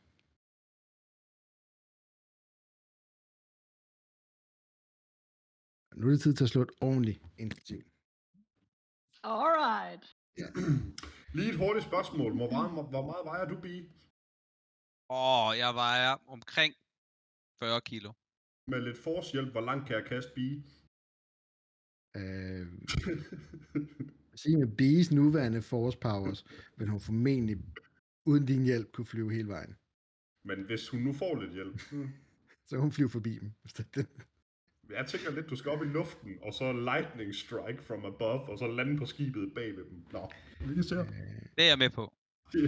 Nu 5.99 6.07
er 6.07 6.11
det 6.11 6.20
tid 6.20 6.35
til 6.35 6.45
at 6.45 6.51
slå 6.51 6.62
et 6.62 6.70
ordentligt 6.81 7.20
initiativ. 7.39 7.83
Alright. 9.22 10.05
Lige 11.37 11.51
et 11.53 11.59
hurtigt 11.59 11.85
spørgsmål. 11.85 12.37
Hvor 12.37 12.51
meget, 12.51 12.70
hvor 12.91 13.07
meget 13.11 13.24
vejer 13.24 13.45
du, 13.45 13.61
Bi? 13.61 13.74
Åh, 15.11 15.51
jeg 15.62 15.74
vejer 15.74 16.12
omkring 16.29 16.74
40 17.62 17.81
kilo. 17.81 18.12
Med 18.66 18.81
lidt 18.83 18.99
force-hjælp, 19.05 19.51
hvor 19.53 19.61
langt 19.61 19.87
kan 19.87 19.97
jeg 19.97 20.05
kaste 20.05 20.33
Bi? 20.35 20.49
Øh, 22.16 22.66
sige 24.39 24.57
med 24.57 24.66
Bees 24.66 25.12
nuværende 25.12 25.62
force 25.62 25.99
powers, 25.99 26.45
vil 26.76 26.89
hun 26.89 27.01
formentlig 27.01 27.59
uden 28.24 28.47
din 28.47 28.64
hjælp 28.64 28.93
kunne 28.93 29.07
flyve 29.07 29.32
hele 29.32 29.49
vejen. 29.49 29.76
Men 30.45 30.64
hvis 30.66 30.89
hun 30.89 31.01
nu 31.01 31.12
får 31.12 31.41
lidt 31.41 31.53
hjælp. 31.53 31.80
Så 32.66 32.76
kan 32.76 32.80
hun 32.80 32.93
flyve 32.93 33.11
forbi 33.11 33.39
dem. 33.39 33.53
hvis 33.62 33.72
det 33.72 33.95
det. 33.95 34.07
Jeg 34.91 35.07
tænker 35.07 35.30
lidt, 35.30 35.51
du 35.51 35.57
skal 35.57 35.70
op 35.70 35.82
i 35.82 35.86
luften, 35.86 36.39
og 36.43 36.55
så 36.55 36.72
lightning 36.72 37.34
strike 37.34 37.82
from 37.82 38.05
above, 38.05 38.41
og 38.41 38.59
så 38.59 38.66
lande 38.66 38.97
på 38.97 39.07
skibet 39.07 39.55
bag 39.55 39.76
ved 39.76 39.84
dem. 39.84 40.05
Nå, 40.12 40.30
vi 40.61 40.74
kan 40.74 40.82
se. 40.82 40.97
Det 40.97 41.64
er 41.64 41.68
jeg 41.68 41.78
med 41.78 41.91
på. 41.91 42.12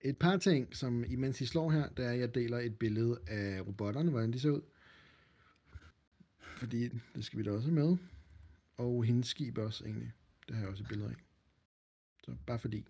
Et 0.00 0.18
par 0.18 0.36
ting, 0.36 0.76
som 0.76 1.04
imens 1.04 1.40
I 1.40 1.46
slår 1.46 1.70
her, 1.70 1.88
det 1.88 2.04
er, 2.04 2.10
at 2.10 2.18
jeg 2.18 2.34
deler 2.34 2.58
et 2.58 2.78
billede 2.78 3.18
af 3.26 3.66
robotterne, 3.66 4.10
hvordan 4.10 4.32
de 4.32 4.40
ser 4.40 4.50
ud. 4.50 4.60
Fordi 6.40 6.88
det 7.14 7.24
skal 7.24 7.38
vi 7.38 7.44
da 7.44 7.50
også 7.50 7.68
have 7.68 7.74
med. 7.74 7.96
Og 8.76 9.04
hendes 9.04 9.26
skib 9.26 9.58
også, 9.58 9.84
egentlig. 9.84 10.12
Det 10.48 10.56
har 10.56 10.62
jeg 10.62 10.70
også 10.70 10.82
et 10.82 10.88
billede 10.88 11.10
af. 11.10 11.16
Så 12.24 12.36
bare 12.46 12.58
fordi. 12.58 12.86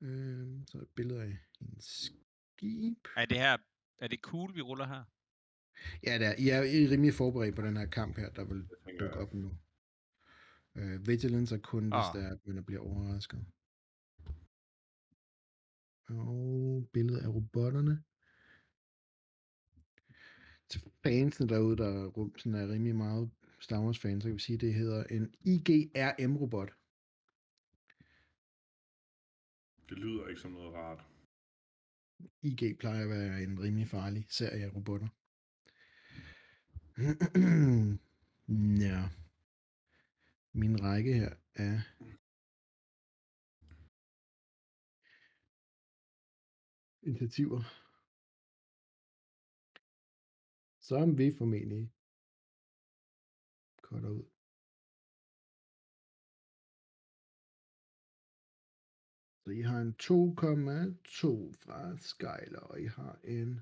Øhm, 0.00 0.66
så 0.66 0.78
et 0.78 0.88
billede 0.94 1.22
af 1.22 1.38
hendes 1.60 1.84
skib. 2.56 2.98
Er 3.16 3.26
det 3.26 3.38
her, 3.38 3.58
er 3.98 4.08
det 4.08 4.20
cool, 4.20 4.54
vi 4.54 4.60
ruller 4.60 4.86
her? 4.86 5.04
Ja, 6.02 6.18
det 6.18 6.26
er. 6.26 6.34
I 6.38 6.48
er, 6.48 6.62
I 6.62 6.84
er 6.84 6.90
rimelig 6.90 7.14
forberedt 7.14 7.56
på 7.56 7.62
den 7.62 7.76
her 7.76 7.86
kamp 7.86 8.16
her, 8.16 8.30
der 8.30 8.44
vil 8.44 8.68
dukke 9.00 9.16
op 9.16 9.34
nu. 9.34 9.58
Øh, 10.74 11.06
vigilance 11.06 11.54
er 11.54 11.58
kun, 11.60 11.82
hvis 11.82 11.92
Ah. 11.92 12.14
der 12.14 12.28
er, 12.28 12.52
man 12.52 12.64
bliver 12.64 12.80
overrasket. 12.80 13.46
Og 16.08 16.88
billedet 16.92 17.20
af 17.22 17.28
robotterne. 17.28 18.02
Til 20.68 20.80
fansene 21.02 21.48
derude, 21.48 21.76
der 21.76 22.08
rum- 22.10 22.38
sådan 22.38 22.54
er 22.54 22.68
rimelig 22.72 22.96
meget 22.96 23.30
Star 23.64 23.80
Wars 23.84 23.98
fans, 23.98 24.22
så 24.22 24.28
kan 24.28 24.34
vi 24.34 24.40
sige, 24.40 24.54
at 24.54 24.60
det 24.60 24.74
hedder 24.74 25.04
en 25.04 25.34
IGRM-robot. 25.40 26.70
Det 29.88 29.98
lyder 29.98 30.28
ikke 30.28 30.40
som 30.40 30.50
noget 30.50 30.74
rart. 30.74 31.04
IG 32.42 32.78
plejer 32.78 33.02
at 33.02 33.08
være 33.08 33.42
en 33.42 33.62
rimelig 33.62 33.88
farlig 33.88 34.26
serie 34.28 34.64
af 34.64 34.74
robotter. 34.74 35.08
ja. 38.86 39.08
Min 40.52 40.82
række 40.82 41.14
her 41.14 41.34
er 41.54 41.80
initiativer. 47.02 47.62
Som 50.80 51.18
vi 51.18 51.32
formentlig 51.38 51.93
cutter 53.94 54.10
ud. 54.10 54.26
Så 59.44 59.50
I 59.50 59.60
har 59.60 59.80
en 59.80 59.94
2,2 60.02 61.52
fra 61.64 61.96
Skyler, 61.96 62.60
og 62.60 62.80
I 62.80 62.86
har 62.86 63.20
en 63.24 63.60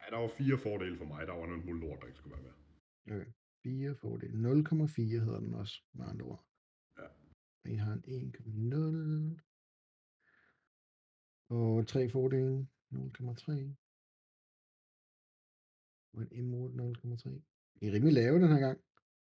Ja, 0.00 0.10
der 0.10 0.18
var 0.18 0.28
fire 0.28 0.58
fordele 0.58 0.96
for 0.96 1.04
mig. 1.04 1.26
Der 1.26 1.32
var 1.32 1.46
noget 1.46 1.80
lort, 1.80 2.00
der 2.00 2.06
ikke 2.06 2.18
skulle 2.18 2.36
være 2.36 2.42
med. 2.42 2.52
Okay. 3.14 3.32
4 3.62 3.94
fordel. 3.94 4.30
0,4 4.30 5.24
hedder 5.24 5.40
den 5.40 5.54
også, 5.54 5.82
med 5.92 6.06
andre 6.06 6.26
ord. 6.26 6.44
Ja. 6.98 7.06
Og 7.64 7.70
I 7.70 7.74
har 7.74 7.92
en 7.92 8.04
1,0. 8.04 9.40
Og 11.48 11.86
3 11.88 12.08
fordele. 12.10 12.68
0,3. 12.92 13.74
Og 16.12 16.22
en 16.22 16.32
imod 16.32 16.68
0,3. 16.70 17.30
I 17.80 17.86
er 17.86 17.92
rimelig 17.92 18.14
lave 18.14 18.40
den 18.42 18.48
her 18.48 18.58
gang. 18.58 18.80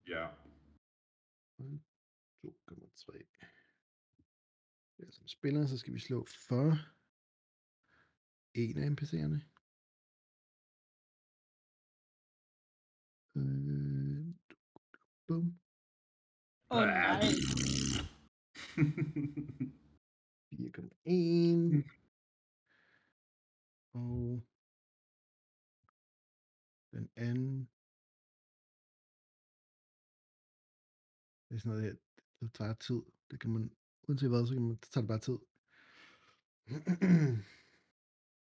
Ja, 0.07 0.44
2,3. 1.59 3.25
Ja, 4.99 5.11
som 5.11 5.29
spiller, 5.29 5.67
så 5.67 5.79
skal 5.79 5.95
vi 5.95 5.99
slå 5.99 6.25
for 6.49 6.79
en 8.55 8.79
af 8.79 8.89
NPC'erne. 8.91 9.41
Øh, 13.37 14.35
bum. 15.27 15.61
Åh 16.71 16.79
oh, 16.79 16.87
nej. 16.87 17.21
4,1. 20.53 21.91
Og 23.93 24.43
den 26.93 27.11
anden. 27.17 27.74
Det 31.55 31.59
er 31.59 31.63
sådan 31.63 31.79
noget, 31.79 31.93
her, 31.93 31.97
det 32.41 32.55
tager 32.55 32.75
tid. 32.75 33.03
Det 33.31 33.41
kan 33.41 33.51
man, 33.51 33.77
uanset 34.09 34.29
hvad, 34.29 34.47
så 34.47 34.53
kan 34.55 34.63
man, 34.63 34.77
det 34.77 34.89
tager 34.91 35.03
det 35.03 35.09
bare 35.09 35.19
tid. 35.19 35.39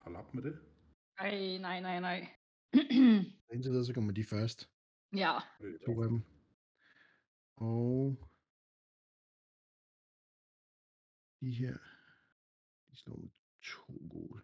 Hold 0.04 0.16
op 0.16 0.34
med 0.34 0.44
det. 0.44 0.60
Ej, 1.18 1.58
nej, 1.58 1.80
nej, 1.82 2.00
nej. 2.00 2.30
Indtil 3.54 3.72
videre, 3.72 3.86
så 3.86 3.94
kommer 3.94 4.14
de 4.14 4.24
først. 4.24 4.70
ja. 5.16 5.40
To 5.86 6.02
af 6.04 6.10
dem. 6.10 6.22
Og 7.56 8.18
de 11.42 11.52
her, 11.52 11.78
de 12.92 12.96
slår 12.98 13.16
med 13.18 13.30
to 13.64 14.08
gode. 14.10 14.42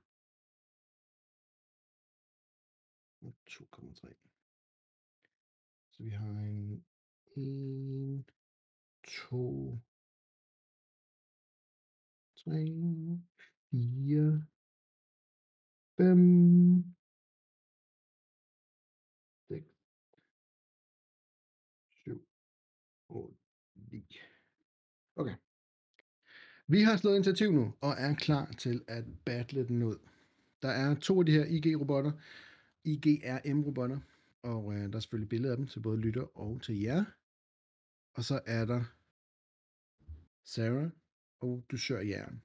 Og 3.22 3.34
2,3. 3.50 4.14
Så 5.92 6.04
vi 6.04 6.10
har 6.10 6.30
en 6.30 6.86
1, 7.36 8.39
2, 9.10 9.80
3, 12.36 13.22
4, 13.72 14.44
5, 15.98 16.84
6, 19.48 19.66
7, 22.04 22.28
8, 23.10 23.38
9. 23.92 24.20
Okay. 25.16 25.36
Vi 26.68 26.82
har 26.82 26.98
slået 26.98 27.16
initiativ 27.16 27.52
nu, 27.52 27.74
og 27.82 27.92
er 27.98 28.16
klar 28.16 28.52
til 28.58 28.84
at 28.88 29.06
battle 29.26 29.68
den 29.68 29.84
ud. 29.84 29.98
Der 30.62 30.70
er 30.70 30.96
to 30.96 31.20
af 31.20 31.26
de 31.26 31.32
her 31.32 31.46
IG-robotter, 31.46 32.12
IGRM-robotter, 32.84 34.00
og 34.42 34.74
øh, 34.74 34.90
der 34.90 34.96
er 34.96 35.00
selvfølgelig 35.00 35.30
billeder 35.30 35.52
af 35.54 35.58
dem 35.58 35.68
til 35.68 35.80
både 35.80 35.98
lytter 35.98 36.38
og 36.38 36.62
til 36.62 36.80
jer. 36.82 37.06
Og 38.14 38.24
så 38.24 38.42
er 38.46 38.66
der 38.66 38.84
Sarah 40.50 40.90
og 41.40 41.66
Dusør 41.72 42.00
Jern. 42.00 42.42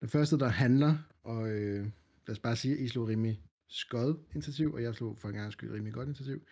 Den 0.00 0.08
første, 0.08 0.38
der 0.38 0.48
handler, 0.48 0.98
og 1.22 1.50
øh, 1.50 1.84
lad 2.26 2.30
os 2.30 2.38
bare 2.38 2.56
sige, 2.56 2.74
at 2.74 2.80
I 2.80 2.88
slog 2.88 3.08
rimelig 3.08 3.42
skød 3.66 4.18
initiativ, 4.34 4.74
og 4.74 4.82
jeg 4.82 4.94
slog 4.94 5.18
for 5.18 5.28
en 5.28 5.34
gang 5.34 5.52
skyld 5.52 5.72
rimelig 5.72 5.94
godt 5.94 6.08
initiativ. 6.08 6.46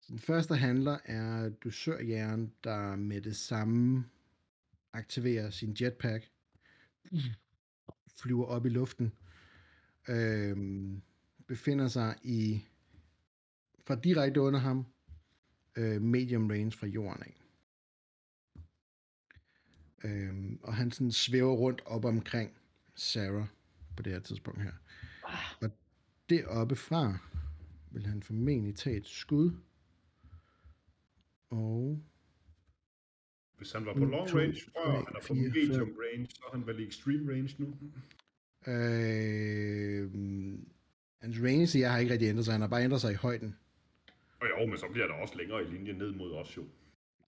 Så 0.00 0.06
den 0.12 0.18
første 0.18 0.56
handler 0.56 0.98
er 1.04 1.48
Dusør 1.48 1.98
Jern, 1.98 2.52
der 2.64 2.96
med 2.96 3.20
det 3.20 3.36
samme 3.36 4.04
aktiverer 4.92 5.50
sin 5.50 5.76
jetpack, 5.80 6.30
flyver 8.22 8.44
op 8.44 8.66
i 8.66 8.68
luften. 8.68 9.12
øh, 10.08 10.56
befinder 11.46 11.88
sig 11.88 12.16
i 12.22 12.64
fra 13.86 13.94
direkte 13.94 14.40
under 14.40 14.60
ham, 14.60 14.86
øh, 15.76 16.02
medium 16.02 16.50
range 16.50 16.72
fra 16.72 16.86
jorden 16.86 17.22
af. 17.22 17.45
Øhm, 20.06 20.58
og 20.62 20.74
han 20.74 20.90
sådan 20.90 21.12
svæver 21.12 21.52
rundt 21.52 21.82
op 21.86 22.04
omkring 22.04 22.50
Sarah 22.94 23.46
på 23.96 24.02
det 24.02 24.12
her 24.12 24.20
tidspunkt 24.20 24.62
her. 24.62 24.72
Og 25.62 25.70
deroppe 26.30 26.76
fra 26.76 27.18
vil 27.90 28.06
han 28.06 28.22
formentlig 28.22 28.74
tage 28.76 28.96
et 28.96 29.06
skud. 29.06 29.50
Og 31.50 32.02
Hvis 33.56 33.72
han 33.72 33.86
var 33.86 33.92
på 33.94 34.04
long 34.04 34.28
to, 34.28 34.38
range 34.38 34.60
før, 34.60 34.84
tre, 34.84 34.92
han 34.92 35.16
er 35.16 35.20
på 35.20 35.34
fire, 35.34 35.48
medium 35.48 35.88
range, 35.98 36.26
så 36.30 36.42
er 36.52 36.56
han 36.56 36.66
vel 36.66 36.80
i 36.80 36.86
extreme 36.88 37.32
range 37.32 37.54
nu. 37.58 37.66
øh, 38.72 40.12
hans 41.22 41.36
range, 41.42 41.78
jeg 41.78 41.92
har 41.92 41.98
ikke 41.98 42.12
rigtig 42.12 42.28
ændret 42.28 42.44
sig. 42.44 42.52
Han 42.54 42.60
har 42.60 42.68
bare 42.68 42.84
ændret 42.84 43.00
sig 43.00 43.12
i 43.12 43.14
højden. 43.14 43.56
Og 44.40 44.46
jo, 44.48 44.66
men 44.66 44.78
så 44.78 44.86
bliver 44.92 45.06
der 45.06 45.14
også 45.14 45.34
længere 45.38 45.62
i 45.62 45.66
linje 45.66 45.92
ned 45.92 46.12
mod 46.12 46.32
os 46.32 46.56
jo. 46.56 46.64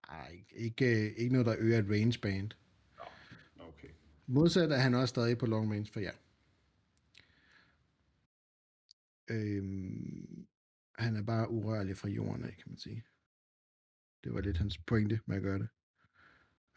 Nej, 0.08 0.30
ikke, 0.32 0.56
ikke, 0.56 1.14
ikke 1.14 1.32
noget, 1.32 1.46
der 1.46 1.54
øger 1.58 1.78
et 1.78 1.90
range 1.90 2.18
band. 2.22 2.50
Modsat 4.30 4.72
er 4.72 4.76
han 4.76 4.94
også 4.94 5.06
stadig 5.06 5.38
på 5.38 5.46
long 5.46 5.72
range 5.72 5.92
for 5.92 6.00
jer. 6.00 6.12
Øhm, 9.30 10.46
han 10.98 11.16
er 11.16 11.22
bare 11.22 11.50
urørlig 11.50 11.96
fra 11.96 12.08
jorden 12.08 12.44
af, 12.44 12.56
kan 12.56 12.64
man 12.66 12.78
sige. 12.78 13.04
Det 14.24 14.34
var 14.34 14.40
lidt 14.40 14.56
hans 14.58 14.78
pointe 14.78 15.20
med 15.26 15.36
at 15.36 15.42
gøre 15.42 15.58
det. 15.58 15.68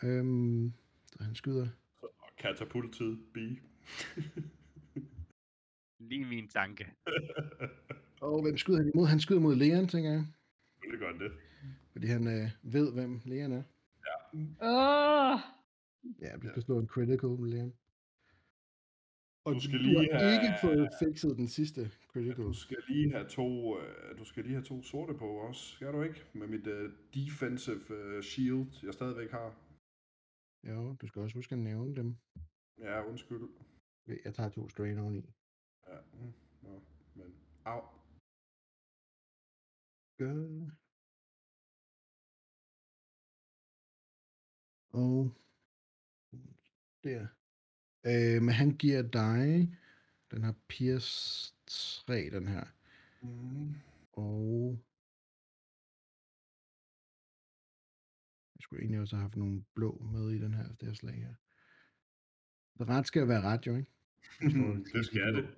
Øhm, 0.04 0.74
så 1.06 1.24
han 1.24 1.36
skyder. 1.36 1.68
Og 2.02 2.30
katapulttid, 2.38 3.18
B. 3.34 3.38
Lige 6.00 6.26
min 6.26 6.48
tanke. 6.48 6.86
Og 8.22 8.42
hvem 8.42 8.58
skyder 8.58 8.78
han 8.78 8.92
imod? 8.94 9.08
Han 9.08 9.20
skyder 9.20 9.40
mod 9.42 9.56
Leon, 9.56 9.88
tænker 9.88 10.12
jeg. 10.12 10.26
Selvfølgelig 10.74 11.00
gør 11.00 11.12
han 11.12 11.20
det. 11.20 11.32
Fordi 11.92 12.08
han 12.08 12.28
øh, 12.28 12.50
ved, 12.74 12.94
hvem 12.94 13.22
Leon 13.26 13.52
er. 13.52 13.64
Åh, 14.62 15.40
Ja, 16.26 16.38
vi 16.42 16.48
skal 16.48 16.62
slå 16.64 16.80
en 16.80 16.88
critical 16.88 17.30
Leon. 17.54 17.74
Og 19.46 19.52
Du 19.56 19.60
skal 19.66 19.78
du 19.80 19.84
lige 19.84 20.12
har 20.14 20.20
have- 20.20 20.34
ikke 20.38 20.54
fået 20.66 20.90
fikset 21.04 21.38
den 21.42 21.48
sidste 21.58 21.82
critical. 22.12 22.46
Du 22.46 22.54
skal 22.54 22.78
lige 22.88 23.12
have 23.12 23.28
to, 23.40 23.48
øh, 23.80 24.18
du 24.20 24.24
skal 24.26 24.44
lige 24.44 24.54
have 24.60 24.66
to 24.74 24.78
sorte 24.84 25.14
på 25.14 25.28
også, 25.48 25.62
skal 25.76 25.94
du 25.94 26.02
ikke? 26.02 26.20
Med 26.34 26.48
mit 26.48 26.68
uh, 26.68 26.86
defensive 27.20 27.84
uh, 28.00 28.22
shield, 28.32 28.68
jeg 28.86 28.94
stadigvæk 28.94 29.32
har. 29.32 29.50
Jo, 30.70 30.96
du 31.02 31.08
skal 31.08 31.22
også 31.22 31.36
huske 31.38 31.54
at 31.56 31.60
nævne 31.60 31.96
dem. 31.96 32.10
Ja, 32.78 32.96
undskyld. 33.10 33.46
Jeg 34.26 34.34
tager 34.36 34.50
to 34.50 34.70
strain 34.70 34.98
oveni. 34.98 35.24
Ja, 35.88 35.98
mm, 36.14 36.34
nå, 36.62 36.82
men 37.16 37.30
au. 37.66 37.82
Gør. 40.18 40.70
Og 44.94 45.32
der. 47.04 47.28
Øh, 48.06 48.42
men 48.42 48.50
han 48.50 48.78
giver 48.78 49.02
dig, 49.02 49.70
den 50.32 50.44
har 50.44 50.56
Pierce 50.68 51.54
3, 51.68 52.30
den 52.30 52.48
her. 52.48 52.66
Mm. 53.22 53.76
Og 54.14 54.80
jeg 58.56 58.62
skulle 58.62 58.82
egentlig 58.82 59.02
også 59.02 59.16
have 59.16 59.22
haft 59.22 59.36
nogle 59.36 59.64
blå 59.74 60.10
med 60.12 60.32
i 60.32 60.42
den 60.42 60.54
her, 60.54 60.68
det 60.68 60.88
her 60.88 60.94
slag 60.94 61.16
her. 61.16 61.34
Ret 62.86 63.08
skal 63.08 63.28
være 63.28 63.42
ret, 63.42 63.68
jo, 63.68 63.76
ikke? 63.76 63.92
det 64.94 65.06
skal 65.06 65.36
det. 65.36 65.50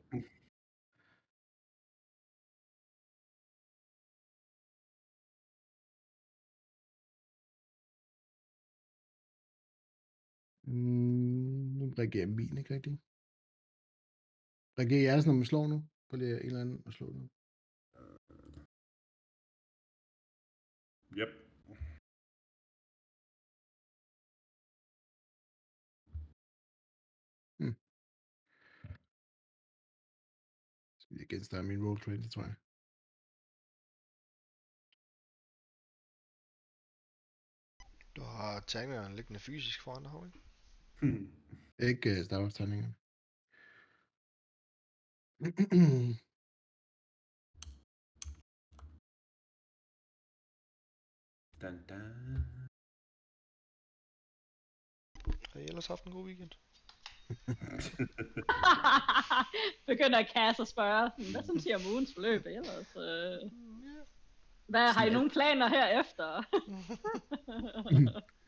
Mm, 10.74 11.78
nu 11.78 11.86
reagerer 12.00 12.28
min 12.28 12.58
ikke 12.58 12.74
rigtigt. 12.74 12.98
Reagerer 14.80 15.04
jeres, 15.10 15.26
når 15.26 15.34
man 15.34 15.46
slår 15.46 15.68
nu? 15.68 15.78
På 16.10 16.16
lige 16.16 16.40
en 16.42 16.46
eller 16.46 16.62
anden 16.62 16.84
at 16.88 16.94
slå 16.94 17.08
nu. 17.20 17.26
Yep. 21.20 21.32
Skal 31.02 31.18
vi 31.18 31.24
igen 31.24 31.44
starte 31.44 31.68
min 31.68 31.84
roll 31.86 32.00
20, 32.00 32.30
tror 32.34 32.44
jeg. 32.50 32.56
Du 38.16 38.22
har 38.22 38.60
terningerne 38.68 39.16
liggende 39.16 39.40
fysisk 39.40 39.84
foran 39.84 40.04
dig, 40.04 40.12
har 40.12 40.20
du 40.20 40.26
ikke? 40.26 40.43
Ikke 41.80 42.20
uh, 42.20 42.26
Star 42.26 42.42
Wars 42.42 42.54
tegningerne. 42.54 42.96
Dan, 51.62 51.86
dan. 51.90 52.02
Har 55.52 55.60
I 55.60 55.64
ellers 55.64 55.88
haft 55.88 56.06
en 56.06 56.12
god 56.12 56.26
weekend? 56.26 56.52
Begynder 59.88 60.20
at 60.20 60.32
kasse 60.34 60.62
og 60.62 60.68
spørge, 60.68 61.10
sådan, 61.10 61.32
hvad 61.32 61.44
som 61.44 61.60
siger 61.60 61.76
om 61.76 61.86
ugens 61.92 62.14
forløb 62.14 62.46
ellers? 62.46 62.96
Øh, 62.96 63.52
hvad, 64.68 64.94
har 64.94 65.06
I 65.06 65.10
nogle 65.10 65.30
planer 65.30 65.68
herefter? 65.68 66.44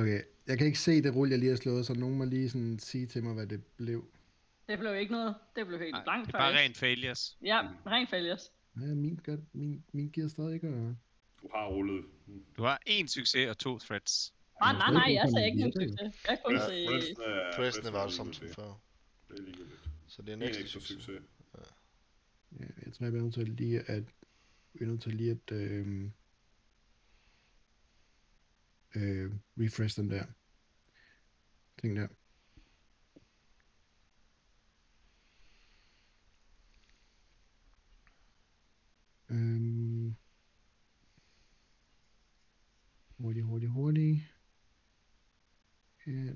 okay, 0.00 0.20
jeg 0.46 0.58
kan 0.58 0.66
ikke 0.66 0.78
se 0.78 1.02
det 1.02 1.14
rulle, 1.14 1.30
jeg 1.32 1.38
lige 1.38 1.48
har 1.50 1.56
slået, 1.56 1.86
så 1.86 1.94
nogen 1.94 2.18
må 2.18 2.24
lige 2.24 2.50
sådan 2.50 2.78
sige 2.78 3.06
til 3.06 3.24
mig, 3.24 3.34
hvad 3.34 3.46
det 3.46 3.64
blev. 3.64 4.04
det 4.68 4.78
blev 4.78 4.96
ikke 4.96 5.12
noget. 5.12 5.34
Det 5.56 5.66
blev 5.66 5.78
helt 5.78 5.92
Nej, 5.92 6.04
blankt 6.04 6.26
det 6.26 6.34
er 6.34 6.38
bare 6.38 6.52
faktisk. 6.52 6.64
rent 6.68 6.76
failures. 6.76 7.38
Ja, 7.42 7.60
rent 7.86 8.10
failures. 8.10 8.52
Ja, 8.80 8.86
min, 8.86 9.20
gør, 9.24 9.36
min, 9.52 9.84
min 9.92 10.08
giver 10.08 10.28
stadig 10.28 10.54
ikke 10.54 10.66
at... 10.66 10.94
Du 11.42 11.48
har 11.54 11.66
rullet. 11.66 12.04
Du 12.56 12.62
har 12.62 12.80
én 12.88 13.06
succes 13.06 13.48
og 13.48 13.58
to 13.58 13.78
threats. 13.78 14.34
Nej, 14.60 14.72
må 14.72 14.78
nej, 14.78 14.88
stadig 14.88 14.92
nej, 14.92 15.12
jeg 15.14 15.22
komme 15.24 15.46
ikke 15.46 15.58
nogen 15.58 15.72
succes. 15.72 15.98
Jeg 16.00 16.12
kan 16.28 16.38
kun 16.44 16.54
Ja, 16.54 16.66
se... 16.68 16.84
Er- 16.84 17.56
Fredsen 17.56 17.92
var 17.92 18.04
er 18.04 18.08
som 18.08 18.32
før. 18.32 18.80
Det 19.28 19.38
er 19.38 19.42
ligegyldigt. 19.42 19.80
Så 20.06 20.22
det 20.22 20.42
er 20.42 20.48
ekstra 20.48 20.66
succes. 20.66 20.88
succes. 21.04 21.22
Ja, 22.60 22.64
jeg 22.84 22.92
tror, 22.92 23.04
jeg 23.06 23.12
bliver 23.12 23.22
nødt 23.24 23.34
til 23.34 23.48
lige 23.48 23.80
at... 23.80 24.04
Jeg 24.74 24.80
er 24.80 24.86
nødt 24.86 25.02
til 25.02 25.14
lige 25.14 25.30
at... 25.30 25.52
Øh, 25.52 26.10
øh, 28.96 29.32
refresh 29.58 30.00
den 30.00 30.10
der. 30.10 30.26
Ting 31.78 31.96
der. 31.96 32.08
Øhm, 39.30 40.16
hurtig, 43.18 43.42
hurtig, 43.42 43.68
hurtig. 43.68 44.28
Ja. 46.06 46.34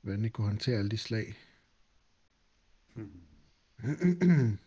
Hvordan 0.00 0.22
jeg 0.22 0.32
kunne 0.32 0.46
håndtere 0.46 0.78
alle 0.78 0.90
de 0.90 0.98
slag. 0.98 1.34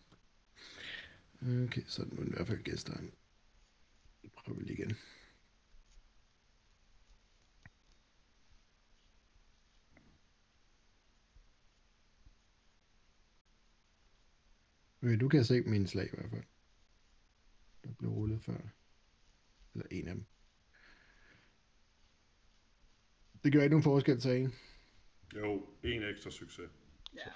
okay, 1.41 1.83
så 1.87 2.01
er 2.01 2.05
det 2.05 2.13
nu 2.13 2.23
i 2.25 2.29
hvert 2.29 2.47
fald 2.47 2.63
gæsteren. 2.63 3.13
Vi 4.21 4.29
prøver 4.29 4.59
lige 4.59 4.73
igen. 4.73 4.97
Okay, 15.03 15.19
du 15.19 15.29
kan 15.29 15.45
se 15.45 15.61
mine 15.61 15.87
slag 15.87 16.05
i 16.05 16.15
hvert 16.15 16.29
fald. 16.29 16.43
Der 17.83 17.93
blev 17.93 18.11
rullet 18.11 18.43
før. 18.43 18.57
Eller 19.73 19.87
en 19.91 20.07
af 20.07 20.15
dem. 20.15 20.25
Det 23.43 23.53
gør 23.53 23.61
ikke 23.61 23.69
nogen 23.69 23.83
forskel, 23.83 24.21
sagde 24.21 24.41
I. 24.41 24.47
Jo, 25.35 25.69
en 25.83 26.03
ekstra 26.03 26.31
succes. 26.31 26.69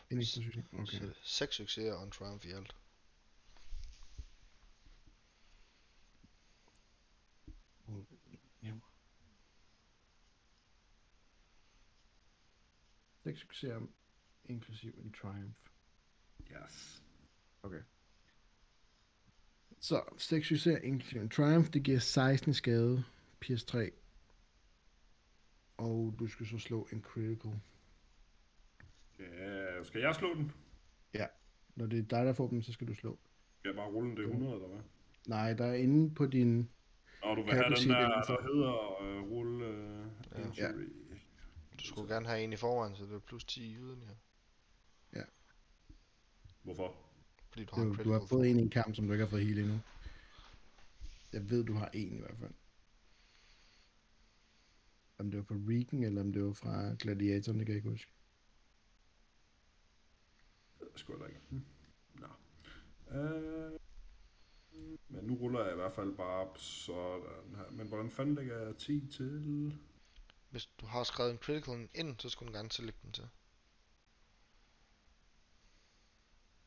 En 0.10 0.18
ekstra 0.18 0.42
succes. 0.42 0.66
Okay. 0.74 0.98
Så 0.98 1.14
seks 1.24 1.56
succeser 1.56 1.94
og 1.94 2.04
en 2.04 2.12
triumph 2.12 2.46
i 2.46 2.52
alt. 2.52 2.76
Seks 13.24 13.40
succeser, 13.40 13.80
inklusiv 14.46 14.94
en 15.04 15.12
triumph. 15.22 15.54
Yes. 16.52 17.04
Okay. 17.64 17.82
Så, 19.80 20.04
6 20.18 20.48
succes, 20.48 20.80
inklusive 20.84 21.22
en 21.22 21.30
triumph, 21.30 21.70
det 21.70 21.84
giver 21.84 22.00
16 22.00 22.52
i 22.52 22.54
skade, 22.54 23.04
PS3. 23.46 23.90
Og 25.78 26.16
du 26.20 26.28
skal 26.28 26.46
så 26.46 26.58
slå 26.58 26.88
en 26.94 27.02
critical. 27.02 27.52
Ja, 29.20 29.84
skal 29.84 30.02
jeg 30.02 30.16
slå 30.16 30.34
den? 30.36 30.52
Når 31.76 31.86
det 31.86 32.00
er 32.00 32.04
dig, 32.04 32.26
der 32.26 32.34
får 32.34 32.48
dem, 32.48 32.62
så 32.62 32.74
skal 32.74 32.88
du 32.88 32.94
slå. 32.96 33.20
Skal 33.60 33.70
jeg 33.70 33.76
bare 33.76 33.88
rulle 33.88 34.10
den 34.10 34.18
det 34.18 34.26
100, 34.26 34.54
eller 34.54 34.68
hvad? 34.68 34.80
Nej, 35.28 35.54
der 35.54 35.66
er 35.66 35.74
inde 35.74 36.16
på 36.16 36.26
din... 36.26 36.70
Nå, 37.24 37.36
du 37.36 37.44
vil 37.44 37.54
have 37.54 37.66
den 37.76 37.90
der, 37.90 38.22
der 38.22 38.42
hedder 38.42 39.02
øh, 39.02 39.22
rulle 39.32 39.66
øh, 39.66 40.06
Ja. 40.58 40.70
injury. 40.70 40.90
Du 41.82 41.88
skulle 41.88 42.14
gerne 42.14 42.28
have 42.28 42.44
en 42.44 42.54
i 42.54 42.56
forvejen, 42.56 42.96
så 42.96 43.04
det 43.04 43.14
er 43.14 43.20
plus 43.20 43.46
10 43.46 43.76
yderligere. 43.76 44.16
Hvorfor? 46.64 46.96
Fordi 47.50 47.66
du 47.66 47.76
har 47.76 47.84
Du, 47.84 48.04
du 48.04 48.12
har 48.12 48.26
fået 48.30 48.50
en 48.50 48.60
i 48.60 48.62
en 48.62 48.70
kamp, 48.70 48.96
som 48.96 49.06
du 49.08 49.14
ikke 49.14 49.26
har 49.26 49.30
fået 49.30 49.46
hele 49.46 49.62
endnu. 49.62 49.80
Jeg 51.34 51.50
ved, 51.50 51.64
du 51.64 51.74
har 51.74 51.90
en 51.94 52.16
i 52.16 52.20
hvert 52.20 52.38
fald. 52.38 52.54
Om 55.18 55.32
det 55.32 55.38
var 55.38 55.44
fra 55.44 55.56
Regan, 55.56 56.04
eller 56.04 56.22
om 56.22 56.34
det 56.34 56.44
var 56.44 56.54
fra 56.54 56.96
Gladiatoren, 57.00 57.60
det 57.60 57.66
kan 57.66 57.74
jeg 57.74 57.78
ikke 57.78 57.90
huske. 57.90 58.12
Det 60.80 61.10
ved 61.10 61.16
jeg 61.20 61.28
ikke. 61.28 61.42
Hm. 61.50 61.62
Nå. 62.14 62.28
Øh, 63.18 63.80
men 65.08 65.24
nu 65.24 65.36
ruller 65.36 65.64
jeg 65.64 65.72
i 65.72 65.76
hvert 65.76 65.94
fald 65.94 66.16
bare 66.16 66.48
op 66.48 66.58
sådan 66.58 67.56
her. 67.56 67.72
Men 67.72 67.88
hvordan 67.88 68.10
fanden 68.12 68.36
lægger 68.36 68.58
jeg 68.58 68.78
10 68.78 69.08
til? 69.08 69.78
Hvis 70.52 70.66
du 70.66 70.86
har 70.86 71.04
skrevet 71.04 71.32
en 71.32 71.38
critical 71.38 71.90
ind, 71.96 72.20
så 72.20 72.30
skulle 72.30 72.52
du 72.54 72.58
gerne 72.58 72.70
tillægge 72.70 73.00
den 73.04 73.12
til. 73.12 73.30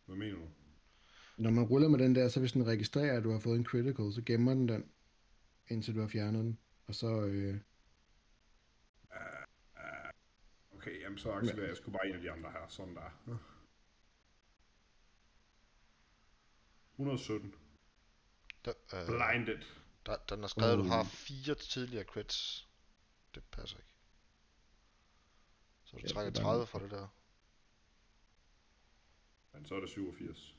Hvad 0.06 0.16
mener 0.16 0.36
du? 0.38 0.48
Når 1.36 1.50
man 1.50 1.64
ruller 1.64 1.88
med 1.88 1.98
den 1.98 2.14
der, 2.14 2.28
så 2.28 2.40
hvis 2.40 2.52
den 2.52 2.66
registrerer, 2.66 3.16
at 3.16 3.24
du 3.24 3.30
har 3.32 3.38
fået 3.40 3.58
en 3.58 3.64
critical, 3.66 4.12
så 4.12 4.22
gemmer 4.26 4.54
den 4.54 4.68
den, 4.68 4.90
indtil 5.68 5.94
du 5.94 6.00
har 6.00 6.08
fjernet 6.08 6.44
den. 6.44 6.58
Og 6.86 6.94
så, 6.94 7.06
øh, 7.20 7.60
Okay, 10.74 11.00
jamen 11.00 11.18
så 11.18 11.32
accelererer 11.32 11.66
jeg 11.68 11.76
sgu 11.76 11.90
bare 11.90 12.06
en 12.08 12.14
af 12.14 12.20
de 12.20 12.30
andre 12.30 12.50
her. 12.50 12.68
Sådan 12.68 12.94
der. 12.96 13.10
Nå. 13.26 13.36
117. 16.98 17.54
Der, 18.64 18.72
øh, 18.94 19.06
Blinded. 19.06 19.62
der, 20.06 20.16
den 20.16 20.40
har 20.40 20.46
skrevet, 20.48 20.72
at 20.72 20.78
du 20.78 20.84
har 20.84 21.00
Uh. 21.00 21.06
fire 21.06 21.54
tidligere 21.54 22.04
crits. 22.04 22.68
Det 23.34 23.44
passer 23.52 23.76
ikke. 23.78 23.94
Så 25.84 25.96
du 25.96 26.00
Ja, 26.02 26.08
trækker 26.08 26.30
det 26.30 26.38
er 26.38 26.42
30 26.42 26.66
for 26.66 26.78
det 26.78 26.90
der. 26.90 27.08
Men 29.52 29.66
så 29.66 29.74
er 29.74 29.80
det 29.80 29.88
87. 29.88 30.56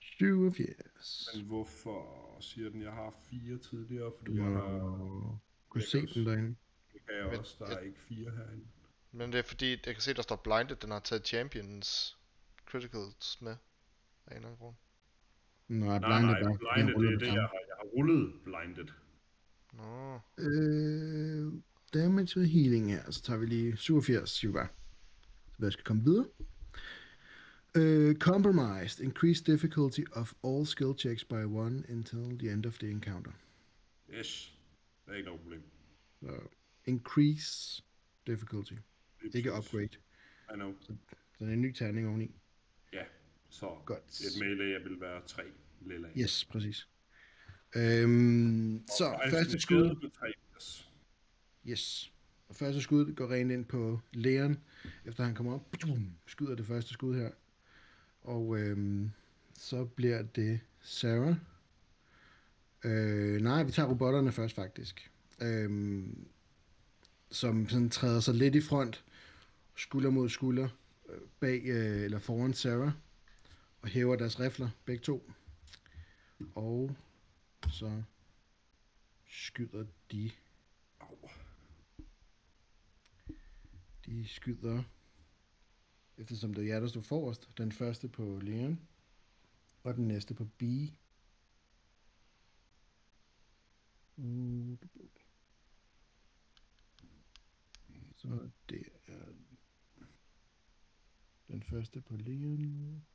87. 0.00 1.28
Men 1.34 1.46
hvorfor 1.46 2.36
siger 2.40 2.70
den, 2.70 2.82
jeg 2.82 2.92
har 2.92 3.10
fire 3.30 3.58
tidligere? 3.58 4.12
Fordi 4.18 4.30
Du 4.30 4.36
jeg 4.42 4.44
må 4.50 4.58
har... 4.60 5.38
kunne 5.68 5.82
se 5.82 6.06
den 6.06 6.26
derinde. 6.26 6.56
Det 6.92 7.00
kan 7.06 7.14
jeg 7.16 7.26
Men- 7.30 7.38
også. 7.38 7.56
Der 7.64 7.66
er 7.76 7.78
ikke 7.80 8.00
fire 8.00 8.30
herinde. 8.30 8.66
Men 9.12 9.32
det 9.32 9.38
er 9.38 9.42
fordi, 9.42 9.70
jeg 9.70 9.94
kan 9.94 10.00
se, 10.00 10.14
der 10.14 10.22
står 10.22 10.36
blinded, 10.36 10.76
den 10.76 10.90
har 10.90 11.00
taget 11.00 11.26
champions 11.26 12.18
criticals 12.66 13.40
med. 13.40 13.56
Af 14.26 14.30
en 14.30 14.36
eller 14.36 14.46
anden 14.48 14.58
grund. 14.58 14.76
Nej, 15.68 15.98
Nej, 15.98 15.98
blinded 15.98 16.34
nej, 16.62 16.78
han 16.78 16.86
blinded, 16.86 17.08
det 17.08 17.14
er 17.14 17.18
det, 17.18 17.26
jeg 17.26 17.32
har. 17.42 17.58
Jeg 17.68 17.76
har 17.76 17.84
rullet 17.96 18.40
blinded. 18.44 18.88
Nå, 19.78 20.20
Øh, 20.38 21.52
damage 21.94 22.40
og 22.40 22.46
healing 22.46 22.90
her, 22.90 23.10
så 23.10 23.22
tager 23.22 23.38
vi 23.38 23.46
lige 23.46 23.76
87, 23.76 24.30
siger 24.30 24.50
vi 24.50 24.52
bare. 24.52 24.68
Så 25.58 25.64
jeg 25.64 25.72
skal 25.72 25.84
komme 25.84 26.04
videre. 26.04 26.26
Uh, 27.78 28.14
compromised. 28.16 29.04
Increase 29.04 29.44
difficulty 29.44 30.00
of 30.12 30.32
all 30.44 30.66
skill 30.66 30.92
checks 30.98 31.24
by 31.24 31.44
one 31.44 31.84
until 31.90 32.38
the 32.38 32.52
end 32.52 32.66
of 32.66 32.78
the 32.78 32.90
encounter. 32.90 33.32
Yes. 34.10 34.54
Det 35.06 35.12
er 35.12 35.16
ikke 35.16 35.26
noget 35.26 35.40
problem. 35.40 35.62
Så 36.20 36.40
increase 36.84 37.82
difficulty. 38.26 38.72
Det 39.22 39.34
er 39.34 39.38
Ikke 39.38 39.52
upgrade. 39.52 39.84
I 40.50 40.54
know. 40.54 40.74
Så 40.80 40.92
det 41.38 41.48
er 41.48 41.52
en 41.52 41.62
ny 41.62 41.72
terning 41.72 42.08
oveni. 42.08 42.30
Ja, 42.92 43.04
så 43.48 43.76
Godt. 43.86 44.20
et 44.20 44.40
melee 44.40 44.82
vil 44.82 45.00
være 45.00 45.22
3 45.26 45.42
lilla. 45.80 46.08
Yes, 46.18 46.44
præcis. 46.44 46.88
Øhm, 47.76 48.82
så 48.98 49.04
Og 49.04 49.20
første 49.30 49.60
skud. 49.60 49.84
skade 49.88 49.94
på 49.94 50.16
3. 50.18 50.26
Yes. 51.68 52.12
Og 52.48 52.56
første 52.56 52.80
skud 52.80 53.14
går 53.14 53.30
rent 53.32 53.52
ind 53.52 53.64
på 53.64 54.00
Leon, 54.12 54.58
efter 55.04 55.24
han 55.24 55.34
kommer 55.34 55.54
op. 55.54 55.70
Boom, 55.70 56.12
skyder 56.26 56.54
det 56.54 56.66
første 56.66 56.92
skud 56.92 57.14
her. 57.16 57.30
Og 58.22 58.58
øhm, 58.58 59.10
så 59.58 59.84
bliver 59.84 60.22
det 60.22 60.60
Sarah. 60.80 61.34
Øh, 62.84 63.40
nej, 63.40 63.62
vi 63.62 63.72
tager 63.72 63.88
robotterne 63.88 64.32
først 64.32 64.54
faktisk. 64.54 65.10
Øhm, 65.40 66.26
som 67.30 67.68
sådan 67.68 67.90
træder 67.90 68.20
sig 68.20 68.34
lidt 68.34 68.54
i 68.54 68.60
front, 68.60 69.04
skulder 69.76 70.10
mod 70.10 70.28
skulder, 70.28 70.68
øh, 71.08 71.18
bag 71.40 71.62
øh, 71.64 72.02
eller 72.04 72.18
foran 72.18 72.54
Sarah, 72.54 72.92
og 73.82 73.88
hæver 73.88 74.16
deres 74.16 74.40
rifler, 74.40 74.68
begge 74.84 75.02
to. 75.02 75.30
Og 76.54 76.96
så 77.66 78.02
skyder 79.26 79.86
de 80.12 80.30
Au. 81.00 81.28
De 84.06 84.28
skyder, 84.28 84.82
eftersom 86.16 86.54
det 86.54 86.64
er 86.64 86.68
jer, 86.68 86.80
der 86.80 86.88
stod 86.88 87.02
forrest, 87.02 87.58
den 87.58 87.72
første 87.72 88.08
på 88.08 88.38
Leon, 88.42 88.88
og 89.82 89.94
den 89.94 90.08
næste 90.08 90.34
på 90.34 90.44
B. 90.44 90.62
Mm. 94.16 94.78
Så 98.16 98.50
det 98.68 98.88
er 99.06 99.32
den 101.48 101.62
første 101.62 102.00
på 102.00 102.16
Leon. 102.16 103.06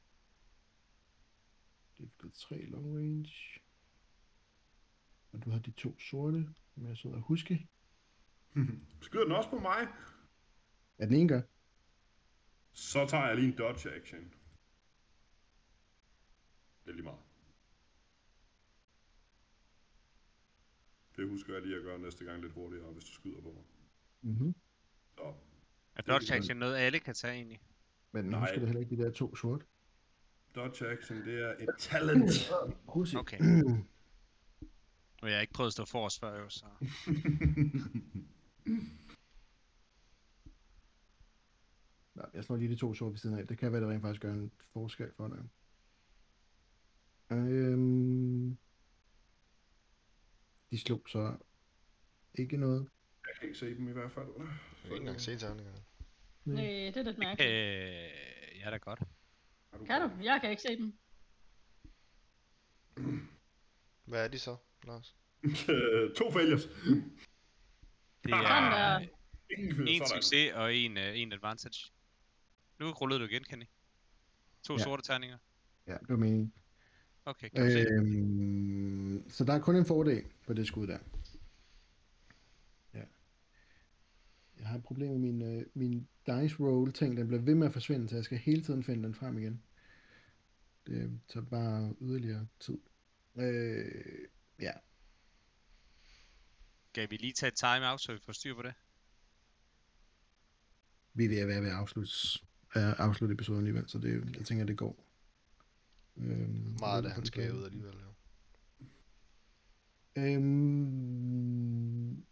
Difficult 1.97 2.33
3 2.33 2.65
long 2.65 2.97
range. 2.97 3.61
Og 5.33 5.45
du 5.45 5.49
har 5.51 5.59
de 5.59 5.71
to 5.71 5.99
sorte, 5.99 6.47
som 6.73 6.85
jeg 6.87 6.97
sidder 6.97 7.15
og 7.15 7.21
huske. 7.21 7.67
Skyder 9.01 9.23
den 9.23 9.31
også 9.31 9.49
på 9.49 9.59
mig? 9.59 9.87
Er 10.97 11.05
den 11.05 11.15
ene 11.15 11.29
gør? 11.29 11.41
Så 12.71 13.05
tager 13.07 13.27
jeg 13.27 13.35
lige 13.35 13.47
en 13.47 13.57
dodge 13.57 13.91
action. 13.95 14.21
Det 16.85 16.89
er 16.89 16.93
lige 16.93 17.03
meget. 17.03 17.19
Det 21.15 21.29
husker 21.29 21.53
jeg 21.53 21.61
lige 21.61 21.75
at 21.77 21.83
gøre 21.83 21.99
næste 21.99 22.25
gang 22.25 22.41
lidt 22.41 22.53
hurtigere, 22.53 22.91
hvis 22.91 23.03
du 23.03 23.11
skyder 23.11 23.41
på 23.41 23.51
mig. 23.51 23.63
Mhm. 24.21 24.55
Så, 25.17 25.33
Er 25.95 26.01
dodge 26.01 26.33
action 26.35 26.57
noget, 26.57 26.75
alle 26.75 26.99
kan 26.99 27.13
tage 27.13 27.33
egentlig? 27.33 27.61
Men 28.11 28.25
Nej. 28.25 28.31
Nej. 28.31 28.39
husker 28.39 28.59
du 28.59 28.65
heller 28.65 28.81
ikke 28.81 28.95
de 28.95 29.03
der 29.03 29.11
to 29.11 29.35
sorte? 29.35 29.65
dodge 30.55 30.87
action, 30.87 31.17
det 31.25 31.41
er 31.43 31.51
et 31.59 31.69
talent. 31.77 32.51
Okay. 33.15 33.39
Og 35.23 35.29
jeg 35.29 35.37
har 35.37 35.41
ikke 35.41 35.53
prøvet 35.53 35.67
at 35.67 35.73
stå 35.73 35.85
forrest 35.85 36.19
før 36.19 36.39
jo, 36.39 36.49
så... 36.49 36.65
Nej, 42.15 42.29
jeg 42.33 42.43
slår 42.43 42.55
lige 42.55 42.69
de 42.69 42.75
to 42.75 42.93
sorte 42.93 43.11
ved 43.11 43.17
siden 43.17 43.39
af. 43.39 43.47
Det 43.47 43.57
kan 43.57 43.71
være, 43.71 43.81
det 43.81 43.89
rent 43.89 44.01
faktisk 44.01 44.21
gør 44.21 44.33
en 44.33 44.51
forskel 44.73 45.11
for 45.17 45.27
dig. 45.27 45.37
Øhm, 47.37 48.57
de 50.71 50.79
slog 50.79 51.01
så 51.07 51.37
ikke 52.33 52.57
noget. 52.57 52.89
jeg 53.27 53.35
kan 53.39 53.47
ikke 53.47 53.59
se 53.59 53.75
dem 53.75 53.87
i 53.87 53.91
hvert 53.91 54.11
fald. 54.11 54.27
jeg 54.37 54.47
kan 54.81 54.91
ikke 54.91 54.97
engang 54.97 55.21
se 55.21 55.37
terningerne. 55.37 55.83
Nej, 56.45 56.63
det 56.63 56.97
er 56.97 57.03
lidt 57.03 57.17
mærkeligt. 57.17 57.51
Øh, 57.51 58.59
ja, 58.59 58.71
da 58.71 58.77
godt. 58.77 58.99
Har 59.71 59.77
du 59.77 59.85
Kan 59.85 60.01
du? 60.01 60.09
Jeg 60.23 60.41
kan 60.41 60.49
ikke 60.49 60.61
se 60.61 60.77
dem. 60.77 60.97
Hvad 64.05 64.23
er 64.23 64.27
de 64.27 64.39
så, 64.39 64.57
Lars? 64.87 65.15
Øh, 65.43 66.13
to 66.17 66.31
failures. 66.31 66.63
Det 68.23 68.29
Sådan 68.29 68.73
er. 68.73 69.07
Ingen 69.57 69.87
en 69.87 70.01
succes 70.15 70.51
og 70.53 70.75
en, 70.75 70.97
uh, 70.97 71.19
en 71.19 71.33
advantage. 71.33 71.91
Nu 72.79 72.91
rullede 72.91 73.19
du 73.19 73.25
igen, 73.25 73.43
Kenny. 73.43 73.65
To 74.63 74.73
Ja. 74.73 74.83
sorte 74.83 75.03
terninger. 75.03 75.37
Ja, 75.87 75.93
det 75.93 76.09
var 76.09 76.15
meningen. 76.17 76.53
Okay, 77.25 77.49
kan 77.49 77.65
du 77.65 77.71
se? 77.71 77.79
Øhm, 77.79 79.29
så 79.29 79.43
der 79.43 79.53
er 79.53 79.59
kun 79.59 79.75
en 79.75 79.85
fordel 79.85 80.23
på 80.47 80.53
det 80.53 80.67
skud 80.67 80.87
der. 80.87 80.97
Ja. 82.93 83.03
Jeg 84.59 84.67
har 84.67 84.77
et 84.77 84.83
problem 84.83 85.09
med 85.09 85.17
min, 85.19 85.41
øh, 85.59 85.65
min 85.73 86.07
dice 86.25 86.55
roll 86.59 86.93
ting. 86.93 87.17
Den 87.17 87.27
bliver 87.27 87.41
ved 87.41 87.55
med 87.55 87.67
at 87.67 87.73
forsvinde, 87.73 88.09
så 88.09 88.15
jeg 88.15 88.23
skal 88.25 88.37
hele 88.37 88.63
tiden 88.63 88.83
finde 88.83 89.03
den 89.03 89.15
frem 89.15 89.37
igen. 89.37 89.63
Det 90.87 91.19
tager 91.27 91.45
bare 91.45 91.95
yderligere 92.01 92.47
tid. 92.59 92.77
Øh, 93.35 94.27
ja, 94.59 94.71
Skal 96.91 97.11
vi 97.11 97.17
lige 97.17 97.33
tage 97.33 97.47
et 97.47 97.55
time-out, 97.55 98.01
så 98.01 98.13
vi 98.13 98.19
får 98.19 98.33
styr 98.33 98.55
på 98.55 98.61
det? 98.61 98.73
vi 101.13 101.25
er 101.25 101.29
ved 101.29 101.37
at 101.37 101.47
være 101.47 101.61
ved 101.61 101.69
at 101.69 101.75
afslutte, 101.75 102.11
uh, 102.75 102.99
afslutte 102.99 103.33
episoden 103.33 103.59
alligevel, 103.59 103.89
så 103.89 103.97
det, 103.97 104.35
jeg 104.37 104.45
tænker, 104.45 104.65
det 104.65 104.77
går. 104.77 105.05
Øhm, 106.17 106.75
Meget 106.79 107.05
af 107.05 107.11
han 107.11 107.25
skal 107.25 107.53
ud 107.53 107.65
alligevel. 107.65 107.93
Jo. 107.93 108.13
Øhm... 110.21 112.23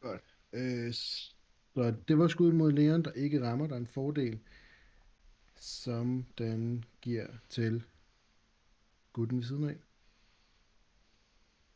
Godt. 0.00 0.22
Øh, 0.52 0.92
så 0.94 1.94
det 2.08 2.18
var 2.18 2.28
skud 2.28 2.52
mod 2.52 2.72
Leon, 2.72 3.02
der 3.02 3.12
ikke 3.12 3.46
rammer. 3.48 3.66
Der 3.66 3.74
er 3.74 3.80
en 3.80 3.86
fordel, 3.86 4.40
som 5.56 6.26
den 6.38 6.84
giver 7.00 7.26
til 7.48 7.84
gutten 9.12 9.38
ved 9.38 9.44
siden 9.44 9.64
af. 9.64 9.76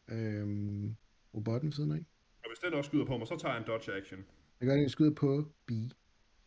Øhm, 0.09 0.97
robotten 1.35 1.67
ved 1.67 1.73
siden 1.73 1.93
af. 1.93 2.05
Og 2.45 2.51
hvis 2.51 2.59
den 2.59 2.75
også 2.75 2.89
skyder 2.89 3.05
på 3.05 3.19
mig, 3.19 3.27
så 3.27 3.37
tager 3.37 3.55
jeg 3.55 3.61
en 3.61 3.67
dodge 3.67 3.93
action. 3.93 4.25
Jeg 4.61 4.67
gør 4.69 4.75
det, 4.75 4.83
jeg 4.83 4.91
skyder 4.91 5.15
på 5.15 5.53
B. 5.67 5.71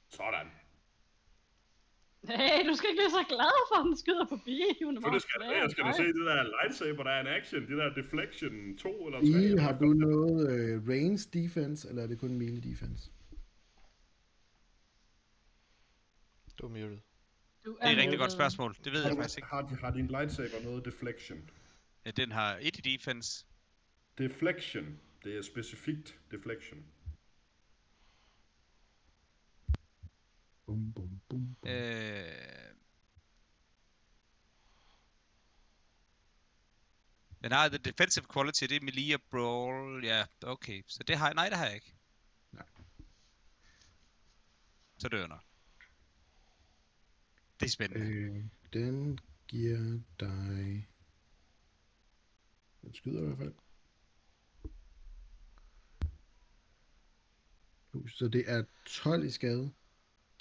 Sådan. 0.10 0.48
Hey, 2.30 2.70
du 2.70 2.74
skal 2.76 2.90
ikke 2.90 3.00
blive 3.02 3.16
så 3.20 3.26
glad 3.36 3.56
for, 3.70 3.78
at 3.82 3.86
den 3.86 3.98
skyder 3.98 4.26
på 4.34 4.38
bi. 4.46 4.60
Hun 4.86 4.98
er 4.98 5.02
For 5.02 5.10
det 5.10 5.22
skal, 5.22 5.36
jeg 5.62 5.72
skal 5.72 5.84
da 5.86 5.92
se 5.92 6.04
det 6.04 6.26
der 6.32 6.44
lightsaber, 6.58 7.04
der 7.04 7.12
er 7.12 7.22
en 7.22 7.28
action. 7.28 7.62
Det 7.62 7.78
der 7.78 7.94
deflection 7.94 8.78
2 8.78 9.08
eller 9.08 9.20
3. 9.20 9.56
B, 9.56 9.60
har 9.60 9.78
du 9.80 9.86
noget 10.08 10.42
øh, 10.54 10.88
range 10.90 11.22
defense, 11.40 11.90
eller 11.90 12.04
er 12.04 12.08
det 12.08 12.20
kun 12.20 12.38
melee 12.38 12.62
defense? 12.62 13.12
Du 16.58 16.66
er 16.66 16.70
muted. 16.70 17.00
Du 17.66 17.72
Det 17.72 17.88
er 17.88 17.90
et 17.90 17.98
rigtig 17.98 18.20
godt 18.20 18.32
spørgsmål. 18.32 18.76
Det 18.84 18.92
ved 18.92 19.02
jeg 19.02 19.10
Har, 19.10 19.16
faktisk 19.16 19.38
ikke. 19.38 19.48
har, 19.48 19.76
har 19.82 19.92
din 19.92 20.08
lightsaber 20.08 20.64
noget 20.64 20.86
deflection? 20.86 21.50
Ja, 22.06 22.12
den 22.12 22.32
har 22.32 22.58
et 22.62 22.78
i 22.78 22.82
defense. 22.82 23.46
Deflection. 24.18 25.00
Det 25.24 25.38
er 25.38 25.42
specifikt 25.42 26.20
deflection. 26.32 26.86
Bum, 30.66 30.94
bum, 30.94 31.22
bum, 31.30 31.56
bum. 31.62 31.70
Øh... 31.70 32.26
Den 37.44 37.52
har 37.52 37.70
the 37.70 37.78
defensive 37.78 38.26
quality, 38.34 38.64
det 38.64 38.76
er 38.76 38.82
melee 38.82 39.16
og 39.16 39.22
brawl. 39.32 40.06
Ja, 40.06 40.26
okay. 40.42 40.84
Så 40.88 41.04
det 41.04 41.18
har 41.18 41.28
jeg... 41.28 41.36
Nej, 41.36 41.50
det 41.50 41.58
har 41.58 41.66
jeg 41.66 41.76
ikke. 41.76 41.96
Nej. 42.52 42.66
Så 44.98 45.08
dør 45.08 45.20
jeg 45.20 45.28
nok. 45.28 45.53
Det 47.60 47.66
er 47.66 47.70
spændende. 47.70 48.06
Øh, 48.06 48.44
den 48.74 49.20
giver 49.48 50.00
dig... 50.20 50.88
Den 52.82 52.94
skyder 52.94 53.22
i 53.22 53.26
hvert 53.26 53.38
fald. 53.38 53.54
Uh, 57.94 58.10
Så 58.10 58.28
det 58.28 58.44
er 58.48 58.64
12 58.86 59.26
i 59.26 59.30
skade. 59.30 59.74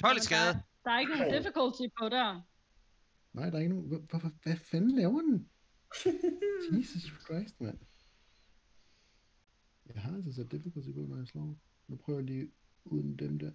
12 0.01 0.17
i 0.17 0.21
skade. 0.21 0.55
Der, 0.55 0.61
der 0.85 0.91
er 0.91 1.01
ikke 1.01 1.13
nogen 1.13 1.35
difficulty 1.35 1.95
på 1.99 2.09
der. 2.09 2.43
Nej, 3.33 3.51
der 3.51 3.57
er 3.57 3.61
ikke 3.61 3.75
nogen... 3.75 3.89
Hvad, 3.89 4.21
hvad, 4.21 4.31
hvad 4.43 4.57
fanden 4.57 4.97
laver 4.97 5.21
den? 5.21 5.49
Jesus 6.79 7.03
Christ, 7.25 7.61
mand. 7.61 7.79
Jeg 9.87 10.03
har 10.03 10.15
altså 10.17 10.33
sat 10.33 10.53
difficulty 10.53 10.91
på, 10.95 11.01
når 11.01 11.17
jeg 11.17 11.27
slår. 11.27 11.57
Nu 11.89 11.97
prøver 11.97 12.19
jeg 12.19 12.27
lige 12.27 12.53
uden 12.85 13.17
dem 13.17 13.39
der. 13.39 13.53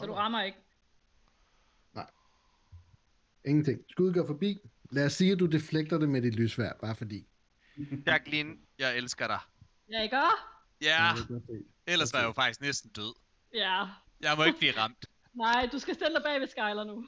Så 0.00 0.06
du 0.06 0.12
rammer 0.12 0.42
ikke. 0.42 0.58
Ingenting. 3.44 3.80
Skud 3.88 4.12
går 4.12 4.26
forbi. 4.26 4.58
Lad 4.90 5.06
os 5.06 5.12
sige, 5.12 5.32
at 5.32 5.38
du 5.38 5.46
deflekter 5.46 5.98
det 5.98 6.08
med 6.08 6.22
dit 6.22 6.34
lysvær, 6.34 6.72
bare 6.80 6.96
fordi. 6.96 7.26
Jacqueline, 8.06 8.56
jeg 8.78 8.96
elsker 8.96 9.26
dig. 9.26 9.38
Ja, 9.92 10.02
ikke? 10.02 10.16
Ja, 10.82 11.12
er 11.12 11.40
ellers 11.86 12.12
var 12.12 12.18
jeg 12.18 12.26
jo 12.26 12.32
faktisk 12.32 12.60
næsten 12.60 12.90
død. 12.90 13.14
Ja. 13.54 13.86
Jeg 14.20 14.36
må 14.36 14.44
ikke 14.44 14.58
blive 14.58 14.72
ramt. 14.72 15.06
Nej, 15.34 15.68
du 15.72 15.78
skal 15.78 15.94
stille 15.94 16.14
dig 16.14 16.22
bag 16.24 16.40
ved 16.40 16.48
Skyler 16.48 16.84
nu. 16.84 17.06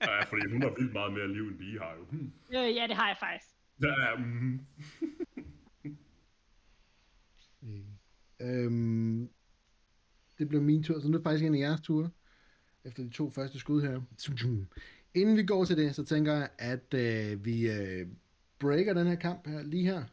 Ja, 0.00 0.24
fordi 0.24 0.52
hun 0.52 0.62
har 0.62 0.74
vildt 0.78 0.92
meget 0.92 1.12
mere 1.12 1.32
liv, 1.32 1.42
end 1.48 1.58
vi 1.58 1.78
har 1.78 1.94
jo. 1.98 2.04
Hmm. 2.04 2.32
øh, 2.54 2.74
ja, 2.74 2.86
det 2.86 2.96
har 2.96 3.08
jeg 3.08 3.16
faktisk. 3.20 3.50
Ja, 3.82 4.16
mm. 4.16 4.66
Øh, 7.62 7.84
Øhm, 8.40 9.30
det 10.38 10.48
blev 10.48 10.62
min 10.62 10.82
tur, 10.82 11.00
så 11.00 11.08
nu 11.08 11.14
er 11.14 11.18
det 11.18 11.24
faktisk 11.24 11.44
en 11.44 11.54
af 11.54 11.58
jeres 11.58 11.80
ture. 11.80 12.10
Efter 12.84 13.02
de 13.02 13.10
to 13.10 13.30
første 13.30 13.58
skud 13.58 13.82
her. 13.82 14.00
Inden 15.14 15.36
vi 15.36 15.42
går 15.42 15.64
til 15.64 15.76
det, 15.76 15.94
så 15.94 16.04
tænker 16.04 16.32
jeg, 16.32 16.50
at 16.58 16.94
øh, 16.94 17.44
vi 17.44 17.70
øh, 17.70 18.06
breaker 18.58 18.94
den 18.94 19.06
her 19.06 19.14
kamp 19.14 19.46
her, 19.46 19.62
lige 19.62 19.84
her. 19.84 20.04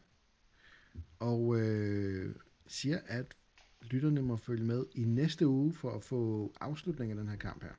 Og 1.18 1.60
øh, 1.60 2.34
siger, 2.66 3.00
at 3.06 3.36
lytterne 3.80 4.22
må 4.22 4.36
følge 4.36 4.64
med 4.64 4.86
i 4.94 5.04
næste 5.04 5.46
uge 5.46 5.72
for 5.72 5.90
at 5.90 6.02
få 6.02 6.52
afslutning 6.60 7.10
af 7.10 7.16
den 7.16 7.28
her 7.28 7.36
kamp 7.36 7.62
her. 7.62 7.72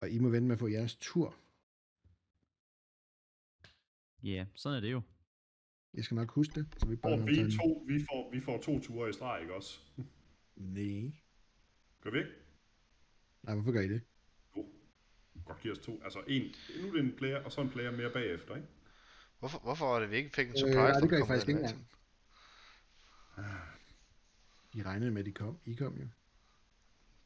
Og 0.00 0.10
I 0.10 0.18
må 0.18 0.28
vente 0.28 0.46
med 0.46 0.52
at 0.52 0.58
få 0.58 0.68
jeres 0.68 0.96
tur. 0.96 1.34
Ja, 4.22 4.46
sådan 4.54 4.76
er 4.76 4.80
det 4.80 4.92
jo. 4.92 5.00
Jeg 5.94 6.04
skal 6.04 6.14
nok 6.14 6.30
huske 6.30 6.60
det, 6.60 6.66
så 6.78 6.86
vi 6.86 6.96
bare 6.96 7.12
Og 7.12 7.26
vi, 7.26 7.34
to, 7.34 7.84
vi, 7.86 7.98
får, 7.98 8.30
vi 8.32 8.40
får 8.40 8.58
to 8.58 8.80
ture 8.80 9.10
i 9.10 9.12
streg, 9.12 9.40
ikke 9.40 9.54
også? 9.54 9.80
Nej. 10.60 11.12
Gør 12.00 12.10
vi 12.10 12.18
ikke? 12.18 12.30
Nej, 13.42 13.54
hvorfor 13.54 13.72
gør 13.72 13.80
I 13.80 13.88
det? 13.88 14.02
Jo. 14.56 14.66
Godt 15.44 15.60
give 15.60 15.72
os 15.72 15.78
to. 15.78 16.00
Altså 16.04 16.20
en, 16.26 16.54
nu 16.82 16.88
er 16.88 16.92
det 16.92 17.00
en 17.00 17.16
player, 17.16 17.44
og 17.44 17.52
så 17.52 17.60
en 17.60 17.70
player 17.70 17.90
mere 17.90 18.10
bagefter, 18.12 18.56
ikke? 18.56 18.68
Hvorfor, 19.38 19.58
hvorfor 19.58 19.86
var 19.86 20.00
det, 20.00 20.10
vi 20.10 20.16
ikke 20.16 20.30
fik 20.30 20.46
en 20.48 20.52
Øh, 20.52 20.58
surprise? 20.58 20.76
nej, 20.78 20.90
da 20.92 21.00
det 21.00 21.10
gør 21.10 21.16
I 21.16 21.20
kom 21.20 21.28
faktisk 21.28 21.48
ikke 21.48 21.60
engang. 21.60 21.88
De 24.74 24.82
regnede 24.82 25.10
med, 25.10 25.20
at 25.20 25.26
de 25.26 25.32
kom. 25.32 25.58
I 25.64 25.74
kom 25.74 25.94
jo. 26.00 26.08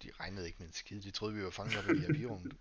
De 0.03 0.11
regnede 0.21 0.47
ikke 0.47 0.57
med 0.59 0.67
en 0.67 0.73
skid. 0.73 1.01
De 1.01 1.11
troede, 1.11 1.35
vi 1.35 1.43
var 1.45 1.51
fanget 1.51 1.77
op 1.79 1.85
i 1.91 1.93
VIP-rummet. 2.13 2.57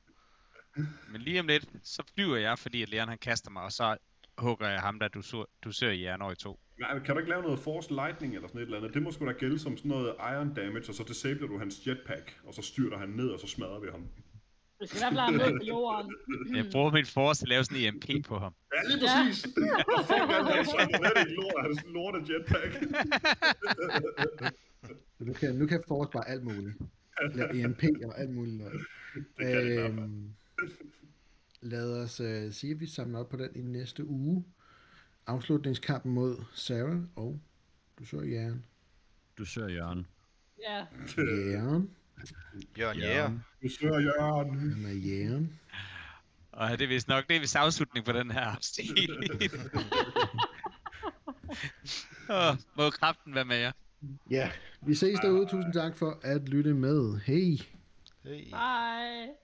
Men 1.11 1.21
lige 1.21 1.39
om 1.39 1.47
lidt, 1.47 1.69
så 1.83 2.03
flyver 2.13 2.37
jeg, 2.37 2.59
fordi 2.59 2.81
at 2.81 2.89
Leon 2.89 3.07
han 3.07 3.17
kaster 3.17 3.51
mig, 3.51 3.63
og 3.63 3.71
så 3.71 3.97
hugger 4.37 4.69
jeg 4.69 4.79
ham, 4.79 4.99
der 4.99 5.07
du, 5.07 5.21
sur, 5.21 5.49
du 5.63 5.71
ser 5.71 5.89
i 5.89 5.95
hjernen 5.95 6.21
over 6.21 6.31
i 6.31 6.35
to. 6.35 6.59
Nej, 6.79 6.99
kan 6.99 7.15
du 7.15 7.19
ikke 7.19 7.29
lave 7.29 7.41
noget 7.41 7.59
force 7.59 7.93
lightning 7.93 8.35
eller 8.35 8.47
sådan 8.47 8.61
et 8.61 8.65
eller 8.65 8.77
andet? 8.77 8.93
Det 8.93 9.01
må 9.03 9.11
sgu 9.11 9.25
da 9.25 9.31
gælde 9.31 9.59
som 9.59 9.77
sådan 9.77 9.89
noget 9.89 10.15
iron 10.19 10.53
damage, 10.53 10.89
og 10.89 10.93
så 10.95 11.03
disabler 11.07 11.47
du 11.47 11.57
hans 11.59 11.87
jetpack, 11.87 12.39
og 12.43 12.53
så 12.53 12.61
styrter 12.61 12.97
han 12.97 13.09
ned, 13.09 13.29
og 13.29 13.39
så 13.39 13.47
smadrer 13.47 13.79
vi 13.79 13.87
ham. 13.91 14.07
Du 14.81 14.87
skal 14.87 14.97
i 14.97 15.01
hvert 15.01 15.09
fald 15.13 15.19
have 15.19 15.41
ham 15.43 15.51
ned 15.53 15.59
på 15.59 15.65
jorden. 15.65 16.13
Jeg 16.57 16.65
bruger 16.71 16.91
min 16.91 17.05
force 17.05 17.39
til 17.41 17.45
at 17.45 17.49
lave 17.49 17.63
sådan 17.63 17.77
en 17.81 17.87
EMP 17.87 18.25
på 18.25 18.37
ham. 18.39 18.53
Ja, 18.73 18.81
lige 18.89 18.99
Ja. 19.03 19.23
præcis! 19.25 19.45
Og 19.97 20.05
fuck, 20.09 20.19
han 20.19 20.45
er 20.59 20.63
så 20.63 20.77
ret 21.05 21.27
i 21.29 21.33
lort, 21.39 21.63
hans 21.65 21.83
lorte 21.93 22.19
jetpack. 22.29 22.71
Nu 25.19 25.33
kan, 25.33 25.55
nu 25.55 25.67
kan 25.67 25.83
Force 25.87 26.11
bare 26.11 26.29
alt 26.29 26.43
muligt. 26.43 26.75
Lave 27.33 27.63
EMP 27.63 27.83
og 28.05 28.19
alt 28.19 28.29
muligt. 28.29 28.57
Noget. 28.57 28.73
Det 29.13 29.25
kan 29.37 29.47
det 29.65 29.71
i 29.71 29.75
hvert 29.75 29.91
fald. 29.91 29.99
Øhm, 29.99 30.33
lad 31.63 32.03
os 32.03 32.19
uh, 32.19 32.51
sige, 32.51 32.71
at 32.71 32.79
vi 32.79 32.87
samler 32.87 33.19
op 33.19 33.29
på 33.29 33.37
den 33.37 33.49
i 33.55 33.61
næste 33.61 34.05
uge. 34.05 34.45
Afslutningskampen 35.27 36.13
mod 36.13 36.43
Sarah 36.53 36.99
og 37.15 37.39
du 37.99 38.05
så 38.05 38.21
Jern. 38.21 38.65
Du 39.37 39.45
søger 39.45 39.69
Jørgen. 39.69 40.07
Ja. 40.59 40.85
Jern. 41.17 41.89
Jørgen 42.77 42.99
Jæger. 42.99 43.39
Vi 43.61 43.69
søger 43.69 43.99
Jørgen. 43.99 44.59
Han 44.59 44.85
er 44.85 44.93
Jern. 44.93 45.59
Og 46.51 46.69
det 46.69 46.81
er 46.81 46.87
vist 46.87 47.07
nok, 47.07 47.27
det 47.27 47.35
er 47.35 47.39
vist 47.39 47.55
afslutning 47.55 48.05
på 48.05 48.11
den 48.11 48.31
her 48.31 48.41
afsnit. 48.41 48.89
Åh, 52.29 52.55
må 52.75 52.89
kraften 52.89 53.35
være 53.35 53.45
med 53.45 53.57
jer. 53.57 53.71
Ja, 54.29 54.51
vi 54.81 54.95
ses 54.95 55.19
derude. 55.19 55.45
Tusind 55.45 55.73
tak 55.73 55.95
for 55.95 56.19
at 56.23 56.49
lytte 56.49 56.73
med. 56.73 57.19
Hej. 57.19 57.57
Hey. 58.23 58.49
Bye. 58.49 59.42